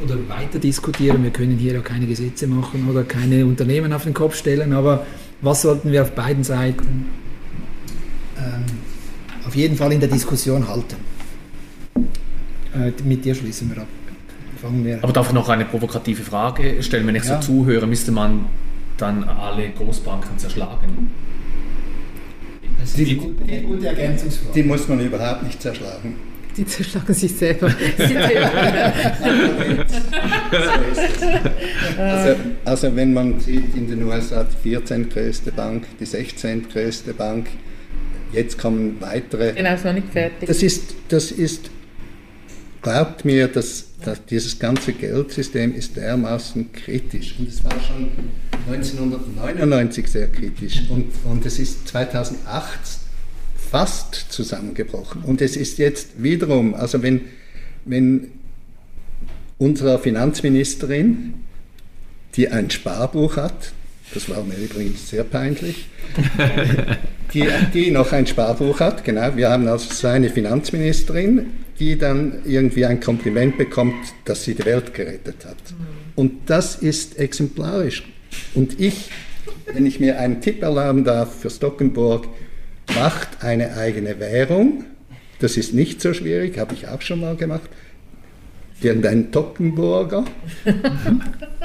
oder 0.02 0.16
weiter 0.30 0.60
diskutieren. 0.60 1.24
Wir 1.24 1.32
können 1.32 1.58
hier 1.58 1.74
ja 1.74 1.82
keine 1.82 2.06
Gesetze 2.06 2.48
machen 2.48 2.88
oder 2.90 3.04
keine 3.04 3.46
Unternehmen 3.46 3.92
auf 3.92 4.04
den 4.04 4.14
Kopf 4.14 4.36
stellen, 4.36 4.72
aber 4.72 5.06
was 5.42 5.64
sollten 5.64 5.92
wir 5.92 6.04
auf 6.04 6.12
beiden 6.12 6.46
Seiten 6.46 7.08
ähm, 8.38 8.64
auf 9.46 9.56
jeden 9.56 9.76
Fall 9.76 9.92
in 9.92 10.00
der 10.00 10.10
Diskussion 10.10 10.70
halten? 10.70 10.96
Äh, 12.74 12.94
mit 13.04 13.26
dir 13.26 13.36
schließen 13.36 13.70
wir 13.76 13.82
ab. 13.82 13.88
Wir 14.62 15.02
aber 15.02 15.14
darf 15.14 15.28
ich 15.28 15.34
noch 15.34 15.48
eine 15.48 15.64
provokative 15.66 16.22
Frage 16.22 16.84
stellen? 16.84 17.08
Wenn 17.08 17.16
ich 17.16 17.24
ja. 17.24 17.42
so 17.42 17.48
zuhöre, 17.48 17.88
müsste 17.88 18.12
man 18.12 18.46
dann 18.98 19.24
alle 19.24 19.70
Großbanken 19.70 20.38
zerschlagen? 20.38 21.10
Das 22.92 23.00
ist 23.00 23.08
die, 23.08 23.16
gute, 23.16 23.44
die, 23.44 23.62
gute 23.62 23.88
Ergänzungsfrage. 23.88 24.54
Die 24.56 24.64
muss 24.64 24.88
man 24.88 25.00
überhaupt 25.00 25.44
nicht 25.44 25.62
zerschlagen. 25.62 26.16
Die 26.58 26.66
zerschlagen 26.66 27.14
sich 27.14 27.36
selber. 27.36 27.68
also, 31.98 32.36
also, 32.66 32.96
wenn 32.96 33.14
man 33.14 33.40
sieht, 33.40 33.76
in 33.76 33.88
den 33.88 34.04
USA 34.04 34.44
die 34.44 34.58
14 34.70 35.10
größte 35.10 35.52
Bank, 35.52 35.86
die 36.00 36.06
16 36.06 36.68
größte 36.68 37.14
Bank, 37.14 37.48
jetzt 38.34 38.58
kommen 38.58 38.98
weitere. 39.00 39.54
Genau, 39.54 39.76
ist 39.76 39.86
noch 39.86 39.94
nicht 39.94 40.10
fertig. 40.12 40.48
Das 40.48 40.64
ist, 40.64 40.96
das 41.10 41.32
ist 41.32 41.70
glaubt 42.82 43.26
mir, 43.26 43.48
dass, 43.48 43.88
dass 44.04 44.26
dieses 44.26 44.58
ganze 44.60 44.94
Geldsystem 44.94 45.76
ist 45.76 45.96
dermaßen 45.96 46.72
kritisch. 46.72 47.36
Und 47.40 47.50
es 47.50 47.64
war 47.64 47.80
schon 47.80 48.10
1999 48.72 50.08
sehr 50.08 50.28
kritisch 50.28 50.84
und, 50.90 51.06
und 51.26 51.46
es 51.46 51.60
ist 51.60 51.88
2008 51.88 52.80
fast 53.70 54.16
zusammengebrochen. 54.30 55.24
Und 55.24 55.42
es 55.42 55.56
ist 55.56 55.78
jetzt 55.78 56.22
wiederum, 56.22 56.74
also 56.74 57.04
wenn, 57.04 57.22
wenn 57.86 58.32
unsere 59.58 60.00
Finanzministerin, 60.00 61.36
die 62.36 62.50
ein 62.50 62.70
Sparbuch 62.70 63.38
hat, 63.38 63.74
das 64.14 64.28
war 64.30 64.44
mir 64.44 64.56
übrigens 64.56 65.10
sehr 65.10 65.24
peinlich, 65.24 65.88
die, 67.34 67.48
die 67.74 67.92
noch 67.92 68.12
ein 68.12 68.26
Sparbuch 68.26 68.80
hat, 68.80 69.04
genau, 69.04 69.36
wir 69.36 69.50
haben 69.50 69.68
also 69.68 69.94
so 69.94 70.08
eine 70.08 70.30
Finanzministerin, 70.30 71.48
die 71.80 71.98
dann 71.98 72.40
irgendwie 72.46 72.86
ein 72.86 73.00
Kompliment 73.00 73.58
bekommt, 73.58 74.14
dass 74.26 74.44
sie 74.44 74.56
die 74.56 74.66
Welt 74.66 74.94
gerettet 74.94 75.46
hat. 75.46 75.58
Und 76.16 76.50
das 76.50 76.76
ist 76.76 77.18
exemplarisch. 77.18 78.04
Und 78.54 78.80
ich, 78.80 79.10
wenn 79.74 79.86
ich 79.86 80.00
mir 80.00 80.20
einen 80.20 80.42
Tipp 80.42 80.62
erlauben 80.62 81.04
darf 81.04 81.40
für 81.40 81.50
Stockenburg, 81.50 82.28
macht 82.96 83.44
eine 83.44 83.78
eigene 83.78 84.20
Währung. 84.20 84.86
Das 85.40 85.58
ist 85.58 85.74
nicht 85.74 86.02
so 86.02 86.14
schwierig, 86.14 86.58
habe 86.58 86.74
ich 86.74 86.88
auch 86.88 87.02
schon 87.02 87.22
mal 87.22 87.36
gemacht. 87.36 87.70
wird 88.82 89.06
ein 89.06 89.32
Tockenburger 89.32 90.26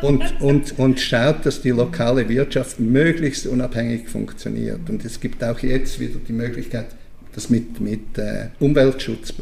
und, 0.02 0.40
und, 0.40 0.78
und 0.78 1.00
schaut, 1.00 1.46
dass 1.46 1.62
die 1.62 1.70
lokale 1.70 2.28
Wirtschaft 2.28 2.80
möglichst 2.80 3.46
unabhängig 3.46 4.08
funktioniert. 4.08 4.88
Und 4.88 5.04
es 5.04 5.20
gibt 5.20 5.42
auch 5.42 5.58
jetzt 5.60 6.00
wieder 6.00 6.18
die 6.26 6.32
Möglichkeit, 6.32 6.86
das 7.34 7.50
mit, 7.50 7.80
mit 7.80 8.18
äh, 8.18 8.48
Umweltschutz, 8.60 9.34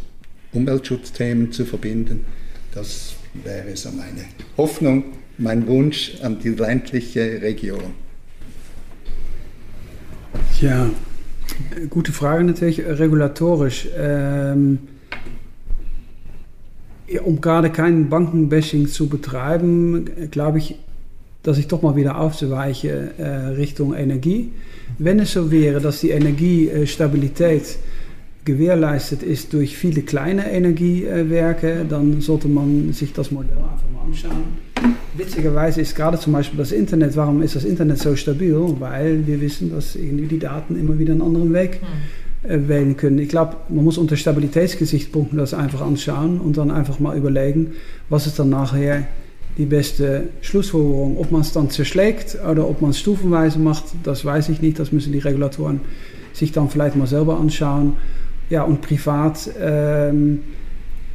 Umweltschutzthemen 0.52 1.52
zu 1.52 1.64
verbinden. 1.64 2.24
Das 2.74 3.14
wäre 3.34 3.76
so 3.76 3.90
meine 3.90 4.24
Hoffnung, 4.56 5.04
mein 5.38 5.66
Wunsch 5.66 6.14
an 6.22 6.38
die 6.38 6.50
ländliche 6.50 7.40
Region. 7.42 7.94
Ja, 10.60 10.90
gute 11.90 12.12
Frage 12.12 12.44
natürlich, 12.44 12.80
regulatorisch. 12.84 13.88
Ähm, 13.96 14.78
um 17.24 17.40
gerade 17.40 17.70
kein 17.70 18.08
Bankenbashing 18.08 18.88
zu 18.88 19.08
betreiben, 19.08 20.30
glaube 20.30 20.58
ich, 20.58 20.76
dass 21.42 21.58
ich 21.58 21.66
doch 21.66 21.82
mal 21.82 21.96
wieder 21.96 22.18
aufzuweiche 22.18 23.10
äh, 23.18 23.26
Richtung 23.56 23.94
Energie. 23.94 24.52
Wenn 24.98 25.18
es 25.18 25.32
so 25.32 25.50
wäre, 25.50 25.80
dass 25.80 26.00
die 26.00 26.10
Energiestabilität 26.10 27.76
gewährleistet 28.44 29.22
ist 29.22 29.52
durch 29.52 29.76
viele 29.76 30.02
kleine 30.02 30.50
Energiewerke, 30.50 31.84
dann 31.88 32.20
sollte 32.20 32.48
man 32.48 32.92
sich 32.92 33.12
das 33.12 33.30
Modell 33.30 33.56
einfach 33.56 33.90
mal 33.92 34.04
anschauen. 34.06 35.01
Witzigerweise 35.14 35.80
ist 35.82 35.94
gerade 35.94 36.18
zum 36.18 36.32
Beispiel 36.32 36.58
das 36.58 36.72
Internet, 36.72 37.16
warum 37.16 37.42
ist 37.42 37.54
das 37.54 37.64
Internet 37.64 37.98
so 37.98 38.16
stabil? 38.16 38.56
Weil 38.78 39.26
wir 39.26 39.40
wissen, 39.40 39.70
dass 39.70 39.94
irgendwie 39.94 40.26
die 40.26 40.38
Daten 40.38 40.78
immer 40.78 40.98
wieder 40.98 41.12
einen 41.12 41.22
anderen 41.22 41.52
Weg 41.52 41.80
äh, 42.44 42.58
wählen 42.66 42.96
können. 42.96 43.18
Ich 43.18 43.28
glaube, 43.28 43.56
man 43.68 43.84
muss 43.84 43.98
unter 43.98 44.16
Stabilitätsgesichtspunkten 44.16 45.38
das 45.38 45.52
einfach 45.52 45.82
anschauen 45.82 46.40
und 46.40 46.56
dann 46.56 46.70
einfach 46.70 46.98
mal 46.98 47.16
überlegen, 47.16 47.72
was 48.08 48.26
ist 48.26 48.38
dann 48.38 48.48
nachher 48.48 49.06
die 49.58 49.66
beste 49.66 50.28
Schlussfolgerung. 50.40 51.18
Ob 51.18 51.30
man 51.30 51.42
es 51.42 51.52
dann 51.52 51.70
zerschlägt 51.70 52.38
oder 52.50 52.68
ob 52.68 52.80
man 52.80 52.92
es 52.92 52.98
stufenweise 52.98 53.58
macht, 53.58 53.84
das 54.02 54.24
weiß 54.24 54.48
ich 54.48 54.62
nicht. 54.62 54.78
Das 54.78 54.92
müssen 54.92 55.12
die 55.12 55.18
Regulatoren 55.18 55.80
sich 56.32 56.52
dann 56.52 56.70
vielleicht 56.70 56.96
mal 56.96 57.06
selber 57.06 57.38
anschauen. 57.38 57.94
Ja, 58.48 58.62
und 58.64 58.80
privat, 58.80 59.50
ähm, 59.60 60.40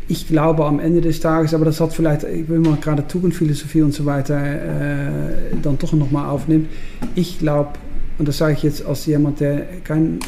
ich 0.09 0.27
glaube 0.27 0.65
am 0.65 0.79
Ende 0.79 1.01
des 1.01 1.19
Tages, 1.19 1.53
aber 1.53 1.65
das 1.65 1.81
hat 1.81 1.93
vielleicht, 1.93 2.23
ich 2.23 2.47
will 2.47 2.59
mal 2.59 2.77
gerade 2.77 3.05
Tugendphilosophie 3.07 3.81
und 3.81 3.93
so 3.93 4.05
weiter 4.05 4.39
äh, 4.39 5.55
dann 5.61 5.77
doch 5.77 5.93
nochmal 5.93 6.29
aufnehmen. 6.29 6.67
Ich 7.15 7.39
glaube, 7.39 7.71
und 8.17 8.27
das 8.27 8.37
sage 8.37 8.53
ich 8.53 8.63
jetzt 8.63 8.85
als 8.85 9.05
jemand, 9.05 9.39
der 9.39 9.65
keinen 9.83 10.19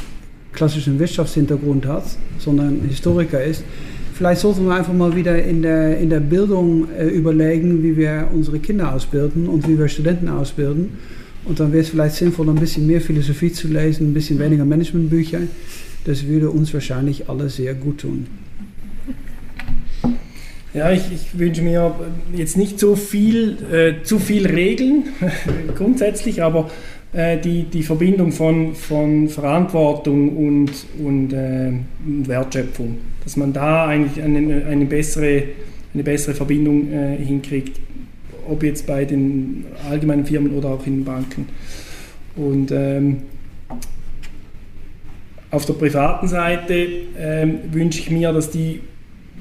klassischen 0.51 0.99
Wirtschaftshintergrund 0.99 1.85
hat, 1.85 2.03
sondern 2.39 2.81
Historiker 2.88 3.41
ist, 3.43 3.64
vielleicht 4.14 4.41
sollten 4.41 4.65
wir 4.65 4.76
einfach 4.76 4.93
mal 4.93 5.15
wieder 5.15 5.41
in 5.41 5.61
der, 5.61 5.97
in 5.97 6.10
der 6.10 6.19
Bildung 6.19 6.89
äh, 6.91 7.07
überlegen, 7.07 7.81
wie 7.81 7.95
wir 7.95 8.27
unsere 8.34 8.60
Kinder 8.60 8.93
ausbilden 8.93 9.47
und 9.47 9.68
wie 9.68 9.80
wir 9.80 9.88
Studenten 9.88 10.27
ausbilden. 10.27 10.97
Und 11.45 11.60
dann 11.60 11.72
wäre 11.72 11.84
es 11.84 11.89
vielleicht 11.89 12.15
sinnvoll, 12.15 12.49
ein 12.49 12.56
bisschen 12.56 12.85
mehr 12.85 12.99
Philosophie 12.99 13.53
zu 13.53 13.69
lesen, 13.69 14.10
ein 14.10 14.14
bisschen 14.14 14.39
weniger 14.39 14.65
Managementbücher. 14.65 15.39
Das 16.03 16.27
würde 16.27 16.49
uns 16.49 16.73
wahrscheinlich 16.73 17.30
alle 17.30 17.49
sehr 17.49 17.73
gut 17.76 17.99
tun. 17.99 18.27
Ja, 20.74 20.91
ich, 20.91 21.12
ich, 21.12 21.40
wünsche 21.40 21.64
mir 21.64 21.96
jetzt 22.36 22.56
nicht 22.56 22.80
so 22.80 22.96
viel, 22.96 23.58
äh, 23.72 24.04
zu 24.04 24.20
viel 24.20 24.46
Regeln 24.46 25.06
grundsätzlich, 25.76 26.44
aber 26.44 26.70
äh, 27.12 27.40
die, 27.40 27.64
die 27.64 27.82
Verbindung 27.82 28.32
von, 28.32 28.76
von 28.76 29.30
Verantwortung 29.30 30.38
und, 30.38 30.72
und, 31.04 31.34
äh, 31.34 31.72
Wertschöpfung, 32.06 33.00
dass 33.24 33.36
man 33.36 33.52
da 33.52 33.88
eigentlich 33.88 34.24
eine, 34.24 34.64
eine, 34.66 34.86
bessere, 34.86 35.44
eine 35.91 36.04
bessere 36.04 36.36
Verbindung 36.36 36.94
äh, 36.94 37.18
hinkriegt, 37.18 37.80
ob 38.48 38.62
jetzt 38.62 38.86
bei 38.86 39.06
den 39.06 39.66
allgemeinen 39.90 40.26
Firmen 40.26 40.54
oder 40.54 40.70
auch 40.70 40.86
in 40.86 40.98
den 40.98 41.06
Banken. 41.06 41.48
Und 42.36 42.72
ähm, 42.72 43.24
auf 45.50 45.66
der 45.66 45.74
privaten 45.74 46.28
Seite 46.28 46.88
ähm, 47.18 47.60
wünsche 47.72 48.02
ich 48.02 48.12
mir, 48.12 48.32
dass 48.32 48.52
die 48.52 48.82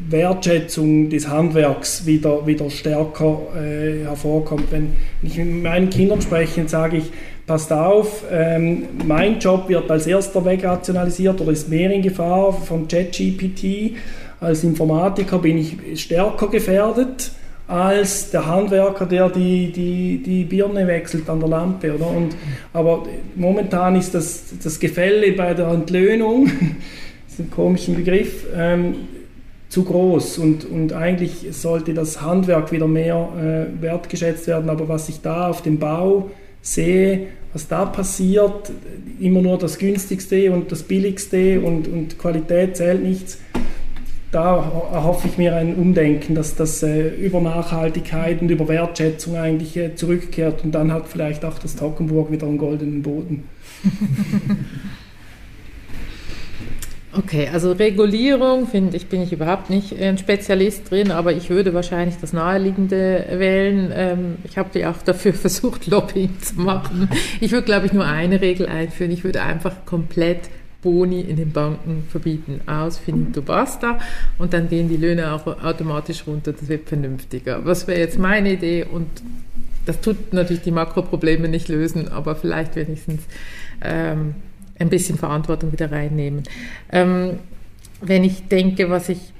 Wertschätzung 0.09 1.11
des 1.11 1.29
Handwerks 1.29 2.07
wieder, 2.07 2.47
wieder 2.47 2.71
stärker 2.71 3.41
äh, 3.57 4.05
hervorkommt. 4.05 4.71
Wenn 4.71 4.93
ich 5.23 5.37
mit 5.39 5.63
meinen 5.63 5.91
Kindern 5.91 6.21
spreche, 6.21 6.67
sage 6.69 6.99
ich, 6.99 7.11
passt 7.47 7.73
auf, 7.73 8.25
ähm, 8.31 8.85
mein 9.07 9.39
Job 9.39 9.69
wird 9.69 9.91
als 9.91 10.07
erster 10.07 10.45
wegrationalisiert 10.45 11.41
oder 11.41 11.53
ist 11.53 11.69
mehr 11.69 11.91
in 11.91 12.03
Gefahr 12.03 12.53
von 12.53 12.87
ChatGPT. 12.87 13.97
Als 14.41 14.65
Informatiker 14.65 15.39
bin 15.39 15.59
ich 15.59 16.01
stärker 16.01 16.49
gefährdet 16.49 17.33
als 17.69 18.31
der 18.31 18.47
Handwerker, 18.47 19.05
der 19.05 19.29
die, 19.29 19.71
die, 19.71 20.23
die 20.25 20.45
Birne 20.45 20.87
wechselt 20.87 21.29
an 21.29 21.39
der 21.39 21.51
Lampe. 21.51 21.95
Oder? 21.95 22.09
Und, 22.09 22.35
aber 22.73 23.05
momentan 23.37 23.95
ist 23.95 24.15
das, 24.15 24.45
das 24.63 24.81
Gefälle 24.81 25.33
bei 25.33 25.53
der 25.53 25.69
Entlöhnung, 25.69 26.47
das 27.27 27.35
ist 27.35 27.41
ein 27.41 27.51
komischer 27.51 27.93
Begriff, 27.93 28.47
ähm, 28.57 28.95
zu 29.69 29.85
groß 29.85 30.39
und, 30.39 30.65
und 30.65 30.93
eigentlich 30.93 31.47
sollte 31.51 31.95
das 31.95 32.23
Handwerk 32.23 32.73
wieder 32.73 32.87
mehr 32.87 33.29
äh, 33.37 33.83
wertgeschätzt 33.83 34.47
werden. 34.47 34.71
Aber 34.71 34.89
was 34.89 35.09
ich 35.09 35.21
da 35.21 35.49
auf 35.49 35.63
dem 35.63 35.79
Bau 35.79 36.31
sehe, 36.63 37.29
was 37.53 37.69
da 37.69 37.85
passiert, 37.85 38.71
immer 39.21 39.43
nur 39.43 39.59
das 39.59 39.79
günstigste 39.79 40.53
und 40.53 40.73
das 40.73 40.83
billigste 40.83 41.61
und, 41.61 41.89
und 41.89 42.19
Qualität 42.19 42.77
zählt 42.77 43.03
nichts 43.03 43.39
da 44.31 44.57
erhoffe 44.93 45.29
ich 45.29 45.39
mir 45.39 45.57
ein 45.57 45.75
Umdenken, 45.77 46.35
dass 46.35 46.55
das 46.55 46.83
äh, 46.83 47.09
über 47.09 47.41
Nachhaltigkeit 47.41 48.43
und 48.43 48.51
über 48.51 48.69
Wertschätzung 48.69 49.37
eigentlich 49.37 49.77
äh, 49.77 49.95
zurückkehrt 49.95 50.65
und 50.65 50.73
dann 50.73 50.93
hat 50.93 51.09
vielleicht 51.09 51.45
auch 51.45 51.59
das 51.59 51.77
Tockenburg 51.77 52.31
wieder 52.31 52.47
einen 52.47 52.59
goldenen 52.59 53.03
Boden. 53.03 53.45
Okay, 57.19 57.49
also 57.53 57.73
Regulierung 57.73 58.69
finde 58.69 58.97
ich, 58.97 59.09
bin 59.09 59.23
ich 59.23 59.33
überhaupt 59.33 59.71
nicht 59.71 60.01
ein 60.01 60.19
Spezialist 60.19 60.89
drin, 60.89 61.11
aber 61.11 61.33
ich 61.33 61.51
würde 61.51 61.75
wahrscheinlich 61.75 62.17
das 62.21 62.33
Naheliegende 62.33 63.25
wählen. 63.33 63.93
Ähm, 63.93 64.37
ich 64.45 64.57
habe 64.57 64.79
ja 64.79 64.93
auch 64.93 65.03
dafür 65.05 65.35
versucht, 65.35 65.89
Lobbying 65.89 66.39
zu 66.41 66.61
machen. 66.61 67.09
Ich 67.41 67.51
würde, 67.51 67.65
glaube 67.65 67.87
ich, 67.87 67.93
nur 67.93 68.05
eine 68.05 68.41
Regel 68.41 68.69
einführen. 68.69 69.11
Ich 69.11 69.25
würde 69.25 69.43
einfach 69.43 69.85
komplett 69.85 70.43
Boni 70.81 71.21
in 71.23 71.35
den 71.35 71.51
Banken 71.51 72.05
verbieten. 72.09 72.61
Aus, 72.67 72.99
finito, 72.99 73.43
basta. 73.43 73.99
Und 74.39 74.53
dann 74.53 74.69
gehen 74.69 74.89
die 74.89 74.97
Löhne 74.97 75.33
auch 75.33 75.45
automatisch 75.65 76.25
runter. 76.25 76.53
Das 76.53 76.69
wird 76.69 76.89
vernünftiger. 76.89 77.65
Was 77.65 77.89
wäre 77.89 77.99
jetzt 77.99 78.21
meine 78.21 78.53
Idee? 78.53 78.85
Und 78.85 79.09
das 79.87 80.01
tut 80.01 80.33
natürlich 80.33 80.63
die 80.63 80.71
Makroprobleme 80.71 81.49
nicht 81.49 81.69
lösen, 81.69 82.07
aber 82.07 82.37
vielleicht 82.37 82.77
wenigstens 82.77 83.23
ähm, 83.83 84.37
ein 84.79 84.89
bisschen 84.89 85.19
Verantwortung 85.19 85.73
wieder 85.73 85.91
reinnehmen. 85.91 86.45
Ähm, 86.91 87.39
wenn 88.01 88.25
ich 88.25 88.49
denke, 88.49 88.91
was 88.91 89.09
ich 89.09 89.33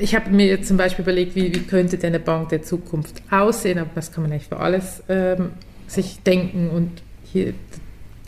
ich 0.00 0.14
habe 0.14 0.30
mir 0.30 0.46
jetzt 0.46 0.68
zum 0.68 0.76
Beispiel 0.76 1.02
überlegt, 1.02 1.34
wie, 1.34 1.52
wie, 1.54 1.60
könnte 1.60 1.98
denn 1.98 2.14
eine 2.14 2.20
Bank 2.20 2.50
der 2.50 2.62
Zukunft 2.62 3.20
aussehen, 3.30 3.78
aber 3.78 3.90
das 3.94 4.12
kann 4.12 4.22
man 4.22 4.32
eigentlich 4.32 4.46
für 4.46 4.58
alles 4.58 5.02
ähm, 5.08 5.50
sich 5.88 6.22
denken 6.22 6.70
und 6.70 7.02
hier 7.24 7.54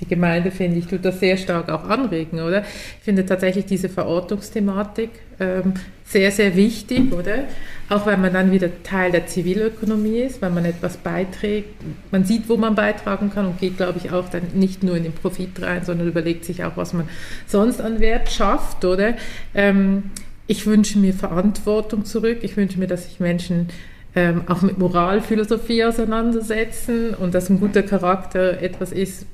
die 0.00 0.08
Gemeinde, 0.08 0.50
finde 0.50 0.78
ich, 0.78 0.86
tut 0.86 1.04
das 1.04 1.20
sehr 1.20 1.36
stark 1.36 1.68
auch 1.68 1.84
anregen, 1.84 2.40
oder? 2.40 2.62
Ich 2.62 3.04
finde 3.04 3.26
tatsächlich 3.26 3.66
diese 3.66 3.88
Verortungsthematik 3.88 5.10
ähm, 5.38 5.74
sehr, 6.04 6.30
sehr 6.30 6.56
wichtig, 6.56 7.12
oder? 7.12 7.44
Auch 7.88 8.06
weil 8.06 8.16
man 8.16 8.32
dann 8.32 8.50
wieder 8.50 8.68
Teil 8.82 9.12
der 9.12 9.26
Zivilökonomie 9.26 10.20
ist, 10.20 10.42
weil 10.42 10.50
man 10.50 10.64
etwas 10.64 10.96
beiträgt. 10.96 11.74
Man 12.10 12.24
sieht, 12.24 12.48
wo 12.48 12.56
man 12.56 12.74
beitragen 12.74 13.30
kann 13.32 13.46
und 13.46 13.60
geht, 13.60 13.76
glaube 13.76 13.98
ich, 14.02 14.10
auch 14.10 14.28
dann 14.28 14.42
nicht 14.54 14.82
nur 14.82 14.96
in 14.96 15.04
den 15.04 15.12
Profit 15.12 15.62
rein, 15.62 15.84
sondern 15.84 16.08
überlegt 16.08 16.44
sich 16.44 16.64
auch, 16.64 16.76
was 16.76 16.92
man 16.92 17.08
sonst 17.46 17.80
an 17.80 18.00
Wert 18.00 18.30
schafft, 18.30 18.84
oder? 18.84 19.14
Ähm, 19.54 20.04
ich 20.46 20.66
wünsche 20.66 20.98
mir 20.98 21.12
Verantwortung 21.12 22.04
zurück. 22.04 22.38
Ich 22.42 22.56
wünsche 22.56 22.78
mir, 22.78 22.88
dass 22.88 23.04
sich 23.04 23.20
Menschen 23.20 23.68
ähm, 24.16 24.42
auch 24.48 24.62
mit 24.62 24.78
Moralphilosophie 24.78 25.84
auseinandersetzen 25.84 27.14
und 27.14 27.34
dass 27.34 27.48
ein 27.50 27.60
guter 27.60 27.82
Charakter 27.82 28.60
etwas 28.60 28.90
ist, 28.90 29.26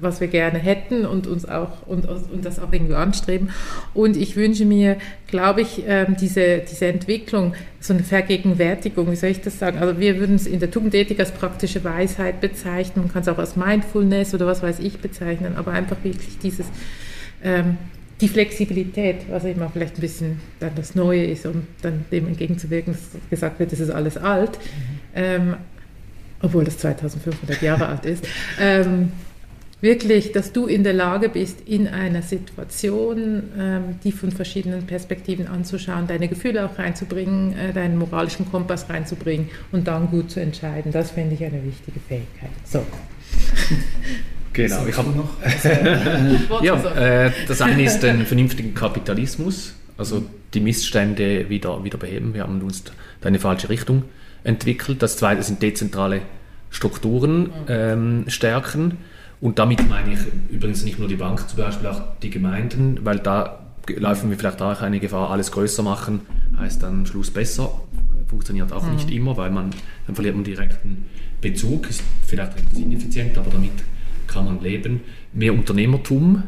was 0.00 0.20
wir 0.20 0.28
gerne 0.28 0.58
hätten 0.58 1.06
und 1.06 1.26
uns 1.26 1.46
auch 1.46 1.86
und, 1.86 2.08
und 2.08 2.44
das 2.44 2.58
auch 2.58 2.72
irgendwie 2.72 2.94
anstreben. 2.94 3.50
Und 3.94 4.16
ich 4.16 4.36
wünsche 4.36 4.64
mir, 4.64 4.96
glaube 5.26 5.62
ich, 5.62 5.84
ähm, 5.86 6.16
diese, 6.20 6.58
diese 6.58 6.86
Entwicklung, 6.86 7.54
so 7.80 7.94
eine 7.94 8.02
Vergegenwärtigung, 8.02 9.10
wie 9.10 9.16
soll 9.16 9.30
ich 9.30 9.40
das 9.40 9.58
sagen? 9.58 9.78
Also 9.78 9.98
wir 9.98 10.18
würden 10.18 10.36
es 10.36 10.46
in 10.46 10.60
der 10.60 10.70
Tugendethik 10.70 11.18
als 11.20 11.32
praktische 11.32 11.82
Weisheit 11.84 12.40
bezeichnen, 12.40 13.04
man 13.04 13.12
kann 13.12 13.22
es 13.22 13.28
auch 13.28 13.38
als 13.38 13.56
Mindfulness 13.56 14.34
oder 14.34 14.46
was 14.46 14.62
weiß 14.62 14.80
ich 14.80 14.98
bezeichnen, 14.98 15.56
aber 15.56 15.72
einfach 15.72 15.96
wirklich 16.02 16.38
dieses 16.38 16.66
ähm, 17.42 17.78
die 18.20 18.28
Flexibilität, 18.28 19.30
was 19.30 19.44
immer 19.44 19.70
vielleicht 19.70 19.96
ein 19.96 20.00
bisschen 20.00 20.40
dann 20.60 20.74
das 20.74 20.94
Neue 20.94 21.24
ist, 21.24 21.46
um 21.46 21.66
dann 21.82 22.04
dem 22.12 22.26
entgegenzuwirken, 22.26 22.92
dass 22.92 23.30
gesagt 23.30 23.58
wird, 23.58 23.72
das 23.72 23.80
ist 23.80 23.90
alles 23.90 24.16
alt, 24.18 24.58
mhm. 24.58 24.98
ähm, 25.14 25.56
obwohl 26.42 26.64
das 26.64 26.78
2500 26.78 27.62
Jahre 27.62 27.88
alt 27.88 28.04
ist. 28.04 28.26
Ähm, 28.60 29.12
wirklich, 29.80 30.32
dass 30.32 30.52
du 30.52 30.66
in 30.66 30.84
der 30.84 30.92
Lage 30.92 31.28
bist, 31.28 31.60
in 31.66 31.88
einer 31.88 32.22
Situation, 32.22 33.42
ähm, 33.58 33.82
die 34.04 34.12
von 34.12 34.30
verschiedenen 34.30 34.86
Perspektiven 34.86 35.46
anzuschauen, 35.46 36.06
deine 36.06 36.28
Gefühle 36.28 36.66
auch 36.66 36.78
reinzubringen, 36.78 37.56
äh, 37.56 37.72
deinen 37.72 37.98
moralischen 37.98 38.50
Kompass 38.50 38.88
reinzubringen 38.88 39.48
und 39.72 39.88
dann 39.88 40.10
gut 40.10 40.30
zu 40.30 40.40
entscheiden. 40.40 40.92
Das 40.92 41.10
finde 41.10 41.34
ich 41.34 41.44
eine 41.44 41.64
wichtige 41.64 42.00
Fähigkeit. 42.00 42.50
So. 42.64 42.84
Genau, 44.52 44.84
ich 44.84 44.96
habe 44.96 45.10
noch. 45.10 46.62
ja, 46.62 47.26
äh, 47.26 47.30
das 47.46 47.62
eine 47.62 47.84
ist 47.84 48.00
den 48.00 48.26
vernünftigen 48.26 48.74
Kapitalismus, 48.74 49.74
also 49.96 50.24
die 50.54 50.60
Missstände 50.60 51.48
wieder, 51.48 51.84
wieder 51.84 51.98
beheben. 51.98 52.34
Wir 52.34 52.42
haben 52.42 52.60
uns 52.60 52.82
da 52.82 52.92
in 53.22 53.28
eine 53.28 53.38
falsche 53.38 53.68
Richtung 53.68 54.02
entwickelt. 54.42 55.02
Das 55.02 55.16
zweite 55.16 55.44
sind 55.44 55.62
dezentrale 55.62 56.22
Strukturen 56.70 57.52
ähm, 57.68 58.24
stärken. 58.26 58.98
Und 59.40 59.58
damit 59.58 59.88
meine 59.88 60.12
ich 60.12 60.20
übrigens 60.50 60.84
nicht 60.84 60.98
nur 60.98 61.08
die 61.08 61.16
Bank, 61.16 61.48
zum 61.48 61.58
Beispiel 61.58 61.88
auch 61.88 62.02
die 62.22 62.30
Gemeinden, 62.30 63.00
weil 63.02 63.18
da 63.18 63.60
laufen 63.96 64.30
wir 64.30 64.38
vielleicht 64.38 64.60
auch 64.60 64.82
eine 64.82 65.00
Gefahr, 65.00 65.30
alles 65.30 65.50
größer 65.50 65.82
machen, 65.82 66.20
heißt 66.58 66.82
dann 66.82 67.00
am 67.00 67.06
Schluss 67.06 67.30
besser. 67.30 67.70
Funktioniert 68.28 68.72
auch 68.72 68.84
mhm. 68.84 68.94
nicht 68.94 69.10
immer, 69.10 69.36
weil 69.36 69.50
man, 69.50 69.70
dann 70.06 70.14
verliert 70.14 70.36
man 70.36 70.44
direkten 70.44 71.06
Bezug, 71.40 71.88
ist 71.88 72.02
vielleicht 72.26 72.58
etwas 72.58 72.78
ineffizient, 72.78 73.36
aber 73.38 73.50
damit 73.50 73.72
kann 74.26 74.44
man 74.44 74.62
leben. 74.62 75.00
Mehr 75.32 75.52
Unternehmertum, 75.52 76.42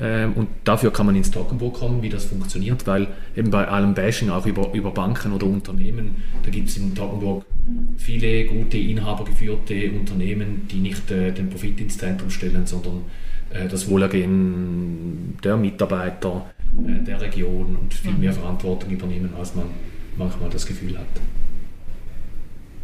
ähm, 0.00 0.32
und 0.32 0.48
dafür 0.64 0.92
kann 0.92 1.06
man 1.06 1.14
ins 1.14 1.30
Talkenburg 1.30 1.74
kommen, 1.74 2.02
wie 2.02 2.08
das 2.08 2.24
funktioniert, 2.24 2.86
weil 2.86 3.08
eben 3.36 3.50
bei 3.50 3.68
allem 3.68 3.94
Bashing 3.94 4.30
auch 4.30 4.46
über, 4.46 4.72
über 4.72 4.90
Banken 4.92 5.32
oder 5.32 5.46
Unternehmen, 5.46 6.22
da 6.42 6.50
gibt 6.50 6.68
es 6.68 6.78
in 6.78 6.94
Talkenburg 6.94 7.44
viele 7.96 8.46
gute 8.46 8.78
inhabergeführte 8.78 9.90
Unternehmen, 9.92 10.66
die 10.70 10.78
nicht 10.78 11.10
äh, 11.10 11.32
den 11.32 11.50
Profit 11.50 11.80
ins 11.80 11.98
Zentrum 11.98 12.30
stellen, 12.30 12.66
sondern 12.66 13.02
äh, 13.50 13.68
das 13.68 13.88
Wohlergehen 13.88 15.38
der 15.42 15.56
Mitarbeiter, 15.56 16.50
äh, 16.86 17.04
der 17.04 17.20
Region 17.20 17.76
und 17.76 17.94
viel 17.94 18.12
mehr 18.12 18.32
Verantwortung 18.32 18.90
übernehmen, 18.90 19.30
als 19.38 19.54
man 19.54 19.66
manchmal 20.16 20.50
das 20.50 20.66
Gefühl 20.66 20.98
hat. 20.98 21.06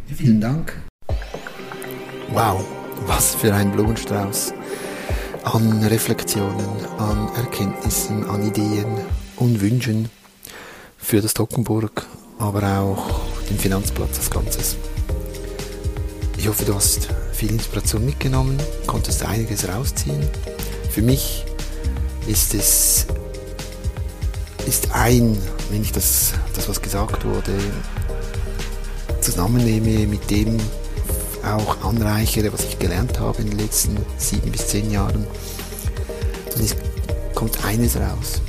Vielen 0.07 0.39
Dank. 0.39 0.73
Wow, 2.29 2.65
was 3.05 3.35
für 3.35 3.53
ein 3.53 3.71
Blumenstrauß 3.71 4.53
an 5.43 5.83
Reflexionen, 5.83 6.85
an 6.97 7.29
Erkenntnissen, 7.35 8.25
an 8.25 8.43
Ideen 8.43 8.97
und 9.37 9.61
Wünschen 9.61 10.09
für 10.97 11.21
das 11.21 11.33
Tockenburg, 11.33 12.05
aber 12.37 12.79
auch 12.79 13.36
den 13.49 13.57
Finanzplatz 13.57 14.17
als 14.17 14.29
Ganzes. 14.29 14.75
Ich 16.37 16.47
hoffe, 16.47 16.65
du 16.65 16.75
hast 16.75 17.09
viel 17.33 17.51
Inspiration 17.51 18.05
mitgenommen, 18.05 18.57
konntest 18.85 19.23
einiges 19.23 19.67
rausziehen. 19.67 20.27
Für 20.89 21.01
mich 21.01 21.45
ist 22.27 22.53
es 22.53 23.07
ist 24.67 24.91
ein, 24.91 25.37
wenn 25.71 25.81
ich 25.81 25.93
das, 25.93 26.33
das 26.53 26.67
was 26.67 26.81
gesagt 26.81 27.23
wurde, 27.25 27.53
zusammennehme 29.21 30.05
mit 30.07 30.29
dem, 30.29 30.57
auch 31.43 31.81
anreichere, 31.83 32.51
was 32.51 32.65
ich 32.65 32.77
gelernt 32.77 33.19
habe 33.19 33.41
in 33.41 33.49
den 33.49 33.59
letzten 33.59 33.97
sieben 34.17 34.51
bis 34.51 34.67
zehn 34.67 34.91
Jahren, 34.91 35.25
dann 36.53 36.63
ist, 36.63 36.75
kommt 37.33 37.63
eines 37.63 37.95
raus, 37.95 38.41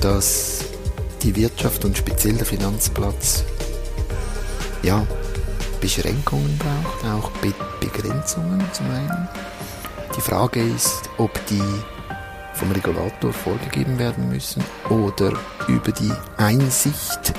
dass 0.00 0.60
die 1.22 1.36
Wirtschaft 1.36 1.84
und 1.84 1.98
speziell 1.98 2.34
der 2.34 2.46
Finanzplatz 2.46 3.44
ja, 4.82 5.06
Beschränkungen 5.80 6.58
braucht, 6.58 7.04
auch 7.12 7.30
Be 7.40 7.52
Begrenzungen 7.80 8.62
zum 8.72 8.86
einen. 8.90 9.28
Die 10.16 10.20
Frage 10.20 10.60
ist, 10.60 11.08
ob 11.16 11.30
die 11.46 11.62
vom 12.54 12.72
Regulator 12.72 13.32
vorgegeben 13.32 13.98
werden 13.98 14.28
müssen 14.28 14.64
oder 14.88 15.32
über 15.68 15.92
die 15.92 16.12
Einsicht, 16.36 17.32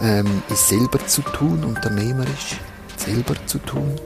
ähm, 0.00 0.42
es 0.50 0.68
selber 0.68 1.06
zu 1.06 1.20
tun, 1.22 1.62
unternehmerisch 1.62 2.58
selber 2.96 3.34
zu 3.46 3.58
tun? 3.58 4.00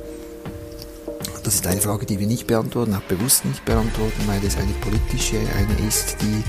Das 1.44 1.54
ist 1.54 1.66
eine 1.66 1.80
Frage, 1.80 2.04
die 2.04 2.18
wir 2.18 2.26
nicht 2.26 2.46
beantworten, 2.46 2.94
auch 2.94 3.02
bewusst 3.02 3.44
nicht 3.44 3.64
beantworten, 3.64 4.22
weil 4.26 4.44
es 4.44 4.56
eine 4.56 4.72
politische, 4.80 5.38
eine 5.56 5.86
ist, 5.86 6.16
die, 6.20 6.42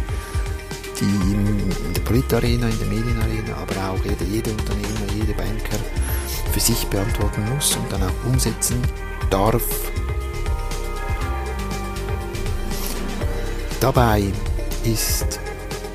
die 1.00 1.06
in 1.06 1.94
der 1.94 2.02
Politarena, 2.02 2.68
in 2.68 2.80
der 2.80 2.88
Medienarena, 2.88 3.56
aber 3.58 3.92
auch 3.92 4.04
jeder, 4.04 4.26
jeder 4.26 4.52
Unternehmer, 4.52 5.12
jeder 5.16 5.34
Banker 5.34 5.78
für 6.52 6.60
sich 6.60 6.86
beantworten 6.88 7.44
muss 7.54 7.76
und 7.76 7.92
dann 7.92 8.04
auch 8.04 8.26
umsetzen 8.26 8.82
darf. 9.30 9.64
Dabei 13.80 14.24
ist, 14.84 15.40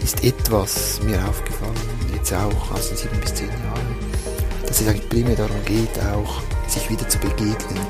ist 0.03 0.25
etwas 0.25 1.01
mir 1.03 1.23
aufgefallen, 1.29 1.75
jetzt 2.15 2.33
auch 2.33 2.71
aus 2.73 2.89
den 2.89 2.97
sieben 2.97 3.21
bis 3.21 3.35
zehn 3.35 3.49
Jahren, 3.49 3.97
dass 4.67 4.81
es 4.81 4.89
eigentlich 4.89 5.09
primär 5.11 5.37
darum 5.37 5.63
geht, 5.67 5.99
auch 6.15 6.41
sich 6.67 6.89
wieder 6.89 7.07
zu 7.09 7.19
begegnen, 7.19 7.81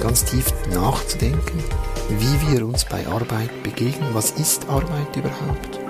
ganz 0.00 0.24
tief 0.24 0.46
nachzudenken, 0.72 1.62
wie 2.08 2.50
wir 2.50 2.66
uns 2.66 2.84
bei 2.84 3.06
Arbeit 3.06 3.62
begegnen. 3.62 4.08
Was 4.14 4.30
ist 4.32 4.66
Arbeit 4.68 5.14
überhaupt? 5.16 5.83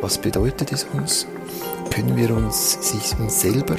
Was 0.00 0.18
bedeutet 0.18 0.72
es 0.72 0.84
uns? 0.84 1.26
Können 1.90 2.16
wir 2.16 2.30
uns, 2.30 2.78
sich 2.80 3.18
uns 3.18 3.40
selber 3.40 3.76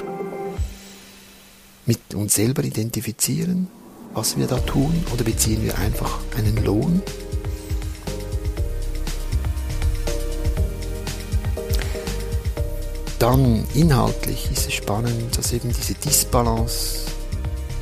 mit 1.86 2.14
uns 2.16 2.36
selber 2.36 2.64
identifizieren, 2.64 3.68
was 4.14 4.38
wir 4.38 4.46
da 4.46 4.58
tun, 4.60 5.06
oder 5.14 5.24
beziehen 5.24 5.64
wir 5.64 5.78
einfach 5.78 6.20
einen 6.38 6.64
Lohn? 6.66 7.02
Dann 13.20 13.66
inhaltlich 13.74 14.52
ist 14.52 14.68
es 14.68 14.74
spannend, 14.74 15.38
dass 15.38 15.54
eben 15.54 15.70
diese 15.70 15.94
Disbalance 15.94 17.06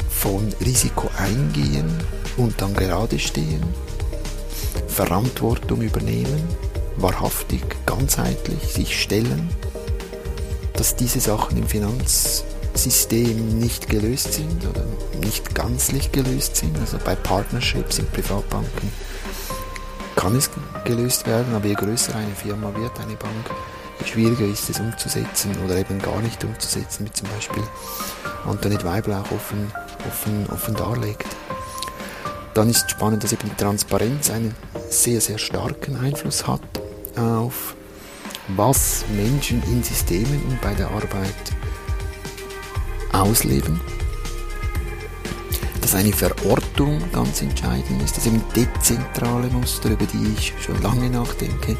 von 0.09 0.53
Risiko 0.63 1.09
eingehen 1.17 1.89
und 2.37 2.61
dann 2.61 2.73
gerade 2.73 3.17
stehen, 3.17 3.63
Verantwortung 4.87 5.81
übernehmen, 5.81 6.43
wahrhaftig, 6.97 7.63
ganzheitlich 7.85 8.73
sich 8.73 9.01
stellen, 9.01 9.49
dass 10.73 10.95
diese 10.95 11.19
Sachen 11.19 11.57
im 11.57 11.67
Finanzsystem 11.67 13.59
nicht 13.59 13.89
gelöst 13.89 14.33
sind 14.33 14.65
oder 14.67 14.85
nicht 15.21 15.55
ganzlich 15.55 16.11
gelöst 16.11 16.57
sind. 16.57 16.77
Also 16.79 16.97
bei 17.03 17.15
Partnerships 17.15 17.99
in 17.99 18.07
Privatbanken 18.07 18.91
kann 20.15 20.35
es 20.35 20.49
gelöst 20.83 21.27
werden, 21.27 21.53
aber 21.53 21.67
je 21.67 21.75
größer 21.75 22.15
eine 22.15 22.35
Firma 22.35 22.73
wird, 22.75 22.99
eine 22.99 23.15
Bank, 23.15 23.51
schwieriger 24.05 24.45
ist 24.45 24.69
es 24.69 24.79
umzusetzen 24.79 25.51
oder 25.63 25.77
eben 25.77 25.99
gar 25.99 26.19
nicht 26.21 26.43
umzusetzen, 26.43 27.05
wie 27.05 27.11
zum 27.11 27.27
Beispiel 27.29 27.63
Antoinette 28.45 28.85
Weibel 28.85 29.13
auch 29.13 29.31
offen, 29.31 29.71
offen, 30.07 30.47
offen 30.51 30.75
darlegt. 30.75 31.27
Dann 32.53 32.69
ist 32.69 32.89
spannend, 32.89 33.23
dass 33.23 33.33
eben 33.33 33.49
die 33.49 33.55
Transparenz 33.55 34.29
einen 34.29 34.55
sehr, 34.89 35.19
sehr 35.19 35.37
starken 35.37 35.97
Einfluss 35.97 36.47
hat 36.47 36.61
auf 37.17 37.75
was 38.49 39.05
Menschen 39.15 39.61
in 39.63 39.83
Systemen 39.83 40.41
und 40.49 40.61
bei 40.61 40.73
der 40.73 40.89
Arbeit 40.89 41.35
ausleben. 43.11 43.79
Dass 45.81 45.95
eine 45.95 46.13
Verortung 46.13 46.99
ganz 47.11 47.41
entscheidend 47.41 48.01
ist, 48.03 48.17
dass 48.17 48.25
eben 48.25 48.41
dezentrale 48.55 49.47
Muster, 49.47 49.89
über 49.91 50.05
die 50.05 50.33
ich 50.37 50.53
schon 50.61 50.81
lange 50.81 51.09
nachdenke, 51.09 51.77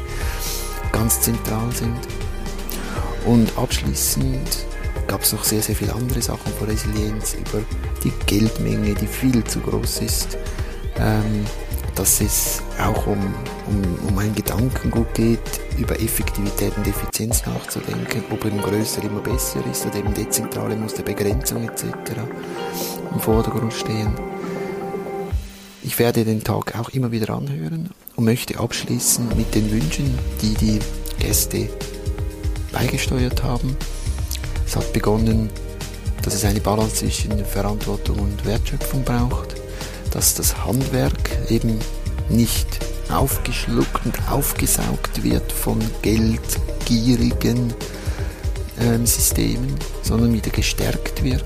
ganz 0.92 1.20
zentral 1.20 1.70
sind. 1.72 1.98
Und 3.24 3.56
abschließend 3.58 4.66
gab 5.08 5.22
es 5.22 5.32
noch 5.32 5.44
sehr, 5.44 5.62
sehr 5.62 5.74
viele 5.74 5.94
andere 5.94 6.22
Sachen 6.22 6.52
von 6.52 6.68
Resilienz 6.68 7.34
über 7.34 7.62
die 8.04 8.12
Geldmenge, 8.26 8.94
die 8.94 9.06
viel 9.06 9.42
zu 9.44 9.60
groß 9.60 9.98
ist. 9.98 10.38
Ähm, 10.98 11.44
dass 11.96 12.20
es 12.20 12.62
auch 12.78 13.06
um, 13.06 13.34
um, 13.66 14.08
um 14.08 14.18
ein 14.18 14.34
Gedankengut 14.34 15.12
geht, 15.14 15.40
über 15.78 15.98
Effektivität 15.98 16.76
und 16.76 16.86
Effizienz 16.86 17.44
nachzudenken, 17.46 18.22
ob 18.30 18.44
eben 18.44 18.60
größer 18.60 19.02
immer 19.02 19.20
besser 19.20 19.60
ist 19.70 19.86
oder 19.86 19.96
eben 19.96 20.14
dezentrale 20.14 20.76
muss 20.76 20.94
der 20.94 21.02
Begrenzung 21.02 21.64
etc. 21.64 21.84
im 23.12 23.20
Vordergrund 23.20 23.72
stehen. 23.72 24.14
Ich 25.82 25.98
werde 25.98 26.24
den 26.24 26.44
Tag 26.44 26.78
auch 26.78 26.90
immer 26.90 27.10
wieder 27.12 27.34
anhören 27.34 27.90
und 28.16 28.24
möchte 28.24 28.58
abschließen 28.58 29.28
mit 29.36 29.54
den 29.54 29.70
Wünschen, 29.70 30.18
die 30.42 30.54
die 30.54 30.78
Gäste 31.18 31.68
beigesteuert 32.72 33.42
haben. 33.42 33.76
Es 34.66 34.76
hat 34.76 34.92
begonnen, 34.92 35.48
dass 36.22 36.34
es 36.34 36.44
eine 36.44 36.60
Balance 36.60 36.96
zwischen 36.96 37.44
Verantwortung 37.44 38.18
und 38.18 38.44
Wertschöpfung 38.44 39.04
braucht, 39.04 39.55
dass 40.16 40.32
das 40.32 40.64
Handwerk 40.64 41.28
eben 41.50 41.78
nicht 42.30 42.66
aufgeschluckt 43.10 44.06
und 44.06 44.16
aufgesaugt 44.30 45.22
wird 45.22 45.52
von 45.52 45.78
geldgierigen 46.00 47.74
ähm, 48.80 49.04
Systemen, 49.04 49.74
sondern 50.00 50.32
wieder 50.32 50.48
gestärkt 50.48 51.22
wird, 51.22 51.44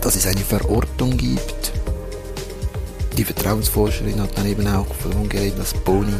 dass 0.00 0.16
es 0.16 0.26
eine 0.26 0.40
Verortung 0.40 1.18
gibt, 1.18 1.72
die 3.18 3.24
Vertrauensforscherin 3.24 4.22
hat 4.22 4.38
dann 4.38 4.46
eben 4.46 4.66
auch 4.66 4.86
davon 5.04 5.28
geredet, 5.28 5.58
dass 5.58 5.74
Boni 5.74 6.14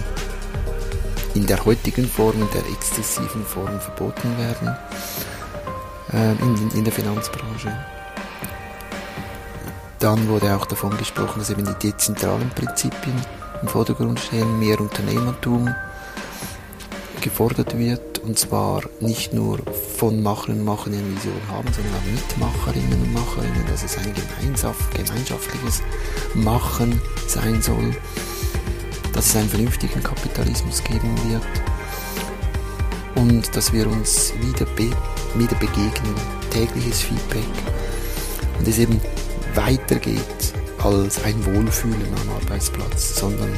in 1.34 1.46
der 1.46 1.64
heutigen 1.64 2.06
Form, 2.06 2.42
in 2.42 2.48
der 2.52 2.70
exzessiven 2.70 3.46
Form 3.46 3.80
verboten 3.80 4.36
werden 4.36 4.76
äh, 6.12 6.32
in, 6.42 6.70
in 6.72 6.84
der 6.84 6.92
Finanzbranche. 6.92 7.74
Dann 10.02 10.26
wurde 10.26 10.56
auch 10.56 10.66
davon 10.66 10.98
gesprochen, 10.98 11.38
dass 11.38 11.50
eben 11.50 11.64
die 11.64 11.78
dezentralen 11.90 12.50
Prinzipien 12.50 13.14
im 13.62 13.68
Vordergrund 13.68 14.18
stehen, 14.18 14.58
mehr 14.58 14.80
Unternehmertum 14.80 15.72
gefordert 17.20 17.78
wird 17.78 18.18
und 18.18 18.36
zwar 18.36 18.82
nicht 18.98 19.32
nur 19.32 19.60
von 19.96 20.20
Machern 20.20 20.58
und 20.58 20.64
Machern 20.64 20.94
eine 20.94 21.04
Vision 21.14 21.40
haben, 21.48 21.68
sondern 21.72 21.94
auch 21.94 22.04
Mitmacherinnen 22.10 23.00
und 23.00 23.12
Macherinnen, 23.12 23.64
dass 23.70 23.84
es 23.84 23.96
ein 23.96 24.12
gemeinschaftliches 24.12 25.82
Machen 26.34 27.00
sein 27.28 27.62
soll, 27.62 27.94
dass 29.12 29.26
es 29.26 29.36
einen 29.36 29.50
vernünftigen 29.50 30.02
Kapitalismus 30.02 30.82
geben 30.82 31.16
wird 31.30 31.44
und 33.14 33.54
dass 33.54 33.72
wir 33.72 33.86
uns 33.86 34.32
wieder, 34.40 34.66
be 34.74 34.90
wieder 35.36 35.54
begegnen, 35.60 36.16
tägliches 36.50 37.02
Feedback. 37.02 37.46
Und 38.58 38.66
es 38.66 38.78
eben 38.78 39.00
weitergeht 39.54 40.54
als 40.82 41.22
ein 41.24 41.44
Wohlfühlen 41.44 42.06
am 42.22 42.30
Arbeitsplatz, 42.42 43.16
sondern 43.16 43.52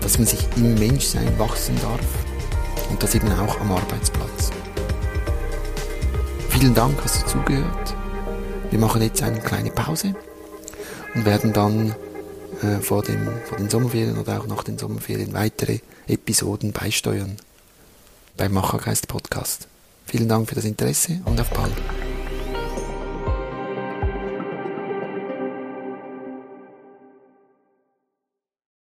dass 0.00 0.18
man 0.18 0.26
sich 0.26 0.46
im 0.56 0.74
Menschsein 0.74 1.38
wachsen 1.38 1.76
darf 1.80 2.00
und 2.90 3.02
das 3.02 3.14
eben 3.14 3.30
auch 3.32 3.60
am 3.60 3.72
Arbeitsplatz. 3.72 4.50
Vielen 6.48 6.74
Dank, 6.74 6.96
hast 7.02 7.22
du 7.22 7.26
zugehört. 7.26 7.94
Wir 8.70 8.78
machen 8.78 9.02
jetzt 9.02 9.22
eine 9.22 9.40
kleine 9.40 9.70
Pause 9.70 10.14
und 11.14 11.24
werden 11.24 11.52
dann 11.52 11.94
äh, 12.62 12.80
vor, 12.80 13.02
dem, 13.02 13.28
vor 13.44 13.58
den 13.58 13.70
Sommerferien 13.70 14.18
oder 14.18 14.40
auch 14.40 14.46
nach 14.46 14.64
den 14.64 14.78
Sommerferien 14.78 15.32
weitere 15.32 15.80
Episoden 16.06 16.72
beisteuern 16.72 17.36
beim 18.36 18.52
Machergeist 18.52 19.08
Podcast. 19.08 19.68
Vielen 20.06 20.28
Dank 20.28 20.48
für 20.48 20.54
das 20.54 20.64
Interesse 20.64 21.20
und 21.24 21.40
auf 21.40 21.50
bald. 21.50 21.72